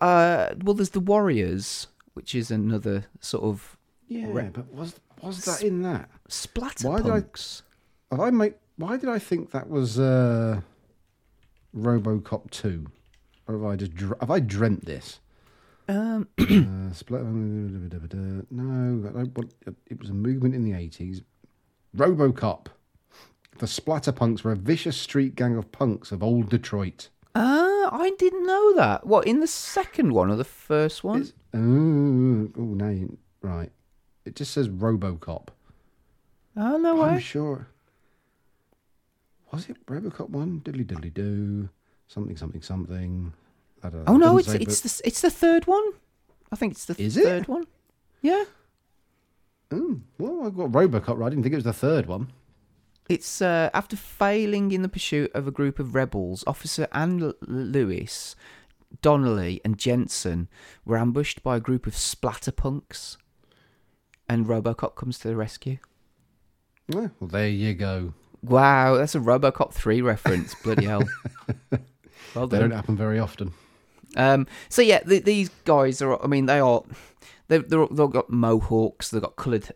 Uh, 0.00 0.54
well, 0.62 0.74
there's 0.74 0.90
the 0.90 1.00
Warriors, 1.00 1.88
which 2.14 2.34
is 2.34 2.50
another 2.50 3.06
sort 3.20 3.44
of 3.44 3.76
Yeah, 4.08 4.26
Re- 4.30 4.50
but 4.52 4.72
was 4.72 4.98
was 5.22 5.44
that 5.44 5.62
in 5.62 5.82
that? 5.82 6.08
splatter 6.28 6.88
Why 6.88 6.96
did 6.98 7.06
I- 7.06 7.20
punks. 7.20 7.62
Have 8.10 8.20
I 8.20 8.30
make? 8.30 8.54
Why 8.76 8.96
did 8.96 9.08
I 9.08 9.18
think 9.18 9.50
that 9.50 9.68
was 9.68 9.98
uh, 9.98 10.60
RoboCop 11.76 12.50
two? 12.50 12.86
Or 13.46 13.54
have 13.58 13.64
I 13.64 13.76
just 13.76 13.92
have 14.20 14.30
I 14.30 14.40
dreamt 14.40 14.84
this? 14.84 15.20
Um, 15.88 16.28
Uh, 16.38 16.92
split, 16.92 17.22
no, 17.22 19.08
I 19.08 19.12
don't 19.12 19.36
want- 19.36 19.54
it 19.86 19.98
was 20.00 20.10
a 20.10 20.14
movement 20.14 20.54
in 20.54 20.64
the 20.64 20.74
eighties. 20.74 21.22
RoboCop. 21.96 22.66
The 23.58 23.66
splatterpunks 23.66 24.44
were 24.44 24.52
a 24.52 24.56
vicious 24.56 24.96
street 24.96 25.34
gang 25.34 25.56
of 25.56 25.72
punks 25.72 26.12
of 26.12 26.22
old 26.22 26.48
Detroit. 26.50 27.08
Uh, 27.38 27.88
I 27.92 28.12
didn't 28.18 28.46
know 28.46 28.74
that. 28.74 29.06
What 29.06 29.26
in 29.26 29.40
the 29.40 29.46
second 29.46 30.12
one 30.12 30.30
or 30.30 30.36
the 30.36 30.44
first 30.44 31.04
one? 31.04 31.20
It's, 31.22 31.32
oh, 31.54 32.50
oh, 32.58 32.88
you, 32.90 33.16
right. 33.42 33.70
It 34.24 34.34
just 34.34 34.52
says 34.52 34.68
RoboCop. 34.68 35.48
oh 36.56 36.76
no 36.78 37.00
I'm 37.02 37.20
sure. 37.20 37.68
Was 39.52 39.68
it 39.68 39.84
RoboCop 39.86 40.30
one? 40.30 40.60
Diddly 40.64 40.84
diddly 40.84 41.14
do. 41.14 41.68
Something 42.08 42.36
something 42.36 42.62
something. 42.62 43.32
I 43.82 43.88
don't 43.90 44.04
know. 44.04 44.12
Oh 44.12 44.16
no, 44.16 44.38
it's 44.38 44.48
say, 44.48 44.58
it's 44.58 44.80
but- 44.82 44.90
the, 44.90 45.06
it's 45.08 45.20
the 45.20 45.30
third 45.30 45.66
one. 45.66 45.92
I 46.50 46.56
think 46.56 46.72
it's 46.72 46.86
the 46.86 47.00
Is 47.00 47.16
it? 47.16 47.24
third 47.24 47.48
one. 47.48 47.66
Yeah. 48.22 48.44
Oh, 49.70 50.00
well, 50.18 50.46
I 50.46 50.50
got 50.50 50.72
RoboCop 50.72 51.18
right. 51.18 51.26
I 51.26 51.30
didn't 51.30 51.42
think 51.44 51.52
it 51.52 51.58
was 51.58 51.64
the 51.64 51.72
third 51.72 52.06
one. 52.06 52.32
It's 53.08 53.40
uh, 53.40 53.70
after 53.72 53.96
failing 53.96 54.72
in 54.72 54.82
the 54.82 54.88
pursuit 54.88 55.30
of 55.34 55.46
a 55.48 55.50
group 55.50 55.78
of 55.78 55.94
rebels, 55.94 56.44
Officer 56.46 56.88
Anne 56.92 57.32
Lewis, 57.40 58.36
Donnelly, 59.00 59.60
and 59.64 59.78
Jensen 59.78 60.48
were 60.84 60.98
ambushed 60.98 61.42
by 61.42 61.56
a 61.56 61.60
group 61.60 61.86
of 61.86 61.94
splatterpunks, 61.94 63.16
and 64.28 64.46
RoboCop 64.46 64.94
comes 64.94 65.18
to 65.20 65.28
the 65.28 65.36
rescue. 65.36 65.78
Yeah, 66.88 67.08
well, 67.18 67.28
there 67.28 67.48
you 67.48 67.74
go. 67.74 68.12
Wow, 68.42 68.96
that's 68.96 69.14
a 69.14 69.20
RoboCop 69.20 69.72
three 69.72 70.02
reference. 70.02 70.54
Bloody 70.54 70.86
hell! 70.86 71.02
Well 72.34 72.46
They 72.46 72.58
don't 72.58 72.72
happen 72.72 72.96
very 72.96 73.18
often. 73.18 73.54
Um, 74.16 74.46
so 74.68 74.82
yeah, 74.82 75.00
th 75.00 75.24
these 75.24 75.48
guys 75.64 76.02
are. 76.02 76.22
I 76.22 76.26
mean, 76.26 76.46
they 76.46 76.60
are. 76.60 76.82
They've 77.48 77.66
they're, 77.68 77.86
they've 77.90 78.10
got 78.10 78.30
mohawks. 78.30 79.10
They've 79.10 79.22
got 79.22 79.36
coloured 79.36 79.70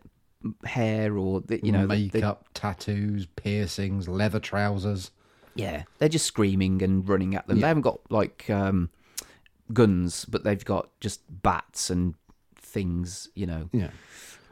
hair, 0.65 1.17
or 1.17 1.41
the, 1.41 1.59
you 1.65 1.71
know, 1.71 1.87
they- 1.87 2.07
they- 2.07 2.19
makeup, 2.19 2.47
tattoos, 2.53 3.25
piercings, 3.35 4.07
leather 4.07 4.39
trousers. 4.39 5.11
Yeah, 5.55 5.83
they're 5.99 6.09
just 6.09 6.25
screaming 6.25 6.81
and 6.81 7.07
running 7.07 7.35
at 7.35 7.47
them. 7.47 7.59
They 7.59 7.67
haven't 7.67 7.83
got 7.83 7.99
like 8.09 8.49
um, 8.49 8.89
guns, 9.71 10.25
but 10.25 10.43
they've 10.43 10.63
got 10.63 10.89
just 10.99 11.21
bats 11.43 11.89
and 11.89 12.15
things. 12.55 13.29
You 13.35 13.45
know. 13.45 13.69
Yeah. 13.71 13.89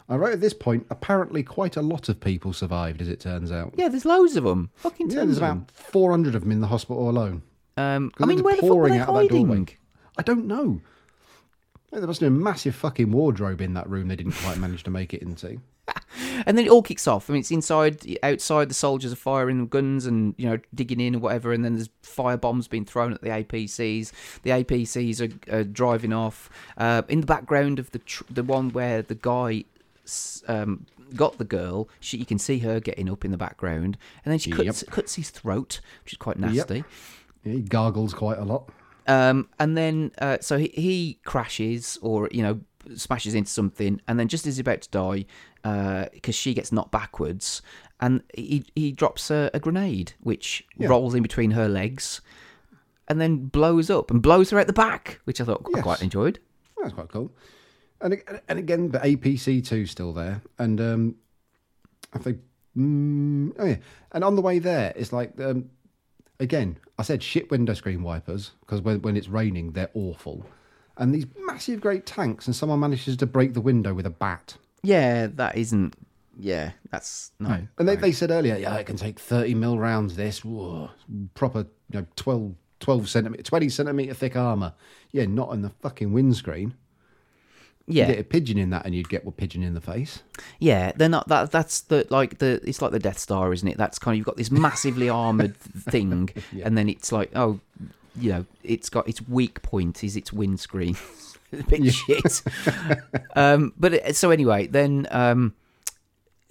I 0.10 0.16
wrote 0.16 0.34
at 0.34 0.42
this 0.42 0.54
point. 0.54 0.86
Apparently, 0.90 1.42
quite 1.42 1.78
a 1.78 1.82
lot 1.82 2.10
of 2.10 2.20
people 2.20 2.52
survived, 2.54 3.02
as 3.02 3.08
it 3.08 3.20
turns 3.22 3.52
out. 3.52 3.74
Yeah, 3.78 3.88
there's 3.88 4.04
loads 4.06 4.36
of 4.36 4.44
them. 4.44 4.70
Fucking 4.76 5.10
Yeah, 5.10 5.18
tons 5.18 5.28
there's 5.28 5.38
of 5.38 5.42
them. 5.42 5.58
about 5.60 5.72
400 5.72 6.36
of 6.36 6.42
them 6.42 6.52
in 6.52 6.60
the 6.60 6.68
hospital 6.68 7.10
alone. 7.10 7.44
Um, 7.78 8.12
I 8.20 8.26
mean, 8.26 8.44
where 8.44 8.56
the 8.56 8.62
fuck 8.62 8.70
were 8.70 8.76
pouring 8.76 8.94
they 8.94 9.00
out 9.00 9.08
of 9.10 9.16
that 9.16 9.30
doorway. 9.30 9.48
hiding? 9.48 9.70
I 10.18 10.24
don't 10.24 10.46
know. 10.48 10.82
There 11.92 12.08
must 12.08 12.22
have 12.22 12.32
been 12.32 12.40
a 12.40 12.44
massive 12.44 12.76
fucking 12.76 13.12
wardrobe 13.12 13.60
in 13.60 13.74
that 13.74 13.90
room 13.90 14.08
they 14.08 14.16
didn't 14.16 14.34
quite 14.34 14.58
manage 14.58 14.84
to 14.84 14.92
make 14.92 15.14
it 15.14 15.22
into. 15.22 15.60
And 16.46 16.58
then 16.58 16.66
it 16.66 16.70
all 16.70 16.82
kicks 16.82 17.08
off. 17.08 17.30
I 17.30 17.34
mean, 17.34 17.40
it's 17.42 17.52
inside, 17.52 18.18
outside. 18.24 18.70
The 18.70 18.74
soldiers 18.74 19.14
are 19.14 19.18
firing 19.18 19.68
guns 19.68 20.06
and 20.06 20.34
you 20.38 20.50
know 20.50 20.60
digging 20.74 21.00
in 21.00 21.16
or 21.16 21.20
whatever. 21.20 21.54
And 21.54 21.64
then 21.64 21.76
there's 21.76 21.90
fire 22.02 22.38
bombs 22.38 22.68
being 22.68 22.84
thrown 22.84 23.14
at 23.14 23.22
the 23.22 23.30
APCs. 23.30 24.12
The 24.44 24.50
APCs 24.50 25.22
are, 25.22 25.56
are 25.56 25.64
driving 25.64 26.14
off. 26.14 26.50
Uh, 26.78 27.04
in 27.08 27.22
the 27.22 27.28
background 27.28 27.80
of 27.80 27.92
the 27.92 28.00
tr- 28.00 28.24
the 28.30 28.44
one 28.44 28.70
where 28.72 29.02
the 29.02 29.16
guy 29.16 29.66
um, 30.48 30.86
got 31.16 31.38
the 31.38 31.46
girl, 31.46 31.90
she, 32.00 32.18
you 32.18 32.26
can 32.26 32.40
see 32.40 32.60
her 32.60 32.80
getting 32.80 33.10
up 33.10 33.24
in 33.24 33.32
the 33.32 33.38
background, 33.38 33.98
and 34.26 34.32
then 34.32 34.40
she 34.40 34.52
cuts 34.52 34.84
cuts 34.90 35.16
his 35.16 35.30
throat, 35.30 35.80
which 36.04 36.14
is 36.14 36.18
quite 36.18 36.40
nasty. 36.40 36.84
Yeah, 37.44 37.54
he 37.54 37.62
gargles 37.62 38.14
quite 38.14 38.38
a 38.38 38.46
lot. 38.46 38.70
Um, 39.08 39.50
and 39.60 39.76
then 39.78 40.12
uh, 40.20 40.38
so 40.42 40.58
he, 40.58 40.68
he 40.76 41.20
crashes 41.26 41.98
or 42.02 42.30
you 42.32 42.44
know 42.44 42.60
smashes 42.96 43.34
into 43.36 43.50
something, 43.50 44.02
and 44.08 44.20
then 44.20 44.28
just 44.28 44.46
as 44.48 44.56
he's 44.56 44.60
about 44.60 44.82
to 44.82 44.90
die, 44.90 45.26
because 46.14 46.36
she 46.36 46.54
gets 46.54 46.72
knocked 46.72 46.92
backwards, 46.92 47.62
and 48.00 48.22
he 48.36 48.64
he 48.76 48.92
drops 48.92 49.30
a, 49.32 49.50
a 49.54 49.60
grenade 49.60 50.14
which 50.20 50.64
Yeah. 50.78 50.88
rolls 50.90 51.14
in 51.16 51.22
between 51.24 51.52
her 51.52 51.68
legs, 51.68 52.22
and 53.08 53.20
then 53.22 53.46
blows 53.48 53.90
up 53.90 54.12
and 54.12 54.22
blows 54.22 54.50
her 54.52 54.60
out 54.60 54.68
the 54.68 54.74
back, 54.74 55.20
which 55.26 55.42
I 55.42 55.46
thought 55.46 55.66
I 55.76 55.82
quite 55.82 56.02
enjoyed. 56.02 56.40
That's 56.82 56.94
quite 56.94 57.10
cool. 57.10 57.32
And 58.02 58.22
and 58.48 58.58
again, 58.60 58.90
the 58.90 59.00
APC 59.00 59.66
two 59.66 59.86
still 59.86 60.14
there, 60.14 60.42
and 60.58 60.80
um, 60.82 61.16
I 62.14 62.18
think 62.20 62.40
mm, 62.78 63.52
oh 63.60 63.66
yeah, 63.66 63.78
and 64.12 64.24
on 64.24 64.36
the 64.36 64.42
way 64.42 64.58
there, 64.60 64.94
it's 64.96 65.14
like 65.14 65.40
um, 65.40 65.70
again, 66.42 66.78
I 66.98 67.04
said 67.04 67.24
shit 67.24 67.50
window 67.52 67.74
screen 67.74 68.04
wipers 68.04 68.52
because 68.62 68.82
when 68.82 69.02
when 69.02 69.16
it's 69.16 69.28
raining, 69.30 69.72
they're 69.72 69.92
awful. 69.94 70.46
and 70.98 71.14
these 71.16 71.26
massive, 71.46 71.80
great 71.82 72.06
tanks, 72.06 72.48
and 72.48 72.56
someone 72.56 72.80
manages 72.80 73.16
to 73.18 73.26
break 73.26 73.54
the 73.54 73.62
window 73.62 73.94
with 73.94 74.06
a 74.06 74.10
bat. 74.12 74.58
Yeah, 74.84 75.28
that 75.28 75.56
isn't. 75.58 75.96
Yeah, 76.38 76.72
that's 76.90 77.32
no. 77.40 77.68
And 77.78 77.88
they, 77.88 77.96
they 77.96 78.12
said 78.12 78.32
earlier, 78.32 78.58
yeah, 78.58 78.76
it 78.78 78.86
can 78.86 78.96
take 78.98 79.20
30 79.20 79.54
mil 79.56 79.78
rounds, 79.78 80.16
this, 80.16 80.44
whoa, 80.44 80.90
proper, 81.36 81.68
you 81.92 82.00
know, 82.00 82.08
12, 82.16 82.56
12 82.80 83.10
centimetre, 83.10 83.44
20 83.44 83.70
centimetre 83.70 84.14
thick 84.14 84.36
armour. 84.36 84.74
Yeah, 85.12 85.26
not 85.26 85.50
on 85.50 85.62
the 85.62 85.70
fucking 85.70 86.12
windscreen. 86.14 86.74
Yeah, 87.88 88.08
You 88.08 88.14
get 88.14 88.22
a 88.22 88.24
pigeon 88.24 88.58
in 88.58 88.70
that 88.70 88.86
and 88.86 88.96
you'd 88.96 89.10
get 89.10 89.26
a 89.26 89.32
pigeon 89.32 89.64
in 89.64 89.74
the 89.74 89.82
face. 89.82 90.24
Yeah, 90.60 90.92
they're 90.96 91.10
not 91.10 91.28
that. 91.28 91.52
That's 91.52 91.82
the 91.82 92.06
like 92.10 92.38
the. 92.38 92.62
It's 92.64 92.82
like 92.82 92.92
the 92.92 93.00
Death 93.00 93.18
Star, 93.18 93.52
isn't 93.52 93.68
it? 93.68 93.78
That's 93.78 94.00
kind 94.00 94.14
of 94.14 94.18
you've 94.18 94.26
got 94.26 94.38
this 94.38 94.52
massively 94.52 95.10
armored 95.10 95.58
thing, 95.58 96.30
and 96.64 96.78
then 96.78 96.90
it's 96.90 97.12
like, 97.12 97.32
oh, 97.36 97.60
you 98.16 98.32
know, 98.32 98.46
it's 98.64 98.90
got 98.90 99.08
its 99.08 99.22
weak 99.28 99.62
point 99.62 100.04
is 100.04 100.16
its 100.16 100.32
windscreen. 100.32 100.96
a 101.54 101.64
bit 101.64 101.94
shit. 101.94 102.44
um, 103.36 103.74
but 103.78 103.94
it, 103.94 104.16
so 104.16 104.32
anyway, 104.32 104.68
then 104.68 105.08
um, 105.12 105.54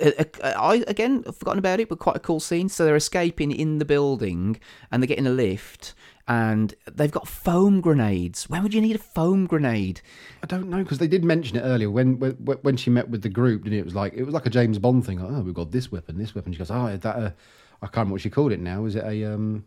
uh, 0.00 0.24
uh, 0.42 0.52
I 0.56 0.84
again 0.86 1.24
I've 1.26 1.36
forgotten 1.36 1.58
about 1.58 1.80
it, 1.80 1.88
but 1.88 1.98
quite 1.98 2.16
a 2.16 2.20
cool 2.20 2.40
scene. 2.40 2.68
So 2.68 2.84
they're 2.84 2.96
escaping 2.96 3.50
in 3.52 3.78
the 3.78 3.84
building, 3.84 4.60
and 4.90 5.02
they're 5.02 5.08
getting 5.08 5.26
a 5.26 5.30
lift, 5.30 5.94
and 6.30 6.76
they've 6.86 7.10
got 7.10 7.26
foam 7.26 7.80
grenades. 7.80 8.48
When 8.48 8.62
would 8.62 8.72
you 8.72 8.80
need 8.80 8.94
a 8.94 9.00
foam 9.00 9.48
grenade? 9.48 10.00
I 10.44 10.46
don't 10.46 10.70
know 10.70 10.80
because 10.80 10.98
they 10.98 11.08
did 11.08 11.24
mention 11.24 11.56
it 11.56 11.62
earlier 11.62 11.90
when, 11.90 12.20
when 12.20 12.34
when 12.34 12.76
she 12.76 12.88
met 12.88 13.08
with 13.08 13.22
the 13.22 13.28
group. 13.28 13.64
And 13.64 13.74
it 13.74 13.84
was 13.84 13.96
like 13.96 14.14
it 14.14 14.22
was 14.22 14.32
like 14.32 14.46
a 14.46 14.50
James 14.50 14.78
Bond 14.78 15.04
thing. 15.04 15.18
Like, 15.18 15.32
oh, 15.32 15.40
we've 15.40 15.52
got 15.52 15.72
this 15.72 15.90
weapon, 15.90 16.18
this 16.18 16.32
weapon. 16.32 16.52
She 16.52 16.58
goes, 16.58 16.70
oh, 16.70 16.86
is 16.86 17.00
that 17.00 17.16
a 17.16 17.34
I 17.82 17.86
can't 17.86 17.96
remember 17.96 18.12
what 18.12 18.20
she 18.20 18.30
called 18.30 18.52
it 18.52 18.60
now. 18.60 18.84
Is 18.84 18.94
it 18.94 19.02
a 19.02 19.24
um, 19.24 19.64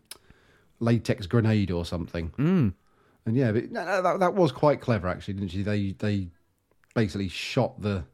latex 0.79 1.27
grenade 1.27 1.69
or 1.69 1.83
something? 1.83 2.31
Mm. 2.37 2.73
And 3.25 3.35
yeah, 3.35 3.51
but 3.51 3.69
no, 3.69 3.83
no, 3.83 4.01
that 4.01 4.19
that 4.21 4.33
was 4.33 4.53
quite 4.53 4.79
clever 4.79 5.09
actually, 5.09 5.33
didn't 5.33 5.49
she? 5.49 5.63
They 5.63 5.91
they 5.99 6.29
basically 6.95 7.27
shot 7.27 7.81
the 7.81 8.05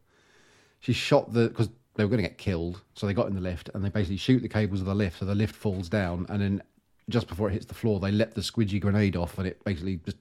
she 0.80 0.93
shot 0.93 1.31
the 1.34 1.49
because 1.49 1.69
they 1.93 2.03
were 2.03 2.09
going 2.09 2.23
to 2.23 2.27
get 2.27 2.39
killed, 2.39 2.81
so 2.95 3.05
they 3.05 3.13
got 3.13 3.27
in 3.27 3.35
the 3.35 3.41
lift 3.41 3.69
and 3.76 3.85
they 3.85 3.89
basically 3.89 4.17
shoot 4.17 4.41
the 4.41 4.49
cables 4.49 4.80
of 4.80 4.88
the 4.88 4.95
lift, 4.95 5.19
so 5.19 5.26
the 5.26 5.35
lift 5.35 5.53
falls 5.53 5.88
down, 5.88 6.26
and 6.30 6.41
then 6.41 6.63
just 7.10 7.27
before 7.27 7.49
it 7.49 7.53
hits 7.53 7.65
the 7.65 7.73
floor, 7.73 7.99
they 7.99 8.11
let 8.11 8.36
the 8.36 8.41
squidgy 8.41 8.80
grenade 8.80 9.15
off, 9.15 9.38
and 9.38 9.48
it 9.48 9.64
basically 9.64 9.99
just 10.06 10.18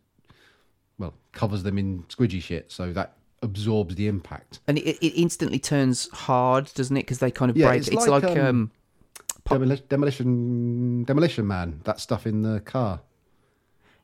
well 0.99 1.15
covers 1.33 1.63
them 1.63 1.79
in 1.79 2.03
squidgy 2.05 2.43
shit, 2.43 2.73
so 2.73 2.93
that 2.93 3.15
absorbs 3.43 3.95
the 3.95 4.09
impact. 4.09 4.59
And 4.67 4.79
it, 4.79 4.99
it 5.05 5.21
instantly 5.21 5.59
turns 5.61 6.09
hard, 6.11 6.73
doesn't 6.75 6.97
it? 6.97 7.01
Because 7.03 7.19
they 7.21 7.31
kind 7.31 7.51
of 7.51 7.57
Yeah, 7.57 7.69
break. 7.69 7.79
it's 7.79 7.89
It's, 7.89 8.07
like, 8.09 8.23
like, 8.25 8.37
um, 8.37 8.47
um, 8.47 8.71
Demoli- 9.47 9.89
demolition, 9.89 11.05
demolition 11.05 11.47
man, 11.47 11.81
that 11.85 12.01
stuff 12.01 12.27
in 12.27 12.43
the 12.43 12.61
car. 12.61 13.01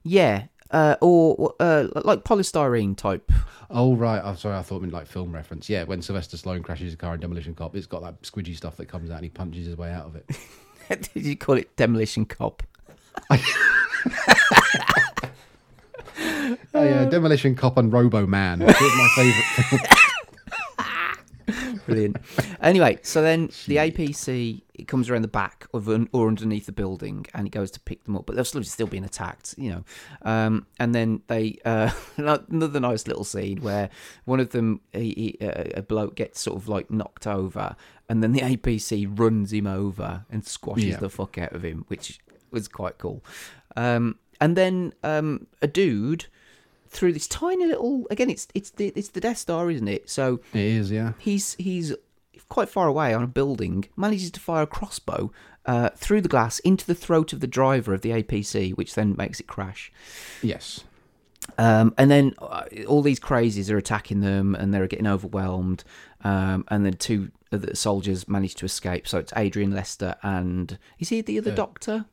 yeah, 0.02 0.44
uh, 0.70 0.96
or 1.00 1.54
uh, 1.60 1.88
like 2.04 2.24
polystyrene 2.24 2.96
type. 2.96 3.30
Oh 3.70 3.94
right, 3.96 4.22
I'm 4.24 4.36
sorry, 4.36 4.56
I 4.56 4.62
thought 4.62 4.76
it 4.76 4.82
meant 4.82 4.92
like 4.92 5.06
film 5.06 5.32
reference. 5.32 5.68
Yeah, 5.68 5.84
when 5.84 6.00
Sylvester 6.00 6.36
Stallone 6.36 6.62
crashes 6.62 6.94
a 6.94 6.96
car 6.96 7.14
in 7.14 7.20
Demolition 7.20 7.54
Cop, 7.54 7.74
it's 7.76 7.86
got 7.86 8.02
that 8.02 8.22
squidgy 8.22 8.56
stuff 8.56 8.76
that 8.76 8.86
comes 8.86 9.10
out 9.10 9.16
and 9.16 9.24
he 9.24 9.30
punches 9.30 9.66
his 9.66 9.76
way 9.76 9.90
out 9.90 10.06
of 10.06 10.16
it. 10.16 10.30
Did 11.14 11.24
you 11.24 11.36
call 11.36 11.56
it 11.56 11.74
demolition 11.76 12.24
cop? 12.26 12.62
Oh 16.76 16.82
yeah, 16.82 17.04
Demolition 17.06 17.54
Cop 17.54 17.76
and 17.78 17.92
Robo 17.92 18.26
Man. 18.26 18.58
My 18.60 18.72
favourite. 19.16 19.90
Brilliant. 21.86 22.16
anyway, 22.62 22.98
so 23.02 23.20
then 23.20 23.48
the 23.66 23.76
APC 23.76 24.62
it 24.74 24.88
comes 24.88 25.08
around 25.10 25.22
the 25.22 25.28
back 25.28 25.66
of 25.74 25.86
an, 25.88 26.08
or 26.12 26.26
underneath 26.28 26.66
the 26.66 26.72
building, 26.72 27.26
and 27.34 27.46
it 27.46 27.50
goes 27.50 27.70
to 27.72 27.80
pick 27.80 28.02
them 28.04 28.16
up, 28.16 28.24
but 28.26 28.34
they're 28.34 28.44
still 28.44 28.62
still 28.64 28.86
being 28.86 29.04
attacked, 29.04 29.54
you 29.58 29.70
know. 29.70 29.84
Um, 30.22 30.66
and 30.80 30.94
then 30.94 31.22
they 31.26 31.58
uh, 31.64 31.90
another 32.48 32.80
nice 32.80 33.06
little 33.06 33.24
scene 33.24 33.60
where 33.60 33.90
one 34.24 34.40
of 34.40 34.50
them 34.50 34.80
he, 34.92 35.36
he, 35.40 35.46
uh, 35.46 35.64
a 35.76 35.82
bloke 35.82 36.14
gets 36.16 36.40
sort 36.40 36.56
of 36.56 36.68
like 36.68 36.90
knocked 36.90 37.26
over, 37.26 37.76
and 38.08 38.22
then 38.22 38.32
the 38.32 38.40
APC 38.40 39.06
runs 39.18 39.52
him 39.52 39.66
over 39.66 40.24
and 40.30 40.44
squashes 40.46 40.84
Yeah. 40.86 40.96
the 40.96 41.10
fuck 41.10 41.36
out 41.38 41.52
of 41.52 41.64
him, 41.64 41.84
which 41.88 42.18
was 42.54 42.68
quite 42.68 42.98
cool. 42.98 43.22
Um, 43.76 44.18
and 44.40 44.56
then 44.56 44.92
um, 45.02 45.46
a 45.60 45.66
dude 45.66 46.26
through 46.88 47.12
this 47.12 47.26
tiny 47.26 47.66
little 47.66 48.06
again 48.08 48.30
it's 48.30 48.46
it's 48.54 48.70
the 48.70 48.92
it's 48.94 49.08
the 49.08 49.20
Death 49.20 49.38
Star 49.38 49.68
isn't 49.68 49.88
it 49.88 50.08
so 50.08 50.40
It 50.52 50.60
is, 50.60 50.92
yeah. 50.92 51.14
he's 51.18 51.54
he's 51.54 51.92
quite 52.48 52.68
far 52.68 52.86
away 52.86 53.12
on 53.12 53.22
a 53.22 53.26
building, 53.26 53.86
manages 53.96 54.30
to 54.30 54.40
fire 54.40 54.62
a 54.62 54.66
crossbow 54.66 55.32
uh, 55.66 55.90
through 55.96 56.20
the 56.20 56.28
glass 56.28 56.58
into 56.60 56.86
the 56.86 56.94
throat 56.94 57.32
of 57.32 57.40
the 57.40 57.46
driver 57.46 57.94
of 57.94 58.02
the 58.02 58.10
APC, 58.10 58.72
which 58.76 58.94
then 58.94 59.14
makes 59.16 59.40
it 59.40 59.46
crash. 59.46 59.90
Yes. 60.42 60.84
Um, 61.58 61.94
and 61.98 62.10
then 62.10 62.34
uh, 62.38 62.64
all 62.86 63.02
these 63.02 63.20
crazies 63.20 63.70
are 63.70 63.76
attacking 63.76 64.20
them, 64.20 64.54
and 64.54 64.72
they're 64.72 64.86
getting 64.86 65.06
overwhelmed. 65.06 65.84
Um, 66.22 66.64
and 66.68 66.86
then 66.86 66.94
two 66.94 67.30
of 67.52 67.62
the 67.62 67.76
soldiers 67.76 68.28
manage 68.28 68.54
to 68.56 68.64
escape. 68.64 69.06
So 69.06 69.18
it's 69.18 69.32
Adrian 69.36 69.70
Lester 69.70 70.16
and 70.22 70.78
is 70.98 71.08
he 71.10 71.20
the 71.20 71.38
other 71.38 71.54
doctor? 71.54 72.06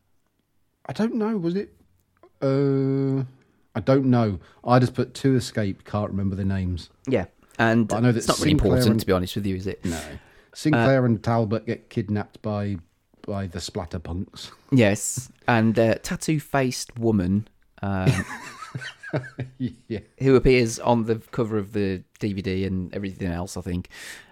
I 0.91 0.93
don't 0.93 1.15
know. 1.15 1.37
Was 1.37 1.55
it? 1.55 1.73
Uh, 2.41 3.23
I 3.73 3.79
don't 3.79 4.07
know. 4.07 4.39
I 4.65 4.79
just 4.79 4.93
put 4.93 5.13
two 5.13 5.35
escape. 5.37 5.85
Can't 5.85 6.09
remember 6.11 6.35
the 6.35 6.43
names. 6.43 6.89
Yeah, 7.07 7.27
and 7.57 7.87
But 7.87 7.95
I 7.95 7.99
know 8.01 8.11
that's 8.11 8.27
not 8.27 8.39
really 8.39 8.49
Sinclair 8.51 8.67
important 8.73 8.91
and- 8.91 8.99
to 8.99 9.05
be 9.05 9.13
honest 9.13 9.35
with 9.37 9.45
you, 9.45 9.55
is 9.55 9.67
it? 9.67 9.85
No. 9.85 10.01
Sinclair 10.53 11.05
and 11.05 11.23
Talbot 11.23 11.65
get 11.65 11.89
kidnapped 11.89 12.41
by 12.41 12.75
by 13.25 13.47
the 13.47 13.59
splatterpunks. 13.59 14.51
Yes, 14.69 15.31
and 15.47 15.79
uh, 15.79 15.95
tattoo-faced 16.03 16.99
woman. 16.99 17.47
Um, 17.81 18.25
yeah. 19.57 19.99
who 20.19 20.35
appears 20.35 20.77
on 20.79 21.05
the 21.05 21.15
cover 21.31 21.57
of 21.57 21.71
the 21.73 22.03
DVD 22.19 22.67
and 22.67 22.93
everything 22.93 23.29
else, 23.29 23.55
I 23.55 23.61
think. 23.61 23.87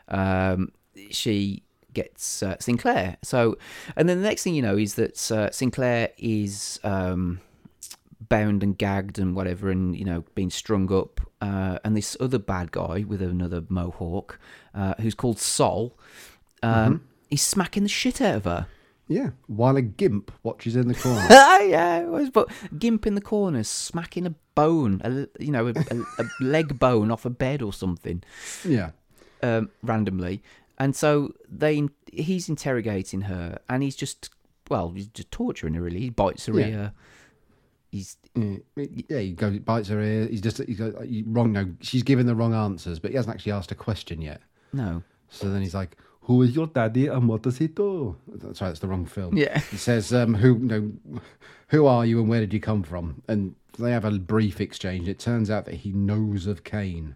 Um, 0.10 0.72
she 1.10 1.64
gets 1.94 2.44
uh, 2.44 2.58
Sinclair. 2.60 3.18
So, 3.22 3.58
and 3.96 4.08
then 4.08 4.22
the 4.22 4.28
next 4.28 4.44
thing 4.44 4.56
you 4.56 4.62
know 4.62 4.78
is 4.78 4.96
that 4.96 5.32
uh, 5.32 5.52
Sinclair 5.52 6.10
is 6.18 6.80
um, 6.84 7.42
bound 8.28 8.64
and 8.64 8.78
gagged 8.78 9.20
and 9.20 9.36
whatever, 9.36 9.70
and 9.70 9.96
you 9.96 10.06
know 10.06 10.24
being 10.36 10.50
strung 10.50 10.92
up. 10.94 11.22
Uh, 11.42 11.80
and 11.86 11.96
this 11.96 12.18
other 12.20 12.38
bad 12.38 12.72
guy 12.72 13.06
with 13.08 13.22
another 13.22 13.64
mohawk, 13.70 14.40
uh, 14.76 14.94
who's 15.00 15.16
called 15.16 15.40
Sol, 15.40 15.98
um, 16.62 17.08
he's 17.30 17.42
smacking 17.42 17.84
the 17.84 17.90
shit 17.90 18.22
out 18.22 18.36
of 18.36 18.44
her. 18.44 18.68
Yeah. 19.10 19.32
While 19.48 19.76
a 19.76 19.82
gimp 19.82 20.32
watches 20.44 20.76
in 20.76 20.88
the 20.88 20.94
corner. 20.94 21.26
Ah, 21.30 21.60
yeah, 21.62 22.04
was, 22.04 22.30
but 22.30 22.48
Gimp 22.78 23.06
in 23.08 23.16
the 23.16 23.22
corner 23.22 23.64
smacking 23.64 24.26
a 24.26 24.36
bone, 24.56 25.02
a, 25.04 25.28
you 25.44 25.52
know, 25.52 25.68
a, 25.68 25.72
a, 25.72 26.24
a 26.24 26.26
leg 26.40 26.80
bone 26.80 27.12
off 27.12 27.26
a 27.26 27.30
bed 27.30 27.62
or 27.62 27.74
something, 27.74 28.24
yeah. 28.64 28.92
um, 29.42 29.70
randomly, 29.82 30.42
and 30.80 30.96
so 30.96 31.34
they 31.50 31.88
he's 32.12 32.50
interrogating 32.50 33.22
her, 33.22 33.60
and 33.70 33.84
he's 33.84 33.96
just 33.96 34.30
well, 34.70 34.92
he's 34.92 35.08
just 35.08 35.32
torturing 35.32 35.74
her. 35.76 35.82
Really, 35.82 36.00
he 36.00 36.10
bites 36.10 36.46
her 36.48 36.60
Yeah. 36.60 36.68
ear. 36.68 36.94
He's 37.92 38.18
Yeah, 38.36 38.58
yeah, 39.10 39.20
he 39.20 39.32
goes, 39.34 39.58
bites 39.60 39.90
her 39.90 40.00
ear. 40.00 40.28
He's 40.28 40.42
just, 40.42 40.60
he 40.60 40.76
goes, 40.76 40.94
you 41.08 41.24
wrong. 41.28 41.52
No, 41.52 41.72
she's 41.82 42.04
given 42.04 42.28
the 42.28 42.36
wrong 42.36 42.54
answers, 42.54 43.00
but 43.00 43.10
he 43.12 43.18
hasn't 43.18 43.34
actually 43.34 43.52
asked 43.54 43.72
a 43.72 43.76
question 43.76 44.22
yet. 44.22 44.42
no, 44.72 45.02
So 45.30 45.50
then 45.50 45.62
he's 45.64 45.74
like, 45.74 45.98
"Who 46.22 46.44
is 46.44 46.56
your 46.56 46.68
daddy 46.68 47.08
and 47.08 47.28
what 47.28 47.42
does 47.42 47.58
he 47.58 47.68
do?" 47.68 48.16
That's 48.28 48.62
right. 48.62 48.68
That's 48.68 48.80
the 48.80 48.88
wrong 48.88 49.06
film. 49.08 49.36
Yeah. 49.36 49.60
He 49.72 49.78
says, 49.78 50.14
um, 50.14 50.36
"Who, 50.36 50.60
know, 50.60 50.92
who 51.70 51.88
are 51.88 52.06
you 52.06 52.20
and 52.20 52.30
where 52.30 52.40
did 52.42 52.54
you 52.54 52.60
come 52.60 52.84
from?" 52.84 53.24
And 53.28 53.56
they 53.80 53.90
have 53.92 54.06
a 54.06 54.12
brief 54.20 54.62
exchange. 54.62 55.08
It 55.08 55.18
turns 55.18 55.50
out 55.50 55.66
that 55.66 55.76
he 55.76 55.92
knows 55.92 56.46
of 56.46 56.64
Kane, 56.64 57.16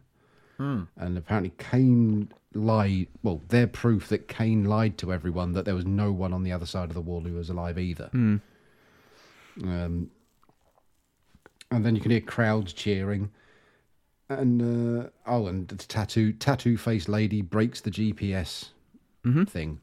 and 0.58 0.88
apparently 1.18 1.54
Kane 1.60 2.32
lied. 2.56 3.08
Well, 3.22 3.42
they're 3.50 3.68
proof 3.68 4.08
that 4.10 4.28
Kane 4.28 4.66
lied 4.66 4.98
to 5.00 5.12
everyone 5.14 5.54
that 5.54 5.66
there 5.66 5.76
was 5.76 5.86
no 5.86 6.12
one 6.12 6.34
on 6.34 6.44
the 6.44 6.52
other 6.52 6.66
side 6.66 6.90
of 6.90 6.94
the 6.96 7.02
wall 7.02 7.22
who 7.22 7.34
was 7.34 7.50
alive 7.50 7.78
either. 7.80 8.10
Um, 8.14 10.10
and 11.72 11.86
then 11.86 11.96
you 11.96 12.02
can 12.02 12.12
hear 12.12 12.22
crowds 12.22 12.74
cheering. 12.74 13.32
And 14.30 15.04
uh, 15.06 15.10
oh, 15.28 15.48
and 15.48 15.68
the 15.68 15.76
tattoo 15.76 16.32
tattoo 16.34 16.78
faced 16.78 17.10
lady 17.10 17.42
breaks 17.42 17.82
the 17.82 17.92
GPS 17.92 18.70
thing, 19.48 19.80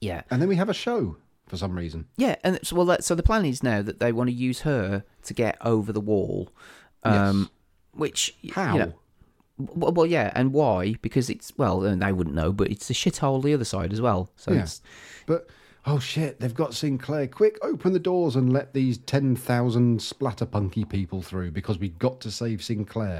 yeah, 0.00 0.22
and 0.30 0.40
then 0.42 0.48
we 0.48 0.56
have 0.56 0.68
a 0.68 0.74
show 0.74 1.16
for 1.46 1.56
some 1.56 1.76
reason. 1.76 2.06
yeah, 2.16 2.36
and 2.42 2.58
so 2.62 2.74
well, 2.76 2.86
that, 2.86 3.04
so 3.04 3.14
the 3.14 3.22
plan 3.22 3.44
is 3.44 3.62
now 3.62 3.80
that 3.82 4.00
they 4.00 4.12
want 4.12 4.28
to 4.28 4.34
use 4.34 4.60
her 4.62 5.04
to 5.24 5.34
get 5.34 5.56
over 5.64 5.92
the 5.92 6.00
wall, 6.00 6.50
um, 7.04 7.40
Yes. 7.40 7.48
which 7.92 8.36
How? 8.52 8.72
You 8.72 8.78
know, 8.80 8.94
well, 9.58 9.92
well, 9.92 10.06
yeah, 10.06 10.32
and 10.34 10.52
why? 10.52 10.94
Because 11.02 11.28
it's 11.28 11.52
well, 11.56 11.84
and 11.84 12.00
they 12.02 12.12
wouldn't 12.12 12.36
know, 12.36 12.52
but 12.52 12.70
it's 12.70 12.88
a 12.90 12.94
shithole 12.94 13.42
the 13.42 13.54
other 13.54 13.64
side 13.64 13.92
as 13.92 14.00
well. 14.00 14.30
So 14.36 14.52
Yeah. 14.52 14.62
it's 14.62 14.80
But 15.26 15.48
oh 15.86 15.98
shit, 15.98 16.40
they've 16.40 16.54
got 16.54 16.74
Sinclair. 16.74 17.26
Quick, 17.26 17.58
open 17.62 17.92
the 17.92 17.98
doors 17.98 18.36
and 18.36 18.52
let 18.52 18.72
these 18.74 18.98
ten 18.98 19.34
thousand 19.36 20.00
splatterpunky 20.00 20.88
people 20.88 21.22
through 21.22 21.50
because 21.50 21.78
we've 21.78 21.98
got 21.98 22.20
to 22.20 22.30
save 22.30 22.62
Sinclair. 22.62 23.18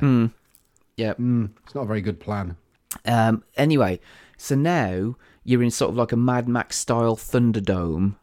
yeah. 0.96 1.10
It's 1.18 1.74
not 1.74 1.82
a 1.82 1.86
very 1.86 2.00
good 2.00 2.20
plan. 2.20 2.56
Um, 3.04 3.44
anyway, 3.56 4.00
so 4.36 4.54
now 4.54 5.16
you're 5.44 5.62
in 5.62 5.70
sort 5.70 5.90
of 5.90 5.96
like 5.96 6.12
a 6.12 6.16
Mad 6.16 6.48
Max 6.48 6.76
style 6.76 7.16
Thunderdome 7.16 8.16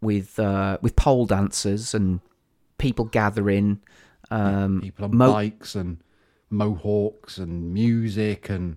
with 0.00 0.38
uh, 0.38 0.78
with 0.82 0.96
pole 0.96 1.26
dancers 1.26 1.94
and 1.94 2.20
people 2.78 3.04
gathering. 3.04 3.80
Um, 4.30 4.80
People 4.80 5.06
on 5.06 5.16
mo- 5.16 5.32
bikes 5.32 5.74
and 5.74 5.98
mohawks 6.50 7.38
and 7.38 7.72
music, 7.72 8.48
and 8.50 8.76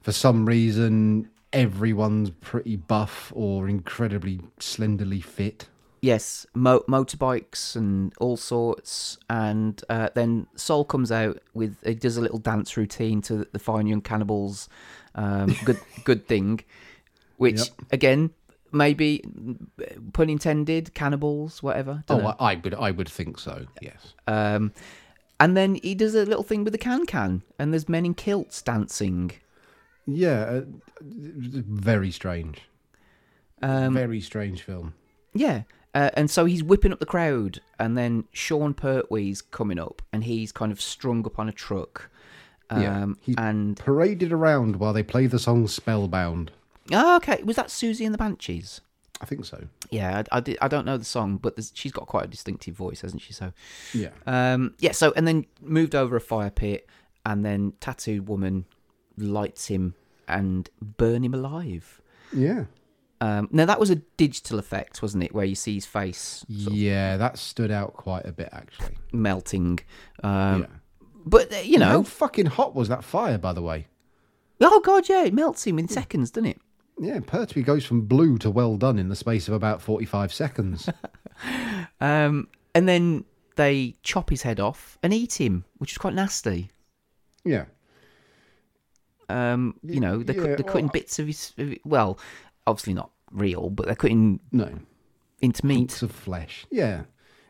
for 0.00 0.12
some 0.12 0.46
reason, 0.46 1.30
everyone's 1.52 2.30
pretty 2.30 2.76
buff 2.76 3.32
or 3.34 3.68
incredibly 3.68 4.40
slenderly 4.58 5.22
fit. 5.22 5.68
Yes, 6.00 6.44
mo- 6.54 6.84
motorbikes 6.86 7.76
and 7.76 8.12
all 8.20 8.36
sorts, 8.36 9.16
and 9.30 9.82
uh, 9.88 10.10
then 10.14 10.46
Sol 10.54 10.84
comes 10.84 11.10
out 11.10 11.38
with 11.54 11.76
he 11.82 11.94
does 11.94 12.18
a 12.18 12.20
little 12.20 12.38
dance 12.38 12.76
routine 12.76 13.22
to 13.22 13.46
the 13.52 13.58
Fine 13.58 13.86
Young 13.86 14.02
Cannibals, 14.02 14.68
um, 15.14 15.54
good 15.64 15.78
good 16.04 16.26
thing, 16.26 16.60
which 17.38 17.56
Yep. 17.60 17.68
again 17.92 18.30
maybe 18.70 19.24
pun 20.12 20.28
intended, 20.28 20.92
cannibals, 20.94 21.62
whatever. 21.62 22.02
Oh, 22.10 22.34
I 22.38 22.56
would, 22.56 22.74
I 22.74 22.90
would 22.90 23.08
think 23.08 23.38
so. 23.38 23.64
Yes. 23.80 24.14
Um, 24.26 24.72
and 25.40 25.56
then 25.56 25.76
he 25.76 25.94
does 25.94 26.14
a 26.14 26.24
little 26.24 26.42
thing 26.42 26.64
with 26.64 26.72
the 26.72 26.78
can 26.78 27.06
can, 27.06 27.42
and 27.58 27.72
there's 27.72 27.88
men 27.88 28.06
in 28.06 28.14
kilts 28.14 28.62
dancing. 28.62 29.32
Yeah, 30.06 30.42
uh, 30.42 30.62
very 31.00 32.10
strange. 32.10 32.62
Um, 33.62 33.94
very 33.94 34.20
strange 34.20 34.62
film. 34.62 34.94
Yeah. 35.32 35.62
Uh, 35.94 36.10
and 36.14 36.28
so 36.30 36.44
he's 36.44 36.62
whipping 36.62 36.92
up 36.92 36.98
the 36.98 37.06
crowd, 37.06 37.60
and 37.78 37.96
then 37.96 38.24
Sean 38.32 38.74
Pertwee's 38.74 39.40
coming 39.40 39.78
up, 39.78 40.02
and 40.12 40.24
he's 40.24 40.50
kind 40.50 40.72
of 40.72 40.80
strung 40.80 41.24
up 41.24 41.38
on 41.38 41.48
a 41.48 41.52
truck. 41.52 42.10
Um, 42.68 42.82
yeah, 42.82 43.06
he's 43.20 43.36
and 43.38 43.76
paraded 43.76 44.32
around 44.32 44.76
while 44.76 44.92
they 44.92 45.04
play 45.04 45.26
the 45.26 45.38
song 45.38 45.68
"Spellbound." 45.68 46.50
oh, 46.92 47.16
okay, 47.16 47.42
was 47.44 47.56
that 47.56 47.68
Siouxsie 47.68 48.04
and 48.04 48.12
the 48.12 48.18
Banshees? 48.18 48.80
I 49.24 49.26
think 49.26 49.46
so. 49.46 49.64
Yeah, 49.90 50.22
I, 50.30 50.36
I, 50.36 50.40
di- 50.40 50.58
I 50.60 50.68
don't 50.68 50.84
know 50.84 50.98
the 50.98 51.04
song, 51.06 51.38
but 51.38 51.54
she's 51.72 51.92
got 51.92 52.06
quite 52.06 52.24
a 52.24 52.28
distinctive 52.28 52.74
voice, 52.76 53.00
hasn't 53.00 53.22
she? 53.22 53.32
So, 53.32 53.54
Yeah. 53.94 54.10
um, 54.26 54.74
yeah. 54.80 54.92
So 54.92 55.14
and 55.16 55.26
then 55.26 55.46
moved 55.62 55.94
over 55.94 56.14
a 56.14 56.20
fire 56.20 56.50
pit, 56.50 56.86
and 57.24 57.42
then 57.42 57.72
tattooed 57.80 58.28
woman 58.28 58.66
lights 59.16 59.68
him 59.68 59.94
and 60.28 60.68
burn 60.82 61.24
him 61.24 61.32
alive. 61.32 62.02
Yeah. 62.34 62.64
Um, 63.22 63.48
now 63.50 63.64
that 63.64 63.80
was 63.80 63.88
a 63.88 63.96
digital 64.18 64.58
effect, 64.58 65.00
wasn't 65.00 65.24
it, 65.24 65.34
where 65.34 65.46
you 65.46 65.54
see 65.54 65.72
his 65.74 65.86
face 65.86 66.44
Yeah, 66.48 67.16
that 67.16 67.38
stood 67.38 67.70
out 67.70 67.94
quite 67.94 68.26
a 68.26 68.32
bit 68.32 68.50
actually. 68.52 68.98
melting. 69.12 69.80
Um, 70.22 70.60
yeah. 70.62 70.66
But 71.24 71.50
uh, 71.50 71.56
you 71.58 71.80
How 71.80 71.92
know, 71.92 72.02
fucking 72.04 72.46
hot 72.46 72.74
was 72.74 72.88
that 72.88 73.02
fire, 73.04 73.38
by 73.38 73.54
the 73.54 73.62
way? 73.62 73.86
oh 74.60 74.80
god, 74.80 75.08
yeah, 75.08 75.24
it 75.24 75.32
melts 75.32 75.66
him 75.66 75.78
in 75.78 75.88
seconds, 75.88 76.30
doesn't 76.30 76.50
it? 76.50 76.60
Yeah, 76.98 77.20
Pertwee 77.20 77.62
goes 77.62 77.84
from 77.84 78.02
blue 78.02 78.38
to 78.38 78.50
well 78.50 78.76
done 78.76 78.98
in 78.98 79.08
the 79.08 79.16
space 79.16 79.48
of 79.48 79.54
about 79.54 79.82
forty-five 79.82 80.32
seconds. 80.32 80.88
Um, 82.00 82.46
and 82.76 82.88
then 82.88 83.24
they 83.56 83.96
chop 84.04 84.30
his 84.30 84.42
head 84.42 84.60
off 84.60 84.98
and 85.02 85.12
eat 85.12 85.40
him, 85.40 85.64
which 85.78 85.90
is 85.92 85.98
quite 85.98 86.14
nasty. 86.14 86.70
yeah. 87.44 87.64
Um, 89.28 89.74
you 89.82 90.00
know, 90.00 90.22
they're, 90.22 90.36
yeah, 90.36 90.42
they're 90.54 90.58
cutting 90.58 90.84
well, 90.86 90.92
bits 90.92 91.18
of 91.18 91.26
his. 91.26 91.52
of 91.58 91.74
Well, 91.84 92.18
obviously 92.66 92.94
not 92.94 93.10
real, 93.32 93.70
but 93.70 93.86
they're 93.86 93.94
cutting 93.96 94.38
No. 94.52 94.70
into 95.40 95.66
meat. 95.66 95.76
Hunks 95.78 96.02
of 96.02 96.12
flesh. 96.12 96.66
Yeah. 96.70 97.02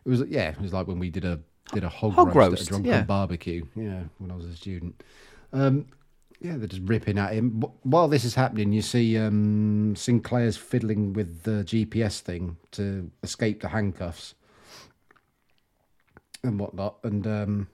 It 0.05 0.09
was 0.09 0.23
yeah, 0.29 0.51
it 0.51 0.61
was 0.61 0.73
like 0.73 0.87
when 0.87 0.99
we 0.99 1.11
did 1.11 1.25
a 1.25 1.41
did 1.73 1.83
a 1.85 1.89
hog, 1.89 2.13
Hog 2.13 2.29
roast, 2.35 2.37
roast, 2.37 2.61
at 2.63 2.67
a 2.67 2.71
drunken 2.71 2.91
yeah. 2.91 3.03
barbecue. 3.03 3.67
Yeah, 3.75 4.05
when 4.19 4.31
I 4.31 4.37
was 4.37 4.47
a 4.47 4.55
student. 4.57 5.03
Um, 5.53 5.87
yeah, 6.41 6.57
they're 6.57 6.67
just 6.69 6.83
ripping 6.85 7.19
at 7.19 7.33
him. 7.33 7.65
While 7.83 8.09
this 8.09 8.25
is 8.25 8.35
happening, 8.35 8.73
you 8.73 8.83
see 8.83 9.17
um, 9.19 9.95
Sinclair's 9.97 10.57
fiddling 10.57 11.13
with 11.13 11.43
the 11.45 11.65
GPS 11.65 12.21
thing 12.21 12.57
to 12.73 13.11
escape 13.23 13.63
the 13.63 13.69
handcuffs 13.69 14.35
and 16.43 16.59
whatnot. 16.59 16.97
And 17.03 17.27
um, 17.27 17.69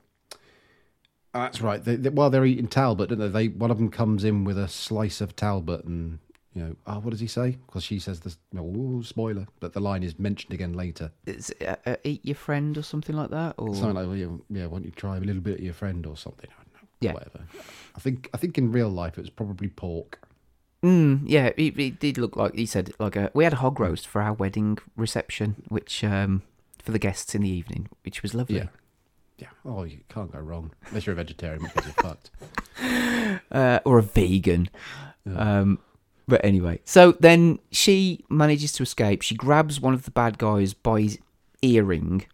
oh, 1.34 1.40
that's 1.40 1.60
right. 1.60 1.82
They, 1.82 1.96
they, 1.96 2.10
while 2.10 2.30
they're 2.30 2.44
eating 2.44 2.68
Talbot, 2.68 3.08
don't 3.08 3.18
they? 3.18 3.28
they? 3.28 3.48
One 3.48 3.70
of 3.70 3.78
them 3.78 3.90
comes 3.90 4.24
in 4.24 4.44
with 4.44 4.58
a 4.58 4.68
slice 4.68 5.20
of 5.20 5.36
Talbot 5.36 5.84
and. 5.84 6.18
You 6.52 6.62
know, 6.64 6.76
oh, 6.84 6.98
what 6.98 7.10
does 7.10 7.20
he 7.20 7.28
say? 7.28 7.58
Because 7.64 7.84
she 7.84 8.00
says 8.00 8.18
this. 8.18 8.36
Oh, 8.58 9.02
spoiler! 9.02 9.46
But 9.60 9.72
the 9.72 9.78
line 9.78 10.02
is 10.02 10.18
mentioned 10.18 10.52
again 10.52 10.72
later. 10.72 11.12
Uh, 11.28 11.76
uh, 11.86 11.94
eat 12.02 12.24
your 12.24 12.34
friend 12.34 12.76
or 12.76 12.82
something 12.82 13.14
like 13.14 13.30
that, 13.30 13.54
or 13.56 13.72
Something 13.72 13.94
like, 13.94 14.06
well, 14.08 14.16
yeah, 14.16 14.26
yeah, 14.48 14.66
why 14.66 14.78
don't 14.78 14.84
you 14.84 14.90
try 14.90 15.16
a 15.16 15.20
little 15.20 15.40
bit 15.40 15.60
of 15.60 15.64
your 15.64 15.74
friend 15.74 16.04
or 16.06 16.16
something? 16.16 16.50
I 17.02 17.06
don't 17.06 17.14
know. 17.14 17.20
Yeah. 17.20 17.40
Whatever. 17.40 17.44
I 17.96 18.00
think 18.00 18.30
I 18.32 18.36
think 18.36 18.58
in 18.58 18.72
real 18.72 18.88
life 18.88 19.18
it 19.18 19.22
was 19.22 19.30
probably 19.30 19.68
pork. 19.68 20.20
Mm, 20.82 21.22
yeah, 21.26 21.50
it, 21.58 21.78
it 21.78 22.00
did 22.00 22.16
look 22.16 22.36
like 22.36 22.54
he 22.54 22.64
said 22.64 22.92
like 22.98 23.14
a, 23.14 23.30
we 23.34 23.44
had 23.44 23.52
a 23.52 23.56
hog 23.56 23.78
roast 23.78 24.06
for 24.06 24.22
our 24.22 24.32
wedding 24.32 24.78
reception, 24.96 25.62
which 25.68 26.02
um, 26.02 26.42
for 26.82 26.92
the 26.92 26.98
guests 26.98 27.34
in 27.34 27.42
the 27.42 27.50
evening, 27.50 27.88
which 28.04 28.22
was 28.22 28.34
lovely. 28.34 28.58
Yeah. 28.58 28.68
Yeah. 29.36 29.48
Oh, 29.64 29.84
you 29.84 30.00
can't 30.08 30.30
go 30.30 30.38
wrong. 30.38 30.72
Unless 30.88 31.06
you're 31.06 31.14
a 31.14 31.16
vegetarian 31.16 31.62
because 31.62 31.84
you're 31.86 31.94
fucked. 31.94 32.30
uh, 33.50 33.80
or 33.86 33.98
a 33.98 34.02
vegan. 34.02 34.68
Um, 35.34 35.78
but 36.28 36.44
anyway, 36.44 36.80
so 36.84 37.12
then 37.12 37.58
she 37.70 38.24
manages 38.28 38.72
to 38.74 38.82
escape. 38.82 39.22
She 39.22 39.34
grabs 39.34 39.80
one 39.80 39.94
of 39.94 40.04
the 40.04 40.10
bad 40.10 40.38
guys 40.38 40.74
by 40.74 41.00
his 41.00 41.18
earring 41.62 42.26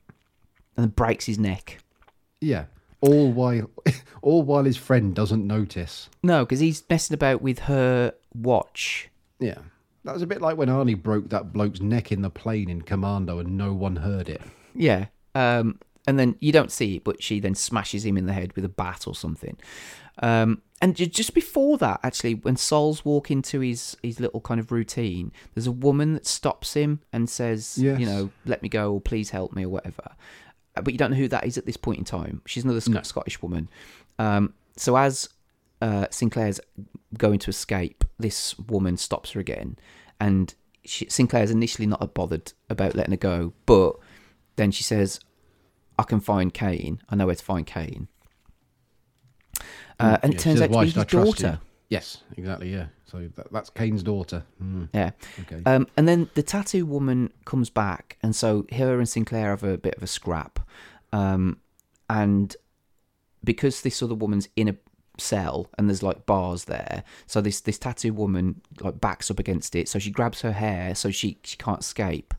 and 0.77 0.95
breaks 0.95 1.27
his 1.27 1.39
neck. 1.39 1.79
Yeah. 2.41 2.65
All 3.01 3.31
while 3.31 3.71
all 4.23 4.43
while 4.43 4.65
his 4.65 4.77
friend 4.77 5.15
doesn't 5.15 5.47
notice. 5.47 6.09
No, 6.23 6.45
because 6.45 6.61
he's 6.61 6.83
messing 6.89 7.15
about 7.15 7.43
with 7.43 7.61
her 7.61 8.15
watch. 8.35 9.09
Yeah. 9.39 9.59
That 10.05 10.15
was 10.15 10.23
a 10.23 10.27
bit 10.27 10.41
like 10.41 10.57
when 10.57 10.69
Arnie 10.69 11.01
broke 11.01 11.31
that 11.31 11.53
bloke's 11.53 11.81
neck 11.81 12.13
in 12.13 12.23
the 12.23 12.31
plane 12.31 12.71
in 12.71 12.83
Commando 12.83 13.39
and 13.39 13.57
no 13.59 13.73
one 13.73 13.97
heard 13.97 14.29
it. 14.29 14.41
Yeah. 14.75 15.07
Um, 15.35 15.81
and 16.07 16.19
then 16.19 16.37
you 16.41 16.53
don't 16.53 16.71
see 16.71 16.97
it, 16.97 17.05
but 17.05 17.23
she 17.23 17.41
then 17.41 17.55
smashes 17.57 18.05
him 18.07 18.17
in 18.17 18.27
the 18.27 18.33
head 18.33 18.55
with 18.55 18.65
a 18.65 18.69
bat 18.69 19.09
or 19.09 19.15
something. 19.17 19.57
Um, 20.23 20.63
and 20.81 20.95
just 20.95 21.35
before 21.35 21.79
that, 21.79 22.01
actually, 22.03 22.35
when 22.35 22.57
Sol's 22.57 23.05
walk 23.05 23.31
into 23.31 23.61
his, 23.61 23.97
his 24.03 24.21
little 24.21 24.41
kind 24.41 24.61
of 24.61 24.71
routine, 24.71 25.33
there's 25.55 25.67
a 25.67 25.73
woman 25.73 26.15
that 26.15 26.27
stops 26.27 26.75
him 26.75 27.01
and 27.13 27.29
says, 27.29 27.77
Yes. 27.77 27.99
you 27.99 28.07
know, 28.07 28.31
let 28.45 28.63
me 28.63 28.69
go 28.69 28.93
or 28.93 29.01
please 29.01 29.31
help 29.31 29.55
me 29.55 29.65
or 29.65 29.69
whatever. 29.71 30.13
But 30.83 30.93
you 30.93 30.99
don't 30.99 31.11
know 31.11 31.17
who 31.17 31.29
that 31.29 31.47
is 31.47 31.59
at 31.59 31.67
this 31.67 31.77
point 31.77 31.99
in 31.99 32.05
time. 32.05 32.43
She's 32.47 32.65
another 32.65 32.81
Sc- 32.81 32.89
No. 32.91 33.03
Scottish 33.03 33.41
woman. 33.43 33.69
Um, 34.19 34.55
so 34.77 34.97
as 34.97 35.29
uh, 35.83 36.07
Sinclair's 36.11 36.61
going 37.19 37.39
to 37.41 37.51
escape, 37.51 38.05
this 38.19 38.59
woman 38.59 38.97
stops 38.97 39.33
her 39.33 39.41
again. 39.41 39.77
And 40.21 40.55
she, 40.85 41.07
Sinclair's 41.09 41.51
initially 41.51 41.87
not 41.87 42.15
bothered 42.15 42.53
about 42.71 42.95
letting 42.95 43.13
her 43.13 43.17
go, 43.19 43.53
but 43.67 43.97
then 44.57 44.71
she 44.71 44.83
says, 44.83 45.21
I 45.99 46.03
can 46.05 46.21
find 46.21 46.53
Kane. 46.55 47.01
I 47.09 47.17
know 47.17 47.27
where 47.27 47.35
to 47.35 47.45
find 47.45 47.67
Kane. 47.67 48.09
Uh, 49.99 50.19
and 50.23 50.33
Mm, 50.33 50.35
Yeah, 50.35 50.39
it 50.39 50.43
turns 50.43 50.43
says, 50.59 50.63
out 50.63 50.67
to 50.69 50.73
"Why 50.75 50.85
be 50.85 50.91
his 50.91 51.05
daughter. 51.07 51.61
Yes, 51.89 52.19
exactly. 52.37 52.73
Yeah. 52.73 52.87
So 53.07 53.29
that, 53.37 53.53
that's 53.53 53.71
Kane's 53.71 54.03
daughter. 54.03 54.45
Mm. 54.63 54.89
Yeah. 54.93 55.11
Okay. 55.43 55.63
Um, 55.65 55.87
and 55.97 56.09
then 56.09 56.29
the 56.35 56.43
tattoo 56.43 56.85
woman 56.85 57.33
comes 57.45 57.71
back, 57.71 58.19
and 58.23 58.35
so 58.35 58.67
her 58.73 58.99
and 58.99 59.09
Sinclair 59.09 59.51
have 59.51 59.63
a 59.63 59.79
bit 59.79 59.95
of 59.95 60.03
a 60.03 60.07
scrap. 60.09 60.59
Um, 61.13 61.59
and 62.11 62.55
because 63.45 63.83
this 63.83 64.03
other 64.03 64.15
woman's 64.15 64.49
in 64.57 64.69
a 64.69 64.77
cell 65.19 65.71
and 65.79 65.89
there's 65.89 66.03
like 66.03 66.27
bars 66.27 66.65
there, 66.65 67.05
so 67.27 67.41
this 67.41 67.61
this 67.61 67.79
tattoo 67.79 68.13
woman 68.13 68.61
like 68.81 69.01
backs 69.01 69.31
up 69.31 69.39
against 69.39 69.77
it, 69.77 69.89
so 69.89 69.99
she 69.99 70.11
grabs 70.11 70.41
her 70.43 70.53
hair 70.53 70.95
so 70.95 71.11
she 71.11 71.39
she 71.45 71.57
can't 71.57 71.81
escape. 71.81 72.35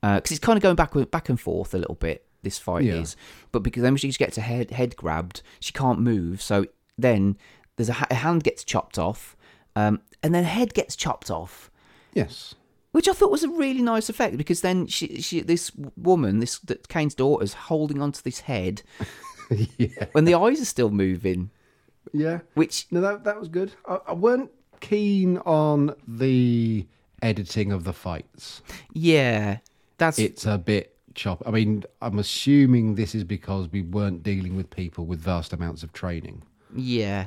Because 0.00 0.30
it's 0.30 0.38
kind 0.40 0.56
of 0.56 0.62
going 0.62 0.76
back 0.76 0.92
back 1.10 1.28
and 1.28 1.40
forth 1.40 1.74
a 1.74 1.78
little 1.78 1.94
bit. 1.96 2.24
This 2.42 2.58
fight 2.58 2.84
Yeah. 2.84 2.94
is, 2.94 3.16
but 3.50 3.60
because 3.64 3.82
then 3.82 3.96
she 3.96 4.10
gets 4.12 4.36
her 4.36 4.42
head 4.42 4.70
head 4.72 4.94
grabbed, 4.96 5.42
she 5.58 5.72
can't 5.72 5.98
move. 6.00 6.40
So 6.40 6.66
then 6.96 7.36
there's 7.76 7.88
a, 7.88 8.06
a 8.10 8.14
hand 8.14 8.44
gets 8.44 8.62
chopped 8.62 8.96
off, 8.98 9.36
um, 9.78 10.00
and 10.22 10.34
then 10.34 10.44
head 10.44 10.74
gets 10.74 10.96
chopped 10.96 11.30
off 11.30 11.70
yes. 12.14 12.54
which 12.92 13.08
I 13.08 13.12
thought 13.12 13.30
was 13.30 13.44
a 13.44 13.48
really 13.64 13.82
nice 13.82 14.08
effect 14.08 14.36
because 14.36 14.60
then 14.62 14.86
she, 14.86 15.20
she 15.20 15.40
this 15.40 15.70
woman, 15.96 16.40
this 16.40 16.58
that 16.60 16.88
Kane's 16.88 17.14
daughter's 17.14 17.54
holding 17.68 18.00
onto 18.02 18.20
this 18.22 18.40
head 18.40 18.82
yeah. 19.78 20.06
when 20.12 20.24
the 20.24 20.34
eyes 20.34 20.60
are 20.60 20.64
still 20.76 20.90
moving, 20.90 21.50
Yeah. 22.12 22.38
which 22.54 22.86
No, 22.90 23.00
that 23.00 23.24
that 23.24 23.38
was 23.38 23.48
good. 23.48 23.70
I, 23.86 23.98
I 24.08 24.14
weren't 24.14 24.50
keen 24.80 25.38
on 25.38 25.94
the 26.06 26.86
editing 27.22 27.72
of 27.72 27.84
the 27.84 27.92
fights. 27.92 28.62
yeah, 28.92 29.58
that's 29.98 30.18
It's 30.18 30.46
a 30.46 30.58
bit 30.58 30.94
chop. 31.14 31.42
I 31.46 31.50
mean, 31.50 31.84
I'm 32.00 32.18
assuming 32.18 32.94
this 32.94 33.14
is 33.14 33.24
because 33.24 33.70
we 33.72 33.82
weren't 33.82 34.22
dealing 34.22 34.56
with 34.56 34.70
people 34.70 35.04
with 35.04 35.20
vast 35.20 35.52
amounts 35.52 35.82
of 35.82 35.92
training. 35.92 36.42
Yeah, 36.74 37.26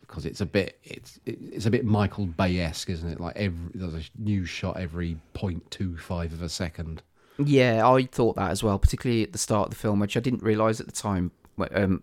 Because 0.00 0.24
it's 0.26 0.40
a 0.40 0.46
bit, 0.46 0.78
it's 0.84 1.18
it's 1.26 1.66
a 1.66 1.70
bit 1.70 1.84
Michael 1.84 2.26
Bay-esque, 2.26 2.90
isn't 2.90 3.08
it? 3.08 3.20
Like 3.20 3.36
every 3.36 3.70
there's 3.74 3.94
a 3.94 4.02
new 4.18 4.44
shot 4.44 4.78
every 4.78 5.16
0.25 5.34 6.32
of 6.32 6.42
a 6.42 6.48
second. 6.48 7.02
yeah. 7.38 7.86
I 7.88 8.04
thought 8.04 8.36
that 8.36 8.50
as 8.50 8.62
well, 8.62 8.78
particularly 8.78 9.22
at 9.22 9.32
the 9.32 9.38
start 9.38 9.66
of 9.68 9.70
the 9.70 9.76
film, 9.80 9.98
which 10.00 10.16
I 10.16 10.20
didn't 10.20 10.42
realise 10.42 10.80
at 10.80 10.86
the 10.86 10.92
time 10.92 11.30
um, 11.74 12.02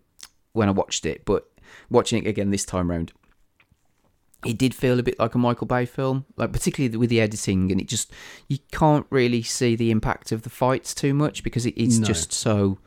when 0.54 0.68
I 0.68 0.72
watched 0.72 1.06
it, 1.06 1.24
but 1.26 1.50
watching 1.90 2.24
it 2.24 2.28
again 2.30 2.52
this 2.52 2.66
time 2.66 2.90
round. 2.90 3.12
It 4.46 4.58
did 4.58 4.74
feel 4.74 4.98
a 4.98 5.04
bit 5.04 5.20
like 5.20 5.36
a 5.36 5.38
Michael 5.38 5.68
Bay 5.68 5.86
film, 5.86 6.24
like 6.38 6.54
particularly 6.54 6.96
with 6.96 7.10
the 7.10 7.20
editing, 7.20 7.74
and 7.74 7.82
it 7.82 7.88
just 7.90 8.10
you 8.48 8.58
can't 8.72 9.06
really 9.10 9.44
see 9.44 9.76
the 9.76 9.92
impact 9.92 10.32
of 10.32 10.44
the 10.44 10.50
fights 10.50 10.94
too 10.96 11.14
much 11.14 11.44
because 11.44 11.66
it, 11.66 11.74
it's 11.76 11.98
No. 11.98 12.08
just 12.08 12.32
so 12.32 12.80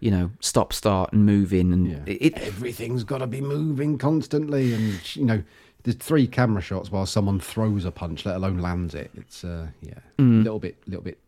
you 0.00 0.10
know, 0.10 0.30
stop, 0.40 0.72
start, 0.72 1.12
and 1.12 1.24
move 1.24 1.52
in, 1.52 1.72
and 1.72 1.90
Yeah. 1.90 2.02
it, 2.06 2.22
it 2.22 2.34
Everything's 2.38 3.04
got 3.04 3.18
to 3.18 3.26
be 3.26 3.40
moving 3.40 3.98
constantly, 3.98 4.72
and 4.72 5.16
you 5.16 5.24
know, 5.24 5.42
there's 5.84 5.96
three 5.96 6.26
camera 6.26 6.60
shots 6.62 6.90
while 6.90 7.06
someone 7.06 7.40
throws 7.40 7.84
a 7.84 7.90
punch, 7.90 8.26
let 8.26 8.36
alone 8.36 8.58
lands 8.58 8.94
it. 8.94 9.10
It's 9.16 9.44
uh, 9.44 9.68
yeah, 9.80 9.98
a 10.18 10.22
Mm. 10.22 10.42
little 10.44 10.58
bit, 10.58 10.76
little 10.86 11.02
bit, 11.04 11.18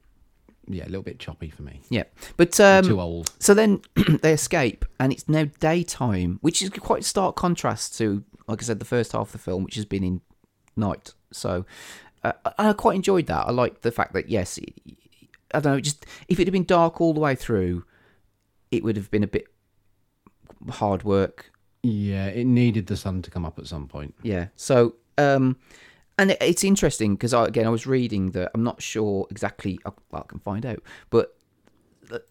yeah, 0.66 0.85
a 0.85 0.90
little 0.90 1.03
bit 1.03 1.19
choppy 1.19 1.49
for 1.49 1.62
me. 1.62 1.81
yeah. 1.89 2.05
But 2.36 2.59
um, 2.61 2.85
too 2.85 3.01
old. 3.01 3.32
So 3.39 3.55
then 3.55 3.81
they 4.23 4.32
escape, 4.32 4.85
and 5.01 5.12
it's 5.12 5.28
now 5.28 5.47
daytime, 5.61 6.39
which 6.43 6.61
is 6.62 6.70
quite 6.70 7.01
a 7.03 7.05
stark 7.05 7.36
contrast 7.36 7.97
to, 7.99 8.24
like 8.47 8.62
I 8.62 8.65
said, 8.66 8.78
the 8.81 8.85
first 8.85 9.12
half 9.12 9.28
of 9.28 9.32
the 9.32 9.39
film, 9.39 9.65
which 9.65 9.77
has 9.77 9.85
been 9.86 10.05
in 10.05 10.20
night. 10.77 11.15
So 11.32 11.65
uh, 12.24 12.32
I 12.59 12.69
I 12.69 12.73
quite 12.74 12.97
enjoyed 12.97 13.27
that. 13.28 13.47
I 13.47 13.51
like 13.53 13.81
the 13.82 13.93
fact 13.93 14.12
that 14.15 14.28
yes, 14.28 14.59
it, 14.59 14.74
I 15.55 15.61
don't 15.61 15.73
know, 15.74 15.81
just 15.81 16.05
if 16.28 16.39
it 16.39 16.47
had 16.47 16.53
been 16.53 16.65
dark 16.65 17.01
all 17.01 17.15
the 17.15 17.20
way 17.20 17.35
through, 17.35 17.85
it 18.70 18.85
would 18.85 18.97
have 18.97 19.11
been 19.11 19.23
a 19.23 19.28
bit 19.28 19.47
hard 20.70 21.05
work. 21.05 21.53
Yeah, 21.82 22.27
it 22.27 22.45
needed 22.45 22.86
the 22.86 22.97
sun 22.97 23.23
to 23.23 23.31
come 23.31 23.45
up 23.45 23.59
at 23.59 23.66
some 23.66 23.86
point. 23.86 24.15
Yeah. 24.23 24.49
So, 24.57 24.97
um, 25.16 25.57
and 26.19 26.32
it, 26.32 26.39
it's 26.40 26.65
interesting 26.65 27.15
because 27.15 27.32
I, 27.32 27.47
again, 27.47 27.66
I 27.66 27.70
was 27.70 27.86
reading 27.86 28.32
that 28.32 28.51
I'm 28.55 28.65
not 28.65 28.82
sure 28.82 29.27
exactly. 29.31 29.78
I, 29.86 29.90
well, 30.11 30.23
I 30.24 30.28
can 30.28 30.40
find 30.40 30.66
out, 30.66 30.82
but 31.11 31.36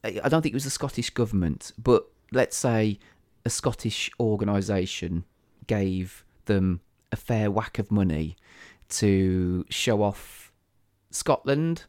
I 0.03 0.19
I 0.23 0.29
don't 0.29 0.41
think 0.41 0.53
it 0.53 0.55
was 0.55 0.65
the 0.65 0.69
Scottish 0.69 1.09
government, 1.09 1.71
but 1.77 2.07
let's 2.31 2.57
say 2.57 2.99
a 3.45 3.49
Scottish 3.49 4.11
organisation 4.19 5.23
gave 5.67 6.25
them 6.45 6.81
a 7.11 7.15
fair 7.15 7.49
whack 7.49 7.79
of 7.79 7.91
money 7.91 8.35
to 8.89 9.65
show 9.69 10.01
off 10.01 10.51
Scotland. 11.11 11.85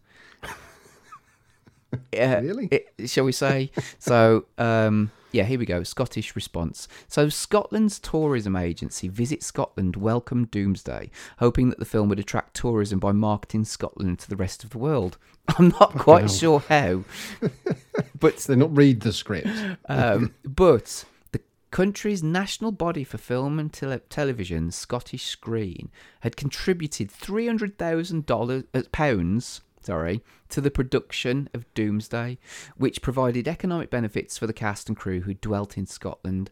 Yeah, 2.12 2.40
Really? 2.40 2.68
it- 2.70 3.08
shall 3.08 3.24
we 3.24 3.32
say? 3.32 3.70
so, 3.98 4.46
um, 4.58 5.10
yeah, 5.32 5.44
here 5.44 5.58
we 5.58 5.66
go. 5.66 5.82
Scottish 5.82 6.34
response. 6.34 6.88
So, 7.06 7.28
Scotland's 7.28 7.98
tourism 7.98 8.56
agency, 8.56 9.08
Visit 9.08 9.42
Scotland, 9.42 9.94
welcomed 9.96 10.50
Doomsday, 10.50 11.10
hoping 11.38 11.68
that 11.68 11.78
the 11.78 11.84
film 11.84 12.08
would 12.08 12.18
attract 12.18 12.54
tourism 12.54 12.98
by 12.98 13.12
marketing 13.12 13.64
Scotland 13.64 14.18
to 14.20 14.28
the 14.30 14.36
rest 14.36 14.64
of 14.64 14.70
the 14.70 14.78
world. 14.78 15.18
I'm 15.58 15.68
not 15.80 15.92
quite 15.94 16.20
hell. 16.22 16.28
sure 16.28 16.60
how, 16.68 17.04
but 18.18 18.36
They 18.38 18.56
not 18.56 18.74
read 18.76 19.00
the 19.00 19.12
script. 19.12 19.48
um, 19.88 20.34
but 20.44 21.04
the 21.32 21.40
country's 21.70 22.22
national 22.22 22.72
body 22.72 23.04
for 23.04 23.18
film 23.18 23.58
and 23.58 23.72
tele- 23.72 24.00
television, 24.10 24.70
Scottish 24.70 25.24
Screen, 25.26 25.90
had 26.20 26.36
contributed 26.36 27.10
three 27.10 27.46
hundred 27.46 27.78
thousand 27.78 28.26
dollars 28.26 28.64
uh, 28.74 28.82
pounds. 28.92 29.60
Sorry, 29.82 30.22
to 30.50 30.60
the 30.60 30.70
production 30.70 31.48
of 31.54 31.72
Doomsday, 31.74 32.38
which 32.76 33.02
provided 33.02 33.48
economic 33.48 33.90
benefits 33.90 34.36
for 34.36 34.46
the 34.46 34.52
cast 34.52 34.88
and 34.88 34.96
crew 34.96 35.20
who 35.20 35.34
dwelt 35.34 35.78
in 35.78 35.86
Scotland. 35.86 36.50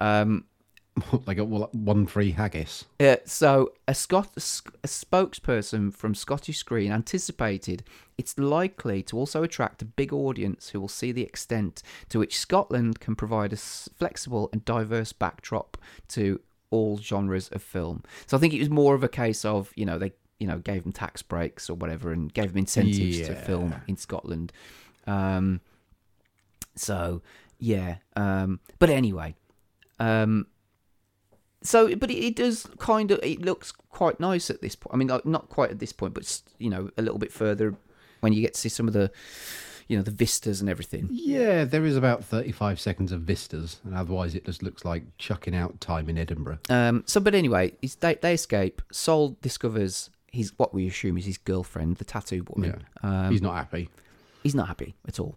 Um, 0.00 0.44
like 1.26 1.38
a 1.38 1.44
one 1.44 2.06
free 2.06 2.32
haggis. 2.32 2.84
uh, 3.00 3.16
so, 3.24 3.72
a, 3.88 3.94
Scot- 3.94 4.36
a 4.36 4.86
spokesperson 4.86 5.92
from 5.92 6.14
Scottish 6.14 6.58
Screen 6.58 6.92
anticipated 6.92 7.82
it's 8.16 8.38
likely 8.38 9.02
to 9.02 9.18
also 9.18 9.42
attract 9.42 9.82
a 9.82 9.86
big 9.86 10.12
audience 10.12 10.68
who 10.68 10.80
will 10.80 10.88
see 10.88 11.10
the 11.10 11.22
extent 11.22 11.82
to 12.10 12.20
which 12.20 12.38
Scotland 12.38 13.00
can 13.00 13.16
provide 13.16 13.52
a 13.52 13.56
flexible 13.56 14.48
and 14.52 14.64
diverse 14.64 15.12
backdrop 15.12 15.76
to 16.08 16.40
all 16.70 16.98
genres 16.98 17.48
of 17.48 17.62
film. 17.62 18.04
So, 18.26 18.36
I 18.36 18.40
think 18.40 18.54
it 18.54 18.60
was 18.60 18.70
more 18.70 18.94
of 18.94 19.02
a 19.02 19.08
case 19.08 19.44
of, 19.44 19.72
you 19.74 19.84
know, 19.84 19.98
they 19.98 20.12
you 20.44 20.50
know 20.50 20.58
gave 20.58 20.82
them 20.82 20.92
tax 20.92 21.22
breaks 21.22 21.70
or 21.70 21.74
whatever 21.74 22.12
and 22.12 22.32
gave 22.34 22.50
them 22.50 22.58
incentives 22.58 23.26
to 23.26 23.34
film 23.34 23.74
in 23.88 23.96
Scotland. 23.96 24.52
Um, 25.06 25.62
so, 26.76 27.22
yeah. 27.58 27.96
Um, 28.14 28.60
but 28.78 28.90
anyway, 28.90 29.36
um, 29.98 30.46
so, 31.62 31.96
but 31.96 32.10
it, 32.10 32.22
it 32.22 32.36
does 32.36 32.68
kind 32.78 33.10
of. 33.10 33.20
It 33.22 33.40
looks 33.40 33.72
quite 33.72 34.20
nice 34.20 34.50
at 34.50 34.60
this 34.60 34.76
point. 34.76 34.92
I 34.92 34.98
mean, 34.98 35.08
like, 35.08 35.24
not 35.24 35.48
quite 35.48 35.70
at 35.70 35.78
this 35.78 35.92
point, 35.92 36.12
but 36.12 36.42
you 36.58 36.68
know, 36.68 36.90
a 36.98 37.02
little 37.02 37.18
bit 37.18 37.32
further 37.32 37.74
when 38.20 38.34
you 38.34 38.42
get 38.42 38.52
to 38.52 38.60
see 38.60 38.68
some 38.68 38.86
of 38.86 38.92
the, 38.92 39.10
you 39.88 39.96
know, 39.96 40.02
the 40.02 40.10
vistas 40.10 40.60
and 40.60 40.68
everything. 40.68 41.08
Yeah, 41.10 41.64
there 41.64 41.86
is 41.86 41.96
about 41.96 42.22
35 42.22 42.78
seconds 42.78 43.12
of 43.12 43.22
vistas, 43.22 43.80
and 43.82 43.94
otherwise 43.94 44.34
it 44.34 44.44
just 44.44 44.62
looks 44.62 44.84
like 44.84 45.04
chucking 45.16 45.56
out 45.56 45.80
time 45.80 46.10
in 46.10 46.18
Edinburgh. 46.18 46.58
Um. 46.68 47.02
So, 47.06 47.18
but 47.18 47.34
anyway, 47.34 47.72
they 48.00 48.16
they 48.16 48.34
escape. 48.34 48.82
Sol 48.92 49.38
discovers 49.40 50.10
his 50.34 50.52
what 50.58 50.74
we 50.74 50.86
assume 50.86 51.16
is 51.18 51.24
his 51.24 51.38
girlfriend, 51.38 51.96
the 51.96 52.04
tattoo 52.04 52.44
woman. 52.50 52.82
Yeah. 53.02 53.08
Um, 53.26 53.30
He's 53.32 53.42
not 53.42 53.54
happy. 53.54 53.88
he's 54.42 54.54
not 54.54 54.68
happy 54.68 54.94
at 55.08 55.18
all. 55.20 55.36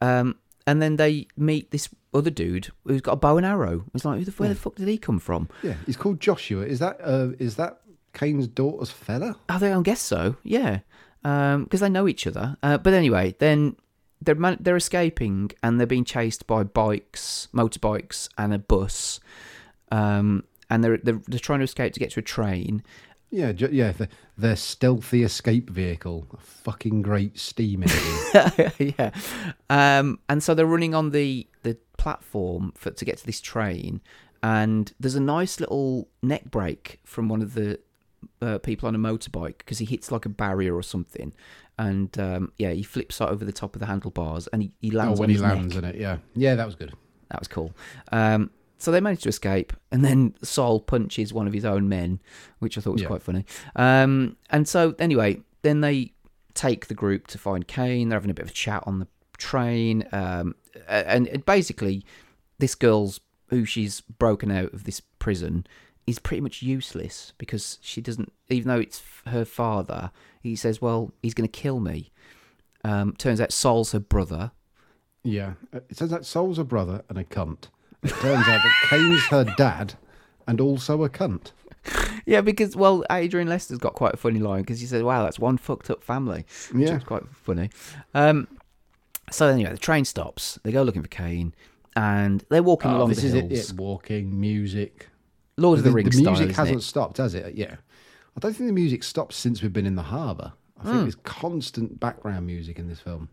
Um. 0.00 0.36
And 0.66 0.82
then 0.82 0.96
they 0.96 1.26
meet 1.34 1.70
this 1.70 1.88
other 2.12 2.28
dude 2.28 2.68
who's 2.84 3.00
got 3.00 3.12
a 3.12 3.16
bow 3.16 3.38
and 3.38 3.46
arrow. 3.46 3.84
It's 3.94 4.04
like, 4.04 4.18
who 4.18 4.24
the, 4.26 4.32
where 4.32 4.50
the 4.50 4.54
fuck 4.54 4.74
did 4.74 4.86
he 4.86 4.98
come 4.98 5.18
from? 5.18 5.48
Yeah, 5.62 5.76
he's 5.86 5.96
called 5.96 6.20
Joshua. 6.20 6.62
Is 6.66 6.78
that 6.80 6.98
uh, 7.02 7.30
is 7.38 7.56
that 7.56 7.80
Kane's 8.12 8.46
daughter's 8.48 8.90
fella? 8.90 9.36
I 9.48 9.58
think 9.58 9.74
I 9.74 9.80
guess 9.80 10.02
so. 10.02 10.36
Yeah, 10.42 10.80
because 11.22 11.80
they 11.80 11.88
know 11.88 12.06
each 12.06 12.26
other. 12.26 12.58
Uh, 12.62 12.76
but 12.76 12.92
anyway, 12.92 13.34
then 13.38 13.76
they're 14.20 14.34
man- 14.34 14.58
they're 14.60 14.76
escaping 14.76 15.52
and 15.62 15.80
they're 15.80 15.86
being 15.86 16.04
chased 16.04 16.46
by 16.46 16.64
bikes, 16.64 17.48
motorbikes, 17.54 18.28
and 18.36 18.52
a 18.52 18.58
bus. 18.58 19.20
Um, 19.90 20.44
and 20.68 20.84
they're, 20.84 20.98
they're 20.98 21.22
they're 21.28 21.40
trying 21.40 21.60
to 21.60 21.64
escape 21.64 21.94
to 21.94 22.00
get 22.00 22.10
to 22.10 22.20
a 22.20 22.22
train. 22.22 22.82
Yeah, 23.30 23.52
ju- 23.52 23.68
yeah, 23.70 23.92
the, 23.92 24.08
their 24.36 24.56
stealthy 24.56 25.22
escape 25.22 25.68
vehicle, 25.68 26.26
a 26.32 26.38
fucking 26.38 27.02
great 27.02 27.38
steam 27.38 27.82
engine. 27.82 28.72
yeah. 28.98 29.10
Um, 29.68 30.18
and 30.28 30.42
so 30.42 30.54
they're 30.54 30.66
running 30.66 30.94
on 30.94 31.10
the 31.10 31.46
the 31.62 31.76
platform 31.98 32.72
for 32.74 32.90
to 32.90 33.04
get 33.04 33.18
to 33.18 33.26
this 33.26 33.40
train. 33.40 34.00
And 34.42 34.92
there's 34.98 35.16
a 35.16 35.20
nice 35.20 35.60
little 35.60 36.08
neck 36.22 36.44
break 36.50 37.00
from 37.04 37.28
one 37.28 37.42
of 37.42 37.54
the 37.54 37.80
uh, 38.40 38.58
people 38.58 38.86
on 38.86 38.94
a 38.94 38.98
motorbike 38.98 39.58
because 39.58 39.78
he 39.78 39.84
hits 39.84 40.10
like 40.10 40.24
a 40.24 40.28
barrier 40.28 40.74
or 40.74 40.82
something. 40.82 41.32
And 41.78 42.16
um, 42.18 42.52
yeah, 42.58 42.70
he 42.70 42.82
flips 42.82 43.20
over 43.20 43.44
the 43.44 43.52
top 43.52 43.76
of 43.76 43.80
the 43.80 43.86
handlebars 43.86 44.46
and 44.48 44.62
he, 44.62 44.72
he 44.80 44.92
oh, 44.94 44.98
lands 44.98 45.20
when 45.20 45.30
on 45.30 45.34
he 45.34 45.40
lands 45.40 45.74
neck. 45.74 45.84
in 45.84 45.90
it, 45.90 46.00
yeah, 46.00 46.18
yeah, 46.34 46.54
that 46.54 46.66
was 46.66 46.74
good. 46.74 46.92
That 47.30 47.40
was 47.40 47.48
cool. 47.48 47.72
Um, 48.10 48.50
so 48.78 48.90
they 48.90 49.00
managed 49.00 49.24
to 49.24 49.28
escape, 49.28 49.72
and 49.90 50.04
then 50.04 50.34
Sol 50.42 50.80
punches 50.80 51.32
one 51.32 51.46
of 51.46 51.52
his 51.52 51.64
own 51.64 51.88
men, 51.88 52.20
which 52.60 52.78
I 52.78 52.80
thought 52.80 52.92
was 52.94 53.02
Yeah. 53.02 53.08
quite 53.08 53.22
funny. 53.22 53.44
Um, 53.76 54.36
and 54.50 54.66
so 54.68 54.94
anyway, 54.98 55.40
then 55.62 55.80
they 55.80 56.12
take 56.54 56.86
the 56.86 56.94
group 56.94 57.26
to 57.28 57.38
find 57.38 57.66
Kane. 57.68 58.08
They're 58.08 58.16
having 58.16 58.30
a 58.30 58.34
bit 58.34 58.44
of 58.44 58.50
a 58.50 58.54
chat 58.54 58.82
on 58.86 58.98
the 59.00 59.08
train, 59.36 60.06
um, 60.12 60.54
and 60.88 61.44
basically, 61.44 62.04
this 62.58 62.74
girl's 62.74 63.20
who 63.48 63.64
she's 63.64 64.00
broken 64.02 64.50
out 64.50 64.72
of 64.74 64.84
this 64.84 65.00
prison 65.18 65.66
is 66.06 66.18
pretty 66.18 66.40
much 66.40 66.62
useless 66.62 67.32
because 67.38 67.78
she 67.80 68.00
doesn't. 68.00 68.32
Even 68.48 68.68
though 68.68 68.80
it's 68.80 69.02
her 69.26 69.44
father, 69.44 70.10
he 70.42 70.54
says, 70.56 70.80
"Well, 70.82 71.12
he's 71.22 71.34
going 71.34 71.48
to 71.48 71.60
kill 71.60 71.80
me." 71.80 72.10
Um, 72.84 73.14
turns 73.18 73.40
out 73.40 73.52
Sol's 73.52 73.92
her 73.92 73.98
brother. 74.00 74.52
Yeah, 75.24 75.54
it 75.72 75.96
says 75.96 76.10
that 76.10 76.24
Sol's 76.24 76.56
her 76.58 76.64
brother 76.64 77.02
and 77.08 77.18
a 77.18 77.24
cunt. 77.24 77.68
It 78.02 78.10
turns 78.10 78.46
out 78.46 78.60
that 78.62 78.72
Kane's 78.88 79.22
her 79.26 79.44
dad 79.56 79.94
and 80.46 80.60
also 80.60 81.02
a 81.04 81.08
cunt. 81.08 81.52
Yeah, 82.26 82.42
because 82.42 82.76
well, 82.76 83.04
Adrian 83.10 83.48
Lester's 83.48 83.78
got 83.78 83.94
quite 83.94 84.14
a 84.14 84.16
funny 84.18 84.38
line 84.40 84.60
because 84.62 84.80
he 84.80 84.86
said, 84.86 85.02
"Wow, 85.02 85.22
that's 85.24 85.38
one 85.38 85.56
fucked 85.56 85.88
up 85.90 86.02
family." 86.02 86.44
Which 86.72 86.86
Yeah. 86.88 86.94
was 86.94 87.04
quite 87.04 87.22
funny. 87.32 87.70
Um, 88.14 88.46
so 89.30 89.46
anyway, 89.48 89.70
the 89.72 89.78
train 89.78 90.04
stops. 90.04 90.58
They 90.62 90.72
go 90.72 90.82
looking 90.82 91.02
for 91.02 91.08
Kane, 91.08 91.54
and 91.96 92.44
they're 92.50 92.62
walking 92.62 92.90
Oh, 92.90 92.98
along 92.98 93.08
this 93.10 93.20
the 93.22 93.28
is 93.28 93.34
it, 93.34 93.50
hills. 93.50 93.70
it. 93.70 93.76
Walking, 93.78 94.38
music. 94.38 95.08
Lord 95.56 95.78
of 95.78 95.84
the, 95.84 95.90
the, 95.90 95.94
Rings 95.96 96.16
the 96.16 96.22
music 96.22 96.50
isn't 96.50 96.56
hasn't 96.56 96.78
it? 96.78 96.82
stopped, 96.82 97.16
has 97.16 97.34
it? 97.34 97.54
Yeah. 97.54 97.76
I 98.36 98.40
don't 98.40 98.52
think 98.54 98.68
the 98.68 98.72
music 98.74 99.02
stopped 99.02 99.32
since 99.32 99.60
we've 99.62 99.72
been 99.72 99.86
in 99.86 99.96
the 99.96 100.02
harbour. 100.02 100.52
I 100.78 100.84
think 100.84 100.94
Hmm. 100.96 101.02
there's 101.02 101.16
constant 101.16 101.98
background 101.98 102.46
music 102.46 102.78
in 102.78 102.86
this 102.88 103.00
film. 103.00 103.28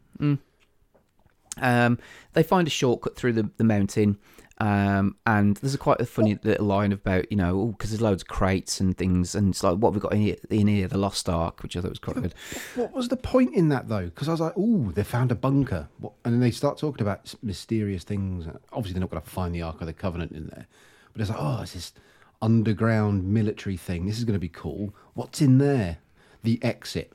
Um, 1.62 1.98
they 2.34 2.44
find 2.44 2.68
a 2.68 2.72
shortcut 2.72 3.16
through 3.16 3.34
the, 3.34 3.50
the 3.58 3.64
mountain, 3.64 4.18
um, 4.60 5.16
and 5.26 5.58
there's 5.58 5.74
a 5.74 5.78
quite 5.78 6.00
a 6.02 6.06
funny 6.06 6.38
little 6.44 6.66
line 6.66 6.92
about 6.94 7.30
you 7.32 7.38
know 7.38 7.68
because 7.68 7.92
there's 7.92 8.02
loads 8.02 8.24
of 8.24 8.28
crates 8.28 8.80
and 8.80 8.98
things, 8.98 9.36
and 9.36 9.50
it's 9.50 9.64
like 9.64 9.78
what 9.78 9.90
have 9.94 9.96
we 9.96 10.02
got 10.02 10.14
in 10.14 10.22
here, 10.22 10.36
in 10.50 10.68
here, 10.68 10.88
the 10.88 10.98
Lost 10.98 11.28
Ark, 11.30 11.62
which 11.64 11.76
I 11.76 11.82
thought 11.82 11.90
was 11.90 12.00
quite 12.00 12.22
good. 12.22 12.34
What 12.76 12.94
was 12.94 13.08
the 13.10 13.18
point 13.18 13.54
in 13.54 13.70
that 13.70 13.88
though? 13.88 14.06
Because 14.06 14.28
I 14.28 14.32
was 14.32 14.42
like, 14.42 14.54
oh, 14.58 14.92
they 14.94 15.04
found 15.04 15.32
a 15.32 15.36
bunker," 15.36 15.88
What- 16.00 16.14
and 16.24 16.34
then 16.34 16.42
they 16.42 16.52
start 16.52 16.78
talking 16.78 17.02
about 17.02 17.34
mysterious 17.42 18.04
things. 18.04 18.48
Obviously, 18.72 18.94
they're 18.94 19.02
not 19.02 19.10
going 19.12 19.24
to 19.24 19.30
find 19.30 19.54
the 19.54 19.62
Ark 19.62 19.82
of 19.82 19.88
the 19.88 19.94
Covenant 19.94 20.32
in 20.32 20.48
there, 20.48 20.68
but 21.14 21.22
it's 21.22 21.30
like, 21.30 21.40
"Oh, 21.42 21.62
it's 21.62 21.74
this 21.74 21.94
underground 22.42 23.26
military 23.26 23.78
thing. 23.78 24.06
This 24.06 24.18
is 24.18 24.24
going 24.24 24.34
to 24.36 24.40
be 24.40 24.50
cool. 24.50 24.94
What's 25.14 25.42
in 25.42 25.58
there?" 25.58 25.98
The 26.44 26.60
exit. 26.62 27.12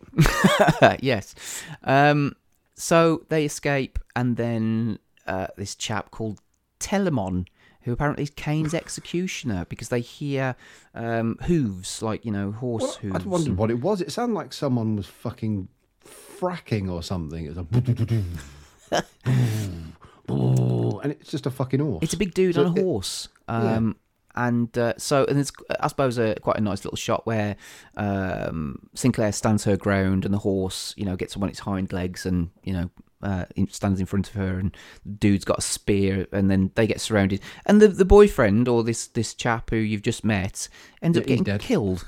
yes. 1.01 1.37
Um, 1.85 2.35
so 2.77 3.25
they 3.29 3.45
escape, 3.45 3.99
and 4.17 4.37
then 4.37 4.99
uh, 5.27 5.49
this 5.57 5.75
chap 5.75 6.11
called 6.11 6.41
Telamon, 6.79 7.47
who 7.83 7.93
apparently 7.93 8.25
is 8.25 8.31
Kane's 8.31 8.75
executioner, 8.83 9.67
because 9.69 9.89
they 9.91 10.01
hear 10.01 10.57
um, 10.95 11.37
hooves, 11.43 12.03
like 12.03 12.25
you 12.25 12.33
know, 12.33 12.53
horse 12.53 12.83
Well, 12.83 13.13
hooves. 13.13 13.25
I 13.25 13.29
wondered 13.29 13.57
what 13.57 13.71
it 13.71 13.81
was. 13.81 14.01
It 14.01 14.13
sounded 14.13 14.35
like 14.35 14.53
someone 14.53 14.97
was 14.97 15.07
fucking 15.07 15.69
fracking 16.05 16.91
or 16.91 17.03
something. 17.03 17.45
It 17.47 17.55
was 17.55 17.59
a 17.59 19.03
and 20.29 21.13
it's 21.13 21.31
just 21.31 21.47
a 21.47 21.51
fucking 21.51 21.81
horse. 21.81 22.03
It's 22.03 22.15
a 22.15 22.17
big 22.17 22.35
dude 22.35 22.55
So 22.55 22.65
on 22.65 22.67
a 22.69 22.81
it- 22.81 22.83
horse. 22.83 23.29
Um, 23.49 23.97
And 24.47 24.77
uh, 24.79 24.95
so, 24.97 25.25
and 25.27 25.51
I 25.81 25.89
suppose, 25.89 26.17
a, 26.19 26.35
quite 26.41 26.57
a 26.57 26.61
nice 26.63 26.85
little 26.85 26.97
shot 26.97 27.27
where 27.27 27.57
um, 27.97 28.89
Sinclair 28.95 29.33
stands 29.33 29.65
her 29.65 29.77
ground 29.77 30.25
and 30.25 30.33
the 30.33 30.39
horse, 30.39 30.95
you 30.97 31.05
know, 31.05 31.17
gets 31.17 31.37
on 31.37 31.49
its 31.49 31.59
hind 31.61 31.93
legs 31.93 32.25
and, 32.25 32.51
you 32.65 32.73
know, 32.73 32.91
uh, 33.23 33.45
stands 33.69 34.01
in 34.01 34.07
front 34.07 34.29
of 34.29 34.35
her 34.35 34.59
and 34.59 34.75
the 35.05 35.13
dude's 35.13 35.45
got 35.45 35.59
a 35.59 35.63
spear 35.63 36.27
and 36.33 36.51
then 36.51 36.71
they 36.75 36.87
get 36.87 37.01
surrounded. 37.01 37.41
And 37.67 37.83
the, 37.83 37.89
the 37.89 38.07
boyfriend 38.07 38.67
or 38.67 38.83
this, 38.83 39.09
this 39.09 39.35
chap 39.35 39.69
who 39.71 39.77
you've 39.77 40.03
just 40.03 40.25
met 40.25 40.69
ends 41.03 41.19
Yeah, 41.19 41.23
up 41.23 41.27
getting 41.29 41.59
killed. 41.59 42.07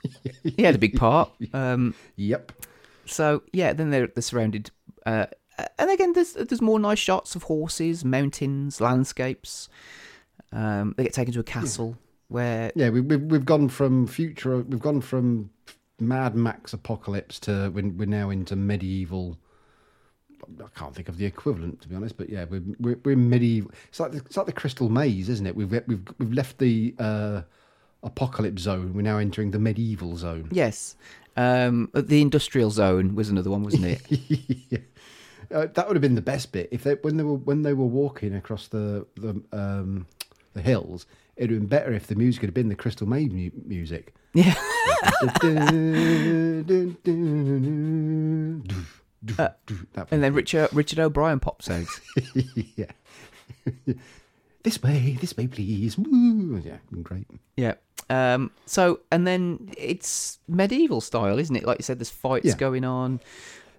he 0.56 0.62
had 0.62 0.74
a 0.74 0.78
big 0.78 0.96
part. 0.96 1.30
Um, 1.52 1.94
Yep. 2.16 2.52
so 3.04 3.42
yeah, 3.52 3.74
then 3.74 3.90
they're 3.90 4.06
they're 4.06 4.22
surrounded, 4.22 4.70
uh, 5.04 5.26
and 5.78 5.90
again, 5.90 6.14
there's 6.14 6.32
there's 6.32 6.62
more 6.62 6.80
nice 6.80 6.98
shots 6.98 7.34
of 7.36 7.42
horses, 7.44 8.02
mountains, 8.02 8.80
landscapes. 8.80 9.68
Um, 10.52 10.94
they 10.96 11.04
get 11.04 11.12
taken 11.12 11.32
to 11.34 11.40
a 11.40 11.44
castle 11.44 11.96
where 12.28 12.72
Yeah, 12.74 12.90
we, 12.90 13.00
we've 13.00 13.22
we've 13.22 13.44
gone 13.44 13.68
from 13.68 14.06
future. 14.06 14.58
We've 14.58 14.80
gone 14.80 15.00
from 15.00 15.50
Mad 15.98 16.34
Max 16.34 16.72
apocalypse 16.72 17.38
to 17.40 17.70
we're, 17.70 17.88
we're 17.88 18.06
now 18.06 18.30
into 18.30 18.56
medieval. 18.56 19.38
I 20.58 20.78
can't 20.78 20.94
think 20.94 21.08
of 21.08 21.18
the 21.18 21.26
equivalent 21.26 21.82
to 21.82 21.88
be 21.88 21.94
honest, 21.94 22.16
but 22.16 22.30
yeah, 22.30 22.44
we're 22.48 22.62
we're, 22.78 22.98
we're 23.04 23.16
medieval. 23.16 23.70
It's 23.88 24.00
like 24.00 24.12
the, 24.12 24.18
it's 24.18 24.36
like 24.36 24.46
the 24.46 24.52
Crystal 24.52 24.88
Maze, 24.88 25.28
isn't 25.28 25.46
it? 25.46 25.54
We've 25.54 25.70
we've 25.70 26.02
we've 26.18 26.32
left 26.32 26.58
the 26.58 26.94
uh, 26.98 27.42
apocalypse 28.02 28.62
zone. 28.62 28.94
We're 28.94 29.02
now 29.02 29.18
entering 29.18 29.50
the 29.50 29.58
medieval 29.58 30.16
zone. 30.16 30.48
yes, 30.50 30.96
um, 31.36 31.90
the 31.94 32.20
industrial 32.20 32.70
zone 32.70 33.14
was 33.14 33.28
another 33.28 33.50
one, 33.50 33.62
wasn't 33.62 33.84
it? 33.84 34.02
yeah. 34.70 34.78
Uh, 35.52 35.66
that 35.74 35.88
would 35.88 35.96
have 35.96 36.02
been 36.02 36.14
the 36.14 36.22
best 36.22 36.52
bit 36.52 36.68
if 36.70 36.84
they 36.84 36.94
when 36.94 37.16
they 37.16 37.24
were 37.24 37.34
when 37.34 37.62
they 37.62 37.72
were 37.72 37.86
walking 37.86 38.34
across 38.34 38.68
the 38.68 39.06
the 39.16 39.42
um, 39.52 40.06
the 40.54 40.62
hills. 40.62 41.06
It'd 41.36 41.50
have 41.50 41.60
been 41.60 41.68
better 41.68 41.92
if 41.92 42.06
the 42.06 42.14
music 42.16 42.42
had 42.42 42.52
been 42.54 42.68
the 42.68 42.74
Crystal 42.74 43.06
Maze 43.08 43.30
mu- 43.30 43.50
music. 43.64 44.14
yeah, 44.34 44.54
that 49.36 50.06
and 50.10 50.22
then 50.22 50.32
Richard 50.34 50.68
Richard 50.72 50.98
O'Brien 50.98 51.40
pops 51.40 51.70
out. 51.70 51.86
yeah. 52.76 52.86
this 54.62 54.82
way, 54.82 55.16
this 55.20 55.36
way, 55.36 55.46
please. 55.46 55.96
Woo. 55.98 56.60
Yeah, 56.64 56.78
great. 57.02 57.26
Yeah. 57.56 57.74
Um, 58.08 58.50
so 58.66 59.00
and 59.12 59.26
then 59.26 59.70
it's 59.76 60.38
medieval 60.48 61.00
style, 61.00 61.38
isn't 61.38 61.54
it? 61.54 61.64
Like 61.64 61.78
you 61.78 61.84
said, 61.84 61.98
there's 61.98 62.10
fights 62.10 62.46
Yeah. 62.46 62.56
going 62.56 62.84
on. 62.84 63.20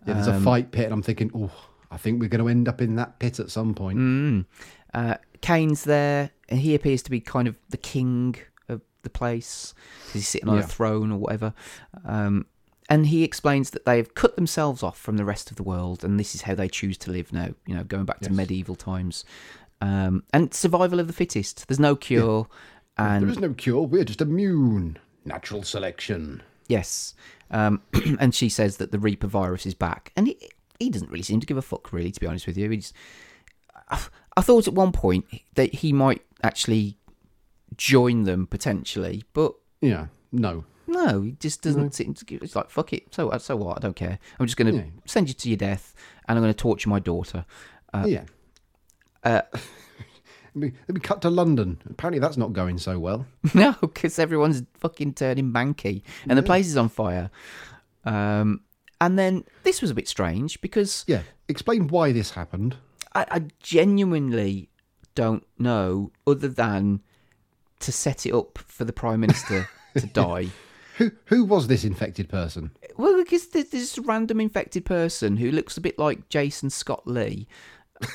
Yeah, 0.08 0.14
there's 0.16 0.28
a 0.28 0.40
fight 0.40 0.72
pit, 0.72 0.86
and 0.86 0.94
I'm 0.94 1.04
thinking, 1.04 1.30
oh, 1.36 1.52
I 1.92 1.98
think 1.98 2.22
we're 2.22 2.30
going 2.30 2.42
to 2.44 2.50
end 2.50 2.68
up 2.68 2.82
in 2.82 2.96
that 2.96 3.20
pit 3.20 3.40
at 3.40 3.52
some 3.52 3.76
point. 3.76 4.00
Mm. 4.00 4.46
Uh, 4.94 5.16
Kane's 5.42 5.84
there, 5.84 6.32
and 6.50 6.60
he 6.60 6.76
appears 6.76 7.02
to 7.04 7.12
be 7.12 7.20
kind 7.20 7.48
of 7.48 7.56
the 7.70 7.78
king 7.78 8.36
of 8.70 8.82
the 9.04 9.10
place. 9.10 9.74
He's 10.14 10.28
sitting 10.28 10.50
on 10.50 10.58
Yeah. 10.58 10.64
a 10.64 10.68
throne 10.68 11.12
or 11.12 11.18
whatever. 11.18 11.54
Um, 12.06 12.46
and 12.90 13.08
he 13.08 13.24
explains 13.24 13.70
that 13.72 13.86
they've 13.86 14.14
cut 14.16 14.36
themselves 14.36 14.84
off 14.84 14.98
from 15.00 15.18
the 15.18 15.26
rest 15.26 15.50
of 15.50 15.58
the 15.58 15.64
world, 15.64 16.04
and 16.04 16.20
this 16.20 16.36
is 16.36 16.42
how 16.44 16.56
they 16.56 16.68
choose 16.68 16.98
to 17.00 17.12
live 17.12 17.32
now. 17.32 17.50
You 17.66 17.76
know, 17.76 17.84
going 17.84 18.06
back 18.06 18.20
to 18.22 18.32
medieval 18.32 18.76
times, 18.76 19.24
um, 19.82 20.24
and 20.34 20.54
survival 20.54 21.00
of 21.00 21.08
the 21.08 21.14
fittest. 21.14 21.68
There's 21.68 21.80
no 21.80 21.96
cure, 21.96 22.48
and 22.98 23.24
there 23.24 23.30
is 23.32 23.40
no 23.40 23.54
cure. 23.54 23.84
We're 23.88 24.04
just 24.04 24.22
immune. 24.22 24.98
Natural 25.26 25.64
selection. 25.64 26.44
Yes. 26.68 27.14
Um, 27.50 27.82
and 28.20 28.34
she 28.34 28.50
says 28.50 28.78
that 28.78 28.92
the 28.92 29.00
Reaper 29.00 29.28
virus 29.28 29.66
is 29.66 29.74
back. 29.74 30.12
And 30.16 30.28
he, 30.28 30.38
he 30.80 30.90
doesn't 30.90 31.10
really 31.12 31.24
seem 31.24 31.40
to 31.40 31.46
give 31.46 31.58
a 31.58 31.62
fuck, 31.62 31.92
really, 31.94 32.12
to 32.12 32.20
be 32.20 32.26
honest 32.28 32.48
with 32.48 32.58
you. 32.58 32.70
He's, 32.70 32.94
I, 33.92 34.02
I 34.38 34.42
thought 34.42 34.68
at 34.68 34.74
one 34.74 34.92
point 34.92 35.26
that 35.56 35.76
he 35.76 35.92
might 35.94 36.22
actually 36.44 36.98
join 37.78 38.24
them 38.24 38.48
potentially, 38.48 39.24
but 39.34 39.54
Yeah. 39.82 40.08
No. 40.32 40.64
no, 40.88 41.22
he 41.22 41.32
just 41.34 41.62
doesn't 41.62 41.94
seem 41.94 42.14
to 42.16 42.26
give. 42.26 42.42
It's 42.42 42.56
like, 42.56 42.70
fuck 42.70 42.94
it. 42.94 43.14
So, 43.14 43.36
so 43.38 43.56
what? 43.58 43.78
I 43.78 43.80
don't 43.82 43.96
care. 43.96 44.18
I'm 44.40 44.46
just 44.46 44.58
going 44.58 44.74
to 44.74 44.80
Yeah. 44.82 44.90
send 45.06 45.28
you 45.28 45.34
to 45.34 45.50
your 45.50 45.58
death 45.58 45.94
and 46.28 46.38
I'm 46.38 46.44
going 46.44 46.54
to 46.54 46.58
torture 46.58 46.90
my 46.90 47.00
daughter. 47.00 47.46
Uh, 47.94 48.06
yeah. 48.08 48.24
uh, 49.24 49.42
we, 50.56 50.74
we 50.88 51.00
cut 51.00 51.22
to 51.24 51.30
London. 51.30 51.82
Apparently, 51.90 52.20
that's 52.20 52.38
not 52.38 52.54
going 52.54 52.78
so 52.78 52.98
well. 53.00 53.26
no, 53.54 53.76
because 53.82 54.18
everyone's 54.20 54.64
fucking 54.76 55.14
turning 55.16 55.52
manky 55.52 56.04
and 56.28 56.38
the 56.38 56.44
place 56.44 56.68
is 56.68 56.78
on 56.78 56.90
fire. 56.90 57.30
Um, 58.06 58.62
and 59.00 59.18
then 59.20 59.44
this 59.64 59.82
was 59.82 59.92
a 59.92 59.96
bit 59.96 60.08
strange 60.08 60.62
because 60.62 61.04
Yeah. 61.08 61.24
Explain 61.48 61.88
why 61.90 62.12
this 62.14 62.32
happened. 62.32 62.78
I, 63.14 63.26
I 63.32 63.42
genuinely 63.60 64.70
don't 65.16 65.46
know, 65.60 66.12
other 66.26 66.48
than 66.48 67.02
to 67.80 67.92
set 67.92 68.26
it 68.26 68.34
up 68.34 68.58
for 68.60 68.86
the 68.86 68.94
prime 68.94 69.20
minister 69.20 69.68
to 69.98 70.08
die. 70.08 70.48
Who 70.98 71.12
who 71.26 71.44
was 71.46 71.68
this 71.68 71.84
infected 71.84 72.30
person? 72.30 72.72
Well, 72.98 73.18
because 73.18 73.48
there's 73.48 73.70
this 73.70 73.98
random 73.98 74.40
infected 74.40 74.86
person 74.86 75.38
who 75.38 75.52
looks 75.52 75.78
a 75.78 75.82
bit 75.82 75.98
like 75.98 76.30
Jason 76.30 76.70
Scott 76.70 77.08
Lee 77.08 77.48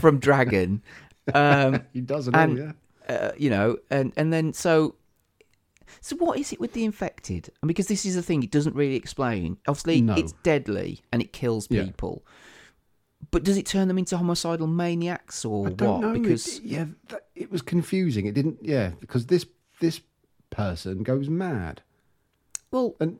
from 0.00 0.18
Dragon. 0.18 0.82
Um, 1.34 1.82
He 1.92 2.00
doesn't 2.00 2.32
know, 2.32 2.72
yeah. 3.08 3.14
uh, 3.14 3.32
you 3.38 3.50
know, 3.50 3.78
and 3.90 4.12
and 4.16 4.32
then 4.32 4.52
so. 4.52 4.94
So 6.00 6.14
what 6.16 6.38
is 6.38 6.52
it 6.52 6.60
with 6.60 6.72
the 6.72 6.84
infected? 6.84 7.50
And 7.62 7.66
because 7.68 7.88
this 7.88 8.06
is 8.06 8.14
the 8.14 8.22
thing, 8.22 8.44
it 8.44 8.52
doesn't 8.52 8.76
really 8.76 8.94
explain. 8.94 9.56
Obviously, 9.66 10.00
No. 10.00 10.14
it's 10.14 10.32
deadly 10.44 11.00
and 11.12 11.20
it 11.20 11.32
kills 11.32 11.66
Yeah. 11.68 11.82
But 13.30 13.44
does 13.44 13.56
it 13.56 13.66
turn 13.66 13.86
them 13.88 13.98
into 13.98 14.16
homicidal 14.16 14.66
maniacs 14.66 15.44
or 15.44 15.64
what? 15.64 15.80
know. 15.80 16.12
It- 16.14 16.22
Because 16.22 16.60
yeah, 16.60 16.86
that, 17.08 17.26
it 17.34 17.50
was 17.52 17.62
confusing. 17.62 18.26
It 18.26 18.34
didn't. 18.34 18.58
Yeah, 18.62 18.90
because 19.00 19.26
this 19.26 19.46
this 19.80 20.00
person 20.50 21.02
goes 21.02 21.28
mad. 21.28 21.82
well, 22.70 22.96
And 23.00 23.18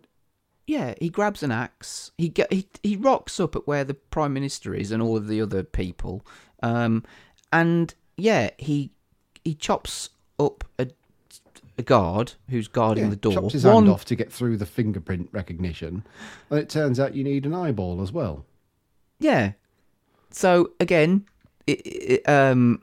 yeah, 0.66 0.94
he 1.00 1.08
grabs 1.10 1.42
an 1.42 1.52
axe. 1.52 2.10
He 2.18 2.28
get 2.28 2.52
he 2.52 2.66
he 2.82 2.96
rocks 2.96 3.38
up 3.40 3.54
at 3.56 3.66
where 3.66 3.84
the 3.84 3.94
prime 3.94 4.32
minister 4.32 4.74
is 4.74 4.90
and 4.90 5.02
all 5.02 5.16
of 5.16 5.28
the 5.28 5.40
other 5.40 5.62
people. 5.62 6.24
Um, 6.62 7.04
and 7.52 7.94
yeah, 8.16 8.50
he 8.58 8.90
he 9.44 9.54
chops 9.54 10.10
up 10.38 10.64
a 10.78 10.88
a 11.78 11.82
guard 11.82 12.32
who's 12.48 12.68
guarding 12.68 13.04
yeah, 13.04 13.10
the 13.10 13.16
door. 13.16 13.32
chops 13.32 13.52
his 13.52 13.64
One- 13.64 13.84
hand 13.84 13.88
off 13.88 14.04
to 14.06 14.16
get 14.16 14.32
through 14.32 14.56
the 14.58 14.66
fingerprint 14.66 15.28
recognition, 15.32 16.04
and 16.50 16.58
it 16.58 16.68
turns 16.68 16.98
out 17.00 17.14
you 17.14 17.22
need 17.24 17.46
an 17.46 17.54
eyeball 17.54 18.02
as 18.02 18.12
well. 18.12 18.44
Yeah. 19.18 19.52
So 20.30 20.70
again, 20.80 21.24
it, 21.66 21.80
it, 21.86 22.28
um, 22.28 22.82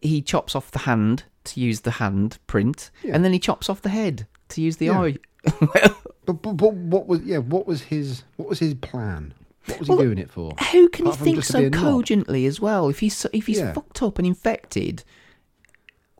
he 0.00 0.22
chops 0.22 0.54
off 0.54 0.70
the 0.70 0.80
hand 0.80 1.24
to 1.44 1.60
use 1.60 1.80
the 1.80 1.92
hand 1.92 2.38
print, 2.46 2.90
Yeah. 3.02 3.14
and 3.14 3.24
then 3.24 3.32
he 3.32 3.38
chops 3.38 3.68
off 3.68 3.82
the 3.82 3.88
head 3.90 4.26
to 4.50 4.60
use 4.60 4.76
the 4.78 4.86
Yeah. 4.86 5.00
eye. 5.00 5.16
But, 6.26 6.40
but, 6.40 6.52
but 6.56 6.72
what 6.72 7.06
was 7.06 7.20
yeah? 7.22 7.36
What 7.36 7.66
was 7.66 7.82
his 7.82 8.22
what 8.36 8.48
was 8.48 8.58
his 8.58 8.72
plan? 8.72 9.34
What 9.66 9.78
was 9.78 9.88
Well, 9.90 9.98
he 9.98 10.04
doing 10.04 10.16
it 10.16 10.30
for? 10.30 10.52
Who 10.72 10.88
can 10.88 11.06
Apart 11.06 11.18
he 11.18 11.24
think 11.24 11.36
just 11.36 11.48
to 11.48 11.52
so 11.52 11.58
a 11.66 11.68
knob? 11.68 11.82
cogently 11.82 12.46
as 12.46 12.60
well? 12.62 12.88
If 12.88 13.00
he's 13.00 13.14
so- 13.14 13.28
if 13.34 13.46
he's 13.46 13.58
Yeah. 13.58 13.74
fucked 13.74 14.02
up 14.02 14.16
and 14.18 14.26
infected, 14.26 15.04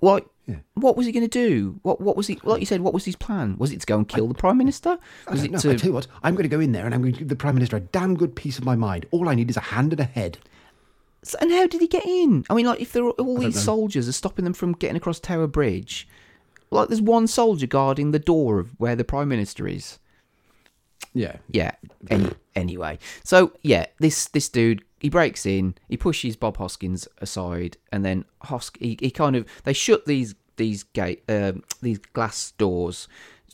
like 0.03 0.27
Yeah. 0.47 0.57
what 0.75 0.97
was 0.99 1.07
he 1.07 1.13
going 1.13 1.27
to 1.27 1.49
do? 1.49 1.79
What 1.83 2.03
what 2.03 2.17
was 2.19 2.27
he? 2.27 2.39
Like 2.45 2.61
you 2.61 2.67
said, 2.67 2.83
what 2.83 2.93
was 2.93 3.07
his 3.07 3.17
plan? 3.17 3.57
Was 3.59 3.73
it 3.73 3.81
to 3.81 3.87
go 3.87 3.97
and 3.97 4.07
kill 4.07 4.29
the 4.29 4.35
prime 4.35 4.59
minister? 4.59 4.99
I 5.27 5.31
Was 5.31 5.41
don't 5.41 5.47
it 5.47 5.53
know. 5.53 5.59
to? 5.61 5.71
I 5.73 5.77
tell 5.77 5.89
you 5.89 5.95
what, 5.95 6.07
I'm 6.23 6.35
going 6.35 6.43
to 6.43 6.55
go 6.55 6.61
in 6.61 6.73
there 6.73 6.85
and 6.85 6.95
I'm 6.95 7.01
going 7.01 7.15
to 7.15 7.19
give 7.21 7.29
the 7.29 7.37
prime 7.37 7.55
minister 7.55 7.77
a 7.79 7.81
damn 7.81 8.15
good 8.15 8.35
piece 8.37 8.59
of 8.59 8.65
my 8.65 8.77
mind. 8.77 9.07
All 9.11 9.29
I 9.29 9.35
need 9.35 9.49
is 9.49 9.57
a 9.57 9.61
hand 9.61 9.93
and 9.93 10.01
a 10.01 10.05
head. 10.05 10.37
So- 11.25 11.39
And 11.41 11.51
how 11.51 11.67
did 11.67 11.81
he 11.81 11.87
get 11.89 12.07
in? 12.07 12.45
I 12.51 12.55
mean, 12.55 12.67
like 12.67 12.81
if 12.81 12.93
there 12.93 13.05
are 13.05 13.11
all 13.11 13.39
these 13.39 13.55
know. 13.57 13.61
soldiers 13.61 14.09
are 14.09 14.13
stopping 14.13 14.45
them 14.45 14.55
from 14.55 14.73
getting 14.73 14.97
across 14.97 15.19
Tower 15.19 15.47
Bridge, 15.47 16.07
like 16.71 16.89
there's 16.89 17.01
one 17.03 17.27
soldier 17.27 17.67
guarding 17.67 18.11
the 18.13 18.19
door 18.19 18.59
of 18.59 18.71
where 18.79 18.95
the 18.97 19.05
prime 19.05 19.29
minister 19.29 19.67
is. 19.67 19.99
Yeah, 21.13 21.37
Yeah. 21.49 21.73
Any, 22.11 22.31
anyway, 22.57 22.99
so 23.23 23.53
yeah, 23.63 23.87
this 24.01 24.27
this 24.29 24.49
dude 24.49 24.83
he 25.01 25.09
breaks 25.09 25.47
in, 25.47 25.75
he 25.89 25.97
pushes 25.97 26.35
Bob 26.37 26.57
Hoskins 26.57 27.07
aside, 27.19 27.77
and 27.93 28.05
then 28.05 28.25
Hosk 28.45 28.77
he, 28.81 28.97
he 29.01 29.11
kind 29.11 29.37
of 29.37 29.47
they 29.65 29.73
shut 29.73 30.07
these 30.07 30.35
these 30.57 30.83
gate 30.83 31.23
um, 31.29 31.63
these 31.83 31.99
glass 31.99 32.51
doors 32.59 33.07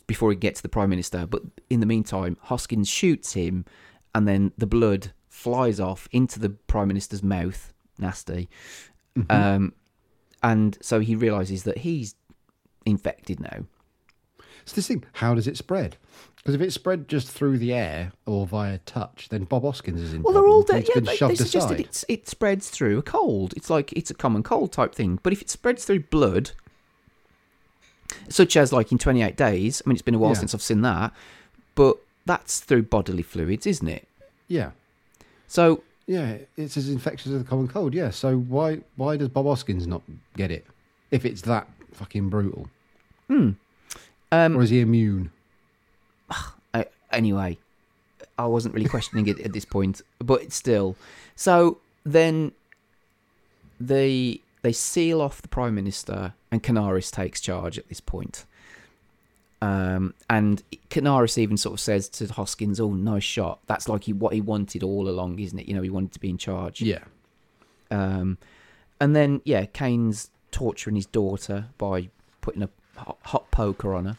before 0.07 0.31
he 0.31 0.35
gets 0.35 0.59
to 0.59 0.63
the 0.63 0.69
prime 0.69 0.89
minister. 0.89 1.27
But 1.27 1.43
in 1.69 1.79
the 1.81 1.85
meantime, 1.85 2.35
Hoskins 2.41 2.89
shoots 2.89 3.33
him, 3.33 3.65
and 4.15 4.27
then 4.27 4.51
the 4.57 4.67
blood 4.67 5.11
flies 5.41 5.79
off 5.79 6.07
into 6.11 6.39
the 6.39 6.49
prime 6.49 6.87
minister's 6.87 7.23
mouth. 7.23 7.73
Nasty. 7.97 8.49
Um, 9.29 9.73
and 10.41 10.77
so 10.81 10.99
he 10.99 11.15
realizes 11.15 11.63
that 11.63 11.79
he's 11.79 12.15
infected 12.85 13.39
now. 13.39 13.65
So 14.65 14.75
this 14.75 14.87
thing, 14.87 15.03
how 15.13 15.33
does 15.33 15.47
it 15.47 15.57
spread? 15.57 15.97
Because 16.37 16.55
if 16.55 16.61
it 16.61 16.71
spread 16.71 17.07
just 17.07 17.27
through 17.29 17.57
the 17.57 17.73
air 17.73 18.11
or 18.25 18.45
via 18.47 18.77
touch, 18.79 19.29
then 19.29 19.43
Bob 19.43 19.63
Hoskins 19.63 19.99
is 19.99 20.13
in. 20.13 20.23
Well, 20.23 20.33
they're 20.33 20.47
all 20.47 20.63
dead. 20.63 20.87
Yeah, 20.87 21.01
they, 21.01 21.17
they 21.17 21.35
suggested 21.35 21.79
it's, 21.79 22.05
it 22.07 22.27
spreads 22.27 22.69
through 22.69 22.97
a 22.97 23.01
cold. 23.03 23.53
It's 23.57 23.69
like 23.69 23.91
it's 23.93 24.09
a 24.11 24.15
common 24.15 24.41
cold 24.43 24.71
type 24.71 24.95
thing. 24.95 25.19
But 25.23 25.33
if 25.33 25.41
it 25.41 25.49
spreads 25.49 25.85
through 25.85 26.01
blood, 26.03 26.51
such 28.29 28.55
as 28.55 28.71
like 28.73 28.91
in 28.91 28.97
28 28.97 29.35
days, 29.35 29.81
I 29.85 29.89
mean, 29.89 29.95
it's 29.95 30.01
been 30.01 30.15
a 30.15 30.19
while 30.19 30.31
Yeah. 30.31 30.39
since 30.39 30.53
I've 30.55 30.61
seen 30.61 30.81
that, 30.81 31.11
but 31.75 31.97
that's 32.25 32.59
through 32.59 32.83
bodily 32.83 33.23
fluids, 33.23 33.65
isn't 33.67 33.87
it? 33.87 34.07
Yeah, 34.47 34.71
So 35.51 35.83
Yeah, 36.07 36.37
it's 36.55 36.77
as 36.77 36.87
infectious 36.87 37.31
as 37.33 37.43
the 37.43 37.47
common 37.47 37.67
cold. 37.67 37.93
Yeah, 37.93 38.09
so 38.09 38.37
why 38.37 38.79
why 38.95 39.17
does 39.17 39.27
Bob 39.27 39.45
Hoskins 39.45 39.85
not 39.85 40.01
get 40.37 40.49
it 40.49 40.65
if 41.11 41.25
it's 41.25 41.41
that 41.41 41.67
fucking 41.93 42.29
brutal? 42.29 42.69
Hmm. 43.27 43.51
Um, 44.31 44.55
or 44.55 44.61
is 44.61 44.69
he 44.69 44.79
immune? 44.79 45.31
Anyway, 47.13 47.57
I 48.37 48.45
wasn't 48.45 48.73
really 48.73 48.87
questioning 48.87 49.27
it 49.27 49.37
at 49.41 49.51
this 49.51 49.65
point, 49.65 50.01
but 50.19 50.41
it's 50.41 50.55
still. 50.55 50.95
So 51.35 51.79
then 52.05 52.53
they 53.81 54.39
they 54.61 54.71
seal 54.71 55.19
off 55.21 55.41
the 55.41 55.49
prime 55.49 55.75
minister, 55.75 56.33
and 56.49 56.63
Canaris 56.63 57.11
takes 57.11 57.41
charge 57.41 57.77
at 57.77 57.89
this 57.89 57.99
point. 57.99 58.45
Um, 59.63 60.13
and 60.29 60.63
Canaris 60.89 61.37
even 61.37 61.55
sort 61.55 61.73
of 61.73 61.79
says 61.79 62.09
to 62.09 62.27
Hoskins, 62.33 62.79
"Oh, 62.79 62.91
nice 62.93 63.23
shot. 63.23 63.59
That's 63.67 63.87
like 63.87 64.05
he, 64.05 64.13
what 64.13 64.33
he 64.33 64.41
wanted 64.41 64.81
all 64.83 65.07
along, 65.07 65.37
isn't 65.39 65.57
it? 65.59 65.67
You 65.67 65.75
know, 65.75 65.81
he 65.83 65.89
wanted 65.89 66.13
to 66.13 66.19
be 66.19 66.29
in 66.29 66.37
charge." 66.37 66.81
Yeah. 66.81 67.03
Um, 67.91 68.37
and 68.99 69.15
then 69.15 69.41
yeah, 69.45 69.65
Kane's 69.65 70.31
torturing 70.51 70.95
his 70.95 71.05
daughter 71.05 71.65
by 71.77 72.09
putting 72.41 72.63
a 72.63 72.69
hot, 72.97 73.17
hot 73.23 73.51
poker 73.51 73.93
on 73.93 74.05
her. 74.05 74.17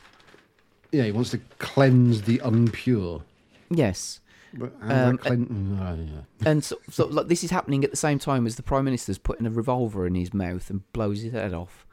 Yeah, 0.92 1.04
he 1.04 1.12
wants 1.12 1.30
to 1.30 1.38
cleanse 1.58 2.22
the 2.22 2.38
unpure. 2.38 3.22
Yes. 3.70 4.20
But 4.54 4.72
Um, 4.82 5.16
clean- 5.18 5.78
oh, 5.80 5.94
yeah. 5.94 6.20
And 6.50 6.62
so, 6.62 6.76
so 6.90 7.06
like 7.06 7.28
this 7.28 7.42
is 7.42 7.50
happening 7.50 7.82
at 7.84 7.90
the 7.90 7.96
same 7.96 8.18
time 8.18 8.46
as 8.46 8.56
the 8.56 8.62
prime 8.62 8.84
minister's 8.84 9.16
putting 9.16 9.46
a 9.46 9.50
revolver 9.50 10.06
in 10.06 10.14
his 10.14 10.34
mouth 10.34 10.68
and 10.68 10.82
blows 10.92 11.22
his 11.22 11.32
head 11.32 11.54
off. 11.54 11.86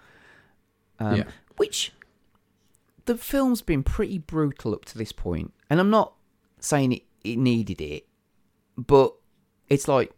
Um, 0.99 1.15
Yeah. 1.15 1.23
Which 1.55 1.93
the 3.09 3.17
film's 3.17 3.63
been 3.63 3.81
pretty 3.81 4.19
brutal 4.19 4.71
up 4.75 4.85
to 4.85 4.95
this 4.95 5.11
point, 5.11 5.51
and 5.67 5.79
I'm 5.79 5.89
not 5.89 6.13
saying 6.59 6.91
it, 6.91 7.01
it 7.23 7.37
needed 7.39 7.81
it, 7.81 8.05
but 8.77 9.15
it's 9.67 9.87
like 9.87 10.11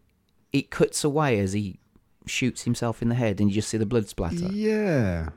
it 0.52 0.72
cuts 0.72 1.06
away 1.06 1.40
as 1.40 1.54
he 1.54 1.80
shoots 2.26 2.64
himself 2.64 3.02
in 3.02 3.08
the 3.08 3.16
head, 3.16 3.40
and 3.40 3.50
you 3.50 3.56
just 3.56 3.70
see 3.70 3.78
the 3.78 3.86
blood 3.86 4.10
splatter. 4.10 4.46
Yeah. 4.52 5.30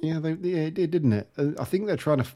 Yeah, 0.00 0.20
they, 0.20 0.32
yeah, 0.32 0.56
it 0.68 0.74
did, 0.74 0.90
didn't 0.90 1.12
it? 1.12 1.28
Uh, 1.36 1.48
I 1.60 1.64
think 1.64 1.86
they're 1.86 1.98
trying 1.98 2.22
to. 2.22 2.26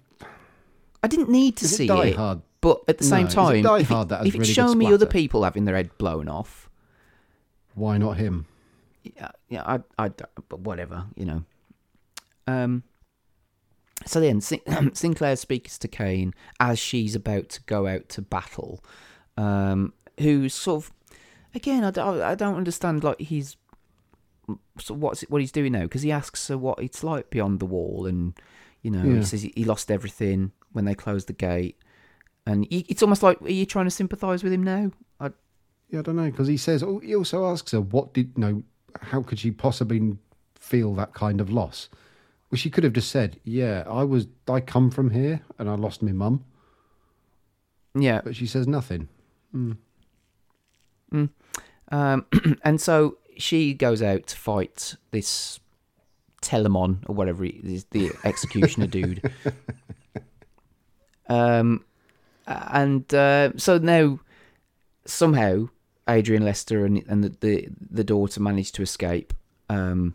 I 1.02 1.08
didn't 1.08 1.30
need 1.30 1.56
to 1.56 1.64
Is 1.64 1.72
it 1.72 1.76
see 1.76 1.86
Die 1.86 2.06
it, 2.08 2.16
Hard? 2.16 2.42
but 2.60 2.82
at 2.88 2.98
the 2.98 3.04
No, 3.04 3.08
same 3.08 3.26
it 3.28 3.30
time, 3.30 3.62
Die 3.62 3.78
if, 3.78 3.88
Hard 3.88 4.08
it, 4.08 4.08
that 4.10 4.20
if 4.20 4.26
it's 4.26 4.34
really 4.34 4.46
good 4.48 4.52
showing 4.52 4.76
me 4.76 4.92
other 4.92 5.06
people 5.06 5.42
having 5.42 5.64
their 5.64 5.74
head 5.76 5.96
blown 5.96 6.28
off, 6.28 6.68
Why 7.74 7.96
not 7.96 8.18
him? 8.18 8.44
yeah, 9.04 9.30
yeah, 9.48 9.62
I, 9.64 9.80
I, 9.98 10.10
but 10.50 10.60
whatever, 10.60 11.06
you 11.16 11.24
know. 11.24 11.44
Um. 12.46 12.82
So 14.06 14.20
then, 14.20 14.40
Sinclair 14.94 15.36
speaks 15.36 15.78
to 15.78 15.88
Kane 15.88 16.32
as 16.60 16.78
she's 16.78 17.14
about 17.14 17.48
to 17.50 17.60
go 17.62 17.86
out 17.86 18.08
to 18.10 18.22
battle. 18.22 18.82
Um, 19.36 19.92
who's 20.20 20.54
sort 20.54 20.84
of, 20.84 20.92
again, 21.54 21.82
I 21.84 21.90
don't, 21.90 22.20
I 22.22 22.34
don't 22.36 22.54
understand. 22.56 23.02
Like 23.04 23.20
he's, 23.20 23.56
so 24.78 24.94
what's 24.94 25.22
what 25.22 25.40
he's 25.40 25.52
doing 25.52 25.72
now? 25.72 25.82
Because 25.82 26.02
he 26.02 26.12
asks 26.12 26.46
her 26.48 26.56
what 26.56 26.78
it's 26.78 27.02
like 27.02 27.30
beyond 27.30 27.58
the 27.60 27.66
wall, 27.66 28.06
and 28.06 28.34
you 28.82 28.90
know, 28.90 29.02
Yeah. 29.02 29.16
he 29.18 29.24
says 29.24 29.42
he, 29.42 29.64
lost 29.64 29.90
everything 29.90 30.52
when 30.72 30.84
they 30.84 30.94
closed 30.94 31.26
the 31.26 31.32
gate, 31.32 31.76
and 32.46 32.64
he, 32.70 32.86
it's 32.88 33.02
almost 33.02 33.22
like, 33.24 33.42
are 33.42 33.48
you 33.50 33.66
trying 33.66 33.86
to 33.86 33.90
sympathise 33.90 34.44
with 34.44 34.52
him 34.52 34.62
now? 34.62 34.92
I, 35.18 35.32
Yeah, 35.90 35.98
I 35.98 36.02
don't 36.02 36.16
know 36.16 36.30
because 36.30 36.46
he 36.48 36.56
says. 36.56 36.82
Oh, 36.82 37.00
he 37.00 37.16
also 37.16 37.44
asks 37.46 37.72
her, 37.72 37.80
"What 37.80 38.14
did 38.14 38.32
you 38.36 38.40
know? 38.40 38.62
How 39.02 39.20
could 39.22 39.38
she 39.40 39.50
possibly 39.50 40.16
feel 40.54 40.94
that 40.94 41.12
kind 41.12 41.40
of 41.40 41.50
loss?" 41.50 41.88
Well, 42.56 42.62
she 42.62 42.70
could 42.70 42.84
have 42.84 42.94
just 42.94 43.10
said, 43.10 43.38
"Yeah, 43.44 43.84
I 43.86 44.02
was. 44.04 44.28
I 44.48 44.60
come 44.60 44.90
from 44.90 45.10
here, 45.10 45.42
and 45.58 45.68
I 45.68 45.74
lost 45.74 46.02
my 46.02 46.12
mum." 46.12 46.42
yeah, 47.94 48.22
But 48.24 48.34
she 48.34 48.46
says 48.46 48.66
nothing. 48.66 49.10
Um, 51.12 52.24
and 52.64 52.80
so 52.80 53.18
she 53.36 53.74
goes 53.74 54.00
out 54.00 54.28
to 54.28 54.36
fight 54.38 54.96
this 55.10 55.60
Telamon 56.40 57.00
or 57.06 57.14
whatever 57.14 57.44
he 57.44 57.60
is, 57.62 57.84
the 57.90 58.10
executioner 58.24 58.86
dude. 58.96 59.30
Um, 61.28 61.84
and 62.46 63.12
uh, 63.12 63.50
so 63.58 63.76
now 63.76 64.18
somehow 65.04 65.68
Adrian 66.08 66.42
Lester 66.42 66.86
and 66.86 67.04
and 67.06 67.22
the 67.22 67.36
the, 67.38 67.68
the 67.90 68.04
daughter 68.04 68.40
managed 68.40 68.76
to 68.76 68.82
escape. 68.82 69.34
Um, 69.68 70.14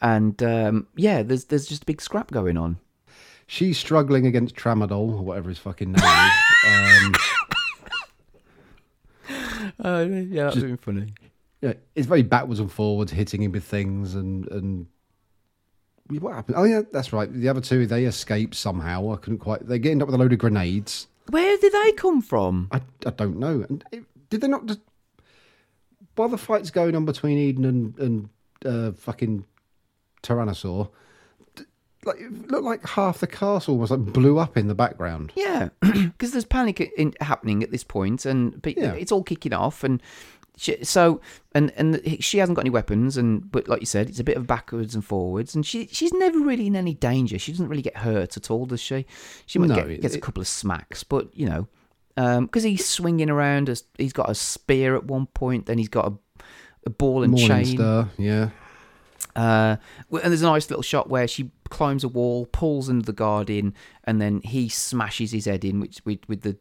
and 0.00 0.42
um, 0.42 0.86
yeah, 0.96 1.22
there's 1.22 1.44
there's 1.46 1.66
just 1.66 1.82
a 1.82 1.86
big 1.86 2.00
scrap 2.00 2.30
going 2.30 2.56
on. 2.56 2.78
She's 3.46 3.78
struggling 3.78 4.26
against 4.26 4.54
Tramadol 4.56 5.14
or 5.18 5.22
whatever 5.22 5.48
his 5.48 5.58
fucking 5.58 5.92
name 5.92 6.04
is. 6.04 6.66
Um, 6.66 7.14
Oh 9.80 10.02
yeah, 10.04 10.44
that's 10.44 10.54
Just- 10.56 10.66
been 10.66 10.76
funny. 10.76 11.12
yeah, 11.60 11.74
it's 11.94 12.06
very 12.06 12.22
backwards 12.22 12.60
and 12.60 12.70
forwards, 12.70 13.12
hitting 13.12 13.42
him 13.42 13.52
with 13.52 13.64
things, 13.64 14.14
and 14.14 14.48
and 14.50 14.86
what 16.20 16.34
happened? 16.34 16.56
Oh 16.58 16.64
yeah, 16.64 16.82
that's 16.90 17.12
right. 17.12 17.30
The 17.32 17.48
other 17.48 17.60
two 17.60 17.86
they 17.86 18.04
escape 18.06 18.54
somehow. 18.54 19.12
I 19.12 19.16
couldn't 19.16 19.38
quite. 19.40 19.66
They 19.66 19.78
get 19.78 19.90
end 19.92 20.02
up 20.02 20.08
with 20.08 20.14
a 20.14 20.18
load 20.18 20.32
of 20.32 20.38
grenades. 20.38 21.06
Where 21.30 21.58
did 21.58 21.72
they 21.72 21.92
come 21.92 22.22
from? 22.22 22.68
I, 22.72 22.80
I 23.04 23.10
don't 23.10 23.38
know. 23.38 23.64
And 23.68 23.84
it, 23.92 24.04
did 24.30 24.40
they 24.40 24.48
not 24.48 24.64
just 24.66 24.80
while 26.16 26.28
the 26.30 26.38
fight's 26.38 26.70
going 26.70 26.96
on 26.96 27.04
between 27.04 27.36
Eden 27.38 27.64
and 27.66 27.98
and 27.98 28.28
uh, 28.64 28.92
fucking 28.92 29.44
Tyrannosaur? 30.22 30.90
Like 32.04 32.20
it 32.20 32.48
looked 32.48 32.64
like 32.64 32.86
half 32.86 33.18
the 33.18 33.26
castle 33.26 33.76
was 33.76 33.90
like 33.90 34.00
blew 34.00 34.38
up 34.38 34.56
in 34.56 34.68
the 34.68 34.74
background. 34.74 35.32
Yeah, 35.34 35.70
because 35.80 36.30
there's 36.30 36.44
panic 36.44 36.80
in, 36.96 37.12
happening 37.20 37.62
at 37.62 37.70
this 37.72 37.82
point, 37.84 38.24
and 38.24 38.60
Yeah. 38.64 38.92
it's 38.92 39.10
all 39.10 39.24
kicking 39.24 39.52
off, 39.52 39.82
and 39.82 40.00
she, 40.56 40.82
so 40.84 41.20
and 41.56 41.72
and 41.76 42.00
she 42.22 42.38
hasn't 42.38 42.54
got 42.54 42.62
any 42.62 42.70
weapons, 42.70 43.16
and 43.16 43.50
but 43.50 43.66
like 43.68 43.80
you 43.80 43.86
said, 43.86 44.08
it's 44.08 44.20
a 44.20 44.24
bit 44.24 44.36
of 44.36 44.46
backwards 44.46 44.94
and 44.94 45.04
forwards, 45.04 45.56
and 45.56 45.66
she 45.66 45.88
she's 45.90 46.12
never 46.12 46.38
really 46.38 46.68
in 46.68 46.76
any 46.76 46.94
danger. 46.94 47.36
She 47.38 47.50
doesn't 47.50 47.68
really 47.68 47.82
get 47.82 47.96
hurt 47.96 48.36
at 48.36 48.48
all, 48.48 48.64
does 48.64 48.80
she? 48.80 49.04
She 49.46 49.58
might 49.58 49.68
No, 49.68 49.74
get 49.74 49.90
it- 49.90 50.00
gets 50.00 50.14
a 50.14 50.20
couple 50.20 50.40
of 50.40 50.46
smacks, 50.48 51.02
but 51.02 51.36
you 51.36 51.46
know, 51.46 51.66
um, 52.16 52.46
because 52.46 52.62
he's 52.62 52.88
swinging 52.88 53.28
around, 53.28 53.68
as 53.68 53.82
he's 53.98 54.12
got 54.12 54.30
a 54.30 54.36
spear 54.36 54.94
at 54.94 55.04
one 55.04 55.26
point, 55.26 55.66
then 55.66 55.78
he's 55.78 55.88
got 55.88 56.12
a, 56.12 56.42
a 56.86 56.90
ball 56.90 57.24
and 57.24 57.36
chain. 57.36 57.76
yeah. 58.18 58.50
Uh, 59.36 59.76
and 60.10 60.32
there's 60.32 60.42
a 60.42 60.46
nice 60.46 60.68
little 60.70 60.82
shot 60.82 61.08
where 61.08 61.28
she 61.28 61.50
climbs 61.70 62.04
a 62.04 62.08
wall, 62.08 62.46
pulls 62.46 62.88
under 62.88 63.04
the 63.04 63.12
guard 63.12 63.50
in, 63.50 63.74
and 64.04 64.20
then 64.20 64.40
he 64.40 64.68
smashes 64.68 65.32
his 65.32 65.44
head 65.44 65.64
in, 65.64 65.80
which 65.80 66.00
with 66.04 66.20
with 66.28 66.42
the 66.42 66.56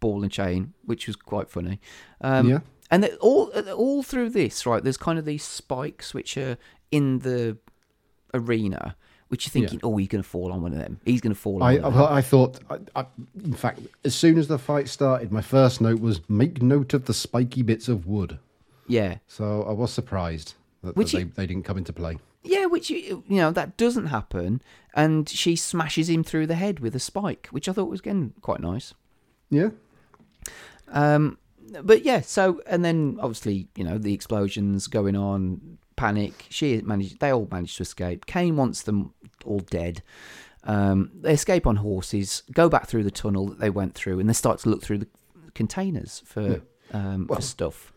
ball 0.00 0.22
and 0.22 0.32
chain, 0.32 0.72
which 0.84 1.06
was 1.06 1.16
quite 1.16 1.50
funny. 1.50 1.80
Um, 2.20 2.48
Yeah. 2.48 2.60
And 2.90 3.04
all 3.20 3.50
all 3.74 4.02
through 4.02 4.30
this, 4.30 4.66
right? 4.66 4.82
There's 4.82 4.98
kind 4.98 5.18
of 5.18 5.24
these 5.24 5.42
spikes 5.42 6.12
which 6.12 6.36
are 6.36 6.58
in 6.90 7.20
the 7.20 7.56
arena, 8.34 8.96
which 9.28 9.46
you're 9.46 9.50
thinking, 9.52 9.80
oh, 9.82 9.96
he's 9.96 10.08
going 10.08 10.22
to 10.22 10.28
fall 10.28 10.52
on 10.52 10.60
one 10.60 10.72
of 10.72 10.78
them. 10.78 11.00
He's 11.06 11.22
going 11.22 11.34
to 11.34 11.40
fall 11.40 11.62
on. 11.62 11.70
I, 11.70 11.74
one 11.76 11.84
of 11.84 11.94
them. 11.94 12.02
I, 12.02 12.16
I 12.18 12.20
thought, 12.20 12.58
I, 12.68 12.78
I, 13.00 13.06
in 13.42 13.54
fact, 13.54 13.80
as 14.04 14.14
soon 14.14 14.36
as 14.36 14.46
the 14.48 14.58
fight 14.58 14.88
started, 14.88 15.32
my 15.32 15.40
first 15.40 15.80
note 15.80 16.00
was 16.00 16.20
make 16.28 16.60
note 16.60 16.92
of 16.92 17.06
the 17.06 17.14
spiky 17.14 17.62
bits 17.62 17.88
of 17.88 18.06
wood. 18.06 18.38
yeah, 18.88 19.16
So 19.26 19.62
I 19.62 19.72
was 19.72 19.90
surprised 19.90 20.54
that, 20.82 20.96
Which 20.96 21.12
that 21.12 21.18
they, 21.18 21.24
you- 21.24 21.32
they 21.34 21.46
didn't 21.46 21.64
come 21.64 21.78
into 21.78 21.92
play. 21.92 22.18
yeah, 22.42 22.66
which 22.66 22.90
you 22.90 23.22
you 23.28 23.36
know 23.36 23.50
that 23.52 23.76
doesn't 23.76 24.06
happen, 24.06 24.60
and 24.94 25.28
she 25.28 25.56
smashes 25.56 26.08
him 26.08 26.22
through 26.24 26.46
the 26.46 26.54
head 26.56 26.80
with 26.80 26.94
a 26.96 27.00
spike, 27.00 27.48
which 27.50 27.68
I 27.68 27.72
thought 27.72 27.88
was 27.90 28.00
again 28.00 28.32
quite 28.40 28.60
nice. 28.60 28.94
Yeah. 29.50 29.70
Um, 30.88 31.38
but 31.82 32.04
yeah, 32.04 32.20
so 32.20 32.60
and 32.66 32.84
then 32.84 33.18
obviously 33.20 33.68
you 33.76 33.84
know 33.84 33.98
the 33.98 34.12
explosions 34.12 34.86
going 34.88 35.16
on, 35.16 35.78
panic. 35.96 36.46
She 36.50 36.80
managed. 36.82 37.20
They 37.20 37.30
all 37.32 37.48
managed 37.50 37.76
to 37.78 37.82
escape. 37.82 38.26
Kane 38.26 38.56
wants 38.56 38.82
them 38.82 39.14
all 39.44 39.60
dead. 39.60 40.02
Um, 40.64 41.10
they 41.20 41.32
escape 41.32 41.66
on 41.66 41.76
horses, 41.76 42.44
go 42.52 42.68
back 42.68 42.86
through 42.86 43.02
the 43.02 43.10
tunnel 43.10 43.46
that 43.48 43.58
they 43.58 43.70
went 43.70 43.94
through, 43.94 44.20
and 44.20 44.28
they 44.28 44.32
start 44.32 44.60
to 44.60 44.68
look 44.68 44.82
through 44.82 44.98
the 44.98 45.08
containers 45.54 46.22
for 46.24 46.60
um, 46.92 47.26
for 47.26 47.40
stuff. 47.40 47.92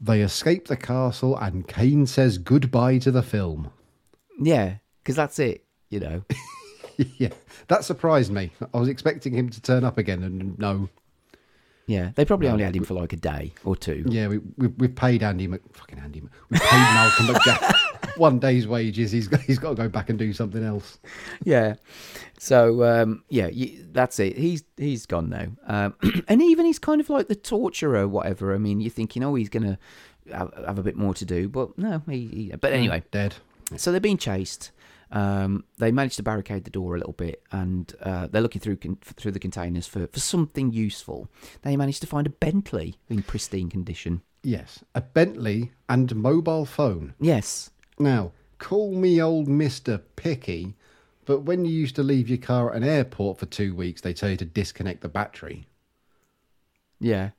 They 0.00 0.22
escape 0.22 0.66
the 0.68 0.76
castle, 0.76 1.36
and 1.36 1.68
Kane 1.68 2.06
says 2.06 2.38
goodbye 2.38 2.98
to 2.98 3.10
the 3.10 3.22
film. 3.22 3.70
Yeah, 4.40 4.76
because 5.02 5.16
that's 5.16 5.38
it. 5.38 5.64
You 5.90 6.00
know. 6.00 6.24
yeah, 7.18 7.30
that 7.68 7.84
surprised 7.84 8.32
me. 8.32 8.50
I 8.72 8.78
was 8.78 8.88
expecting 8.88 9.34
him 9.34 9.50
to 9.50 9.60
turn 9.60 9.84
up 9.84 9.98
again, 9.98 10.22
and 10.22 10.58
no. 10.58 10.88
Yeah, 11.86 12.12
they 12.14 12.24
probably 12.24 12.48
only 12.48 12.62
had 12.62 12.76
him 12.76 12.84
for 12.84 12.94
like 12.94 13.12
a 13.12 13.16
day 13.16 13.52
or 13.64 13.74
two. 13.74 14.04
Yeah, 14.06 14.28
we, 14.28 14.38
we, 14.56 14.68
we've 14.68 14.94
paid 14.94 15.22
Andy 15.24 15.48
Mc, 15.48 15.60
fucking 15.72 15.98
Andy. 15.98 16.20
Mc- 16.20 16.30
We've 16.48 16.60
paid 16.60 16.78
Malcolm 16.78 17.26
McDowell 17.34 17.74
one 18.16 18.38
day's 18.38 18.66
wages. 18.66 19.10
He's 19.10 19.28
got, 19.28 19.40
he's 19.40 19.58
got 19.58 19.70
to 19.70 19.74
go 19.76 19.88
back 19.88 20.10
and 20.10 20.18
do 20.18 20.32
something 20.32 20.64
else. 20.64 20.98
yeah. 21.44 21.74
So 22.38 22.84
um, 22.84 23.24
yeah, 23.28 23.48
you, 23.48 23.86
that's 23.92 24.18
it. 24.18 24.36
He's 24.36 24.64
he's 24.76 25.06
gone 25.06 25.28
now, 25.28 25.48
um, 25.66 25.94
and 26.28 26.40
even 26.40 26.64
he's 26.64 26.78
kind 26.78 27.00
of 27.00 27.10
like 27.10 27.28
the 27.28 27.34
torturer, 27.34 28.08
whatever. 28.08 28.54
I 28.54 28.58
mean, 28.58 28.80
you're 28.80 28.90
thinking, 28.90 29.22
oh, 29.22 29.34
he's 29.34 29.50
gonna 29.50 29.78
have, 30.32 30.52
have 30.66 30.78
a 30.78 30.82
bit 30.82 30.96
more 30.96 31.12
to 31.14 31.24
do, 31.24 31.48
but 31.48 31.76
no, 31.76 32.02
he. 32.08 32.26
he 32.26 32.52
but 32.58 32.72
anyway, 32.72 33.02
Dead. 33.10 33.34
so 33.76 33.90
they're 33.90 34.00
being 34.00 34.18
chased. 34.18 34.70
Um, 35.12 35.64
they 35.78 35.90
managed 35.90 36.16
to 36.16 36.22
barricade 36.22 36.64
the 36.64 36.70
door 36.70 36.94
a 36.94 36.98
little 36.98 37.12
bit, 37.12 37.42
and 37.52 37.92
uh, 38.00 38.28
they're 38.28 38.42
looking 38.42 38.60
through 38.60 38.76
con- 38.76 38.98
through 39.02 39.32
the 39.32 39.38
containers 39.40 39.86
for, 39.86 40.06
for 40.06 40.20
something 40.20 40.72
useful. 40.72 41.28
They 41.62 41.76
managed 41.76 42.00
to 42.02 42.06
find 42.06 42.26
a 42.26 42.30
Bentley 42.30 42.96
in 43.08 43.22
pristine 43.22 43.68
condition. 43.68 44.22
Yes, 44.42 44.82
a 44.94 45.00
Bentley 45.00 45.72
and 45.88 46.14
mobile 46.16 46.64
phone. 46.64 47.14
Yes, 47.20 47.70
Now, 48.00 48.32
call 48.58 48.94
me 48.94 49.20
old 49.22 49.46
Mister 49.46 49.98
Picky, 50.16 50.74
but 51.26 51.40
when 51.40 51.64
you 51.64 51.72
used 51.72 51.96
to 51.96 52.02
leave 52.02 52.28
your 52.28 52.38
car 52.38 52.70
at 52.70 52.76
an 52.76 52.84
airport 52.88 53.38
for 53.38 53.46
two 53.46 53.74
weeks, 53.74 54.00
they 54.00 54.12
tell 54.14 54.30
you 54.30 54.36
to 54.38 54.44
disconnect 54.44 55.02
the 55.02 55.08
battery. 55.08 55.66
yeah. 56.98 57.30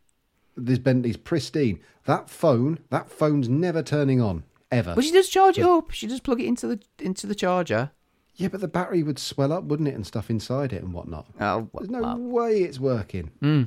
This 0.58 0.80
Bentley's 0.80 1.16
pristine. 1.18 1.80
That 2.06 2.30
phone, 2.30 2.80
that 2.90 3.10
phone's 3.10 3.48
never 3.48 3.82
turning 3.82 4.20
on 4.22 4.44
ever. 4.70 4.94
But 4.96 5.06
she 5.06 5.12
just 5.12 5.32
charge 5.32 5.58
it 5.58 5.66
up. 5.66 5.92
She 5.92 6.08
just 6.08 6.24
plug 6.24 6.42
it 6.42 6.46
into 6.46 6.68
the 6.68 6.80
into 7.00 7.26
the 7.26 7.34
charger. 7.34 7.92
Yeah, 8.36 8.50
but 8.50 8.60
the 8.60 8.68
battery 8.68 9.02
would 9.02 9.18
swell 9.18 9.54
up, 9.54 9.64
wouldn't 9.64 9.88
it, 9.88 9.96
and 9.96 10.06
stuff 10.06 10.30
inside 10.30 10.74
it 10.74 10.84
and 10.84 10.94
whatnot. 10.94 11.28
Oh, 11.40 11.70
There's 11.74 11.90
no 11.90 12.16
way 12.18 12.64
it's 12.64 12.80
working. 12.82 13.32
Hmm. 13.40 13.64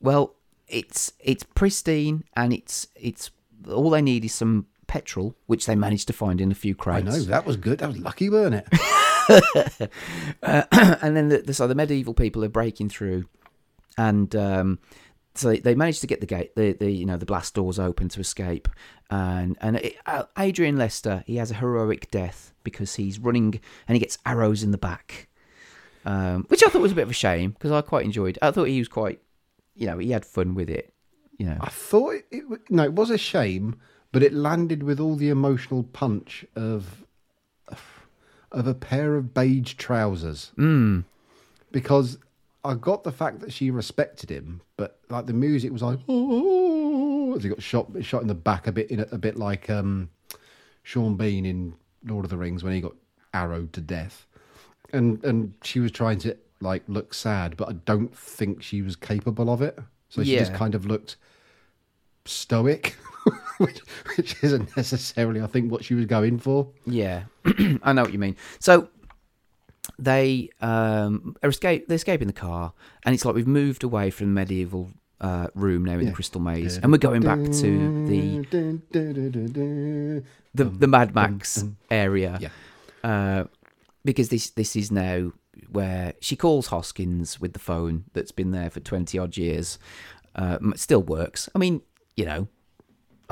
Well, 0.00 0.34
it's 0.68 1.12
it's 1.18 1.44
pristine 1.44 2.24
and 2.36 2.52
it's 2.52 2.88
it's 2.94 3.30
all 3.68 3.88
they 3.90 4.02
need 4.02 4.24
is 4.26 4.34
some 4.34 4.66
petrol, 4.92 5.34
which 5.46 5.64
they 5.64 5.74
managed 5.74 6.06
to 6.06 6.12
find 6.12 6.38
in 6.38 6.52
a 6.52 6.54
few 6.54 6.74
crates. 6.74 7.08
I 7.08 7.10
know 7.10 7.18
that 7.24 7.46
was 7.46 7.56
good. 7.56 7.78
That 7.78 7.88
was 7.88 7.98
lucky, 7.98 8.28
weren't 8.28 8.56
it? 8.56 8.68
and 10.42 11.16
then 11.16 11.30
the, 11.30 11.38
the 11.38 11.54
so 11.54 11.66
the 11.66 11.74
medieval 11.74 12.12
people 12.12 12.44
are 12.44 12.50
breaking 12.50 12.90
through, 12.90 13.24
and 13.96 14.36
um, 14.36 14.78
so 15.34 15.48
they, 15.48 15.60
they 15.60 15.74
managed 15.74 16.02
to 16.02 16.06
get 16.06 16.20
the 16.20 16.26
gate, 16.26 16.54
the, 16.56 16.72
the 16.72 16.90
you 16.90 17.06
know 17.06 17.16
the 17.16 17.24
blast 17.24 17.54
doors 17.54 17.78
open 17.78 18.10
to 18.10 18.20
escape, 18.20 18.68
and 19.08 19.56
and 19.62 19.76
it, 19.76 19.96
uh, 20.04 20.24
Adrian 20.38 20.76
Lester 20.76 21.24
he 21.26 21.36
has 21.36 21.50
a 21.50 21.54
heroic 21.54 22.10
death 22.10 22.52
because 22.62 22.96
he's 22.96 23.18
running 23.18 23.60
and 23.88 23.96
he 23.96 23.98
gets 23.98 24.18
arrows 24.26 24.62
in 24.62 24.72
the 24.72 24.78
back, 24.78 25.30
um, 26.04 26.44
which 26.48 26.62
I 26.62 26.68
thought 26.68 26.82
was 26.82 26.92
a 26.92 26.96
bit 26.96 27.04
of 27.04 27.10
a 27.10 27.14
shame 27.14 27.52
because 27.52 27.70
I 27.70 27.80
quite 27.80 28.04
enjoyed. 28.04 28.38
I 28.42 28.50
thought 28.50 28.64
he 28.64 28.78
was 28.78 28.88
quite, 28.88 29.22
you 29.74 29.86
know, 29.86 29.96
he 29.96 30.10
had 30.10 30.26
fun 30.26 30.54
with 30.54 30.68
it, 30.68 30.92
you 31.38 31.46
know. 31.46 31.56
I 31.62 31.70
thought 31.70 32.16
it, 32.16 32.26
it. 32.30 32.44
No, 32.68 32.82
it 32.82 32.92
was 32.92 33.08
a 33.08 33.16
shame, 33.16 33.80
but 34.12 34.22
it 34.22 34.32
landed 34.32 34.82
with 34.82 35.00
all 35.00 35.16
the 35.16 35.30
emotional 35.30 35.82
punch 35.82 36.44
of 36.54 37.04
of 38.52 38.66
a 38.66 38.74
pair 38.74 39.16
of 39.16 39.34
beige 39.34 39.74
trousers. 39.74 40.52
Mm. 40.58 41.04
Because 41.70 42.18
I 42.64 42.74
got 42.74 43.02
the 43.02 43.12
fact 43.12 43.40
that 43.40 43.52
she 43.52 43.70
respected 43.70 44.30
him, 44.30 44.60
but 44.76 44.98
like 45.08 45.26
the 45.26 45.32
music 45.32 45.72
was 45.72 45.82
like, 45.82 45.98
oh, 46.08 47.34
as 47.34 47.42
he 47.42 47.48
got 47.48 47.62
shot 47.62 47.90
shot 48.02 48.22
in 48.22 48.28
the 48.28 48.34
back 48.34 48.66
a 48.66 48.72
bit, 48.72 48.90
in 48.90 49.00
a, 49.00 49.06
a 49.12 49.18
bit 49.18 49.36
like 49.36 49.68
um, 49.70 50.10
Sean 50.82 51.16
Bean 51.16 51.46
in 51.46 51.74
Lord 52.04 52.24
of 52.24 52.30
the 52.30 52.36
Rings 52.36 52.62
when 52.62 52.74
he 52.74 52.80
got 52.80 52.94
arrowed 53.34 53.72
to 53.72 53.80
death, 53.80 54.26
and 54.92 55.24
and 55.24 55.54
she 55.62 55.80
was 55.80 55.90
trying 55.90 56.18
to 56.20 56.36
like 56.60 56.82
look 56.86 57.14
sad, 57.14 57.56
but 57.56 57.68
I 57.68 57.72
don't 57.72 58.16
think 58.16 58.62
she 58.62 58.82
was 58.82 58.94
capable 58.94 59.50
of 59.50 59.62
it. 59.62 59.78
So 60.08 60.22
she 60.22 60.36
just 60.36 60.52
kind 60.52 60.74
of 60.74 60.84
looked 60.84 61.16
stoic, 62.26 62.96
which, 63.66 63.80
which 64.16 64.36
isn't 64.42 64.76
necessarily, 64.76 65.40
I 65.40 65.46
think, 65.46 65.70
what 65.70 65.84
she 65.84 65.94
was 65.94 66.06
going 66.06 66.38
for. 66.38 66.68
Yeah, 66.86 67.24
I 67.82 67.92
know 67.92 68.02
what 68.02 68.12
you 68.12 68.18
mean. 68.18 68.36
So 68.58 68.88
they 69.98 70.48
um 70.60 71.36
are 71.42 71.48
escape 71.48 71.88
they 71.88 71.94
escape 71.94 72.20
in 72.20 72.26
the 72.26 72.32
car, 72.32 72.72
and 73.04 73.14
it's 73.14 73.24
like 73.24 73.34
we've 73.34 73.46
moved 73.46 73.82
away 73.84 74.10
from 74.10 74.34
the 74.34 74.40
medieval 74.40 74.90
uh, 75.20 75.46
room 75.54 75.84
now 75.84 75.98
in 75.98 76.06
the 76.06 76.12
Crystal 76.12 76.40
Maze, 76.40 76.78
and 76.78 76.90
we're 76.90 76.98
going 76.98 77.22
back 77.22 77.38
to 77.38 78.06
the 78.06 78.44
the 80.54 80.64
the 80.64 80.86
Mad 80.86 81.14
Max 81.14 81.64
area. 81.90 82.38
Yeah. 82.40 82.48
Uh, 83.04 83.44
because 84.04 84.28
this 84.28 84.50
this 84.50 84.74
is 84.74 84.90
now 84.90 85.32
where 85.70 86.14
she 86.20 86.34
calls 86.34 86.68
Hoskins 86.68 87.40
with 87.40 87.52
the 87.52 87.58
phone 87.60 88.04
that's 88.14 88.32
been 88.32 88.50
there 88.50 88.68
for 88.68 88.80
twenty 88.80 89.18
odd 89.18 89.36
years. 89.36 89.78
Uh, 90.34 90.58
still 90.76 91.02
works. 91.02 91.48
I 91.54 91.58
mean, 91.58 91.82
you 92.16 92.24
know, 92.24 92.48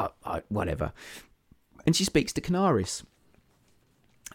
I, 0.01 0.09
I, 0.36 0.43
whatever. 0.48 0.93
And 1.86 1.94
she 1.97 2.05
speaks 2.05 2.32
to 2.35 2.40
Canaris, 2.40 3.02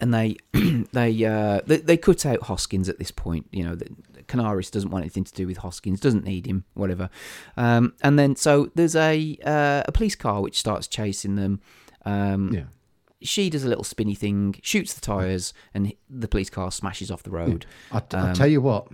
and 0.01 0.13
they 0.13 0.37
they, 0.93 1.25
uh, 1.25 1.61
they 1.65 1.77
they 1.77 1.97
cut 1.97 2.25
out 2.25 2.43
Hoskins 2.43 2.89
at 2.89 2.99
this 2.99 3.11
point. 3.11 3.47
You 3.51 3.63
know, 3.65 3.75
that 3.75 4.27
Canaris 4.27 4.71
doesn't 4.71 4.89
want 4.89 5.03
anything 5.03 5.23
to 5.25 5.33
do 5.33 5.45
with 5.47 5.57
Hoskins, 5.57 5.99
doesn't 5.99 6.25
need 6.25 6.45
him, 6.47 6.65
whatever. 6.73 7.09
Um, 7.55 7.93
and 8.01 8.17
then 8.17 8.35
so 8.35 8.71
there's 8.75 8.95
a 8.95 9.37
uh, 9.45 9.83
a 9.87 9.91
police 9.91 10.15
car 10.15 10.41
which 10.41 10.59
starts 10.59 10.87
chasing 10.87 11.35
them. 11.35 11.61
Um, 12.05 12.51
Yeah. 12.53 12.63
She 13.21 13.49
does 13.49 13.63
a 13.63 13.67
little 13.67 13.83
spinny 13.85 14.13
thing, 14.13 14.55
shoots 14.61 14.93
the 14.93 15.01
tires, 15.01 15.53
and 15.73 15.93
the 16.09 16.27
police 16.27 16.49
car 16.49 16.71
smashes 16.71 17.09
off 17.09 17.23
the 17.23 17.31
road. 17.31 17.65
I, 17.91 18.01
I 18.11 18.17
Um, 18.17 18.33
tell 18.35 18.45
you 18.47 18.61
what, 18.61 18.87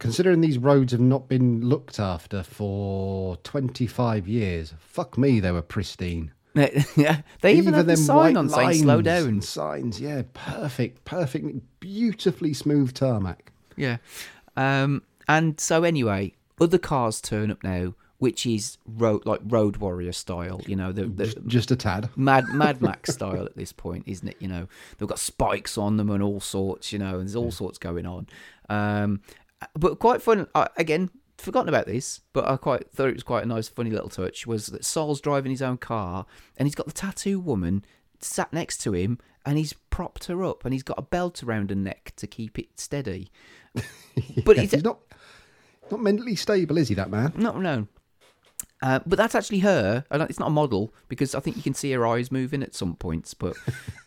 considering 0.00 0.40
these 0.40 0.58
roads 0.58 0.90
have 0.90 1.00
not 1.00 1.28
been 1.28 1.60
looked 1.60 2.00
after 2.00 2.42
for 2.42 3.36
25 3.36 4.26
years, 4.26 4.74
fuck 4.78 5.16
me, 5.16 5.38
they 5.38 5.52
were 5.52 5.62
pristine. 5.62 6.32
yeah, 6.96 7.20
they 7.42 7.54
even, 7.54 7.74
have 7.74 7.86
the 7.86 7.94
them 7.94 8.04
sign 8.04 8.36
on 8.36 8.48
saying 8.48 8.82
"slow 8.82 9.00
down." 9.00 9.40
Signs, 9.40 10.00
yeah, 10.00 10.22
perfect, 10.34 11.04
perfect, 11.04 11.46
beautifully 11.78 12.52
smooth 12.52 12.92
tarmac. 12.92 13.52
Yeah. 13.76 13.98
Um, 14.56 15.04
and 15.28 15.60
so 15.60 15.84
anyway, 15.84 16.34
other 16.60 16.78
cars 16.78 17.20
turn 17.20 17.52
up 17.52 17.62
now, 17.62 17.94
which 18.18 18.46
is 18.46 18.78
road 18.84 19.24
like 19.26 19.40
Road 19.44 19.76
Warrior 19.76 20.12
style. 20.12 20.60
You 20.66 20.74
know, 20.74 20.90
the, 20.90 21.04
the 21.06 21.26
Just 21.46 21.70
a 21.70 21.76
tad. 21.76 22.10
Mad 22.16 22.48
Mad 22.48 22.82
Max 22.82 23.14
style 23.14 23.44
at 23.44 23.56
this 23.56 23.72
point, 23.72 24.04
isn't 24.08 24.26
it? 24.26 24.36
You 24.40 24.48
know, 24.48 24.66
they've 24.98 25.08
got 25.08 25.20
spikes 25.20 25.78
on 25.78 25.98
them 25.98 26.10
and 26.10 26.20
all 26.20 26.40
sorts. 26.40 26.92
You 26.92 26.98
know, 26.98 27.18
and 27.18 27.20
there's 27.20 27.36
all 27.36 27.52
sorts 27.52 27.78
going 27.78 28.06
on. 28.06 28.26
Um, 28.68 29.20
but 29.74 29.98
quite 29.98 30.22
fun. 30.22 30.46
I, 30.54 30.68
again, 30.76 31.10
forgotten 31.38 31.68
about 31.68 31.86
this, 31.86 32.20
but 32.32 32.46
I 32.46 32.56
quite 32.56 32.90
thought 32.90 33.08
it 33.08 33.14
was 33.14 33.22
quite 33.22 33.44
a 33.44 33.46
nice, 33.46 33.68
funny 33.68 33.90
little 33.90 34.08
touch. 34.08 34.46
Was 34.46 34.66
that 34.66 34.84
Sol's 34.84 35.20
driving 35.20 35.50
his 35.50 35.62
own 35.62 35.78
car 35.78 36.26
and 36.56 36.66
he's 36.66 36.74
got 36.74 36.86
the 36.86 36.92
tattoo 36.92 37.40
woman 37.40 37.84
sat 38.20 38.52
next 38.52 38.78
to 38.82 38.92
him 38.92 39.18
and 39.44 39.56
he's 39.56 39.72
propped 39.72 40.24
her 40.26 40.44
up 40.44 40.64
and 40.64 40.74
he's 40.74 40.82
got 40.82 40.98
a 40.98 41.02
belt 41.02 41.42
around 41.42 41.70
her 41.70 41.76
neck 41.76 42.12
to 42.16 42.26
keep 42.26 42.58
it 42.58 42.78
steady. 42.78 43.30
But 44.44 44.56
Yeah, 44.56 44.62
it's 44.64 44.72
he's 44.74 44.84
not 44.84 44.98
not 45.90 46.00
mentally 46.00 46.36
stable, 46.36 46.76
is 46.76 46.88
he? 46.88 46.94
That 46.94 47.10
man. 47.10 47.32
No, 47.36 47.52
no. 47.52 47.88
Uh, 48.82 49.00
but 49.06 49.16
that's 49.16 49.34
actually 49.34 49.60
her. 49.60 50.04
It's 50.10 50.38
not 50.38 50.48
a 50.48 50.50
model 50.50 50.94
because 51.08 51.34
I 51.34 51.40
think 51.40 51.56
you 51.56 51.62
can 51.62 51.74
see 51.74 51.92
her 51.92 52.06
eyes 52.06 52.32
moving 52.32 52.62
at 52.62 52.74
some 52.74 52.96
points. 52.96 53.34
But 53.34 53.56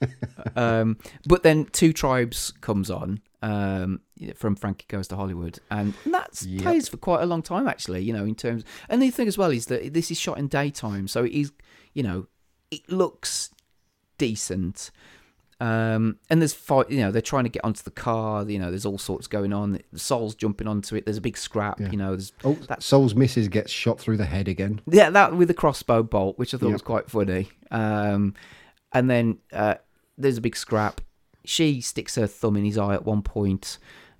um, 0.55 0.97
but 1.25 1.43
then 1.43 1.65
Two 1.65 1.93
Tribes 1.93 2.51
comes 2.61 2.89
on 2.89 3.21
um, 3.41 4.01
from 4.35 4.55
Frankie 4.55 4.85
Goes 4.87 5.07
to 5.09 5.15
Hollywood, 5.15 5.59
and 5.69 5.93
that 6.05 6.41
Yep. 6.45 6.61
plays 6.63 6.87
for 6.87 6.97
quite 6.97 7.21
a 7.21 7.25
long 7.25 7.41
time 7.41 7.67
actually. 7.67 8.01
You 8.03 8.13
know, 8.13 8.25
in 8.25 8.35
terms, 8.35 8.63
and 8.89 9.01
the 9.01 9.09
thing 9.09 9.27
as 9.27 9.37
well 9.37 9.51
is 9.51 9.65
that 9.67 9.93
this 9.93 10.09
is 10.11 10.19
shot 10.19 10.37
in 10.37 10.47
daytime, 10.47 11.07
so 11.07 11.23
it 11.23 11.31
is 11.33 11.51
you 11.93 12.03
know 12.03 12.27
it 12.71 12.89
looks 12.89 13.51
decent. 14.17 14.91
Um, 15.59 16.17
and 16.29 16.41
there's 16.41 16.53
fight, 16.53 16.89
you 16.89 16.97
know, 16.99 17.11
they're 17.11 17.21
trying 17.21 17.45
to 17.45 17.49
get 17.49 17.63
onto 17.63 17.83
the 17.83 17.91
car. 17.91 18.43
You 18.49 18.59
know, 18.59 18.69
there's 18.69 18.85
all 18.85 18.97
sorts 18.97 19.27
going 19.27 19.53
on. 19.53 19.79
Sol's 19.95 20.35
jumping 20.35 20.67
onto 20.67 20.95
it. 20.95 21.05
There's 21.05 21.17
a 21.17 21.21
big 21.21 21.37
scrap. 21.37 21.79
Yeah. 21.79 21.89
You 21.89 21.97
know, 21.97 22.09
there's 22.09 22.33
Oh, 22.43 22.57
Sol's 22.79 23.15
missus 23.15 23.47
gets 23.47 23.71
shot 23.71 23.97
through 23.99 24.17
the 24.17 24.25
head 24.25 24.49
again. 24.49 24.81
yeah, 24.91 25.09
that 25.11 25.35
with 25.35 25.47
the 25.47 25.53
crossbow 25.53 26.03
bolt, 26.03 26.37
which 26.37 26.53
I 26.53 26.57
thought 26.57 26.67
Yeah. 26.67 26.73
was 26.73 26.81
quite 26.81 27.09
funny. 27.09 27.49
Um, 27.71 28.33
and 28.91 29.09
then 29.09 29.37
uh, 29.53 29.75
there's 30.17 30.37
a 30.37 30.41
big 30.41 30.57
scrap. 30.57 30.99
She 31.45 31.79
sticks 31.79 32.15
her 32.15 32.27
thumb 32.27 32.57
in 32.57 32.65
his 32.65 32.77
eye 32.77 32.93
at 32.95 33.05
one 33.05 33.21
point, 33.21 33.77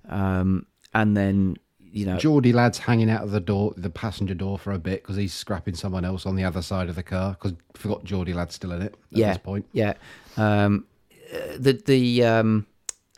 um, 0.08 0.66
and 0.92 1.16
then 1.16 1.56
you 1.80 2.06
know, 2.06 2.16
Geordie 2.16 2.52
lad's 2.52 2.78
hanging 2.78 3.08
out 3.08 3.22
of 3.22 3.30
the 3.30 3.40
door, 3.40 3.72
the 3.76 3.90
passenger 3.90 4.34
door 4.34 4.58
for 4.58 4.72
a 4.72 4.78
bit 4.78 5.02
because 5.02 5.16
he's 5.16 5.32
scrapping 5.32 5.74
someone 5.74 6.04
else 6.04 6.26
on 6.26 6.34
the 6.34 6.42
other 6.42 6.60
side 6.60 6.88
of 6.88 6.96
the 6.96 7.02
car 7.04 7.32
because 7.38 7.54
forgot 7.74 8.02
Geordie 8.02 8.32
lad's 8.32 8.56
still 8.56 8.72
in 8.72 8.82
it 8.82 8.94
at 9.12 9.18
yeah, 9.18 9.28
this 9.28 9.38
point. 9.38 9.66
yeah. 9.72 9.94
Um, 10.36 10.86
the 11.56 11.80
the 11.86 12.24
um, 12.24 12.66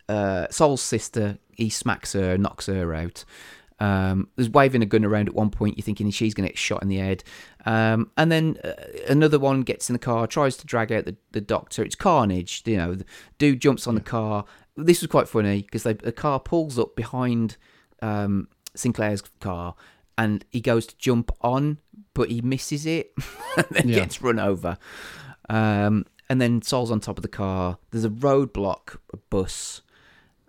uh, 0.09 0.47
Sol's 0.51 0.83
sister, 0.83 1.39
he 1.53 1.71
smacks 1.71 2.13
her, 2.13 2.37
knocks 2.37 2.67
her 2.67 2.95
out. 2.95 3.25
Um, 3.79 4.29
there's 4.37 4.49
waving 4.49 4.83
a 4.83 4.87
gun 4.87 5.05
around 5.05 5.29
at 5.29 5.35
one 5.35 5.51
point. 5.51 5.77
You're 5.77 5.85
thinking 5.85 6.11
she's 6.11 6.35
going 6.35 6.47
to 6.47 6.53
get 6.53 6.59
shot 6.59 6.83
in 6.83 6.89
the 6.89 6.97
head. 6.97 7.25
Um, 7.67 8.11
and 8.17 8.33
then 8.33 8.59
uh, 8.65 8.73
another 9.09 9.39
one 9.39 9.63
gets 9.63 9.91
in 9.91 9.93
the 9.93 9.99
car, 9.99 10.27
tries 10.27 10.57
to 10.59 10.67
drag 10.67 10.93
out 10.93 11.05
the, 11.05 11.17
the 11.33 11.41
doctor. 11.41 11.83
It's 11.83 11.95
carnage. 11.95 12.63
You 12.65 12.77
know, 12.77 12.95
the 12.95 13.05
dude 13.39 13.61
jumps 13.61 13.87
on 13.87 13.95
the 13.95 14.01
car. 14.01 14.45
This 14.77 15.01
was 15.01 15.11
quite 15.11 15.29
funny 15.29 15.63
because 15.63 15.83
the 15.85 15.95
car 16.13 16.39
pulls 16.41 16.79
up 16.79 16.95
behind 16.97 17.57
um, 18.03 18.49
Sinclair's 18.75 19.23
car 19.41 19.75
and 20.19 20.45
he 20.51 20.61
goes 20.61 20.87
to 20.87 20.97
jump 20.99 21.31
on, 21.41 21.79
but 22.15 22.31
he 22.31 22.41
misses 22.43 22.87
it 22.87 23.13
and 23.57 23.67
then 23.71 23.89
Yeah. 23.89 23.97
gets 23.97 24.21
run 24.23 24.39
over. 24.39 24.77
Um, 25.49 26.07
and 26.29 26.41
then 26.41 26.61
Sol's 26.63 26.91
on 26.91 27.01
top 27.01 27.19
of 27.19 27.23
the 27.23 27.29
car. 27.29 27.79
There's 27.91 28.05
a 28.05 28.11
roadblock, 28.11 28.97
a 29.13 29.17
bus. 29.17 29.83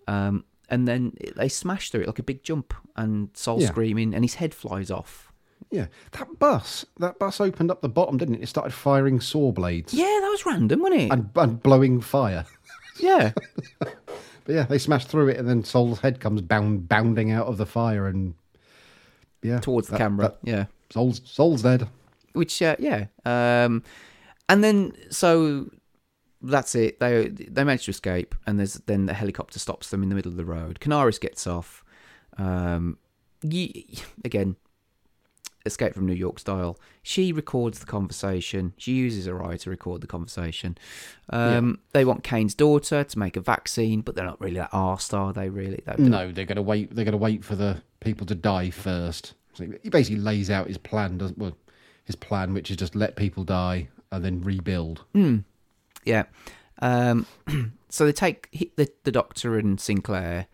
Um, 0.08 0.44
and 0.70 0.88
then 0.88 1.14
they 1.36 1.48
smash 1.50 1.92
through 1.92 2.02
it 2.02 2.08
like 2.08 2.20
a 2.20 2.24
big 2.24 2.44
jump, 2.44 2.74
and 2.96 3.30
Sol's 3.34 3.64
Yeah. 3.64 3.70
screaming, 3.70 4.14
and 4.14 4.24
his 4.24 4.36
head 4.36 4.54
flies 4.54 4.90
off. 4.92 5.32
Yeah, 5.72 5.88
that 6.12 6.40
bus, 6.40 6.86
that 7.00 7.20
bus 7.20 7.40
opened 7.42 7.72
up 7.72 7.82
the 7.82 7.90
bottom, 7.90 8.18
didn't 8.18 8.36
it? 8.36 8.44
It 8.44 8.48
started 8.48 8.74
firing 8.74 9.20
saw 9.20 9.52
blades 9.52 9.94
Yeah, 9.94 10.06
that 10.22 10.30
was 10.30 10.46
random, 10.46 10.82
wasn't 10.82 11.02
it? 11.02 11.12
and, 11.12 11.30
and 11.36 11.62
blowing 11.64 12.02
fire. 12.02 12.46
Yeah. 13.00 13.32
But 14.46 14.56
yeah, 14.56 14.64
they 14.64 14.78
smash 14.78 15.04
through 15.08 15.28
it, 15.28 15.36
and 15.38 15.46
then 15.50 15.66
Sol's 15.66 16.00
head 16.00 16.22
comes 16.22 16.40
bound 16.42 16.88
bounding 16.88 17.32
out 17.32 17.48
of 17.48 17.58
the 17.58 17.66
fire, 17.66 18.08
and 18.08 18.34
yeah, 19.42 19.60
Towards 19.60 19.88
the 19.88 19.92
that- 19.92 19.98
camera. 19.98 20.28
that- 20.30 20.38
Yeah. 20.50 20.66
Sol's 20.90 21.20
Sol's 21.26 21.64
dead. 21.64 21.90
which 22.32 22.62
uh, 22.62 22.78
yeah 22.80 23.08
um 23.26 23.84
and 24.48 24.64
then 24.64 24.94
so 25.10 25.70
that's 26.42 26.76
it 26.76 26.98
they 27.02 27.28
they 27.28 27.66
manage 27.66 27.84
to 27.86 27.92
escape 27.92 28.36
and 28.46 28.58
there's 28.58 28.76
then 28.86 29.06
the 29.06 29.14
helicopter 29.14 29.60
stops 29.60 29.90
them 29.90 30.02
in 30.02 30.08
the 30.08 30.16
middle 30.16 30.32
of 30.32 30.38
the 30.38 30.46
road 30.46 30.80
canaris 30.80 31.20
gets 31.20 31.46
off 31.46 31.84
um 32.38 32.98
ye, 33.44 34.00
again 34.24 34.56
escape 35.68 35.94
from 35.94 36.06
new 36.08 36.14
york 36.14 36.40
style 36.40 36.80
she 37.04 37.32
records 37.32 37.80
the 37.80 37.86
conversation 37.86 38.74
she 38.78 38.94
uses 38.94 39.26
her 39.28 39.44
eye 39.46 39.56
to 39.58 39.70
record 39.70 40.02
the 40.02 40.08
conversation 40.08 40.76
um 41.30 41.78
they 41.94 42.04
want 42.04 42.24
kane's 42.24 42.56
daughter 42.56 43.04
to 43.04 43.20
make 43.20 43.36
a 43.38 43.42
vaccine 43.42 44.02
but 44.02 44.16
they're 44.16 44.26
not 44.26 44.42
really 44.42 44.56
that 44.56 44.72
arsed 44.72 45.14
are 45.14 45.32
they 45.34 45.50
really 45.50 45.84
No, 46.00 46.32
they're 46.32 46.46
gonna 46.46 46.62
wait. 46.62 46.94
They're 46.96 47.06
gonna 47.06 47.18
wait 47.18 47.44
for 47.46 47.56
the 47.56 47.82
people 48.00 48.26
to 48.28 48.36
die 48.36 48.70
first. 48.70 49.34
So 49.54 49.66
he 49.84 49.90
basically 49.90 50.20
lays 50.22 50.50
out 50.50 50.68
his 50.68 50.78
plan. 50.78 51.18
Doesn't 51.18 51.38
well, 51.38 51.56
his 52.06 52.16
plan, 52.16 52.54
which 52.54 52.70
is 52.72 52.78
just 52.78 52.96
let 52.96 53.16
people 53.16 53.44
die 53.44 53.90
and 54.12 54.24
then 54.24 54.42
rebuild. 54.42 55.04
Yeah. 56.06 56.24
Um, 56.80 57.26
so 57.90 58.06
they 58.06 58.12
take 58.14 58.48
he- 58.52 58.72
the, 58.76 58.90
the 59.04 59.12
doctor 59.12 59.58
and 59.58 59.80
Sinclair. 59.80 60.48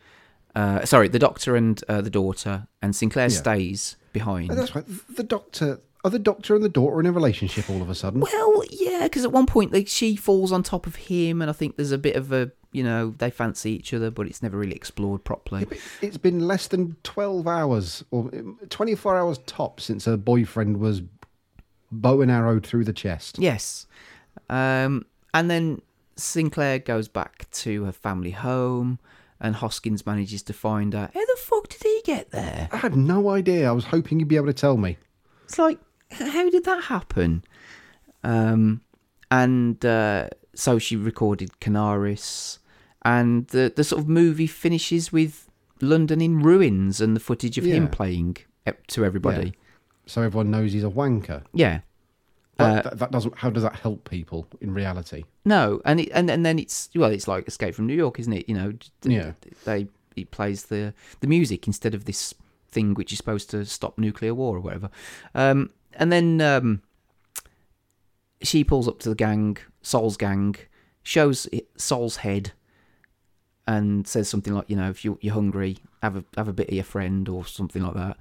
Uh, 0.55 0.85
sorry, 0.85 1.07
the 1.07 1.19
doctor 1.19 1.55
and 1.55 1.83
uh, 1.89 2.01
the 2.01 2.09
daughter, 2.09 2.67
and 2.81 2.95
Sinclair 2.95 3.25
Yeah. 3.29 3.37
stays 3.37 3.95
behind. 4.13 4.51
Oh, 4.51 4.55
that's 4.55 4.73
right. 4.75 4.85
The 5.15 5.23
doctor, 5.23 5.81
are 6.05 6.09
the 6.09 6.19
doctor 6.19 6.55
and 6.55 6.63
the 6.63 6.69
daughter 6.69 6.99
in 6.99 7.05
a 7.05 7.11
relationship 7.11 7.69
all 7.69 7.81
of 7.81 7.89
a 7.89 7.95
sudden? 7.95 8.21
Well, 8.21 8.63
yeah, 8.69 9.03
because 9.03 9.25
at 9.25 9.31
one 9.31 9.45
point 9.45 9.73
like, 9.73 9.87
she 9.87 10.15
falls 10.15 10.51
on 10.51 10.63
top 10.63 10.87
of 10.87 10.95
him, 10.95 11.41
and 11.41 11.49
I 11.49 11.53
think 11.53 11.75
there's 11.75 11.91
a 11.91 11.97
bit 11.97 12.15
of 12.15 12.31
a, 12.31 12.51
you 12.71 12.83
know, 12.83 13.13
they 13.17 13.29
fancy 13.29 13.71
each 13.71 13.93
other, 13.93 14.09
but 14.09 14.27
it's 14.27 14.41
never 14.41 14.57
really 14.57 14.75
explored 14.75 15.23
properly. 15.23 15.67
It's 16.01 16.17
been 16.17 16.47
less 16.47 16.67
than 16.67 16.95
twelve 17.03 17.47
hours 17.47 18.03
or 18.11 18.31
twenty-four 18.69 19.17
hours 19.17 19.39
top 19.45 19.79
since 19.79 20.05
her 20.05 20.17
boyfriend 20.17 20.77
was 20.77 21.01
bow 21.91 22.21
and 22.21 22.31
arrowed 22.31 22.65
through 22.65 22.85
the 22.85 22.93
chest. 22.93 23.37
Yes. 23.37 23.85
Um, 24.49 25.05
and 25.33 25.49
then 25.51 25.81
Sinclair 26.15 26.79
goes 26.79 27.07
back 27.07 27.49
to 27.51 27.83
her 27.83 27.91
family 27.91 28.31
home, 28.31 28.97
and 29.43 29.55
Hoskins 29.55 30.05
manages 30.05 30.41
to 30.43 30.53
find 30.53 30.93
her. 30.93 31.11
How 31.13 31.19
the 31.19 31.37
fuck 31.37 31.67
did 31.67 31.83
he 31.83 32.01
get 32.05 32.31
there? 32.31 32.69
I 32.71 32.77
had 32.77 32.95
no 32.95 33.29
idea. 33.29 33.67
I 33.67 33.73
was 33.73 33.85
hoping 33.85 34.19
you'd 34.19 34.29
be 34.29 34.37
able 34.37 34.47
to 34.47 34.53
tell 34.53 34.77
me. 34.77 34.97
It's 35.43 35.59
like, 35.59 35.77
how 36.09 36.49
did 36.49 36.63
that 36.63 36.85
happen? 36.85 37.43
Um, 38.23 38.81
and 39.29 39.85
uh, 39.85 40.29
so 40.55 40.79
she 40.79 40.95
recorded 40.95 41.51
Canaris, 41.59 42.59
and 43.03 43.45
the 43.47 43.71
the 43.75 43.83
sort 43.83 44.01
of 44.01 44.07
movie 44.07 44.47
finishes 44.47 45.11
with 45.11 45.49
London 45.81 46.21
in 46.21 46.39
ruins 46.41 47.01
and 47.01 47.15
the 47.15 47.19
footage 47.19 47.57
of 47.57 47.65
him 47.65 47.89
playing 47.89 48.37
to 48.87 49.03
everybody. 49.03 49.53
So 50.05 50.21
everyone 50.21 50.51
knows 50.51 50.71
he's 50.71 50.83
a 50.83 50.89
wanker. 50.89 51.43
Yeah. 51.53 51.81
But 52.57 52.63
Uh, 52.63 52.81
that, 52.83 52.99
that 52.99 53.11
doesn't. 53.11 53.37
How 53.37 53.49
does 53.49 53.63
that 53.63 53.75
help 53.77 54.09
people 54.09 54.47
in 54.61 54.73
reality? 54.73 55.23
No, 55.43 55.81
and 55.85 55.99
it, 55.99 56.09
and 56.13 56.29
and 56.29 56.45
then 56.45 56.59
it's 56.59 56.89
well, 56.95 57.11
it's 57.11 57.27
like 57.27 57.47
Escape 57.47 57.73
from 57.75 57.87
New 57.87 57.95
York, 57.95 58.19
isn't 58.19 58.33
it? 58.33 58.47
You 58.47 58.55
know, 58.55 58.73
Yeah. 59.03 59.31
They 59.65 59.87
he 60.15 60.25
plays 60.25 60.65
the 60.65 60.93
the 61.21 61.27
music 61.27 61.65
instead 61.67 61.95
of 61.95 62.05
this 62.05 62.33
thing 62.69 62.93
which 62.93 63.11
is 63.11 63.17
supposed 63.17 63.49
to 63.51 63.65
stop 63.65 63.97
nuclear 63.97 64.33
war 64.33 64.57
or 64.57 64.59
whatever. 64.59 64.89
Um, 65.35 65.71
and 65.93 66.11
then 66.11 66.41
um, 66.41 66.81
she 68.41 68.63
pulls 68.63 68.87
up 68.87 68.99
to 68.99 69.09
the 69.09 69.15
gang, 69.15 69.57
Sol's 69.81 70.17
gang, 70.17 70.55
shows 71.03 71.47
Sol's 71.77 72.17
head, 72.17 72.51
and 73.67 74.07
says 74.07 74.27
something 74.29 74.53
like, 74.53 74.69
you 74.69 74.75
know, 74.75 74.89
if 74.89 75.03
you 75.05 75.17
you're 75.21 75.33
hungry, 75.33 75.77
have 76.01 76.15
a 76.15 76.23
have 76.37 76.47
a 76.47 76.53
bit 76.53 76.67
of 76.67 76.73
your 76.73 76.83
friend 76.83 77.27
or 77.29 77.45
something 77.45 77.81
like 77.81 77.95
that. 77.95 78.17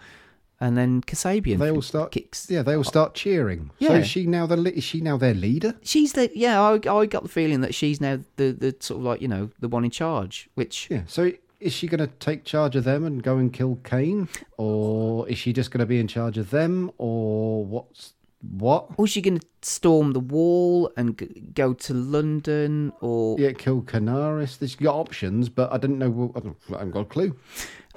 And 0.64 0.76
then 0.78 1.00
Kasabian 1.02 1.58
They 1.58 1.70
all 1.72 1.82
start. 1.82 2.12
kicks. 2.12 2.48
Yeah, 2.48 2.62
they 2.62 2.76
all 2.76 2.84
start 2.84 3.14
cheering. 3.14 3.70
So 3.80 3.86
Yeah. 3.92 3.98
is 3.98 4.06
she 4.06 4.26
now 4.26 4.46
the? 4.46 4.56
Is 4.72 4.84
she 4.84 5.00
now 5.00 5.16
their 5.16 5.34
leader? 5.34 5.74
She's 5.82 6.12
the 6.12 6.30
yeah. 6.36 6.60
I 6.62 6.74
I 7.00 7.06
got 7.06 7.24
the 7.24 7.28
feeling 7.28 7.62
that 7.62 7.74
she's 7.74 8.00
now 8.00 8.20
the 8.36 8.52
the 8.52 8.76
sort 8.78 9.00
of 9.00 9.04
like 9.04 9.20
you 9.20 9.26
know 9.28 9.50
the 9.58 9.66
one 9.68 9.84
in 9.84 9.90
charge, 9.90 10.48
which 10.54 10.86
Yeah. 10.88 11.02
So 11.06 11.32
is 11.58 11.72
she 11.72 11.86
going 11.88 11.98
to 12.00 12.06
take 12.28 12.44
charge 12.44 12.76
of 12.76 12.84
them 12.84 13.04
and 13.04 13.22
go 13.24 13.38
and 13.38 13.52
kill 13.52 13.76
Kane, 13.82 14.28
or 14.56 15.28
is 15.28 15.36
she 15.38 15.52
just 15.52 15.70
going 15.72 15.80
to 15.80 15.86
be 15.86 15.98
in 15.98 16.06
charge 16.08 16.38
of 16.38 16.50
them, 16.50 16.90
or 16.98 17.64
what's 17.64 18.12
what? 18.58 18.86
Or 18.96 19.04
is 19.04 19.10
she 19.12 19.20
going 19.22 19.38
to 19.38 19.46
storm 19.62 20.12
the 20.12 20.20
wall 20.20 20.90
and 20.96 21.16
g- 21.18 21.42
go 21.54 21.72
to 21.74 21.94
London 21.94 22.92
or 23.00 23.38
Yeah, 23.38 23.52
kill 23.52 23.82
Canaris. 23.82 24.58
There's 24.58 24.74
got 24.74 24.94
options, 24.96 25.48
but 25.48 25.72
I 25.72 25.78
didn't 25.78 25.98
know. 25.98 26.32
I 26.36 26.72
haven't 26.78 26.90
got 26.92 27.00
a 27.00 27.04
clue. 27.04 27.36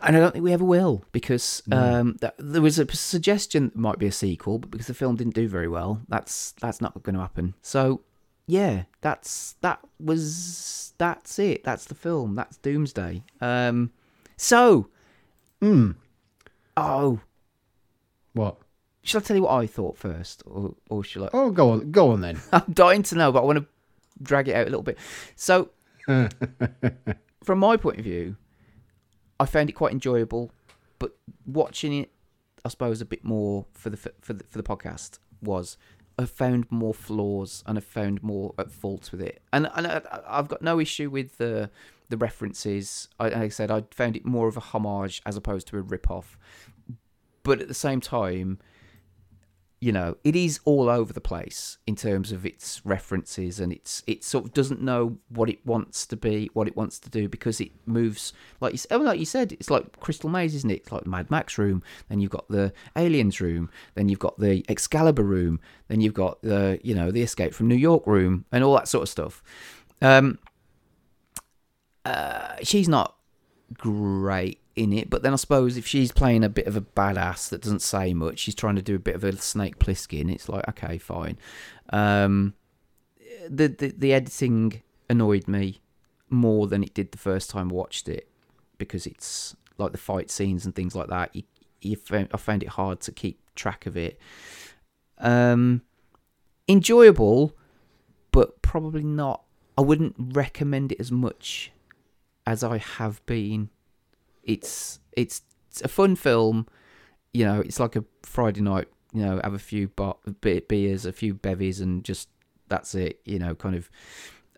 And 0.04 0.16
I 0.16 0.20
don't 0.20 0.32
think 0.34 0.44
we 0.44 0.54
ever 0.54 0.66
will 0.66 1.04
because 1.12 1.64
um, 1.72 2.18
th- 2.20 2.34
there 2.38 2.62
was 2.62 2.80
a 2.80 2.92
suggestion 2.94 3.66
that 3.68 3.76
might 3.76 3.98
be 4.00 4.08
a 4.08 4.12
sequel, 4.12 4.60
but 4.60 4.72
because 4.72 4.88
the 4.88 4.94
film 4.94 5.16
didn't 5.16 5.36
do 5.36 5.48
very 5.48 5.68
well, 5.68 6.02
that's 6.10 6.54
that's 6.62 6.82
not 6.82 7.02
going 7.04 7.16
to 7.16 7.22
happen. 7.22 7.54
So 7.62 8.02
yeah, 8.48 8.84
that's 9.02 9.56
that 9.62 9.80
was 10.00 10.94
that's 10.98 11.40
it. 11.40 11.64
That's 11.64 11.86
the 11.86 11.96
film. 11.96 12.36
That's 12.36 12.58
Doomsday. 12.58 13.24
Um, 13.42 13.92
so 14.38 14.90
oh, 16.78 17.20
What? 18.34 18.58
shall 19.04 19.22
I 19.22 19.24
tell 19.24 19.38
you 19.38 19.44
what 19.44 19.52
I 19.62 19.68
thought 19.68 19.98
first, 19.98 20.44
or 20.46 20.76
or 20.90 21.04
shall 21.04 21.26
I? 21.26 21.30
Oh, 21.34 21.52
go 21.52 21.72
on, 21.72 21.92
go 21.92 22.12
on 22.12 22.22
then. 22.22 22.40
I'm 22.52 22.72
dying 22.74 23.04
to 23.04 23.16
know, 23.16 23.32
but 23.32 23.42
I 23.42 23.46
want 23.46 23.60
to 23.60 23.66
drag 24.22 24.48
it 24.48 24.56
out 24.56 24.64
a 24.68 24.70
little 24.70 24.84
bit. 24.84 24.98
So, 25.36 25.70
from 26.06 27.60
my 27.60 27.78
point 27.78 28.00
of 28.00 28.04
view, 28.04 28.36
I 29.40 29.46
found 29.46 29.70
it 29.70 29.74
quite 29.74 29.92
enjoyable, 29.92 30.52
but 31.00 31.16
watching 31.46 31.94
it, 31.94 32.12
I 32.64 32.70
suppose, 32.70 33.02
a 33.02 33.06
bit 33.06 33.24
more 33.24 33.66
for 33.74 33.90
the 33.90 33.98
for 33.98 34.34
the 34.34 34.44
for 34.50 34.58
the 34.58 34.64
podcast 34.64 35.20
was 35.42 35.78
I 36.18 36.26
found 36.26 36.72
more 36.72 36.94
flaws 36.94 37.64
and 37.66 37.78
I 37.78 37.82
found 37.82 38.24
more 38.24 38.54
at 38.58 38.72
fault 38.72 39.12
with 39.12 39.22
it. 39.22 39.42
And 39.52 39.70
and 39.76 39.88
I, 39.88 40.02
I've 40.28 40.48
got 40.48 40.62
no 40.62 40.80
issue 40.80 41.10
with 41.10 41.38
the 41.38 41.70
the 42.10 42.18
references. 42.18 43.10
I, 43.20 43.26
like 43.26 43.36
I 43.36 43.50
said 43.50 43.72
I 43.72 43.84
found 43.92 44.16
it 44.16 44.26
more 44.26 44.48
of 44.48 44.58
a 44.58 44.62
homage 44.62 45.22
as 45.26 45.36
opposed 45.36 45.68
to 45.68 45.78
a 45.78 45.82
rip 45.82 46.10
off. 46.10 46.38
But 47.44 47.62
at 47.62 47.68
the 47.68 47.76
same 47.76 48.02
time, 48.02 48.60
you 49.86 49.92
know, 49.92 50.18
it 50.24 50.36
is 50.36 50.60
all 50.66 50.90
over 50.90 51.14
the 51.14 51.22
place 51.22 51.78
in 51.86 51.96
terms 51.96 52.32
of 52.32 52.44
its 52.44 52.82
references, 52.84 53.60
and 53.60 53.72
it's 53.72 54.02
it 54.08 54.24
sort 54.24 54.46
of 54.46 54.52
doesn't 54.52 54.82
know 54.82 55.20
what 55.30 55.48
it 55.48 55.64
wants 55.64 56.08
to 56.08 56.18
be, 56.18 56.50
what 56.54 56.68
it 56.68 56.76
wants 56.76 56.98
to 56.98 57.08
do, 57.08 57.30
because 57.30 57.62
it 57.62 57.70
moves 57.86 58.34
like 58.60 58.74
you, 58.74 58.80
oh, 58.90 58.98
like 58.98 59.20
you 59.20 59.28
said, 59.28 59.52
it's 59.52 59.70
like 59.70 60.00
Crystal 60.00 60.28
Maze, 60.28 60.56
isn't 60.56 60.72
it? 60.72 60.78
It's 60.78 60.92
like 60.92 61.06
Mad 61.06 61.30
Max 61.30 61.60
room, 61.60 61.84
then 62.10 62.20
you've 62.20 62.32
got 62.32 62.48
the 62.48 62.74
Aliens 62.96 63.40
room, 63.40 63.70
then 63.94 64.10
you've 64.10 64.18
got 64.18 64.40
the 64.40 64.66
Excalibur 64.68 65.22
room, 65.22 65.60
then 65.88 66.02
you've 66.02 66.16
got 66.16 66.42
the 66.42 66.80
you 66.82 66.96
know 66.96 67.12
the 67.12 67.22
Escape 67.22 67.54
from 67.54 67.68
New 67.68 67.76
York 67.76 68.08
room, 68.08 68.46
and 68.52 68.64
all 68.64 68.74
that 68.74 68.88
sort 68.88 69.04
of 69.04 69.10
stuff. 69.10 69.44
Um, 70.02 70.40
uh, 72.06 72.56
she's 72.64 72.90
not 72.90 73.18
great 73.78 74.60
in 74.76 74.92
it, 74.92 75.10
but 75.10 75.24
then 75.24 75.34
I 75.34 75.38
suppose 75.38 75.78
if 75.78 75.88
she's 75.88 76.12
playing 76.12 76.44
a 76.44 76.50
bit 76.50 76.68
of 76.68 76.76
a 76.76 76.82
badass 76.82 77.50
that 77.50 77.62
doesn't 77.62 77.82
say 77.82 78.14
much, 78.14 78.40
she's 78.40 78.56
trying 78.56 78.76
to 78.76 78.82
do 78.82 78.96
a 78.96 79.00
bit 79.00 79.16
of 79.16 79.24
a 79.24 79.36
Snake 79.38 79.80
Plissken. 79.80 80.32
It's 80.32 80.50
like 80.50 80.68
okay, 80.70 80.98
fine. 80.98 81.38
Um, 81.92 82.54
the, 83.50 83.68
the 83.68 83.94
the 83.98 84.14
editing 84.14 84.82
annoyed 85.10 85.48
me 85.48 85.82
more 86.30 86.68
than 86.68 86.84
it 86.84 86.94
did 86.94 87.12
the 87.12 87.18
first 87.18 87.50
time 87.50 87.70
I 87.72 87.74
watched 87.74 88.10
it 88.10 88.28
because 88.78 89.06
it's 89.06 89.56
like 89.78 89.92
the 89.92 89.98
fight 89.98 90.30
scenes 90.30 90.66
and 90.66 90.76
things 90.76 90.96
like 90.96 91.08
that. 91.08 91.36
You, 91.36 91.44
you 91.82 91.98
I 92.12 92.38
found 92.38 92.64
it 92.64 92.70
hard 92.70 93.00
to 93.02 93.12
keep 93.12 93.40
track 93.56 93.86
of 93.86 93.96
it. 93.96 94.20
Um, 95.18 95.82
enjoyable, 96.68 97.56
but 98.32 98.62
probably 98.62 99.04
not. 99.04 99.44
I 99.78 99.82
wouldn't 99.82 100.16
recommend 100.18 100.92
it 100.92 101.00
as 101.00 101.12
much 101.12 101.72
as 102.46 102.64
I 102.64 102.78
have 102.78 103.26
been. 103.26 103.70
It's 104.46 105.00
it's, 105.12 105.42
a 105.84 105.88
fun 105.90 106.16
film. 106.16 106.68
You 107.34 107.46
know, 107.46 107.60
it's 107.60 107.80
like 107.80 107.96
a 107.98 108.06
Friday 108.24 108.62
night. 108.62 108.88
You 109.14 109.26
know, 109.26 109.42
have 109.44 109.54
a 109.54 109.60
few 109.60 109.90
bar, 109.90 110.16
beers, 110.42 111.06
a 111.06 111.12
few 111.12 111.34
bevies, 111.34 111.82
and 111.82 112.04
just 112.04 112.30
that's 112.70 112.96
it. 112.96 113.20
You 113.26 113.40
know, 113.40 113.56
kind 113.56 113.76
of 113.76 113.90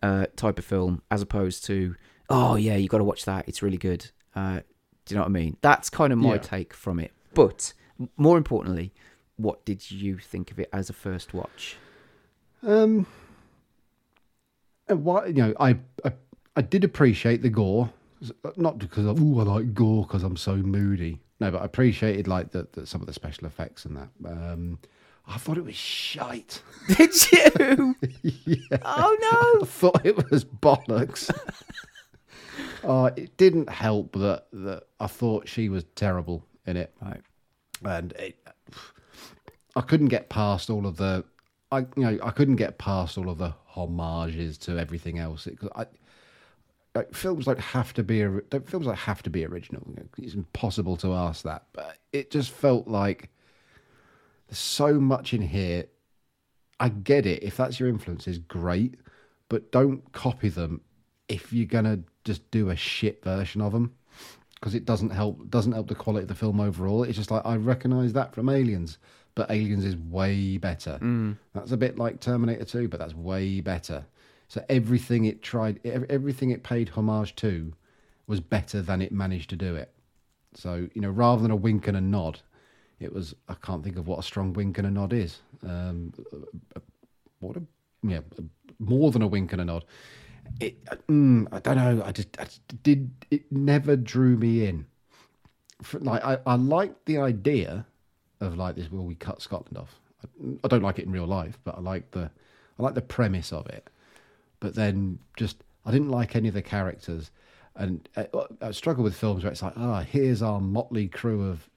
uh, 0.04 0.28
type 0.36 0.60
of 0.60 0.66
film, 0.66 1.02
as 1.10 1.22
opposed 1.22 1.66
to 1.66 1.96
oh 2.30 2.56
yeah, 2.56 2.76
you 2.76 2.88
got 2.88 3.00
to 3.00 3.04
watch 3.04 3.26
that. 3.26 3.48
It's 3.48 3.62
really 3.62 3.78
good. 3.78 4.10
Uh, 4.36 4.62
do 5.06 5.14
you 5.14 5.16
know 5.16 5.22
what 5.22 5.30
I 5.30 5.32
mean? 5.32 5.58
That's 5.62 5.90
kind 5.90 6.12
of 6.12 6.20
my 6.20 6.34
Yeah. 6.36 6.42
take 6.42 6.74
from 6.74 7.00
it. 7.00 7.12
But 7.34 7.74
more 8.18 8.38
importantly, 8.38 8.94
what 9.38 9.64
did 9.66 9.90
you 9.90 10.18
think 10.18 10.52
of 10.52 10.60
it 10.60 10.70
as 10.74 10.90
a 10.90 10.94
first 10.94 11.34
watch? 11.34 11.78
Um, 12.64 13.06
and 14.88 15.04
why 15.04 15.28
you 15.28 15.34
know, 15.34 15.54
I, 15.60 15.78
I 16.04 16.12
I 16.56 16.62
did 16.62 16.84
appreciate 16.84 17.42
the 17.42 17.50
gore, 17.50 17.92
not 18.56 18.78
because 18.80 19.06
of, 19.06 19.22
oh 19.22 19.40
I 19.40 19.44
like 19.44 19.74
gore 19.74 20.04
because 20.04 20.24
I'm 20.24 20.38
so 20.38 20.56
moody. 20.56 21.20
No, 21.40 21.52
but 21.52 21.62
I 21.62 21.66
appreciated 21.66 22.28
like 22.28 22.52
the, 22.52 22.68
the 22.72 22.86
some 22.88 23.02
of 23.02 23.08
the 23.08 23.14
special 23.14 23.46
effects 23.48 23.86
and 23.86 23.96
that. 23.98 24.10
Um, 24.26 24.80
I 25.28 25.38
thought 25.38 25.58
it 25.58 25.66
was 25.66 25.76
shite. 25.76 26.62
Did 26.98 27.14
you? 27.32 27.96
I 28.72 28.80
Oh 28.84 29.18
no! 29.22 29.62
I 29.62 29.66
thought 29.66 30.06
it 30.06 30.32
was 30.32 30.46
bollocks. 30.46 31.30
uh, 32.84 33.12
it 33.16 33.38
didn't 33.38 33.70
help 33.70 34.14
that 34.14 34.48
that 34.54 34.84
I 35.00 35.08
thought 35.08 35.48
she 35.48 35.70
was 35.70 35.84
terrible 35.96 36.46
in 36.66 36.78
it. 36.78 36.94
Right. 37.02 37.22
and 37.84 38.12
it, 38.14 38.38
I 39.76 39.82
couldn't 39.82 40.08
get 40.08 40.30
past 40.30 40.70
all 40.70 40.88
of 40.88 40.98
the, 40.98 41.24
I 41.72 41.80
you 41.80 41.88
know 41.98 42.18
I 42.24 42.32
couldn't 42.32 42.56
get 42.56 42.78
past 42.78 43.18
all 43.18 43.30
of 43.30 43.38
the 43.38 43.54
homages 43.66 44.58
to 44.60 44.78
everything 44.80 45.20
else. 45.20 45.46
It, 45.48 45.60
'cause 45.60 45.70
I, 45.76 45.86
like, 46.98 47.14
films 47.14 47.46
don't 47.46 47.60
have 47.60 47.94
to 47.94 48.04
be 48.04 48.20
don't, 48.20 48.70
films 48.70 48.86
don't 48.86 48.96
have 48.96 49.24
to 49.24 49.30
be 49.30 49.46
original. 49.46 49.84
It's 50.18 50.34
impossible 50.34 50.98
to 50.98 51.14
ask 51.14 51.44
that, 51.44 51.66
but 51.74 51.98
it 52.12 52.32
just 52.32 52.52
felt 52.52 52.88
like 52.88 53.30
there's 54.48 54.60
so 54.60 55.00
much 55.00 55.34
in 55.34 55.42
here. 55.42 55.86
I 56.80 56.90
get 56.90 57.26
it. 57.26 57.44
If 57.44 57.58
that's 57.58 57.80
your 57.80 57.90
influences, 57.90 58.38
great, 58.38 58.96
but 59.50 59.72
don't 59.72 60.12
copy 60.12 60.50
them 60.50 60.82
if 61.28 61.52
you're 61.52 61.66
gonna 61.66 62.00
just 62.24 62.50
do 62.52 62.70
a 62.70 62.76
shit 62.76 63.24
version 63.24 63.62
of 63.62 63.72
them 63.72 63.94
because 64.60 64.74
it 64.76 64.86
doesn't 64.86 65.12
help 65.12 65.50
doesn't 65.50 65.72
help 65.72 65.88
the 65.88 65.96
quality 65.96 66.24
of 66.24 66.28
the 66.28 66.36
film 66.36 66.60
overall. 66.60 67.04
It's 67.04 67.18
just 67.18 67.32
like 67.32 67.46
I 67.46 67.56
recognise 67.56 68.14
that 68.14 68.34
from 68.34 68.50
Aliens, 68.50 68.98
but 69.36 69.52
Aliens 69.52 69.86
is 69.86 69.96
way 69.96 70.58
better. 70.58 71.00
Mm. 71.02 71.38
That's 71.54 71.72
a 71.72 71.78
bit 71.78 71.98
like 71.98 72.20
Terminator 72.20 72.66
2, 72.66 72.88
but 72.88 73.00
that's 73.00 73.14
way 73.14 73.62
better. 73.62 74.06
So 74.48 74.64
everything 74.70 75.26
it 75.26 75.42
tried, 75.42 75.80
everything 75.86 76.52
it 76.52 76.64
paid 76.64 76.90
homage 76.90 77.36
to, 77.38 77.74
was 78.28 78.40
better 78.40 78.82
than 78.82 79.02
it 79.02 79.12
managed 79.12 79.50
to 79.50 79.56
do 79.56 79.76
it. 79.76 79.92
So 80.54 80.88
you 80.94 81.02
know, 81.02 81.10
rather 81.10 81.42
than 81.42 81.52
a 81.52 81.56
wink 81.56 81.88
and 81.88 81.98
a 81.98 82.02
nod, 82.02 82.40
it 83.00 83.14
was 83.14 83.36
I 83.48 83.56
can't 83.56 83.84
think 83.84 83.98
of 83.98 84.08
what 84.08 84.20
a 84.20 84.24
strong 84.24 84.54
wink 84.54 84.78
and 84.78 84.88
a 84.88 84.92
nod 84.92 85.14
is. 85.14 85.40
Um, 85.64 86.14
what 87.40 87.58
a 87.58 87.62
yeah, 88.04 88.22
more 88.80 89.12
than 89.12 89.22
a 89.22 89.28
wink 89.28 89.52
and 89.52 89.62
a 89.62 89.66
nod. 89.66 89.86
It, 90.60 90.84
mm, 91.08 91.48
I 91.52 91.60
don't 91.60 91.76
know. 91.76 92.04
I 92.06 92.12
just, 92.12 92.40
I 92.40 92.46
just 92.46 92.84
did. 92.84 93.12
It 93.32 93.52
never 93.52 93.96
drew 93.96 94.38
me 94.38 94.66
in. 94.66 94.86
For, 95.82 96.00
like 96.00 96.24
I, 96.24 96.40
I 96.46 96.56
like 96.56 97.06
the 97.06 97.18
idea 97.18 97.86
of 98.40 98.58
like 98.58 98.76
this. 98.76 98.92
Will 98.92 99.06
we 99.06 99.16
cut 99.16 99.42
Scotland 99.42 99.78
off? 99.78 100.00
I, 100.24 100.58
I 100.64 100.68
don't 100.68 100.82
like 100.82 101.00
it 101.00 101.06
in 101.06 101.12
real 101.12 101.28
life, 101.28 101.60
but 101.64 101.78
I 101.78 101.82
like 101.82 102.12
the, 102.12 102.32
I 102.80 102.84
like 102.84 102.96
the 102.96 103.02
premise 103.02 103.52
of 103.52 103.68
it. 103.68 103.90
But 104.60 104.76
then 104.76 105.20
just 105.38 105.64
I 105.86 105.92
didn't 105.92 106.10
like 106.10 106.36
any 106.36 106.48
of 106.48 106.54
the 106.54 106.62
characters, 106.62 107.32
and 107.76 108.08
I, 108.18 108.28
I 108.62 108.72
struggle 108.72 109.04
with 109.04 109.16
films 109.16 109.44
where 109.44 109.52
it's 109.52 109.62
like, 109.62 109.78
ah, 109.78 110.02
here's 110.02 110.42
our 110.42 110.60
motley 110.60 111.08
crew 111.08 111.48
of, 111.48 111.70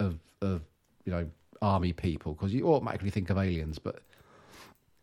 of, 0.00 0.18
of 0.40 0.62
you 1.04 1.12
know, 1.12 1.28
army 1.62 1.92
people 1.92 2.34
because 2.34 2.52
you 2.52 2.66
automatically 2.66 3.10
think 3.10 3.30
of 3.30 3.38
aliens, 3.38 3.78
but 3.78 4.00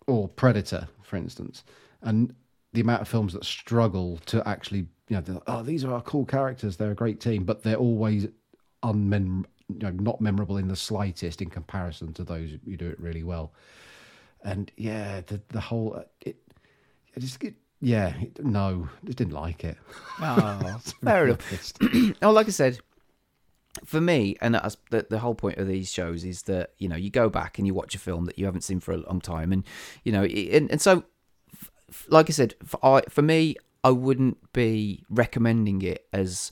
or 0.08 0.28
Predator, 0.28 0.88
for 1.04 1.16
instance, 1.16 1.64
and 2.02 2.34
the 2.74 2.82
amount 2.82 3.02
of 3.02 3.08
films 3.08 3.34
that 3.34 3.46
struggle 3.46 4.18
to 4.26 4.48
actually, 4.48 4.88
you 5.10 5.22
know, 5.22 5.42
oh, 5.48 5.64
these 5.64 5.84
are 5.84 5.94
our 5.94 6.02
cool 6.02 6.26
characters, 6.26 6.78
they're 6.78 6.92
a 6.92 6.96
great 6.96 7.20
team, 7.20 7.44
but 7.44 7.64
they're 7.64 7.76
always 7.76 8.28
unmem, 8.84 9.46
you 9.70 9.80
know, 9.80 9.92
not 9.92 10.22
memorable 10.22 10.58
in 10.58 10.68
the 10.68 10.76
slightest 10.76 11.42
in 11.42 11.50
comparison 11.50 12.14
to 12.14 12.24
those 12.24 12.52
who 12.66 12.78
do 12.78 12.90
it 12.90 13.00
really 13.00 13.24
well. 13.24 13.54
And 14.44 14.72
yeah, 14.76 15.22
the 15.22 15.42
the 15.50 15.62
whole 15.62 15.96
uh, 15.98 16.04
it, 16.22 16.38
it 17.16 17.20
just 17.20 17.40
yeah, 17.82 18.14
no, 18.40 18.90
just 19.06 19.18
didn't 19.18 19.34
like 19.34 19.64
it. 19.64 19.78
Oh, 20.20 20.80
fair 21.04 21.26
enough. 21.28 21.74
oh, 22.22 22.32
like 22.32 22.48
I 22.48 22.52
said, 22.52 22.80
for 23.86 24.00
me, 24.00 24.38
and 24.40 24.54
that's 24.54 24.78
the, 24.92 25.08
the 25.10 25.20
whole 25.20 25.34
point 25.34 25.58
of 25.58 25.68
these 25.68 25.92
shows 25.92 26.24
is 26.24 26.44
that 26.44 26.72
you 26.78 26.88
know 26.88 26.96
you 26.96 27.10
go 27.10 27.28
back 27.28 27.58
and 27.58 27.66
you 27.66 27.74
watch 27.74 27.96
a 27.96 28.00
film 28.00 28.26
that 28.26 28.38
you 28.38 28.46
haven't 28.46 28.62
seen 28.62 28.80
for 28.80 28.92
a 28.92 28.98
long 28.98 29.20
time, 29.20 29.52
and 29.52 29.64
you 30.04 30.12
know, 30.12 30.24
and, 30.24 30.70
and 30.70 30.80
so, 30.80 31.04
like 32.08 32.30
I 32.30 32.34
said, 32.34 32.54
for, 32.64 32.80
I, 32.86 33.02
for 33.10 33.24
me, 33.24 33.56
I 33.84 33.90
wouldn't 33.90 34.54
be 34.54 35.04
recommending 35.10 35.82
it 35.82 36.06
as 36.14 36.52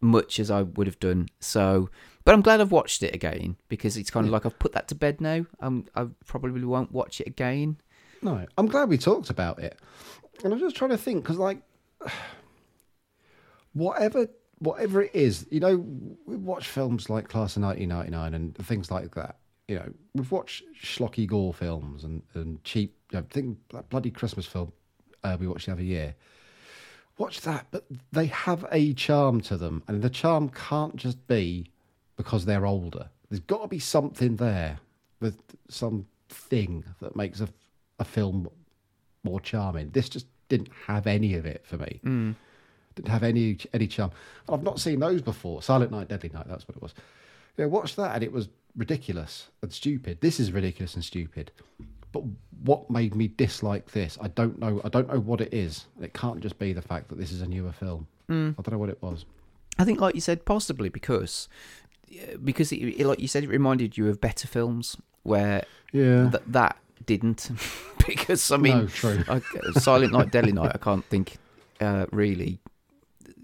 much 0.00 0.40
as 0.40 0.50
I 0.50 0.62
would 0.62 0.88
have 0.88 0.98
done. 0.98 1.28
So, 1.38 1.88
but 2.24 2.34
I'm 2.34 2.42
glad 2.42 2.60
I've 2.60 2.72
watched 2.72 3.02
it 3.04 3.14
again 3.14 3.56
because 3.68 3.96
it's 3.96 4.10
kind 4.10 4.26
of 4.26 4.32
like 4.32 4.44
I've 4.44 4.58
put 4.58 4.72
that 4.72 4.88
to 4.88 4.96
bed 4.96 5.20
now. 5.20 5.46
Um, 5.60 5.86
I 5.94 6.08
probably 6.26 6.64
won't 6.64 6.92
watch 6.92 7.20
it 7.20 7.28
again. 7.28 7.78
No, 8.22 8.46
I'm 8.56 8.66
glad 8.66 8.88
we 8.88 8.98
talked 8.98 9.30
about 9.30 9.58
it. 9.58 9.78
And 10.44 10.52
I'm 10.52 10.58
just 10.58 10.76
trying 10.76 10.90
to 10.90 10.98
think 10.98 11.22
because, 11.22 11.38
like, 11.38 11.58
whatever 13.72 14.28
whatever 14.60 15.02
it 15.02 15.14
is, 15.14 15.46
you 15.50 15.60
know, 15.60 15.84
we 16.26 16.36
watch 16.36 16.66
films 16.68 17.08
like 17.08 17.28
Class 17.28 17.56
of 17.56 17.62
1999 17.62 18.34
and 18.34 18.66
things 18.66 18.90
like 18.90 19.14
that. 19.14 19.36
You 19.68 19.76
know, 19.76 19.92
we've 20.14 20.32
watched 20.32 20.64
schlocky 20.82 21.26
gore 21.26 21.54
films 21.54 22.04
and, 22.04 22.22
and 22.34 22.62
cheap, 22.64 22.96
you 23.12 23.18
know, 23.18 23.26
think 23.30 23.58
that 23.72 23.88
bloody 23.88 24.10
Christmas 24.10 24.46
film 24.46 24.72
uh, 25.24 25.36
we 25.38 25.46
watched 25.46 25.66
the 25.66 25.72
other 25.72 25.82
year. 25.82 26.14
Watch 27.18 27.40
that, 27.42 27.66
but 27.70 27.84
they 28.12 28.26
have 28.26 28.64
a 28.70 28.94
charm 28.94 29.40
to 29.42 29.56
them, 29.56 29.82
and 29.88 30.02
the 30.02 30.10
charm 30.10 30.50
can't 30.50 30.94
just 30.96 31.26
be 31.26 31.66
because 32.16 32.44
they're 32.44 32.66
older. 32.66 33.08
There's 33.28 33.40
got 33.40 33.62
to 33.62 33.68
be 33.68 33.80
something 33.80 34.36
there 34.36 34.78
with 35.20 35.40
some 35.68 36.06
thing 36.28 36.84
that 37.00 37.16
makes 37.16 37.40
a, 37.40 37.48
a 37.98 38.04
film 38.04 38.48
more 39.24 39.40
charming. 39.40 39.90
This 39.90 40.08
just 40.08 40.26
didn't 40.48 40.70
have 40.86 41.06
any 41.06 41.34
of 41.34 41.44
it 41.46 41.62
for 41.66 41.76
me. 41.76 42.00
Mm. 42.04 42.34
Didn't 42.94 43.08
have 43.10 43.22
any 43.22 43.58
any 43.72 43.86
charm. 43.86 44.10
And 44.46 44.54
I've 44.56 44.62
not 44.62 44.80
seen 44.80 45.00
those 45.00 45.22
before. 45.22 45.62
Silent 45.62 45.90
Night, 45.92 46.08
Deadly 46.08 46.30
Night. 46.32 46.46
That's 46.48 46.66
what 46.66 46.76
it 46.76 46.82
was. 46.82 46.94
Yeah, 47.56 47.66
watch 47.66 47.96
that, 47.96 48.14
and 48.14 48.22
it 48.24 48.32
was 48.32 48.48
ridiculous 48.76 49.48
and 49.62 49.72
stupid. 49.72 50.20
This 50.20 50.38
is 50.40 50.52
ridiculous 50.52 50.94
and 50.94 51.04
stupid. 51.04 51.50
But 52.12 52.22
what 52.64 52.88
made 52.90 53.14
me 53.14 53.28
dislike 53.28 53.90
this? 53.92 54.16
I 54.20 54.28
don't 54.28 54.58
know. 54.58 54.80
I 54.84 54.88
don't 54.88 55.08
know 55.12 55.20
what 55.20 55.40
it 55.40 55.52
is. 55.52 55.86
It 56.00 56.14
can't 56.14 56.40
just 56.40 56.58
be 56.58 56.72
the 56.72 56.80
fact 56.82 57.08
that 57.08 57.18
this 57.18 57.32
is 57.32 57.42
a 57.42 57.46
newer 57.46 57.72
film. 57.72 58.06
Mm. 58.30 58.54
I 58.58 58.62
don't 58.62 58.72
know 58.72 58.78
what 58.78 58.88
it 58.88 59.02
was. 59.02 59.24
I 59.78 59.84
think, 59.84 60.00
like 60.00 60.14
you 60.14 60.20
said, 60.20 60.44
possibly 60.44 60.88
because 60.88 61.48
because 62.42 62.72
it, 62.72 62.76
it- 62.78 63.06
like 63.06 63.20
you 63.20 63.28
said, 63.28 63.44
it 63.44 63.48
reminded 63.48 63.98
you 63.98 64.08
of 64.08 64.20
better 64.20 64.48
films 64.48 64.96
where 65.24 65.64
Yeah. 65.92 66.30
th- 66.30 66.42
that 66.46 66.76
didn't. 67.06 67.50
because 68.06 68.50
I 68.50 68.56
mean, 68.56 68.78
No, 68.78 68.86
true. 68.86 69.24
I, 69.28 69.40
Silent 69.78 70.12
Night, 70.12 70.30
Deadly 70.30 70.52
Night. 70.52 70.72
I 70.74 70.78
can't 70.78 71.04
think 71.06 71.36
uh, 71.80 72.06
really. 72.12 72.60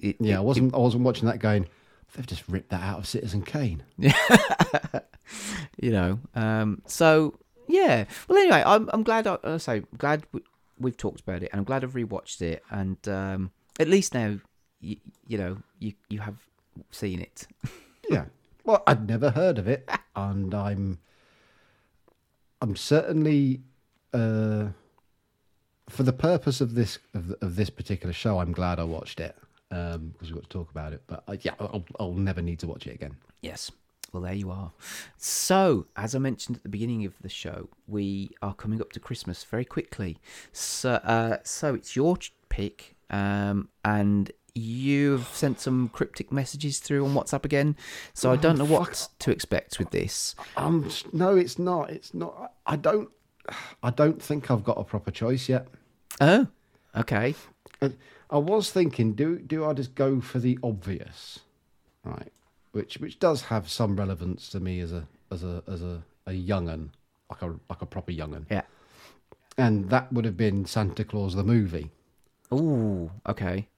It, 0.00 0.16
Yeah, 0.20 0.34
it- 0.34 0.38
I 0.38 0.40
wasn't. 0.40 0.74
I 0.74 0.78
wasn't 0.78 1.04
watching 1.04 1.26
that 1.28 1.38
going. 1.38 1.66
They've 2.14 2.26
just 2.26 2.44
ripped 2.48 2.70
that 2.70 2.82
out 2.82 2.98
of 3.00 3.06
Citizen 3.08 3.42
Kane. 3.42 3.82
you 3.98 5.90
know. 5.90 6.20
Um, 6.34 6.82
so 6.86 7.38
yeah. 7.68 8.04
Well, 8.28 8.38
anyway, 8.38 8.62
I'm 8.64 8.88
I'm 8.92 9.02
glad. 9.02 9.26
I, 9.26 9.38
I 9.44 9.56
say 9.58 9.82
glad 9.98 10.24
we, 10.32 10.40
we've 10.78 10.96
talked 10.96 11.20
about 11.20 11.42
it, 11.42 11.48
and 11.52 11.58
I'm 11.58 11.64
glad 11.64 11.82
I've 11.84 11.94
rewatched 11.94 12.40
it, 12.42 12.62
and 12.70 12.96
um, 13.08 13.50
at 13.80 13.88
least 13.88 14.14
now, 14.14 14.38
you, 14.80 14.96
you 15.26 15.38
know, 15.38 15.58
you 15.78 15.94
you 16.08 16.20
have 16.20 16.36
seen 16.90 17.20
it. 17.20 17.46
Yeah. 18.10 18.26
Well, 18.64 18.82
I'd 18.86 19.08
never 19.08 19.30
heard 19.30 19.56
of 19.56 19.66
it, 19.66 19.88
and 20.14 20.54
I'm, 20.54 20.98
I'm 22.64 22.76
certainly, 22.76 23.60
uh, 24.14 24.68
for 25.90 26.02
the 26.02 26.14
purpose 26.14 26.62
of 26.62 26.74
this 26.74 26.98
of, 27.12 27.34
of 27.42 27.56
this 27.56 27.68
particular 27.68 28.14
show, 28.14 28.38
I'm 28.38 28.52
glad 28.52 28.78
I 28.78 28.84
watched 28.84 29.20
it 29.20 29.36
because 29.68 30.08
we've 30.22 30.36
got 30.36 30.44
to 30.44 30.48
talk 30.48 30.70
about 30.70 30.94
it. 30.94 31.02
But 31.06 31.24
uh, 31.28 31.36
yeah, 31.42 31.52
I'll, 31.60 31.84
I'll 32.00 32.14
never 32.14 32.40
need 32.40 32.58
to 32.60 32.66
watch 32.66 32.86
it 32.86 32.94
again. 32.94 33.16
Yes. 33.42 33.70
Well, 34.14 34.22
there 34.22 34.32
you 34.32 34.50
are. 34.50 34.72
So, 35.18 35.88
as 35.94 36.14
I 36.14 36.18
mentioned 36.18 36.56
at 36.56 36.62
the 36.62 36.70
beginning 36.70 37.04
of 37.04 37.18
the 37.20 37.28
show, 37.28 37.68
we 37.86 38.30
are 38.40 38.54
coming 38.54 38.80
up 38.80 38.92
to 38.92 39.00
Christmas 39.00 39.44
very 39.44 39.66
quickly. 39.66 40.16
So, 40.52 40.92
uh, 40.92 41.38
so 41.42 41.74
it's 41.74 41.94
your 41.94 42.16
pick, 42.48 42.96
um, 43.10 43.68
and 43.84 44.32
you've 44.54 45.26
sent 45.28 45.60
some 45.60 45.88
cryptic 45.88 46.30
messages 46.30 46.78
through 46.78 47.04
on 47.04 47.14
WhatsApp 47.14 47.44
again. 47.44 47.76
So 48.12 48.30
I 48.32 48.36
don't 48.36 48.58
know 48.58 48.64
what 48.64 49.08
to 49.20 49.30
expect 49.30 49.78
with 49.78 49.90
this. 49.90 50.34
Um, 50.56 50.88
no, 51.12 51.36
it's 51.36 51.58
not. 51.58 51.90
It's 51.90 52.14
not. 52.14 52.52
I 52.66 52.76
don't. 52.76 53.10
I 53.82 53.90
don't 53.90 54.22
think 54.22 54.50
I've 54.50 54.64
got 54.64 54.78
a 54.78 54.84
proper 54.84 55.10
choice 55.10 55.48
yet. 55.48 55.66
Oh, 56.20 56.46
okay. 56.96 57.34
I- 57.82 57.92
I 58.30 58.38
was 58.38 58.70
thinking, 58.70 59.12
do 59.12 59.38
do 59.38 59.64
I 59.64 59.74
just 59.74 59.94
go 59.94 60.20
for 60.20 60.38
the 60.40 60.58
obvious, 60.62 61.40
right? 62.04 62.32
Which 62.72 62.96
which 62.98 63.18
does 63.20 63.42
have 63.42 63.68
some 63.68 63.94
relevance 63.96 64.48
to 64.48 64.60
me 64.60 64.80
as 64.80 64.92
a 64.92 65.06
as 65.30 65.44
a 65.44 65.62
as 65.68 65.82
a 65.82 66.02
a 66.26 66.32
young'un, 66.32 66.90
like 67.30 67.42
a 67.42 67.54
like 67.68 67.82
a 67.82 67.86
proper 67.86 68.10
young'un, 68.12 68.46
Yeah. 68.50 68.62
and 69.58 69.90
that 69.90 70.10
would 70.12 70.24
have 70.24 70.36
been 70.38 70.64
Santa 70.64 71.04
Claus 71.04 71.34
the 71.34 71.44
movie. 71.44 71.90
Ooh, 72.52 73.10
okay. 73.26 73.68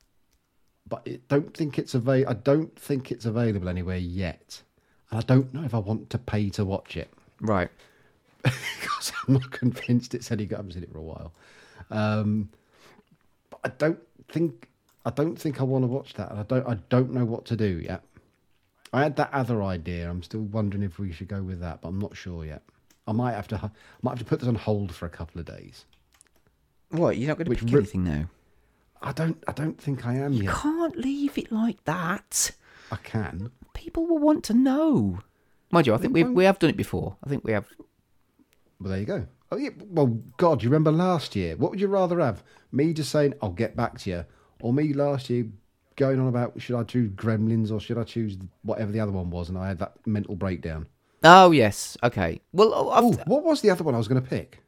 But 0.88 1.02
I 1.06 1.18
don't 1.28 1.54
think 1.56 1.78
it's 1.78 1.94
avail. 1.94 2.28
I 2.28 2.34
don't 2.34 2.78
think 2.78 3.10
it's 3.10 3.26
available 3.26 3.68
anywhere 3.68 3.96
yet, 3.96 4.62
and 5.10 5.18
I 5.18 5.22
don't 5.22 5.52
know 5.52 5.64
if 5.64 5.74
I 5.74 5.78
want 5.78 6.10
to 6.10 6.18
pay 6.18 6.48
to 6.50 6.64
watch 6.64 6.96
it 6.96 7.12
Right. 7.40 7.68
because 8.42 9.12
I'm 9.26 9.34
not 9.34 9.50
convinced 9.50 10.14
it's 10.14 10.30
any 10.30 10.46
good. 10.46 10.54
I 10.56 10.58
haven't 10.58 10.72
seen 10.72 10.82
it 10.84 10.92
for 10.92 10.98
a 10.98 11.02
while. 11.02 11.32
Um, 11.90 12.48
but 13.50 13.60
I 13.64 13.68
don't 13.68 13.98
think 14.28 14.68
I 15.04 15.10
don't 15.10 15.36
think 15.36 15.60
I 15.60 15.64
want 15.64 15.82
to 15.82 15.88
watch 15.88 16.14
that, 16.14 16.30
and 16.30 16.40
I 16.40 16.42
don't 16.44 16.66
I 16.68 16.74
don't 16.88 17.12
know 17.12 17.24
what 17.24 17.44
to 17.46 17.56
do 17.56 17.80
yet. 17.84 18.02
I 18.92 19.02
had 19.02 19.16
that 19.16 19.32
other 19.32 19.62
idea. 19.62 20.08
I'm 20.08 20.22
still 20.22 20.42
wondering 20.42 20.82
if 20.82 20.98
we 20.98 21.12
should 21.12 21.28
go 21.28 21.42
with 21.42 21.60
that, 21.60 21.82
but 21.82 21.88
I'm 21.88 21.98
not 21.98 22.16
sure 22.16 22.44
yet. 22.44 22.62
I 23.06 23.12
might 23.12 23.32
have 23.32 23.48
to. 23.48 23.56
I 23.56 23.70
might 24.02 24.12
have 24.12 24.18
to 24.20 24.24
put 24.24 24.40
this 24.40 24.48
on 24.48 24.54
hold 24.54 24.94
for 24.94 25.06
a 25.06 25.10
couple 25.10 25.40
of 25.40 25.46
days. 25.46 25.84
What? 26.90 27.16
You're 27.18 27.28
not 27.28 27.38
going 27.38 27.46
to 27.46 27.50
Which 27.50 27.64
pick 27.64 27.74
anything 27.74 28.04
now? 28.04 28.26
I 29.02 29.12
don't. 29.12 29.42
I 29.46 29.52
don't 29.52 29.80
think 29.80 30.06
I 30.06 30.14
am 30.14 30.32
yet. 30.32 30.54
Can't 30.54 30.96
leave 30.96 31.36
it 31.38 31.52
like 31.52 31.84
that. 31.84 32.52
I 32.90 32.96
can. 32.96 33.50
People 33.74 34.06
will 34.06 34.18
want 34.18 34.44
to 34.44 34.54
know. 34.54 35.20
Mind 35.70 35.86
you, 35.86 35.94
I 35.94 35.98
think 35.98 36.14
we 36.14 36.24
we 36.24 36.44
have 36.44 36.58
done 36.58 36.70
it 36.70 36.76
before. 36.76 37.16
I 37.24 37.28
think 37.28 37.44
we 37.44 37.52
have. 37.52 37.66
Well, 38.80 38.90
there 38.90 39.00
you 39.00 39.06
go. 39.06 39.26
Oh 39.52 39.56
yeah. 39.56 39.70
Well, 39.88 40.06
God, 40.36 40.62
you 40.62 40.68
remember 40.68 40.92
last 40.92 41.36
year? 41.36 41.56
What 41.56 41.70
would 41.70 41.80
you 41.80 41.88
rather 41.88 42.20
have? 42.20 42.42
Me 42.72 42.92
just 42.92 43.10
saying 43.10 43.34
I'll 43.42 43.50
get 43.50 43.76
back 43.76 43.98
to 44.00 44.10
you, 44.10 44.24
or 44.60 44.72
me 44.72 44.92
last 44.92 45.30
year 45.30 45.46
going 45.96 46.20
on 46.20 46.28
about 46.28 46.60
should 46.60 46.76
I 46.76 46.84
choose 46.84 47.10
Gremlins 47.10 47.72
or 47.72 47.80
should 47.80 47.98
I 47.98 48.04
choose 48.04 48.36
whatever 48.62 48.92
the 48.92 49.00
other 49.00 49.12
one 49.12 49.30
was, 49.30 49.48
and 49.48 49.58
I 49.58 49.68
had 49.68 49.78
that 49.78 49.94
mental 50.06 50.36
breakdown. 50.36 50.86
Oh 51.24 51.50
yes. 51.50 51.96
Okay. 52.02 52.40
Well, 52.52 52.72
oh, 52.74 52.90
I've, 52.90 53.04
Oh, 53.04 53.22
what 53.26 53.44
was 53.44 53.60
the 53.60 53.70
other 53.70 53.82
one 53.84 53.94
I 53.94 53.98
was 53.98 54.08
going 54.08 54.22
to 54.22 54.28
pick? 54.28 54.62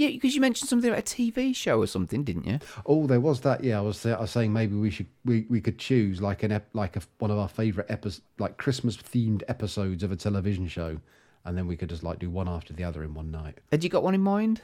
Yeah, 0.00 0.08
because 0.10 0.34
you 0.34 0.40
mentioned 0.40 0.68
something 0.68 0.90
about 0.90 1.00
a 1.00 1.02
TV 1.02 1.54
show 1.54 1.78
or 1.80 1.86
something, 1.86 2.24
didn't 2.24 2.46
you? 2.46 2.58
Oh, 2.86 3.06
there 3.06 3.20
was 3.20 3.40
that. 3.42 3.62
Yeah, 3.62 3.78
I 3.78 3.82
was. 3.82 4.04
Uh, 4.06 4.16
I 4.18 4.20
was 4.22 4.30
saying 4.30 4.52
maybe 4.52 4.74
we 4.76 4.90
should 4.90 5.06
we, 5.24 5.46
we 5.48 5.60
could 5.60 5.78
choose 5.78 6.20
like 6.20 6.42
an 6.42 6.52
ep, 6.52 6.68
like 6.72 6.96
a, 6.96 7.02
one 7.18 7.30
of 7.30 7.38
our 7.38 7.48
favorite 7.48 7.90
episodes, 7.90 8.22
like 8.38 8.56
Christmas 8.56 8.96
themed 8.96 9.42
episodes 9.48 10.02
of 10.02 10.10
a 10.12 10.16
television 10.16 10.66
show, 10.68 10.98
and 11.44 11.56
then 11.56 11.66
we 11.66 11.76
could 11.76 11.88
just 11.90 12.02
like 12.02 12.18
do 12.18 12.30
one 12.30 12.48
after 12.48 12.72
the 12.72 12.84
other 12.84 13.04
in 13.04 13.14
one 13.14 13.30
night. 13.30 13.58
Had 13.70 13.84
you 13.84 13.90
got 13.90 14.02
one 14.02 14.14
in 14.14 14.22
mind? 14.22 14.62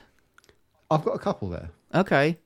I've 0.91 1.05
got 1.05 1.13
a 1.15 1.19
couple 1.19 1.49
there. 1.51 1.71
Okay. 1.95 2.39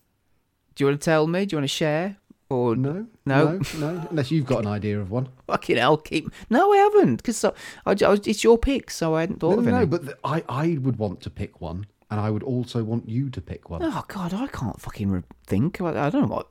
Do 0.74 0.84
you 0.84 0.88
want 0.88 1.00
to 1.00 1.04
tell 1.04 1.26
me? 1.26 1.46
Do 1.46 1.54
you 1.54 1.58
want 1.58 1.64
to 1.70 1.76
share? 1.76 2.16
Or 2.48 2.74
No, 2.74 3.06
No? 3.24 3.58
no, 3.58 3.60
no. 3.78 4.06
Unless 4.10 4.30
you've 4.32 4.46
got 4.46 4.60
an 4.60 4.66
idea 4.66 4.98
of 5.00 5.10
one. 5.10 5.28
fucking 5.46 5.76
hell, 5.76 5.96
keep. 5.98 6.28
No, 6.48 6.72
I 6.72 6.78
haven't, 6.78 7.16
because 7.16 7.44
uh, 7.44 7.52
I, 7.86 7.92
I, 7.92 8.14
it's 8.24 8.42
your 8.42 8.58
pick, 8.58 8.90
so 8.90 9.14
I 9.14 9.20
hadn't 9.20 9.38
thought 9.38 9.52
No, 9.52 9.58
of 9.58 9.64
no, 9.66 9.70
any. 9.76 9.80
no. 9.80 9.86
But 9.86 10.06
the, 10.06 10.18
I 10.24 10.42
I 10.48 10.78
would 10.80 10.96
want 10.98 11.20
to 11.22 11.30
pick 11.30 11.60
one, 11.60 11.86
and 12.10 12.18
I 12.20 12.30
would 12.30 12.42
also 12.42 12.82
want 12.84 13.08
you 13.08 13.30
to 13.30 13.40
pick 13.40 13.70
one. 13.70 13.82
Oh 13.84 14.04
God, 14.08 14.34
I 14.34 14.46
can't 14.48 14.80
fucking 14.80 15.10
re- 15.10 15.22
think. 15.46 15.80
I, 15.80 16.06
I 16.06 16.10
don't 16.10 16.28
know 16.28 16.34
what 16.36 16.48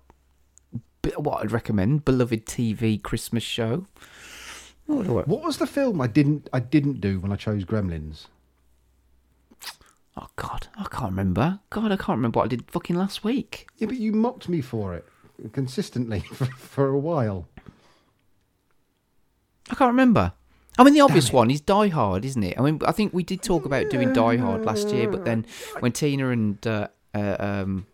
what 1.18 1.42
I'd 1.44 1.52
recommend. 1.52 2.06
Beloved 2.06 2.46
TV 2.46 3.02
Christmas 3.02 3.44
show. 3.44 3.88
What 4.86 5.08
I- 5.08 5.12
What 5.12 5.44
was 5.44 5.58
the 5.58 5.68
film 5.68 6.02
I 6.02 6.08
didn't 6.08 6.50
I 6.54 6.60
didn't 6.60 7.02
do 7.02 7.20
when 7.20 7.32
I 7.32 7.36
chose 7.36 7.64
Gremlins? 7.66 8.26
Oh 10.18 10.28
God, 10.36 10.68
I 10.78 10.84
can't 10.92 11.12
remember. 11.12 11.60
God, 11.70 11.92
I 11.92 11.96
can't 11.96 12.18
remember 12.18 12.40
what 12.40 12.46
I 12.46 12.48
did 12.50 12.70
fucking 12.70 12.96
last 12.98 13.24
week. 13.24 13.68
Yeah, 13.78 13.88
but 13.88 13.98
you 13.98 14.12
mocked 14.12 14.50
me 14.50 14.60
for 14.62 14.94
it 14.96 15.06
consistently 15.54 16.20
for, 16.34 16.46
for 16.46 16.88
a 16.90 16.98
while. 17.00 17.48
I 19.72 19.76
can't 19.76 19.90
remember. 19.92 20.34
I 20.80 20.84
mean, 20.84 20.94
the 20.94 21.02
obvious 21.02 21.34
one 21.34 21.52
is 21.52 21.60
Die 21.60 21.88
Hard, 21.90 22.24
isn't 22.24 22.42
it? 22.42 22.58
I 22.58 22.62
mean, 22.62 22.80
I 22.88 22.94
think 22.94 23.14
we 23.14 23.22
did 23.22 23.42
talk 23.42 23.66
about 23.66 23.90
doing 23.90 24.14
Die 24.14 24.38
Hard 24.38 24.66
last 24.66 24.94
year, 24.94 25.10
but 25.10 25.26
then 25.26 25.46
when 25.80 25.92
Tina 25.92 26.30
and 26.30 26.66
uh, 26.66 26.88
uh, 27.14 27.36
um, 27.38 27.86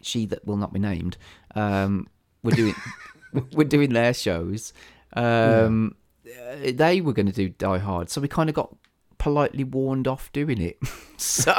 she 0.00 0.26
that 0.26 0.46
will 0.46 0.56
not 0.56 0.72
be 0.72 0.78
named 0.78 1.16
um, 1.56 2.06
were 2.44 2.52
doing 2.52 2.74
were 3.52 3.64
doing 3.64 3.92
their 3.92 4.14
shows, 4.14 4.72
um, 5.14 5.96
uh, 6.24 6.70
they 6.72 7.00
were 7.00 7.12
going 7.12 7.26
to 7.26 7.32
do 7.32 7.48
Die 7.48 7.78
Hard, 7.78 8.10
so 8.10 8.20
we 8.20 8.28
kind 8.28 8.48
of 8.48 8.54
got 8.54 8.74
politely 9.18 9.64
warned 9.64 10.06
off 10.06 10.30
doing 10.32 10.60
it. 10.60 10.78
so, 11.16 11.52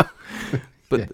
but 0.90 1.00
Yeah. 1.02 1.06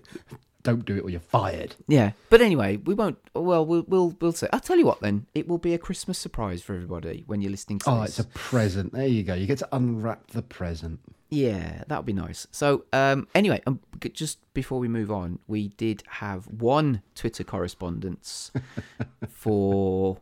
Don't 0.67 0.83
do 0.85 0.97
it 0.97 1.03
or 1.05 1.09
you're 1.09 1.19
fired. 1.21 1.75
Yeah, 1.87 2.11
but 2.29 2.41
anyway, 2.41 2.75
we 2.75 2.93
won't. 2.93 3.17
Well, 3.33 3.65
we'll 3.65 3.85
we'll 3.87 4.15
we'll 4.19 4.33
say. 4.33 4.47
I'll 4.51 4.59
tell 4.59 4.77
you 4.77 4.85
what. 4.85 4.99
Then 4.99 5.25
it 5.33 5.47
will 5.47 5.57
be 5.59 5.73
a 5.73 5.77
Christmas 5.77 6.17
surprise 6.19 6.61
for 6.61 6.73
everybody 6.75 7.23
when 7.25 7.41
you're 7.41 7.51
listening 7.51 7.79
to 7.79 7.89
Oh, 7.89 8.01
this. 8.01 8.19
it's 8.19 8.19
a 8.19 8.25
present. 8.31 8.91
There 8.91 9.07
you 9.07 9.23
go. 9.23 9.33
You 9.33 9.45
get 9.47 9.59
to 9.59 9.69
unwrap 9.71 10.27
the 10.31 10.41
present. 10.41 10.99
Yeah, 11.29 11.83
that 11.87 11.97
would 11.97 12.05
be 12.05 12.13
nice. 12.13 12.47
So, 12.51 12.83
um, 12.93 13.27
anyway, 13.35 13.61
um, 13.67 13.79
g- 14.01 14.09
just 14.09 14.39
before 14.53 14.79
we 14.79 14.87
move 14.87 15.09
on, 15.11 15.39
we 15.47 15.69
did 15.69 16.03
have 16.07 16.45
one 16.47 17.01
Twitter 17.15 17.43
correspondence 17.45 18.51
for 19.29 20.17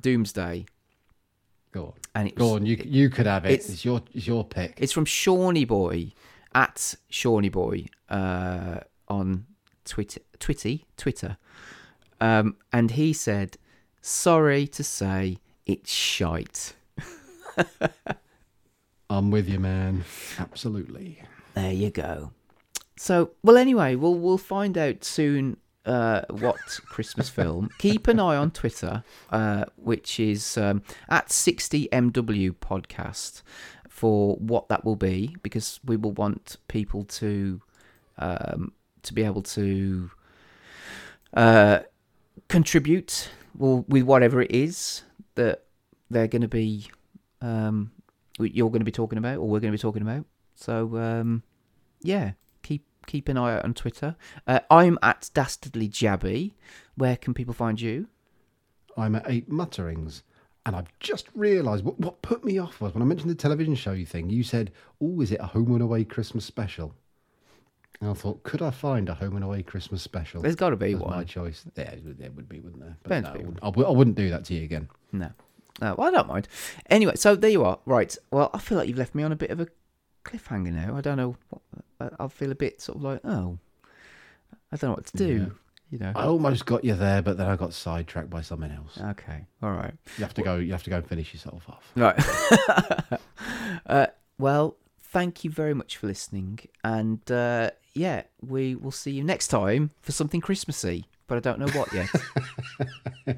Doomsday, 0.00 0.66
Go 1.72 1.86
on. 1.86 1.92
and 2.14 2.28
it 2.28 2.34
Go 2.34 2.54
on. 2.54 2.66
You 2.66 2.80
you 2.84 3.10
could 3.10 3.26
have 3.26 3.44
it. 3.46 3.52
it's- 3.52 3.68
It's, 3.70 3.84
your 3.84 4.02
it's 4.12 4.26
your 4.26 4.44
pick. 4.44 4.74
It's 4.78 4.92
from 4.92 5.04
Shawnee 5.04 5.64
Boy 5.64 6.12
at 6.54 6.94
Shawnee 7.08 7.48
Boy 7.48 7.86
uh, 8.10 8.80
on 9.08 9.46
Twitter, 9.84 10.20
Twitty, 10.38 10.84
Twitter, 10.96 11.36
um, 12.20 12.56
and 12.72 12.92
he 12.92 13.12
said, 13.12 13.56
"Sorry 14.00 14.66
to 14.68 14.84
say, 14.84 15.38
it's 15.66 15.92
shite." 15.92 16.74
I'm 19.10 19.30
with 19.30 19.48
you, 19.48 19.60
man. 19.60 20.04
Absolutely. 20.38 21.22
There 21.54 21.72
you 21.72 21.90
go. 21.90 22.30
So, 22.96 23.32
well, 23.42 23.56
anyway, 23.56 23.94
we'll 23.94 24.14
we'll 24.14 24.38
find 24.38 24.78
out 24.78 25.04
soon 25.04 25.58
uh, 25.84 26.22
what 26.30 26.58
Christmas 26.86 27.28
film. 27.38 27.70
Keep 27.78 28.08
an 28.08 28.20
eye 28.20 28.36
on 28.36 28.50
Twitter, 28.50 29.04
uh, 29.30 29.64
which 29.76 30.20
is 30.20 30.56
um, 30.56 30.82
at 31.08 31.28
60MW 31.28 32.52
podcast, 32.56 33.42
for 33.88 34.36
what 34.36 34.68
that 34.68 34.84
will 34.84 34.96
be, 34.96 35.36
because 35.42 35.80
we 35.84 35.96
will 35.96 36.12
want 36.12 36.56
people 36.68 37.04
to 37.04 37.60
um, 38.18 38.72
to 39.02 39.14
be 39.14 39.24
able 39.24 39.42
to 39.42 40.10
uh, 41.34 41.80
contribute 42.48 43.30
well, 43.56 43.84
with 43.88 44.04
whatever 44.04 44.40
it 44.42 44.50
is 44.50 45.02
that 45.34 45.64
they're 46.10 46.28
going 46.28 46.42
to 46.42 46.48
be 46.48 46.90
um, 47.40 47.90
you're 48.38 48.70
going 48.70 48.80
to 48.80 48.84
be 48.84 48.92
talking 48.92 49.18
about 49.18 49.38
or 49.38 49.48
we're 49.48 49.60
going 49.60 49.72
to 49.72 49.76
be 49.76 49.80
talking 49.80 50.02
about. 50.02 50.24
So 50.54 50.96
um, 50.96 51.42
yeah, 52.02 52.32
keep 52.62 52.84
keep 53.06 53.28
an 53.28 53.36
eye 53.36 53.56
out 53.56 53.64
on 53.64 53.74
Twitter. 53.74 54.16
Uh, 54.46 54.60
I'm 54.70 54.98
at 55.02 55.30
dastardly 55.34 55.88
jabby. 55.88 56.52
Where 56.94 57.16
can 57.16 57.34
people 57.34 57.54
find 57.54 57.80
you? 57.80 58.06
I'm 58.96 59.14
at 59.16 59.28
eight 59.28 59.48
mutterings. 59.48 60.22
And 60.64 60.76
I've 60.76 60.96
just 61.00 61.26
realised 61.34 61.84
what, 61.84 61.98
what 61.98 62.22
put 62.22 62.44
me 62.44 62.58
off 62.58 62.80
was 62.80 62.94
when 62.94 63.02
I 63.02 63.06
mentioned 63.06 63.30
the 63.30 63.34
television 63.34 63.74
show 63.74 64.04
thing, 64.04 64.30
you 64.30 64.44
said, 64.44 64.70
Oh, 65.00 65.20
is 65.20 65.32
it 65.32 65.40
a 65.40 65.46
home 65.46 65.72
and 65.72 65.82
away 65.82 66.04
Christmas 66.04 66.44
special? 66.44 66.94
And 68.02 68.10
I 68.10 68.14
thought, 68.14 68.42
could 68.42 68.62
I 68.62 68.70
find 68.72 69.08
a 69.08 69.14
home 69.14 69.36
and 69.36 69.44
away 69.44 69.62
Christmas 69.62 70.02
special? 70.02 70.42
There's 70.42 70.56
got 70.56 70.70
to 70.70 70.76
be 70.76 70.96
one. 70.96 71.10
my 71.10 71.22
choice. 71.22 71.64
Yeah, 71.76 71.94
there 72.02 72.32
would 72.32 72.48
be, 72.48 72.58
wouldn't 72.58 72.82
there? 72.82 72.96
But 73.04 73.10
Bound 73.10 73.24
no, 73.26 73.32
to 73.32 73.38
be 73.38 73.44
I, 73.62 73.68
wouldn't, 73.68 73.86
I 73.86 73.90
wouldn't 73.90 74.16
do 74.16 74.28
that 74.30 74.44
to 74.46 74.54
you 74.54 74.64
again. 74.64 74.88
No, 75.12 75.30
no, 75.80 75.94
well, 75.96 76.08
I 76.08 76.10
don't 76.10 76.26
mind. 76.26 76.48
Anyway, 76.90 77.14
so 77.14 77.36
there 77.36 77.48
you 77.48 77.64
are. 77.64 77.78
Right. 77.86 78.16
Well, 78.32 78.50
I 78.52 78.58
feel 78.58 78.76
like 78.76 78.88
you've 78.88 78.98
left 78.98 79.14
me 79.14 79.22
on 79.22 79.30
a 79.30 79.36
bit 79.36 79.50
of 79.50 79.60
a 79.60 79.68
cliffhanger 80.24 80.72
now. 80.72 80.96
I 80.96 81.00
don't 81.00 81.16
know. 81.16 81.36
What, 81.50 81.62
I- 82.18 82.24
I 82.24 82.26
feel 82.26 82.50
a 82.50 82.56
bit 82.56 82.82
sort 82.82 82.96
of 82.96 83.02
like, 83.04 83.20
oh, 83.24 83.56
I 84.72 84.76
don't 84.76 84.90
know 84.90 84.94
what 84.96 85.06
to 85.06 85.16
do. 85.16 85.52
You 85.90 85.98
know. 85.98 86.12
I 86.16 86.24
almost 86.24 86.66
got 86.66 86.82
you 86.82 86.94
there, 86.94 87.22
but 87.22 87.36
then 87.36 87.46
I 87.46 87.54
got 87.54 87.72
sidetracked 87.72 88.30
by 88.30 88.40
something 88.40 88.72
else. 88.72 88.98
Okay. 88.98 89.46
All 89.62 89.70
right. 89.70 89.94
You 90.18 90.24
have 90.24 90.34
to 90.34 90.42
go. 90.42 90.56
You 90.56 90.72
have 90.72 90.82
to 90.82 90.90
go 90.90 90.96
and 90.96 91.06
finish 91.06 91.32
yourself 91.32 91.62
off. 91.68 91.84
Right. 91.94 93.20
uh, 93.86 94.06
well, 94.38 94.76
thank 95.12 95.44
you 95.44 95.50
very 95.50 95.74
much 95.74 95.96
for 95.98 96.06
listening. 96.06 96.58
And 96.82 97.20
uh, 97.30 97.70
yeah, 97.94 98.22
we 98.40 98.74
will 98.74 98.90
see 98.90 99.10
you 99.12 99.22
next 99.22 99.48
time 99.48 99.90
for 100.00 100.12
something 100.12 100.40
Christmassy, 100.40 101.06
but 101.26 101.36
I 101.36 101.40
don't 101.40 101.58
know 101.58 101.68
what 101.78 101.92
yet. 101.92 102.08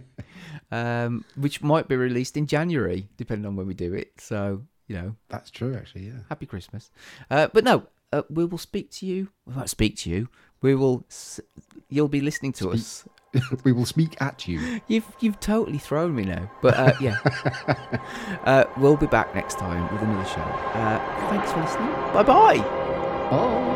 um, 0.71 1.25
which 1.37 1.63
might 1.63 1.89
be 1.89 1.97
released 1.97 2.37
in 2.37 2.47
January, 2.47 3.09
depending 3.17 3.47
on 3.47 3.57
when 3.57 3.67
we 3.67 3.75
do 3.75 3.93
it. 3.93 4.13
So, 4.19 4.63
you 4.87 4.97
know, 4.97 5.17
That's 5.29 5.51
true, 5.51 5.75
actually. 5.75 6.07
Yeah. 6.07 6.21
happy 6.29 6.47
Christmas. 6.47 6.91
Uh, 7.31 7.49
but 7.53 7.65
no, 7.65 7.87
uh, 8.13 8.23
we 8.31 8.45
will 8.45 8.59
speak 8.59 8.91
to 8.93 9.07
you. 9.07 9.29
We 9.47 9.55
won't 9.55 9.71
speak 9.71 9.97
to 9.99 10.11
you. 10.11 10.29
We 10.63 10.75
will. 10.75 11.05
S- 11.11 11.41
you'll 11.89 12.09
be 12.09 12.21
listening 12.21 12.53
to 12.55 12.73
us. 12.73 13.05
we 13.65 13.73
will 13.73 13.87
speak 13.87 14.21
at 14.21 14.47
you. 14.49 14.81
You've 14.89 15.07
you've 15.21 15.41
totally 15.41 15.79
thrown 15.79 16.15
me 16.15 16.25
now. 16.25 16.51
But 16.63 16.75
uh, 16.75 16.93
yeah, 17.01 17.19
uh, 18.45 18.65
we'll 18.77 18.97
be 18.97 19.07
back 19.07 19.35
next 19.35 19.59
time 19.59 19.93
with 19.93 20.03
another 20.03 20.29
show. 20.29 20.41
Uh, 20.41 21.29
thanks 21.31 21.53
for 21.53 21.61
listening. 21.61 21.91
Bye 22.13 22.23
bye. 22.23 22.59
Bye. 23.31 23.71